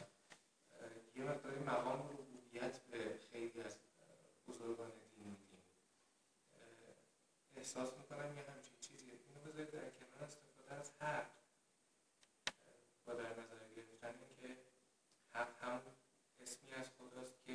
و 0.79 1.19
یه 1.19 1.23
مقداری 1.23 1.59
مقام 1.59 2.09
ربوبیت 2.09 2.79
به 2.91 3.19
خیلی 3.31 3.61
از 3.61 3.75
بزرگان 4.47 4.91
دین 5.15 5.27
میدیم. 5.27 5.63
احساس 7.57 7.89
می‌کنم 7.97 8.37
یه 8.37 8.43
همچین 8.51 8.77
چیزی. 8.79 9.11
اینو 9.11 9.39
بذارید 9.45 9.71
در 9.71 9.79
کنار 9.79 10.23
استفاده 10.23 10.73
از 10.79 10.91
حق 10.99 11.25
با 13.05 13.13
در 13.13 13.29
نظر 13.29 13.59
گرفتن 13.75 14.13
اینکه 14.19 14.57
حق 15.31 15.63
هم 15.63 15.81
اسمی 16.41 16.73
از 16.73 16.85
خداست 16.97 17.33
که 17.45 17.53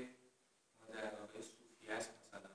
ما 0.81 0.94
در 0.94 1.14
واقع 1.20 1.40
صوفیت 1.40 2.09
مثلا. 2.20 2.51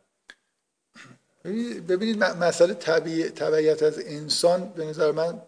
ببینید 1.87 2.23
مسئله 2.23 2.73
طبیعت 2.73 3.83
از 3.83 3.99
انسان 3.99 4.69
به 4.69 4.85
نظر 4.85 5.11
من 5.11 5.46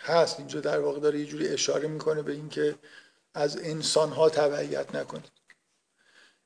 هست. 0.00 0.38
اینجا 0.38 0.60
در 0.60 0.80
واقع 0.80 1.00
داره 1.00 1.20
یه 1.20 1.26
جوری 1.26 1.48
اشاره 1.48 1.88
می‌کنه 1.88 2.22
به 2.22 2.32
اینکه 2.32 2.74
از 3.34 3.56
انسان 3.56 4.12
ها 4.12 4.28
تبعیت 4.28 4.94
نکنید. 4.94 5.30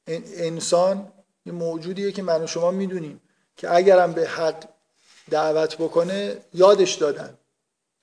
ان- 0.07 0.25
انسان 0.27 1.13
یه 1.47 1.53
موجودیه 1.53 2.13
که 2.13 2.23
من 2.23 2.43
و 2.43 2.47
شما 2.47 2.71
می‌دونیم 2.71 3.21
که 3.57 3.75
اگرم 3.75 4.13
به 4.13 4.29
حق 4.29 4.65
دعوت 5.31 5.77
بکنه 5.77 6.37
یادش 6.55 6.95
دادن. 6.95 7.39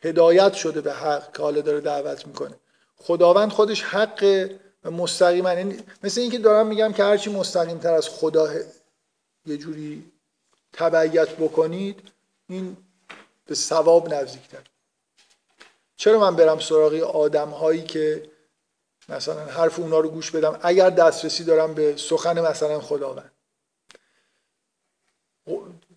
هدایت 0.03 0.53
شده 0.53 0.81
به 0.81 0.93
حق 0.93 1.33
که 1.37 1.41
حالا 1.41 1.61
داره 1.61 1.81
دعوت 1.81 2.27
می‌کنه. 2.27 2.55
خداوند 2.97 3.51
خودش 3.51 3.83
حق 3.83 4.49
و 4.83 4.91
مستقیما. 4.91 5.53
یعنی 5.53 5.77
مثل 6.03 6.21
اینکه 6.21 6.37
دارم 6.37 6.67
میگم 6.67 6.93
که 6.93 7.03
هرچی 7.03 7.29
مستقیم 7.29 7.77
تر 7.77 7.93
از 7.93 8.09
خدا 8.09 8.53
یه 9.45 9.57
جوری 9.57 10.11
تبعیت 10.73 11.29
بکنید 11.29 12.11
این 12.49 12.77
به 13.45 13.55
ثواب 13.55 14.13
نزدیکتر 14.13 14.63
چرا 16.01 16.19
من 16.19 16.35
برم 16.35 16.59
سراغ 16.59 16.93
آدم 16.93 17.49
هایی 17.49 17.83
که 17.83 18.29
مثلا 19.09 19.45
حرف 19.45 19.79
اونا 19.79 19.99
رو 19.99 20.09
گوش 20.09 20.31
بدم؟ 20.31 20.59
اگر 20.61 20.89
دسترسی 20.89 21.43
دارم 21.43 21.73
به 21.73 21.97
سخن 21.97 22.41
مثلا 22.41 22.79
خداوند. 22.79 23.31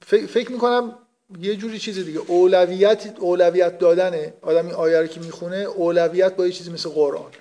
فکر 0.07 0.53
می‌کنم 0.53 0.99
یه 1.39 1.57
جوری 1.57 1.79
چیز 1.79 1.99
دیگه. 1.99 2.21
اولویت 2.21 3.15
اولویت 3.19 3.79
دادنه 3.79 4.35
آدم 4.43 4.67
این 4.67 4.75
آیه 4.75 5.01
رو 5.01 5.07
که 5.07 5.21
می‌خونه 5.21 5.57
اولویت 5.57 6.37
با 6.37 6.47
یه 6.47 6.53
چیزی 6.53 6.71
مثل 6.71 6.89
قرآن. 6.89 7.33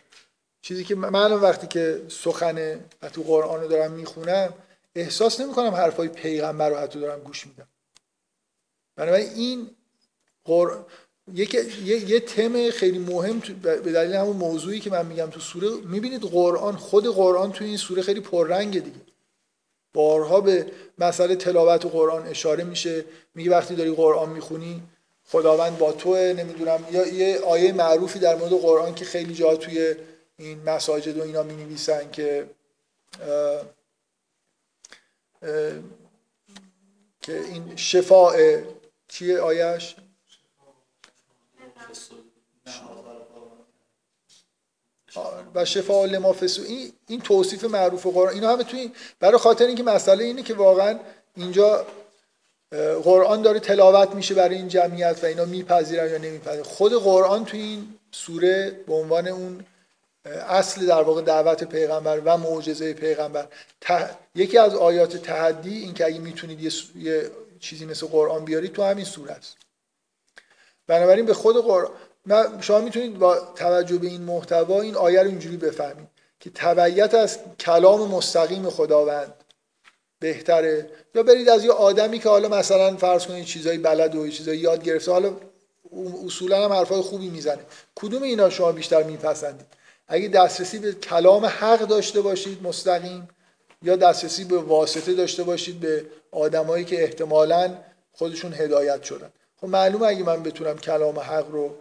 چیزی 0.62 0.84
که 0.84 0.96
من 0.96 1.34
وقتی 1.34 1.68
که 1.68 2.02
سخن 2.08 2.86
تو 3.14 3.24
قرآن 3.24 3.62
رو 3.62 3.68
دارم 3.68 3.92
می‌خونم 3.92 4.54
احساس 4.96 5.40
نمی‌کنم 5.40 5.70
حرفای 5.70 6.08
پیغمبر 6.08 6.70
رو 6.70 6.76
حتی 6.76 7.00
دارم 7.00 7.20
گوش 7.20 7.48
میدم. 7.48 7.68
بنابراین 8.96 9.30
این 9.30 9.70
قر... 10.46 10.78
یک... 11.34 11.54
یه... 11.54 12.10
یه 12.10 12.20
تم 12.20 12.70
خیلی 12.70 13.00
مهم. 13.00 13.40
به 13.64 13.92
دلیل 13.92 14.14
همون 14.14 14.36
موضوعی 14.36 14.80
که 14.80 14.90
من 14.90 15.06
میگم 15.06 15.30
تو 15.30 15.40
سوره 15.40 15.70
می‌بینید 15.70 16.22
قرآن 16.22 16.76
خود 16.76 17.08
قرآن 17.08 17.52
تو 17.52 17.64
این 17.64 17.78
سوره 17.78 18.02
خیلی 18.02 18.20
پررنگه 18.20 18.80
دیگه. 18.80 18.98
بارها 19.94 20.42
به 20.42 20.66
مسئله 20.98 21.36
تلاوت 21.36 21.86
قرآن 21.86 22.28
اشاره 22.28 22.64
میشه. 22.64 23.06
میگه 23.36 23.52
وقتی 23.52 23.76
داری 23.76 23.92
قرآن 23.92 24.30
می‌خونی 24.30 24.84
خداوند 25.26 25.78
با 25.78 25.92
توه 25.92 26.34
نمی‌دونم. 26.38 26.86
یا 26.92 27.08
یه 27.08 27.40
آیه 27.40 27.74
معروفی 27.74 28.20
در 28.20 28.36
مورد 28.36 28.52
قرآن 28.52 28.96
که 28.96 29.06
خیلی 29.06 29.34
جا 29.34 29.56
توی 29.56 29.96
این 30.38 30.64
مساجد 30.64 31.18
و 31.18 31.24
اینا 31.24 31.44
می 31.44 31.56
نویسن 31.56 32.12
که 32.12 32.50
اه، 33.22 33.62
اه، 35.42 35.72
که 37.22 37.40
این 37.40 37.76
شفاء 37.76 38.58
چیه 39.08 39.40
آیش 39.40 39.96
و 45.56 45.66
شفاء 45.66 46.06
لما 46.06 46.30
الصدور. 46.30 46.68
این 46.68 46.94
این 47.08 47.22
توصیف 47.22 47.64
معروف 47.64 48.06
قرآن. 48.06 48.34
اینا 48.34 48.52
همه 48.52 48.64
توی 48.64 48.92
برای 49.20 49.38
خاطر 49.38 49.66
اینکه 49.66 49.84
مسئله 49.84 50.24
اینه 50.24 50.44
که 50.44 50.54
واقعا 50.54 51.00
اینجا 51.36 51.88
قرآن 53.04 53.42
داره 53.42 53.60
تلاوت 53.60 54.16
میشه 54.16 54.34
برای 54.36 54.56
این 54.56 54.68
جمعیت 54.68 55.20
و 55.24 55.26
اینا 55.26 55.46
میپذیرن 55.46 56.12
یا 56.12 56.18
نمیپذیرن. 56.18 56.64
خود 56.64 56.94
قرآن 56.94 57.46
توی 57.46 57.62
این 57.62 58.00
سوره 58.12 58.72
به 58.88 58.94
عنوان 58.94 59.28
اون 59.28 59.66
اصل 60.26 60.86
در 60.86 61.02
واقع 61.02 61.22
دعوت 61.22 61.64
پیغمبر 61.64 62.20
و 62.26 62.38
معجزه 62.38 62.94
پیغمبر. 62.94 63.48
ته- 63.82 64.10
یکی 64.36 64.58
از 64.58 64.76
آیات 64.76 65.18
تحدی 65.18 65.78
این 65.78 65.94
که 65.94 66.06
اگه 66.06 66.20
می‌تونید 66.20 66.62
یه, 66.64 66.70
س- 66.70 66.84
یه 66.96 67.32
چیزی 67.60 67.86
مثل 67.86 68.08
قرآن 68.08 68.46
بیارید 68.46 68.74
تو 68.74 68.84
همین 68.84 69.06
سوره 69.06 69.32
است. 69.32 69.58
بنابراین 70.88 71.26
به 71.26 71.34
خود 71.34 71.64
قرآن 71.64 71.92
من- 72.26 72.62
شما 72.62 72.80
می‌تونید 72.80 73.20
با 73.20 73.38
توجه 73.56 73.98
به 73.98 74.08
این 74.08 74.22
محتوا 74.22 74.82
این 74.82 74.96
آیه 74.96 75.24
رو 75.24 75.30
اینجوری 75.30 75.58
بفهمید 75.58 76.08
که 76.40 76.50
تبعیت 76.56 77.14
از 77.14 77.40
کلام 77.60 78.12
مستقیم 78.12 78.70
خداوند 78.70 79.34
بهتره. 80.20 80.90
یا 81.16 81.24
برید 81.24 81.50
از 81.50 81.66
یه 81.66 81.72
آدمی 81.72 82.20
که 82.20 82.30
حالا 82.30 82.48
مثلا 82.48 82.98
فرض 82.98 83.26
کنید 83.26 83.46
چیزایی 83.46 83.78
بلد 83.78 84.16
و 84.16 84.28
چیزایی 84.30 84.60
یاد 84.60 84.84
گرفته 84.84 85.12
حالا 85.12 85.34
اصولا 86.26 86.66
هم 86.66 86.74
حرفای 86.74 87.02
خوبی 87.02 87.30
می‌زنه. 87.30 87.60
کدوم 87.96 88.24
اینا 88.24 88.50
شما 88.50 88.72
بیشتر 88.72 89.04
میپسندید؟ 89.04 89.66
اگه 90.08 90.28
دسترسی 90.28 90.80
به 90.80 90.92
کلام 90.94 91.46
حق 91.46 91.80
داشته 91.80 92.22
باشید 92.22 92.64
مستقیم 92.64 93.28
یا 93.82 93.96
دسترسی 93.96 94.44
به 94.44 94.58
واسطه 94.58 95.14
داشته 95.14 95.44
باشید 95.44 95.80
به 95.80 96.06
آدمایی 96.32 96.86
که 96.86 97.04
احتمالاً 97.04 97.72
خودشون 98.14 98.54
هدایت 98.54 99.04
شدن. 99.04 99.30
خب 99.64 99.70
معلومه 99.70 100.08
اگه 100.08 100.24
من 100.24 100.44
بتونم 100.44 100.78
کلام 100.78 101.20
حق 101.20 101.52
رو 101.52 101.76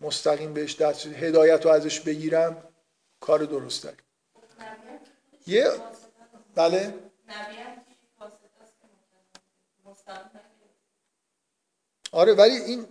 مستقیم 0.00 0.54
بهش 0.54 0.76
دست 0.76 1.06
هدایت 1.06 1.64
رو 1.64 1.70
ازش 1.70 2.00
بگیرم 2.00 2.56
کار 3.20 3.38
درست 3.38 3.84
داریم 3.84 3.98
یه 5.46 5.70
بله؟ 6.54 6.94
آره 12.12 12.34
ولی 12.34 12.54
این 12.56 12.86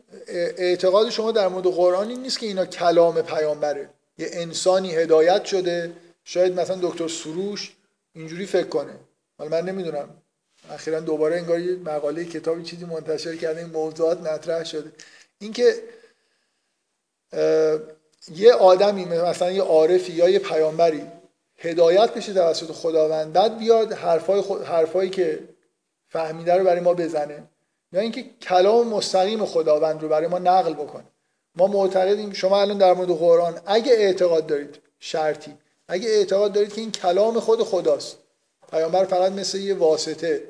اعتقاد 0.58 1.10
شما 1.10 1.32
در 1.32 1.48
مورد 1.48 1.66
قرآن 1.68 2.10
این 2.10 2.22
نیست 2.22 2.40
که 2.40 2.46
اینا 2.46 2.66
کلام 2.66 3.22
پیامبره. 3.22 3.90
یه 4.18 4.28
انسانی 4.32 4.96
هدایت 4.96 5.46
شده. 5.46 5.94
شاید 6.24 6.60
مثلا 6.60 6.80
دکتر 6.82 7.08
سروش 7.08 7.76
اینجوری 8.14 8.46
فکر 8.46 8.68
کنه. 8.68 9.00
حالا 9.38 9.50
من 9.52 9.70
نمی‌دونم. 9.70 10.22
اخیرا 10.72 11.00
دوباره 11.00 11.36
انگار 11.36 11.60
یه 11.60 11.76
مقاله 11.76 12.26
کتابی 12.26 12.64
چیزی 12.64 12.86
منتشر 12.86 13.36
کرده. 13.36 13.60
این 13.60 13.70
موضوعات 13.70 14.22
مطرح 14.22 14.64
شده. 14.64 14.92
اینکه 15.40 15.74
یه 18.36 18.54
آدمی 18.54 19.06
مثلا 19.06 19.52
یه 19.52 19.62
عارفی 19.62 20.14
یا 20.14 20.30
یه 20.30 20.40
پیامبری 20.40 21.02
هدایت 21.58 22.14
بشه 22.14 22.34
توسط 22.34 22.72
خداوند 22.72 23.34
بعد 23.34 23.58
بیاد 23.58 23.94
حرفای 23.94 24.42
خود 24.42 24.64
حرفایی 24.64 25.10
که 25.10 25.40
فهمیده 26.08 26.54
رو 26.54 26.64
برای 26.64 26.80
ما 26.80 26.94
بزنه. 26.94 27.44
یا 27.92 28.02
اینکه 28.02 28.26
کلام 28.42 28.88
مستقیم 28.88 29.46
خداوند 29.46 30.02
رو 30.02 30.10
برای 30.10 30.28
ما 30.28 30.40
نقل 30.40 30.74
بکنه. 30.74 31.04
ما 31.56 31.68
معتقدیم 31.68 32.34
شما 32.34 32.62
الان 32.62 32.78
در 32.78 32.94
مورد 32.94 33.10
قرآن 33.10 33.62
اگه 33.66 33.92
اعتقاد 33.92 34.48
دارید 34.48 34.80
شرطی 35.00 35.58
اگه 35.88 36.10
اعتقاد 36.10 36.54
دارید 36.54 36.74
که 36.74 36.82
این 36.82 36.92
کلام 36.92 37.40
خود 37.40 37.64
خداست 37.64 38.18
پیامبر 38.72 39.06
فقط 39.06 39.32
مثل 39.32 39.58
یه 39.58 39.76
واسطه 39.76 40.44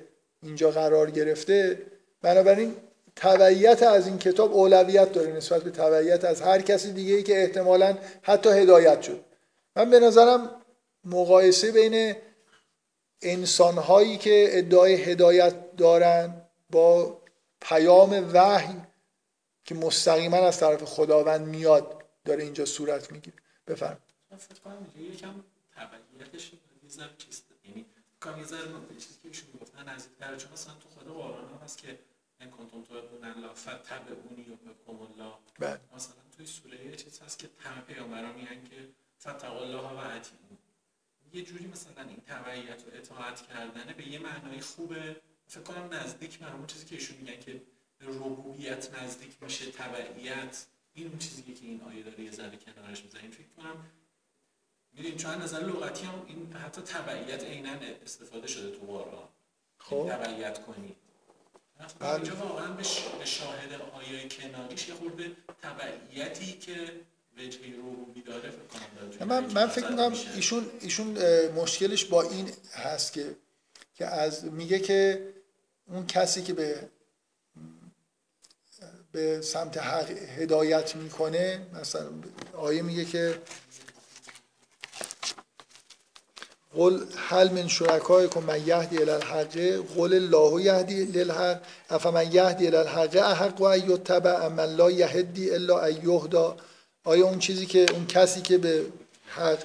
اینجا 0.47 0.71
قرار 0.71 1.11
گرفته 1.11 1.81
بنابراین 2.21 2.75
تبعیت 3.15 3.83
از 3.83 4.07
این 4.07 4.17
کتاب 4.17 4.53
اولویت 4.53 5.11
داره 5.11 5.33
نسبت 5.33 5.63
به 5.63 5.71
تبعیت 5.71 6.25
از 6.25 6.41
هر 6.41 6.61
کسی 6.61 6.93
دیگه 6.93 7.15
ای 7.15 7.23
که 7.23 7.41
احتمالا 7.41 7.97
حتی 8.21 8.49
هدایت 8.49 9.01
شد. 9.01 9.23
من 9.75 9.89
به 9.89 9.99
نظرم 9.99 10.61
مقایسه 11.05 11.71
بین 11.71 12.15
انسانهایی 13.21 14.17
که 14.17 14.47
ادعای 14.51 14.93
هدایت 14.93 15.75
دارن 15.75 16.41
با 16.69 17.21
پیام 17.61 18.31
وحی 18.33 18.75
که 19.65 19.75
مستقیما 19.75 20.37
از 20.37 20.59
طرف 20.59 20.83
خداوند 20.83 21.47
میاد 21.47 22.03
داره 22.25 22.43
اینجا 22.43 22.65
صورت 22.65 23.11
می‌گیره. 23.11 23.37
بفرم 23.67 23.97
فکر 24.37 24.59
کنم 24.63 24.87
یکم 24.97 25.33
تبعیتش 25.75 26.51
نزدیک‌تره 29.89 30.37
چون 30.37 30.51
مثلا 30.51 30.73
تو 30.73 30.89
خود 30.89 31.07
قرآن 31.07 31.49
هم 31.49 31.59
هست 31.63 31.77
که 31.77 31.99
ان 32.39 32.49
کنتم 32.51 32.83
تحبون 32.83 33.23
الله 33.23 33.53
فتبعونی 33.53 34.41
یحببکم 34.41 35.01
الله. 35.01 35.33
بله. 35.59 35.79
مثلا 35.95 36.15
توی 36.37 36.45
سوره 36.45 36.85
یه 36.85 36.95
چیز 36.95 37.19
هست 37.19 37.39
که 37.39 37.49
همه 37.59 37.81
پیامبران 37.81 38.35
میگن 38.35 38.63
که 38.63 38.89
فتقوا 39.19 39.61
الله 39.61 39.87
و 39.87 39.97
اطیعون. 39.97 40.57
یه 41.33 41.43
جوری 41.43 41.67
مثلا 41.67 42.03
این 42.07 42.21
تبعیت 42.27 42.83
و 42.83 42.89
اطاعت 42.93 43.41
کردنه 43.41 43.93
به 43.93 44.07
یه 44.07 44.19
معنای 44.19 44.61
خوبه. 44.61 45.21
فکر 45.47 45.61
کنم 45.61 45.93
نزدیک 45.93 46.39
به 46.39 46.45
همون 46.45 46.67
چیزی 46.67 46.85
که 46.85 46.95
ایشون 46.95 47.17
میگن 47.17 47.39
که 47.39 47.61
ربوبیت 48.01 48.99
نزدیک 48.99 49.43
میشه 49.43 49.71
تبعیت. 49.71 50.65
این 50.93 51.07
اون 51.07 51.17
چیزیه 51.17 51.55
که 51.55 51.65
این 51.65 51.81
آیه 51.81 52.03
داره 52.03 52.23
یه 52.23 52.31
ذره 52.31 52.57
کنارش 52.57 53.03
این 53.21 53.31
فکر 53.31 53.47
کنم 53.57 53.85
می‌دونید 54.93 55.17
چون 55.17 55.35
نظر 55.35 55.59
لغتی 55.59 56.05
هم 56.05 56.25
این 56.27 56.53
حتی 56.53 56.81
تبعیت 56.81 57.43
عینا 57.43 57.71
استفاده 58.05 58.47
شده 58.47 58.71
تو 58.71 58.85
قرآن. 58.85 59.27
خب 59.89 60.11
کنی 60.67 60.95
بله. 61.99 62.13
اینجا 62.13 62.35
واقعا 62.35 62.73
به 62.73 62.83
شاهد 63.25 63.81
آیه 63.93 64.29
کناریش 64.29 64.87
یه 64.87 64.93
خورده 64.93 65.31
تبعیتی 65.61 66.53
که 66.53 66.75
توی 69.11 69.25
من 69.25 69.45
من 69.45 69.67
فکر 69.67 69.87
می‌کنم. 69.87 70.13
ایشون 70.35 70.65
ایشون 70.81 71.17
مشکلش 71.47 72.05
با 72.05 72.21
این 72.21 72.51
هست 72.73 73.13
که 73.13 73.35
که 73.95 74.05
از 74.05 74.45
میگه 74.45 74.79
که 74.79 75.27
اون 75.87 76.07
کسی 76.07 76.43
که 76.43 76.53
به 76.53 76.89
به 79.11 79.41
سمت 79.41 79.77
حق 79.77 80.09
هدایت 80.11 80.95
می‌کنه 80.95 81.67
مثلا 81.73 82.09
آیه 82.53 82.81
میگه 82.81 83.05
که 83.05 83.41
قل 86.77 87.03
هل 87.15 87.51
من 87.51 87.67
شرکایکم 87.67 88.43
من 88.43 88.67
یهدی 88.67 88.97
الی 88.97 89.11
الحق؟ 89.11 89.57
قل 89.97 90.13
الله 90.13 90.63
یهدی 90.63 91.05
للحق 91.05 91.61
افمن 91.89 92.31
یهدی 92.31 92.67
الی 92.67 92.75
الحق؟ 92.75 93.15
احق 93.15 93.61
و 93.61 93.63
ان 93.63 93.91
یتبع 93.91 94.45
ام 94.45 94.53
من 94.53 94.75
لا 94.75 94.91
یهدی 94.91 95.51
الا 95.51 95.79
ان 95.79 95.91
یهدا. 95.91 96.57
آیا 97.03 97.25
اون 97.25 97.39
چیزی 97.39 97.65
که 97.65 97.85
اون 97.93 98.07
کسی 98.07 98.41
که 98.41 98.57
به 98.57 98.85
حق 99.27 99.63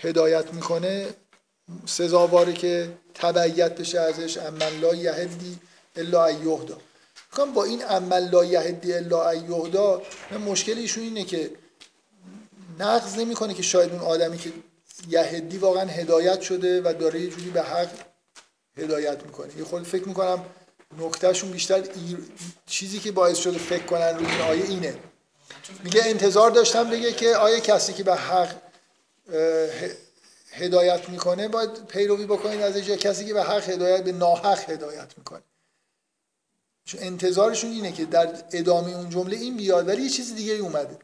هدایت 0.00 0.54
می‌کنه 0.54 1.06
سزاواره 1.86 2.52
که 2.52 2.88
تبعیت 3.14 3.80
بشه 3.80 4.00
ازش 4.00 4.38
ام 4.38 4.54
من 4.54 4.80
لا 4.80 4.94
یهدی 4.94 5.58
الا 5.96 6.24
ان 6.26 6.48
یهدا. 6.48 6.78
میگم 7.32 7.52
با 7.52 7.64
این 7.64 7.84
ام 7.88 8.02
من 8.02 8.28
لا 8.28 8.44
یهدی 8.44 8.92
الا 8.92 9.28
ان 9.30 9.50
یهدا 9.50 10.02
من 10.30 10.38
مشکل 10.38 10.78
ایشون 10.78 11.04
اینه 11.04 11.24
که 11.24 11.50
نقض 12.78 13.18
نمی‌کنه 13.18 13.54
که 13.54 13.62
شاید 13.62 13.92
اون 13.92 14.00
آدمی 14.00 14.38
که 14.38 14.52
یهدی 15.08 15.58
واقعا 15.58 15.84
هدایت 15.84 16.40
شده 16.40 16.80
و 16.80 16.94
داره 17.00 17.20
یه 17.20 17.30
جوری 17.30 17.50
به 17.50 17.62
حق 17.62 17.88
هدایت 18.76 19.22
می‌کنه. 19.24 19.58
یه 19.58 19.64
خود 19.64 19.82
فکر 19.82 20.08
می‌کنم 20.08 20.44
نکتهشون 20.98 21.50
بیشتر 21.50 21.74
ایر... 21.74 22.18
چیزی 22.66 22.98
که 22.98 23.12
باعث 23.12 23.38
شده 23.38 23.58
فکر 23.58 23.82
کنن 23.82 24.18
روی 24.18 24.26
این 24.26 24.40
آیه 24.40 24.64
اینه. 24.64 24.94
میگه 25.84 26.02
انتظار 26.04 26.50
داشتم 26.50 26.90
بگه 26.90 27.12
که 27.12 27.36
آیه 27.36 27.60
کسی 27.60 27.92
که 27.92 28.02
به 28.02 28.14
حق 28.14 28.54
هدایت 30.52 31.08
می‌کنه 31.08 31.48
باید 31.48 31.86
پیروی 31.86 32.26
بکنید 32.26 32.60
ازش 32.60 32.88
یا 32.88 32.96
کسی 32.96 33.24
که 33.24 33.34
به 33.34 33.42
حق 33.42 33.68
هدایت 33.68 34.04
به 34.04 34.12
ناحق 34.12 34.70
هدایت 34.70 35.18
می‌کنه. 35.18 35.42
چون 36.84 37.02
انتظارشون 37.02 37.70
اینه 37.70 37.92
که 37.92 38.04
در 38.04 38.42
ادامه 38.52 38.96
اون 38.96 39.10
جمله 39.10 39.36
این 39.36 39.56
بیاد 39.56 39.88
ولی 39.88 40.02
یه 40.02 40.08
چیز 40.08 40.34
دیگه 40.34 40.52
اومده. 40.52 40.98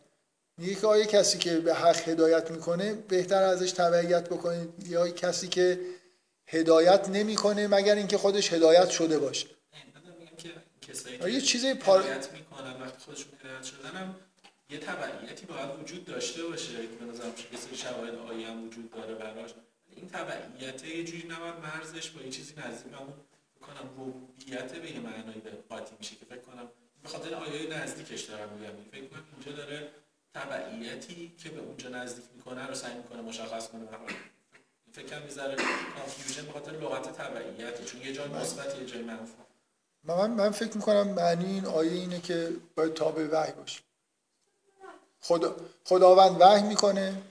میگه 0.59 0.75
که 0.75 0.87
آیا 0.87 1.05
کسی 1.05 1.39
که 1.39 1.59
به 1.59 1.75
حق 1.75 2.09
هدایت 2.09 2.51
می‌کنه 2.51 2.95
بهتر 2.95 3.43
ازش 3.43 3.73
تبعیت 3.73 4.29
بکنید. 4.29 4.89
یا 4.89 5.09
کسی 5.09 5.49
که 5.49 5.81
هدایت 6.47 7.09
نمی‌کنه 7.09 7.67
مگر 7.69 7.95
اینکه 7.95 8.19
خودش 8.19 8.53
هدایت 8.53 8.91
شده 8.91 9.19
باشه. 9.19 9.47
کسایی 10.83 11.19
آره، 11.19 11.33
یه 11.33 11.41
که 11.41 11.47
چیزای 11.47 11.75
پار- 11.75 12.03
هدایت 12.03 12.33
می‌کنن 12.33 12.83
وقتی 12.83 12.99
خودشون 12.99 13.27
هدایت 13.45 13.63
شدن 13.65 14.15
یه 14.71 14.79
تبعیتی 14.79 15.47
باید 15.47 15.81
وجود 15.83 16.05
داشته 16.05 16.43
باشه. 16.45 16.73
به 17.01 17.05
نظرم 17.13 17.33
یه 17.53 17.79
شواهد 17.79 18.15
آیه 18.15 18.47
هم 18.47 18.67
وجود 18.67 18.91
داره 18.91 19.15
براش. 19.15 19.51
این 19.97 20.09
تبعیت 20.09 20.85
یه 20.85 21.05
جوری 21.05 21.29
نباید 21.29 21.55
مرزش 21.55 22.11
با 22.11 22.23
یه 22.23 22.31
چیزی 22.31 22.55
نزدیک. 22.57 22.93
همون 22.93 23.15
کنم 23.61 23.91
ربوبیت 23.91 24.73
به 24.73 24.91
یه 24.91 25.01
معنایی 25.01 25.41
به 25.41 25.51
قاطی 25.69 25.95
میشه 25.99 26.15
که 26.17 26.25
فکر 26.25 26.39
کنم 26.39 26.69
به 27.03 27.09
خاطر 27.09 27.35
آیه 27.35 27.83
نزدیکش 27.83 28.21
دارم 28.23 28.49
میگم. 28.49 28.73
فکر 28.93 29.07
کنم 29.11 29.23
اینجا 29.37 29.63
داره 29.63 29.89
تبعیتی 30.37 31.33
که 31.39 31.49
به 31.49 31.61
اونجا 31.61 31.89
نزدیک 31.89 32.25
می‌کنه 32.37 32.67
رو 32.67 32.75
سعی 32.75 32.95
می‌کنه 32.95 33.23
مشخص 33.23 33.69
کنه. 33.69 33.83
فکر 34.93 35.19
می‌ذاره 35.19 35.57
کانفیوژن 35.97 36.47
به 36.47 36.53
خاطر 36.53 36.73
لغت 36.73 37.17
تبعیتی 37.19 37.85
چون 37.85 38.01
یه 38.03 38.13
جای 38.13 38.29
مثبت 38.29 38.79
یه 38.79 38.87
جای 38.87 39.03
منفی. 39.03 39.33
من, 40.05 40.31
من 40.31 40.51
فکر 40.51 40.77
می‌کنم 40.77 41.09
معنی 41.09 41.45
این 41.45 41.67
آیه 41.67 41.93
اینه 41.93 42.21
که 42.21 42.49
باید 42.77 42.95
تابع 42.95 43.27
وحی 43.33 43.53
باشه. 43.53 43.81
خدا 45.21 45.57
خداوند 45.85 46.41
وحی 46.41 46.63
می‌کنه 46.63 47.23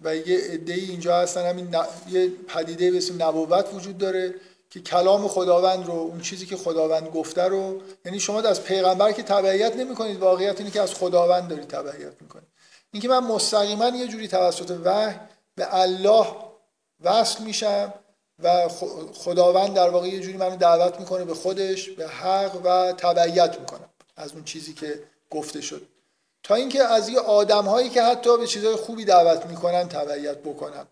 و 0.00 0.16
یه 0.16 0.38
عده 0.38 0.72
اینجا 0.74 1.16
هستن 1.20 1.46
همین 1.46 1.74
ن- 1.76 1.86
یه 2.08 2.28
پدیده 2.28 2.90
به 2.90 2.96
اسم 2.96 3.22
نبوت 3.22 3.74
وجود 3.74 3.98
داره. 3.98 4.34
که 4.76 4.82
کلام 4.82 5.28
خداوند 5.28 5.86
رو 5.86 5.92
اون 5.92 6.20
چیزی 6.20 6.46
که 6.46 6.56
خداوند 6.56 7.08
گفته 7.08 7.42
رو 7.42 7.80
یعنی 8.04 8.20
شما 8.20 8.40
از 8.40 8.62
پیغمبر 8.62 9.12
که 9.12 9.22
تبعیت 9.22 9.76
نمی‌کنید 9.76 10.20
واقعیت 10.20 10.58
اینه 10.58 10.70
که 10.70 10.80
از 10.80 10.94
خداوند 10.94 11.48
دارید 11.48 11.68
تبعیت 11.68 12.12
می‌کنید. 12.20 12.46
اینکه 12.92 13.08
من 13.08 13.18
مستقیما 13.18 13.88
یه 13.88 14.08
جوری 14.08 14.28
توسط 14.28 14.78
وحی 14.84 15.14
به 15.54 15.74
الله 15.74 16.26
وصل 17.04 17.44
میشم 17.44 17.94
و 18.42 18.68
خداوند 19.14 19.74
در 19.74 19.88
واقع 19.88 20.08
یه 20.08 20.20
جوری 20.20 20.36
منو 20.36 20.56
دعوت 20.56 21.00
می‌کنه 21.00 21.24
به 21.24 21.34
خودش 21.34 21.88
به 21.88 22.08
حق 22.08 22.60
و 22.64 22.92
تبعیت 22.92 23.60
می‌کنم 23.60 23.88
از 24.16 24.32
اون 24.32 24.44
چیزی 24.44 24.74
که 24.74 25.02
گفته 25.30 25.60
شد. 25.60 25.82
تا 26.42 26.54
اینکه 26.54 26.84
از 26.84 27.08
یه 27.08 27.20
آدم 27.20 27.64
هایی 27.64 27.88
که 27.88 28.02
حتی 28.02 28.38
به 28.38 28.46
چیزهای 28.46 28.76
خوبی 28.76 29.04
دعوت 29.04 29.46
می‌کنن 29.46 29.88
تبعیت 29.88 30.38
بکنم. 30.38 30.86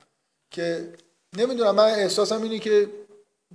که 0.51 0.89
نمی‌دونم 1.37 1.75
من 1.75 1.91
احساسم 1.91 2.43
اینه 2.43 2.59
که 2.59 2.89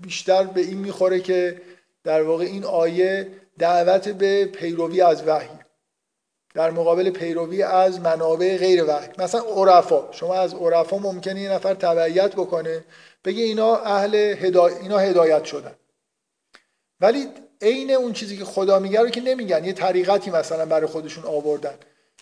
بیشتر 0.01 0.43
به 0.43 0.61
این 0.61 0.77
می‌خوره 0.77 1.19
که 1.19 1.61
در 2.03 2.23
واقع 2.23 2.43
این 2.43 2.63
آیه 2.63 3.27
دعوت 3.59 4.09
به 4.09 4.45
پیروی 4.45 5.01
از 5.01 5.27
وحی 5.27 5.59
در 6.53 6.71
مقابل 6.71 7.09
پیروی 7.09 7.63
از 7.63 7.99
منابع 7.99 8.57
غیر 8.57 8.83
وحی. 8.83 9.07
مثلا 9.17 9.41
عرفا 9.41 10.11
شما 10.11 10.35
از 10.35 10.53
عرفا 10.53 10.97
ممکنه 10.97 11.41
یه 11.41 11.51
نفر 11.51 11.73
تبعیت 11.73 12.35
بکنه 12.35 12.83
بگه 13.25 13.43
اینا 13.43 13.75
اهل 13.75 14.15
هدا... 14.15 14.67
اینا 14.67 14.97
هدایت 14.97 15.43
شدن. 15.43 15.75
ولی 16.99 17.27
عین 17.61 17.91
اون 17.91 18.13
چیزی 18.13 18.37
که 18.37 18.45
خدا 18.45 18.79
میگه 18.79 19.01
رو 19.01 19.09
که 19.09 19.21
نمیگن 19.21 19.65
یه 19.65 19.73
طریقتی 19.73 20.31
مثلا 20.31 20.65
برای 20.65 20.87
خودشون 20.87 21.25
آوردن. 21.25 21.75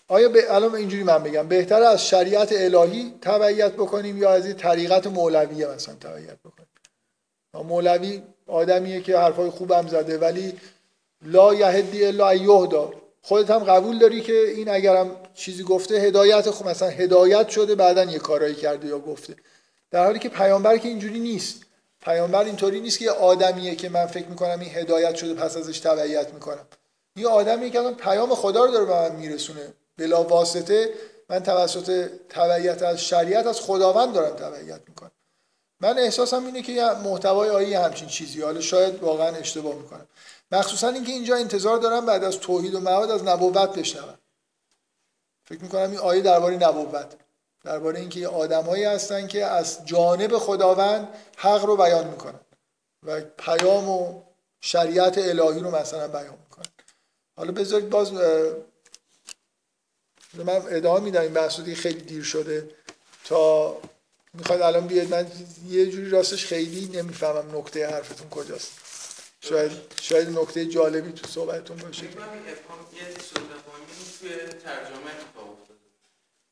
آیا 0.08 0.28
به 0.28 0.54
الان 0.54 0.74
اینجوری 0.74 1.02
من 1.02 1.22
بگم 1.22 1.48
بهتر 1.48 1.82
از 1.82 2.06
شریعت 2.06 2.52
الهی 2.52 3.14
تبعیت 3.22 3.72
بکنیم 3.72 4.18
یا 4.18 4.30
از 4.30 4.46
یه 4.46 4.52
طریقت 4.52 5.06
مولویه 5.06 5.66
مثلا 5.66 5.94
تبعیت 5.94 6.38
بکنیم؟ 6.44 6.67
مولوی 7.54 8.22
آدمیه 8.46 9.00
که 9.00 9.18
حرفای 9.18 9.50
خوبم 9.50 9.88
زده 9.88 10.18
ولی 10.18 10.52
لا 11.22 11.54
یهدی 11.54 12.04
الا 12.04 12.34
یهدا 12.34 12.92
خودت 13.22 13.50
هم 13.50 13.58
قبول 13.58 13.98
داری 13.98 14.20
که 14.20 14.32
این 14.32 14.68
اگرم 14.68 15.16
چیزی 15.34 15.62
گفته 15.62 15.94
هدایت 15.94 16.50
خب 16.50 16.66
مثلا 16.66 16.88
هدایت 16.88 17.48
شده 17.48 17.74
بعدا 17.74 18.04
یه 18.04 18.18
کارایی 18.18 18.54
کرده 18.54 18.88
یا 18.88 18.98
گفته. 18.98 19.36
در 19.90 20.04
حالی 20.04 20.18
که 20.18 20.28
پیامبر 20.28 20.78
که 20.78 20.88
اینجوری 20.88 21.20
نیست. 21.20 21.62
پیامبر 22.00 22.44
اینطوری 22.44 22.80
نیست 22.80 22.98
که 22.98 23.04
یه 23.04 23.10
آدمیه 23.10 23.74
که 23.74 23.88
من 23.88 24.06
فکر 24.06 24.26
می‌کنم 24.26 24.60
این 24.60 24.70
هدایت 24.74 25.14
شده 25.14 25.34
پس 25.34 25.56
ازش 25.56 25.80
تبعیت 25.80 26.34
می‌کنم. 26.34 26.66
یه 27.16 27.28
آدمیه 27.28 27.70
که 27.70 27.80
پیام 27.90 28.34
خدا 28.34 28.64
رو 28.64 28.72
داره 28.72 28.84
به 28.84 28.94
من 28.94 29.16
میرسونه. 29.16 29.72
بلا 29.96 30.22
واسطه 30.22 30.90
من 31.28 31.42
توسط 31.42 32.10
تبعیت 32.28 32.82
از 32.82 33.00
شریعت 33.04 33.46
از 33.46 33.60
خداوند 33.60 34.14
دارم 34.14 34.36
تبعیت 34.36 34.80
می‌کنم. 34.88 35.10
من 35.80 35.98
احساسم 35.98 36.44
اینه 36.44 36.62
که 36.62 36.82
محتوای 36.82 37.50
آیه 37.50 37.68
یه 37.68 37.78
همچین 37.78 38.08
چیزی 38.08 38.42
حالا 38.42 38.60
شاید 38.60 39.02
واقعا 39.02 39.36
اشتباه 39.36 39.74
می‌کنم. 39.74 40.06
مخصوصا 40.52 40.88
اینکه 40.88 41.12
اینجا 41.12 41.36
انتظار 41.36 41.78
دارم 41.78 42.06
بعد 42.06 42.24
از 42.24 42.38
توحید 42.38 42.74
و 42.74 42.80
معاد 42.80 43.10
از 43.10 43.22
نبوت 43.24 43.78
بشنوم. 43.78 44.18
فکر 45.44 45.62
می‌کنم 45.62 45.90
این 45.90 45.98
آیه 45.98 46.22
درباره 46.22 46.56
نبوت 46.56 47.14
درباره 47.64 48.00
اینکه 48.00 48.20
یه 48.20 48.28
آدمایی 48.28 48.84
هستن 48.84 49.26
که 49.26 49.44
از 49.44 49.86
جانب 49.86 50.38
خداوند 50.38 51.08
حق 51.36 51.64
رو 51.64 51.76
بیان 51.76 52.08
می‌کنن 52.08 52.40
و 53.06 53.20
پیام 53.20 53.88
و 53.88 54.22
شریعت 54.60 55.18
الهی 55.18 55.60
رو 55.60 55.76
مثلا 55.76 56.08
بیان 56.08 56.38
می‌کنن. 56.44 56.66
حالا 57.36 57.52
بذارید 57.52 57.90
باز 57.90 58.12
من 60.34 60.62
ادامه 60.68 61.00
میدم 61.00 61.20
این 61.20 61.32
بحث 61.32 61.60
خیلی 61.60 62.00
دیر 62.00 62.22
شده 62.22 62.70
تا 63.24 63.76
می‌خواید 64.34 64.62
الان 64.62 64.86
بیاید 64.86 65.10
من 65.10 65.26
یه 65.68 65.90
جوری 65.90 66.10
راستش 66.10 66.46
خیلی 66.46 66.86
نمی‌فهمم 66.98 67.56
نکته 67.56 67.86
حرفتون 67.86 68.28
کجاست. 68.28 68.72
شاید 69.40 69.72
شاید 70.00 70.38
نکته 70.38 70.66
جالبی 70.66 71.12
تو 71.12 71.26
صحبتتون 71.26 71.76
باشه. 71.76 72.06
تفاهمی 72.06 72.40
توی 74.20 74.30
ترجمه 74.36 75.10
اتفاق 75.10 75.50
افتاده. 75.60 75.80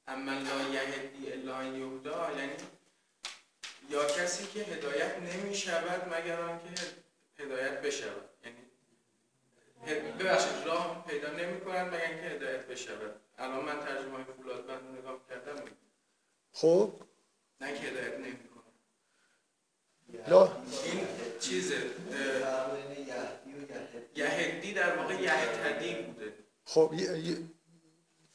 اما 0.08 0.32
لا 0.32 0.74
یهدی 0.74 1.32
الا 1.32 1.64
یهدا 1.64 2.30
یعنی 2.38 2.52
یا 3.90 4.04
کسی 4.04 4.46
که 4.54 4.60
هدایت 4.60 5.14
نمی 5.18 5.54
شود 5.54 6.14
مگر 6.14 6.40
آنکه 6.40 6.64
هدایت 7.38 7.80
بشود. 7.82 8.28
یعنی 8.44 10.12
ببخشید 10.18 10.66
راه 10.66 11.04
پیدا 11.08 11.30
نمی 11.30 11.60
کنند 11.60 11.94
مگر 11.94 12.04
اینکه 12.04 12.36
هدایت 12.36 12.66
بشود. 12.66 13.14
الان 13.38 13.64
من 13.64 13.80
ترجمه 13.80 14.12
های 14.12 14.24
فولاد 14.36 14.66
بند 14.66 14.98
نگاه 14.98 15.20
کردم. 15.28 15.64
خب؟ 16.52 16.92
نه 17.60 17.72
که 17.72 17.86
هدایت 17.86 18.14
نمی 18.14 18.38
کنند 18.54 18.74
لا. 20.28 20.52
این 20.84 21.06
یهدی 24.16 24.72
در 24.72 24.96
واقع 24.96 25.14
یهتدی 25.14 25.94
بوده. 25.94 26.32
خب 26.64 26.92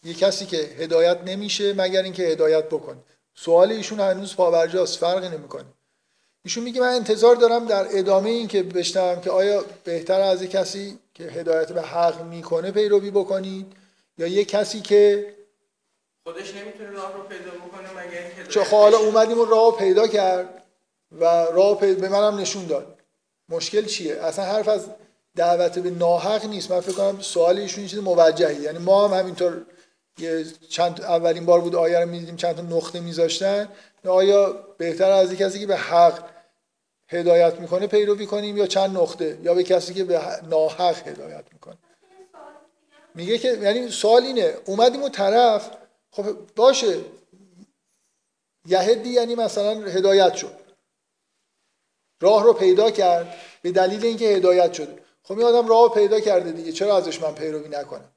یه 0.04 0.14
کسی 0.14 0.46
که 0.46 0.58
هدایت 0.58 1.22
نمیشه 1.26 1.74
مگر 1.74 2.04
اینکه 2.04 2.24
هدایت 2.24 2.66
بکنه 2.66 2.98
سوال 3.36 3.72
ایشون 3.72 4.00
هنوز 4.00 4.36
پاورجاست 4.36 5.00
فرقی 5.00 5.30
نمی‌کنه. 5.30 5.66
ایشون 6.44 6.64
میگه 6.64 6.82
من 6.82 6.88
انتظار 6.88 7.36
دارم 7.36 7.66
در 7.66 7.88
ادامه 7.92 8.30
این 8.30 8.48
که 8.48 8.64
بشنوم 8.64 9.22
که 9.22 9.32
آیا 9.32 9.66
بهتر 9.84 10.22
از 10.22 10.42
یه 10.42 10.48
کسی 10.48 11.00
که 11.14 11.24
هدایت 11.24 11.72
به 11.72 11.82
حق 11.82 12.26
می‌کنه 12.26 12.72
پیروی 12.72 13.12
بکنید 13.12 13.74
یا 14.18 14.28
یه 14.28 14.46
کسی 14.46 14.82
که 14.82 15.34
خودش 16.24 16.56
نمی‌تونه 16.56 16.90
راه 16.90 17.14
رو 17.14 17.24
پیدا 17.24 17.52
بکنه 17.52 17.90
مگر 17.92 18.20
اینکه 18.20 18.52
چه 18.52 18.64
خب 18.64 18.78
حالا 18.78 18.98
اومدیم 18.98 19.40
و 19.40 19.46
راه 19.46 19.78
پیدا 19.78 20.08
کرد 20.08 20.64
و 21.12 21.26
راه 21.26 21.80
پیدا 21.80 22.02
به 22.02 22.10
منم 22.10 22.38
نشون 22.38 22.66
داد. 22.66 22.98
مشکل 23.50 23.86
چیه؟ 23.86 24.22
اصلا 24.22 24.46
حرف 24.46 24.68
از 24.68 24.86
دعوت 25.36 25.80
به 25.80 25.90
ناحق 25.90 26.46
نیست. 26.46 26.72
من 26.72 26.80
فکر 26.80 26.92
کنم 26.92 27.22
سوال 27.22 27.60
ایشون 27.60 27.88
چیز 27.88 28.00
موجهی 28.00 28.62
یعنی 28.62 28.78
ما 28.78 29.08
هم 29.08 29.20
همینطور 29.20 29.66
یه 30.18 30.46
چند 30.70 31.02
اولین 31.02 31.46
بار 31.46 31.62
بود 31.62 31.76
آیه 31.76 32.00
رو 32.00 32.10
می‌دیدیم 32.10 32.36
چند 32.36 32.56
تا 32.56 32.62
نقطه 32.62 33.00
میذاشتن. 33.00 33.70
آیا 34.08 34.54
بهتر 34.78 35.12
از 35.12 35.34
کسی 35.34 35.60
که 35.60 35.68
به 35.68 35.78
حق 35.78 36.24
هدایت 37.08 37.60
می‌کنه 37.60 37.88
پیروی 37.88 38.26
کنیم 38.26 38.58
یا 38.58 38.68
چند 38.68 38.98
نقطه؟ 38.98 39.38
یا 39.44 39.54
به 39.54 39.64
کسی 39.64 39.94
که 39.94 40.04
به 40.04 40.22
ناحق 40.50 41.08
هدایت 41.08 41.44
می‌کنه؟ 41.54 41.78
میگه 43.16 43.38
که 43.38 43.48
یعنی 43.48 43.90
سوال 43.90 44.24
اینه. 44.24 44.54
اومدیم 44.66 45.04
و 45.04 45.10
طرف 45.10 45.72
خب 46.12 46.56
باشه. 46.56 47.00
یهدی 48.66 49.10
یعنی 49.10 49.36
مثلا 49.36 49.72
هدایت 49.72 50.34
شد. 50.34 50.62
راه 52.22 52.44
رو 52.44 52.54
پیدا 52.54 52.92
کرد 52.92 53.36
به 53.62 53.72
دلیل 53.72 54.06
اینکه 54.06 54.26
هدایت 54.26 54.74
شده 54.74 55.00
خب 55.24 55.38
این 55.38 55.48
آدم 55.48 55.68
راه 55.68 55.84
رو 55.84 55.90
پیدا 55.90 56.20
کرده 56.20 56.52
دیگه. 56.52 56.72
چرا 56.72 56.98
ازش 56.98 57.22
من 57.22 57.36
پیروی 57.36 57.70
نکنم؟ 57.70 58.12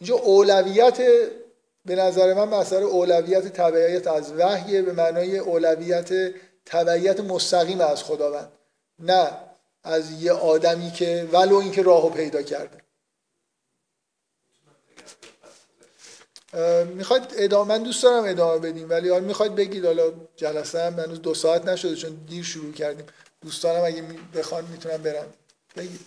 اینجا 0.00 0.16
اولویت 0.16 1.00
به 1.84 1.94
نظر 1.94 2.34
من 2.34 2.48
مسئله 2.48 2.84
اولویت 2.84 3.48
تبعیت 3.48 4.06
از 4.06 4.32
وحیه 4.32 4.82
به 4.82 4.92
معنای 4.92 5.38
اولویت 5.38 6.34
تبعیت 6.66 7.20
مستقیم 7.20 7.80
از 7.80 8.02
خداوند. 8.02 8.52
نه 8.98 9.30
از 9.82 10.22
یه 10.22 10.32
آدمی 10.32 10.90
که 10.90 11.28
ولو 11.32 11.56
اینکه 11.56 11.82
راهو 11.82 12.10
پیدا 12.10 12.42
کرده. 12.42 12.83
می‌خواید 16.84 17.24
ادامه 17.36 17.68
من 17.76 17.82
دوست 17.82 18.02
دارم 18.02 18.24
ادامه 18.26 18.58
بدیم 18.70 18.90
ولی 18.90 19.08
حالا 19.08 19.24
می‌خواید 19.24 19.54
بگید 19.54 19.84
حالا 19.86 20.12
جلسه 20.36 20.82
هم 20.84 20.98
هنوز 21.00 21.22
دو 21.22 21.34
ساعت 21.34 21.64
نشده 21.68 21.96
چون 21.96 22.14
دیر 22.28 22.44
شروع 22.44 22.72
کردیم. 22.72 23.06
دوستانم 23.40 23.84
اگه 23.84 24.02
بخوان 24.34 24.64
می‌تونم 24.64 25.02
برم 25.02 25.26
بگید 25.76 26.00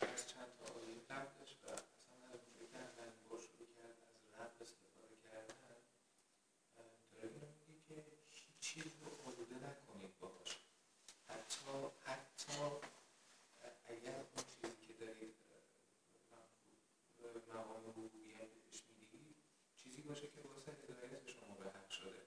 از 0.00 0.26
چند 0.32 0.50
تا 0.58 0.64
آیه 0.78 0.96
قبلش 1.10 1.52
و 1.62 1.66
اصلا 1.72 2.16
از 2.34 2.40
اونجایی 2.46 2.68
که 2.72 2.78
اولین 2.78 3.22
بار 3.30 3.38
شروع 3.46 3.68
کرد 3.78 3.96
از 4.08 4.20
رب 4.38 4.52
استفاده 4.64 5.16
کردن 5.24 5.54
اه، 6.78 6.84
داره 7.12 7.28
اینو 7.34 7.48
میگه 7.68 7.80
که 7.88 7.96
هیچ 8.30 8.42
چیز 8.66 8.90
رو 9.02 9.10
آلوده 9.28 9.56
نکنید 9.66 10.12
باهاش 10.20 10.50
حتی 11.30 11.72
حتی 12.08 12.52
اه، 12.62 13.72
اگر 13.92 14.16
اون 14.32 14.44
چیزی 14.52 14.80
که 14.86 14.94
دارید 15.04 15.34
اه، 16.32 16.44
اه، 17.24 17.36
مقام 17.54 17.80
ربوبیت 17.88 18.50
بهش 18.64 18.78
می‌دید 18.98 19.36
چیزی 19.82 20.00
باشه 20.08 20.26
که 20.32 20.40
واسه 20.48 20.72
هدایت 20.82 21.24
شما 21.34 21.52
به 21.60 21.64
حق 21.76 21.90
شده 21.98 22.20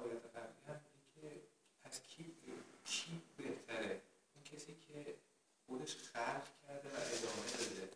آیات 0.00 0.24
قبلی 0.36 0.62
هم 0.68 0.80
میگه 0.84 1.06
که 1.14 1.40
از 1.88 1.94
کی 2.02 2.24
کی 2.90 3.12
بهتره 3.36 3.94
اون 4.34 4.42
کسی 4.52 4.72
که 4.86 5.14
خودش 5.66 5.96
خلق 5.96 6.46
کرده 6.66 6.88
و 6.88 6.96
ادامه 7.14 7.46
داده 7.58 7.88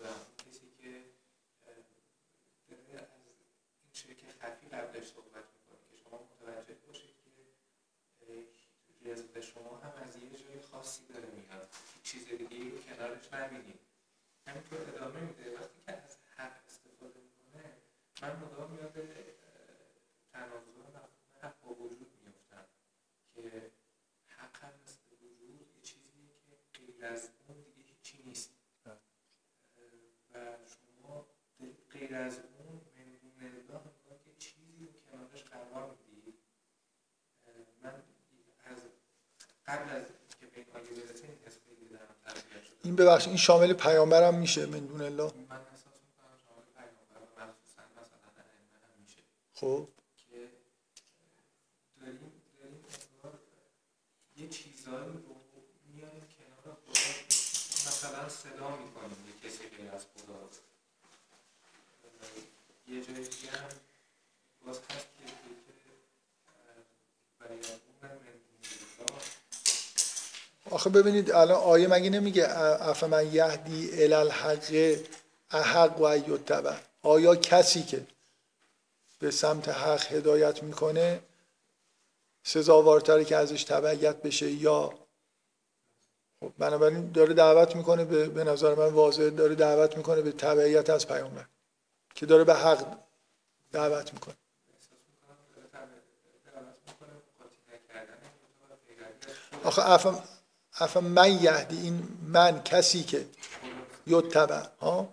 و 0.00 0.04
اون 0.06 0.34
کسی 0.44 0.66
که 0.78 0.90
اه، 1.66 1.74
داره 2.70 3.00
از 3.02 3.08
این 3.84 3.92
شکل 3.92 4.26
خفی 4.40 4.66
قبلش 4.68 5.06
صحبت 5.16 5.44
می‌کنه 5.54 5.80
که 5.90 5.96
شما 6.04 6.18
متوجه 6.30 6.74
باشید 6.86 7.14
که 7.24 7.30
اه، 8.22 9.12
رزق 9.12 9.40
شما 9.40 9.76
هم 9.84 9.92
از 10.04 10.12
یه 10.22 10.30
جای 10.42 10.60
خاصی 10.72 11.02
داره 11.12 11.28
میاد 11.36 11.68
هیچ 11.94 12.04
چیز 12.12 12.24
دیگه 12.38 12.56
ای 12.56 12.70
رو 12.70 12.78
کنارش 13.00 13.32
نبینید 13.32 13.80
همینطور 14.46 14.80
ادامه 14.80 15.20
میده 15.20 15.58
وقتی 15.58 15.80
که 15.86 15.92
از 15.92 16.16
حق 16.36 16.64
استفاده 16.66 17.20
می‌کنه 17.20 17.72
من 18.22 18.36
مدام 18.36 18.74
یاد 18.74 18.92
تناظر 20.32 20.98
حق 21.42 21.60
با 21.60 21.74
وجود 21.74 22.12
میفتم 22.24 22.64
که 23.34 23.70
حق 24.28 24.64
هم 24.64 24.72
مثل 24.84 24.98
وجود 25.12 25.60
یه 25.76 25.82
چیزیه 25.82 26.28
که 26.46 26.78
غیر 26.78 27.04
از 27.04 27.30
اون 27.48 27.62
دیگه 27.62 27.82
هیچی 27.82 28.22
نیست. 28.26 28.50
و 30.34 30.38
شما 30.66 31.26
غیر 31.90 32.14
از 32.14 32.38
اون 32.38 32.80
منگونه 32.96 33.62
نگاه 33.62 33.84
که 34.24 34.34
چیزی 34.38 34.86
رو 34.86 34.92
کنارش 35.10 35.44
قرار 35.44 35.96
می‌دید. 36.08 36.34
اه، 37.46 37.54
من 37.82 38.02
از 38.64 38.78
قبل 39.66 39.90
از 39.90 40.06
که 40.40 40.46
به 40.46 40.56
این 40.56 40.66
آیه 40.74 41.02
برسه 41.02 41.24
این 41.28 41.38
حس 41.46 41.58
خیلی 41.66 41.88
دارم 41.88 42.16
تربیت 42.24 42.64
شده 42.64 42.69
این 42.84 42.96
ببخشید 42.96 43.28
این 43.28 43.36
شامل 43.36 43.72
پیامبرم 43.72 44.34
میشه 44.34 44.66
من 44.66 44.78
دون 44.78 45.00
الله. 45.00 45.32
خب. 49.54 49.88
که 50.16 50.48
داریم 52.00 52.32
داریم 52.60 52.84
انگار 53.22 53.38
یه 54.36 54.48
چیزایی 54.48 55.06
رو 55.06 55.36
میاریم 55.94 56.26
کنار 56.38 56.76
خدا. 56.76 57.00
مثلا 57.86 58.28
صدا 58.28 58.76
می‌کنیم 58.76 59.16
یه 59.28 59.50
کسی 59.50 59.76
غیر 59.76 59.90
از 59.90 60.04
خدا. 60.04 60.34
رو 60.34 60.48
یه 62.94 63.04
جای 63.04 63.14
دیگه 63.14 63.50
هم 63.50 63.68
باز 64.66 64.78
هست 64.78 65.06
که 65.18 65.24
که 65.64 65.90
برای 67.38 67.58
آخه 70.70 70.90
ببینید 70.90 71.32
الان 71.32 71.56
آیه 71.56 71.88
مگه 71.88 72.10
نمیگه 72.10 72.58
اف 72.58 73.04
من 73.04 73.34
یهدی 73.34 74.04
ال 74.04 74.12
الحق 74.12 74.96
احق 75.50 76.00
و 76.00 76.02
ایتبع. 76.02 76.74
آیا 77.02 77.36
کسی 77.36 77.82
که 77.82 78.06
به 79.18 79.30
سمت 79.30 79.68
حق 79.68 80.12
هدایت 80.12 80.62
می‌کنه 80.62 81.20
سزاوارتره 82.44 83.24
که 83.24 83.36
ازش 83.36 83.64
تبعیت 83.64 84.16
بشه 84.16 84.50
یا؟ 84.50 84.94
خب 86.40 86.52
بنابراین 86.58 87.12
داره 87.12 87.34
دعوت 87.34 87.76
می‌کنه 87.76 88.04
به, 88.04 88.28
به 88.28 88.44
نظر 88.44 88.74
من 88.74 88.88
واضح 88.88 89.28
داره 89.28 89.54
دعوت 89.54 89.96
می‌کنه 89.96 90.22
به 90.22 90.32
تبعیت 90.32 90.90
از 90.90 91.08
پیامبر 91.08 91.44
که 92.14 92.26
داره 92.26 92.44
به 92.44 92.54
حق 92.54 92.86
دعوت 93.72 94.14
می‌کنه. 94.14 94.34
آخه 99.64 99.90
اف 99.90 100.29
اف 100.80 100.96
من 100.96 101.42
یهدی 101.42 101.76
این 101.76 102.08
من 102.26 102.62
کسی 102.62 103.02
که 103.02 103.26
یتبع 104.06 104.62
ها؟ 104.80 105.08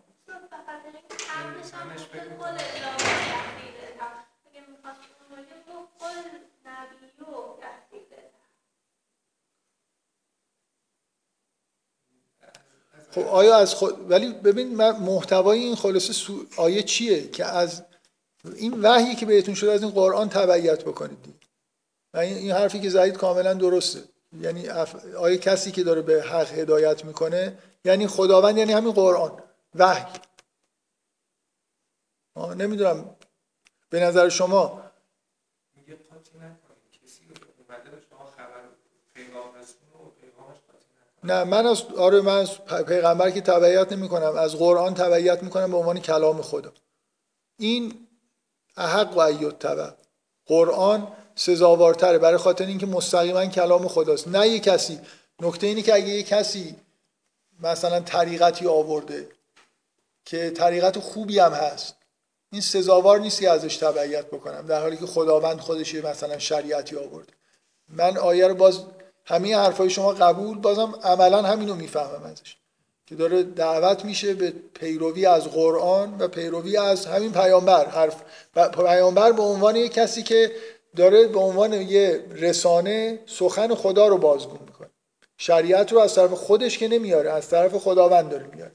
خب 13.11 13.27
آیا 13.27 13.55
از 13.55 13.73
خود 13.73 14.11
ولی 14.11 14.33
ببین 14.33 14.75
من 14.75 14.99
محتوای 14.99 15.59
این 15.59 15.75
خلاصه 15.75 16.13
سو... 16.13 16.45
آیه 16.57 16.83
چیه 16.83 17.29
که 17.29 17.45
از 17.45 17.83
این 18.55 18.81
وحیی 18.81 19.15
که 19.15 19.25
بهتون 19.25 19.55
شده 19.55 19.71
از 19.71 19.83
این 19.83 19.91
قرآن 19.91 20.29
تبعیت 20.29 20.83
بکنید؟ 20.83 21.17
و 22.13 22.17
این 22.17 22.51
حرفی 22.51 22.79
که 22.79 22.89
زدید 22.89 23.17
کاملا 23.17 23.53
درسته. 23.53 24.03
یعنی 24.31 24.69
اف... 24.69 25.05
آیه 25.15 25.37
کسی 25.37 25.71
که 25.71 25.83
داره 25.83 26.01
به 26.01 26.23
حق 26.23 26.51
هدایت 26.51 27.05
می‌کنه 27.05 27.57
یعنی 27.85 28.07
خداوند 28.07 28.57
یعنی 28.57 28.73
همین 28.73 28.91
قرآن 28.91 29.43
وحی. 29.75 30.05
نمی‌دونم. 32.35 33.15
به 33.89 33.99
نظر 33.99 34.29
شما؟ 34.29 34.83
نه 41.23 41.43
من 41.43 41.65
از 41.65 41.83
آره 41.97 42.21
من 42.21 42.37
از 42.37 42.65
پیغمبر 42.65 43.31
که 43.31 43.41
تبعیت 43.41 43.91
نمی 43.91 44.09
کنم 44.09 44.35
از 44.35 44.55
قرآن 44.55 44.93
تبعیت 44.93 45.43
می 45.43 45.49
کنم 45.49 45.71
به 45.71 45.77
عنوان 45.77 45.99
کلام 45.99 46.41
خدا 46.41 46.71
این 47.57 48.07
احق 48.77 49.17
و 49.17 49.19
ایت 49.19 49.59
تبع 49.59 49.91
قرآن 50.45 51.16
سزاوارتره. 51.37 52.17
برای 52.17 52.37
خاطر 52.37 52.65
اینکه 52.65 52.85
مستقیما 52.85 53.45
کلام 53.45 53.87
خداست. 53.87 54.27
نه 54.27 54.47
یه 54.47 54.59
کسی. 54.59 54.99
نکته 55.41 55.67
اینه 55.67 55.81
که 55.81 55.93
اگه 55.93 56.07
یه 56.07 56.23
کسی 56.23 56.75
مثلا 57.59 57.99
طریقتی 57.99 58.67
آورده 58.67 59.27
که 60.25 60.49
طریقت 60.49 60.99
خوبی 60.99 61.39
هم 61.39 61.51
هست 61.53 61.95
این 62.51 62.61
سزاوار 62.61 63.19
نیست 63.19 63.41
که 63.41 63.49
ازش 63.49 63.77
تبعیت 63.77 64.25
بکنم 64.25 64.67
در 64.67 64.81
حالی 64.81 64.97
که 64.97 65.05
خداوند 65.05 65.59
خودش 65.59 65.95
مثلا 65.95 66.39
شریعتی 66.39 66.95
آورده. 66.95 67.33
من 67.89 68.17
آیه 68.17 68.47
رو 68.47 68.55
باز 68.55 68.79
همه 69.25 69.57
حرفای 69.57 69.89
شما 69.89 70.13
قبول 70.13 70.57
بازم 70.57 70.99
عملا 71.03 71.41
همینو 71.41 71.75
می‌فهمم 71.75 72.23
ازش. 72.23 72.55
که 73.05 73.15
داره 73.15 73.43
دعوت 73.43 74.05
میشه 74.05 74.33
به 74.33 74.53
پیروی 74.73 75.25
از 75.25 75.43
قرآن 75.43 76.17
و 76.19 76.27
پیروی 76.27 76.77
از 76.77 77.05
همین 77.05 77.31
پیامبر. 77.31 77.85
حرف 77.85 78.15
پیامبر 78.73 79.31
به 79.31 79.41
عنوان 79.41 79.75
یک 79.75 79.93
کسی 79.93 80.23
که 80.23 80.51
داره 80.95 81.27
به 81.27 81.39
عنوان 81.39 81.73
یه 81.73 82.25
رسانه 82.31 83.19
سخن 83.25 83.75
خدا 83.75 84.07
رو 84.07 84.17
بازگو 84.17 84.57
می‌کنه. 84.65 84.89
شریعت 85.37 85.93
رو 85.93 85.99
از 85.99 86.15
طرف 86.15 86.31
خودش 86.31 86.77
که 86.77 86.87
نمیاره 86.87 87.31
از 87.31 87.49
طرف 87.49 87.75
خداوند 87.75 88.29
داره 88.29 88.47
میاره. 88.47 88.71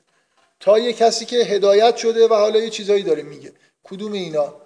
تا 0.60 0.78
یه 0.78 0.92
کسی 0.92 1.24
که 1.24 1.36
هدایت 1.36 1.96
شده 1.96 2.28
و 2.28 2.34
حالا 2.34 2.58
یه 2.58 2.70
چیزایی 2.70 3.02
داره 3.02 3.22
میگه. 3.22 3.52
کدوم 3.84 4.12
اینا؟ 4.12 4.62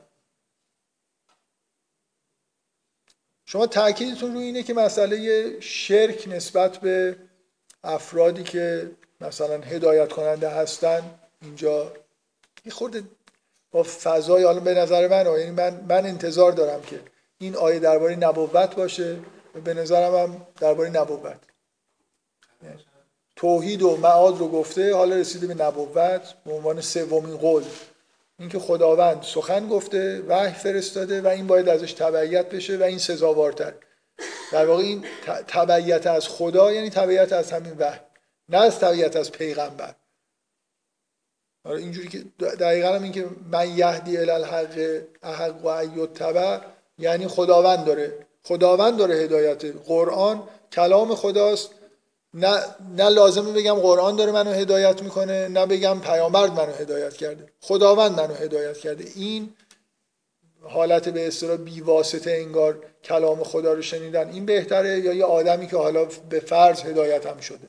شما 3.47 3.67
تاکیدتون 3.67 4.35
روی 4.35 4.45
اینه 4.45 4.63
که 4.63 4.75
مسئله 4.75 5.61
شرک 5.61 6.29
نسبت 6.29 6.77
به 6.77 7.17
افرادی 7.85 8.43
که 8.43 8.91
مثلا 9.21 9.61
هدایت 9.61 10.13
کننده 10.13 10.49
هستن 10.49 11.21
اینجا 11.43 11.93
یه 12.65 12.73
خورده 12.73 13.03
با 13.71 13.83
فضای 13.83 14.45
حالا 14.45 14.61
به 14.61 14.75
نظر 14.75 15.09
من 15.09 15.39
یعنی 15.39 15.51
من 15.51 15.85
من 15.89 16.07
انتظار 16.07 16.53
دارم 16.53 16.83
که 16.83 17.01
این 17.39 17.57
آیه 17.57 17.79
درباره 17.79 18.17
نبوت 18.17 18.75
باشه 18.75 19.19
به 19.65 19.75
نظرم 19.75 20.15
هم 20.15 20.47
درباره 20.61 20.91
نبوت. 20.91 21.39
توحید 23.37 23.83
و 23.83 23.97
معاد 23.97 24.39
رو 24.39 24.49
گفته 24.49 24.95
حالا 24.95 25.17
رسیده 25.17 25.47
به 25.47 25.65
نبوت 25.65 26.35
به 26.45 26.53
عنوان 26.53 26.81
سومین 26.81 27.37
قول. 27.37 27.65
اینکه 28.39 28.59
خداوند 28.59 29.23
سخن 29.23 29.69
گفته 29.69 30.23
وحی 30.29 30.53
فرستاده 30.53 31.23
و 31.23 31.27
این 31.27 31.47
باید 31.47 31.69
ازش 31.69 31.93
تبعیت 31.93 32.49
بشه 32.49 32.77
و 32.77 32.83
این 32.83 32.99
سزاوارتر. 32.99 33.75
در 34.53 34.67
واقع 34.67 34.83
این 34.83 35.05
تبعیت 35.49 36.07
از 36.07 36.29
خدا 36.29 36.73
یعنی 36.73 36.91
تبعیت 36.91 37.33
از 37.33 37.53
همین 37.53 37.77
وحی 37.79 38.01
نه 38.49 38.59
از 38.59 38.79
تبعیت 38.79 39.17
از 39.17 39.33
پیغمبر. 39.33 39.95
آره 41.65 41.79
اینجوری 41.79 42.09
که 42.09 42.25
دقیقا 42.41 42.95
هم 42.95 43.03
این 43.03 43.13
که 43.13 43.27
من 43.51 43.79
یهدی 43.79 44.17
الی 44.17 44.31
الحق 44.31 45.03
احق 45.23 45.65
و 45.65 45.67
ایوت 45.67 46.15
تبع 46.15 46.61
یعنی 46.99 47.29
خداوند 47.29 47.85
داره. 47.85 48.27
خداوند 48.45 48.97
داره 48.97 49.15
هدایت. 49.15 49.65
قرآن 49.65 50.43
کلام 50.73 51.15
خداست. 51.15 51.71
نه 52.35 52.63
نه 52.97 53.09
لازمه 53.09 53.53
بگم 53.53 53.75
قرآن 53.75 54.17
داره 54.17 54.33
منو 54.33 54.53
هدایت 54.53 55.03
می‌کنه 55.03 55.49
نه 55.49 55.67
بگم 55.67 56.01
پیامبر 56.01 56.47
منو 56.47 56.73
هدایت 56.73 57.15
کرده. 57.15 57.47
خداوند 57.61 58.21
منو 58.21 58.35
هدایت 58.35 58.79
کرده. 58.79 59.05
این 59.15 59.55
حالت 60.63 61.09
به 61.09 61.27
اصطلاح 61.27 61.57
بیواسطه 61.57 62.31
انگار 62.31 62.85
کلام 63.05 63.45
خدا 63.45 63.73
رو 63.73 63.83
شنیدن. 63.83 64.29
این 64.29 64.47
بهتره 64.47 65.01
یا 65.01 65.13
یه 65.13 65.25
آدمی 65.25 65.67
که 65.67 65.77
حالا 65.77 66.05
به 66.05 66.41
فرض 66.41 66.81
هدایت 66.81 67.27
هم 67.27 67.41
شده. 67.41 67.69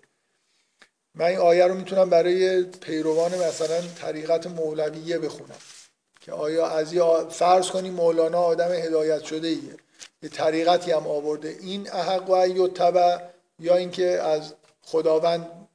من 1.16 1.26
این 1.26 1.38
آیه 1.38 1.66
رو 1.66 1.74
می‌تونم 1.74 2.10
برای 2.10 2.64
پیروان 2.64 3.32
مثلا 3.36 3.82
طریقت 4.02 4.48
مولویه 4.48 5.20
بخونم. 5.20 5.58
که 6.28 6.34
آیا 6.34 6.68
از 6.68 6.98
آ- 6.98 7.30
فرض 7.30 7.70
کنیم 7.70 7.94
مولانا 7.94 8.42
آدم 8.42 8.72
هدایت 8.72 9.24
شده 9.24 9.48
ایه. 9.48 9.78
یه 10.22 10.30
طریقتی 10.30 10.92
هم 10.92 11.08
آورده. 11.08 11.48
این 11.48 11.92
احق 11.92 12.30
و 12.30 12.68
تبع 12.68 13.20
یا 13.60 13.76
اینکه 13.76 14.22
از 14.22 14.54
خداوند 14.82 15.68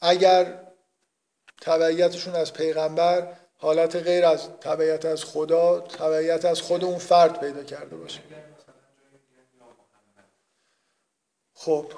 اگر 0.00 0.62
تبعیتشون 1.60 2.34
از 2.34 2.52
پیغمبر 2.52 3.36
حالت 3.58 3.96
غیر 3.96 4.24
از 4.24 4.48
تبعیت 4.60 5.04
از 5.04 5.24
خدا 5.24 5.80
تبعیت 5.80 6.44
از 6.44 6.60
خود 6.60 6.84
اون 6.84 6.98
فرد 6.98 7.40
پیدا 7.40 7.64
کرده 7.64 7.96
باشه. 7.96 8.20
یا 8.30 8.36
خب 11.54 11.92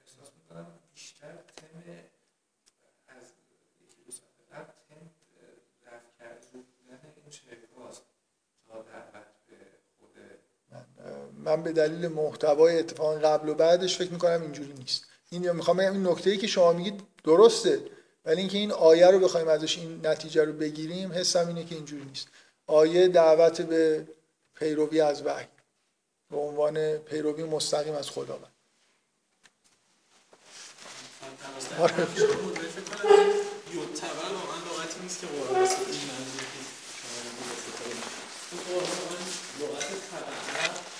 احساس 0.00 0.32
می‌کنم 0.36 0.66
بیشتر 0.94 1.36
تم 1.56 1.82
از 3.08 3.24
یکی 3.24 4.04
دو 4.06 4.12
سال 4.12 4.28
قبل 4.52 4.72
تم 4.88 5.10
رفت 5.86 6.18
کرد 6.18 6.46
رو 6.52 6.60
بودن 6.60 7.00
این 7.16 7.30
شرکاست 7.30 8.02
تا 8.68 8.82
دعوت 8.82 9.26
به 9.48 9.56
خود 9.98 10.16
من 11.44 11.62
به 11.62 11.72
دلیل 11.72 12.08
محتوای 12.08 12.78
اتفاق 12.78 13.24
قبل 13.24 13.48
و 13.48 13.54
بعدش 13.54 13.98
فکر 13.98 14.10
می‌کنم 14.10 14.42
اینجوری 14.42 14.72
نیست. 14.72 15.04
این 15.30 15.52
می‌خوام 15.52 15.76
بگم 15.76 15.92
این 15.92 16.06
نکته 16.06 16.30
ای 16.30 16.36
که 16.36 16.46
شما 16.46 16.72
میگید 16.72 17.00
درسته 17.24 17.80
ولی 18.24 18.40
اینکه 18.40 18.58
این 18.58 18.72
آیه 18.72 19.06
رو 19.06 19.18
بخوایم 19.18 19.48
ازش 19.48 19.78
این 19.78 20.06
نتیجه 20.06 20.44
رو 20.44 20.52
بگیریم 20.52 21.12
حسم 21.12 21.48
اینه 21.48 21.64
که 21.64 21.74
اینجوری 21.74 22.04
نیست. 22.04 22.28
آیه 22.66 23.08
دعوت 23.08 23.60
به 23.60 24.06
پیروی 24.54 25.00
از 25.00 25.22
وحی 25.22 25.46
به 26.30 26.36
عنوان 26.36 26.96
پیروی 26.96 27.44
مستقیم 27.44 27.94
از 27.94 28.10
خداوند. 28.10 28.52
آره. 31.80 32.06
نیست 35.04 35.20
که 35.20 35.26
قرآن 35.26 35.60
واسه 35.60 35.76
این 35.78 36.04
منظور 36.10 36.44
که 36.52 36.60
شما 36.98 37.18
میگید 37.24 37.50
استفاده 37.56 37.94
کنید. 37.94 38.04
اون 38.50 38.60
قرآن 38.68 38.86
واقعا 39.60 39.80
لغت 39.80 39.90
تبعه 40.10 40.38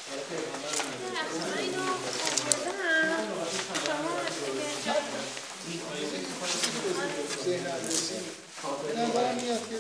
برای 0.07 0.25
پیغمبر 0.31 0.73
اصلا 1.31 1.57
اینو 1.63 1.83
آوردم. 1.83 2.75
این 5.69 5.81
آیه 5.93 6.07
فکر 6.13 6.27
می‌کنم 6.31 7.34
ذهن 7.45 7.67
اندازی 7.67 8.15
به 8.87 9.01
نظرم 9.01 9.35
میاد 9.43 9.61
که 9.71 9.77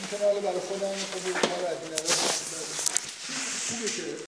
ممکنه 0.00 0.26
حالا 0.28 0.40
برای 0.40 0.60
خودم 0.68 0.94
خود 1.12 1.22
کار 1.32 1.66
از 1.70 1.76
این 1.82 1.94
خوبه 3.68 3.88
که 3.96 4.02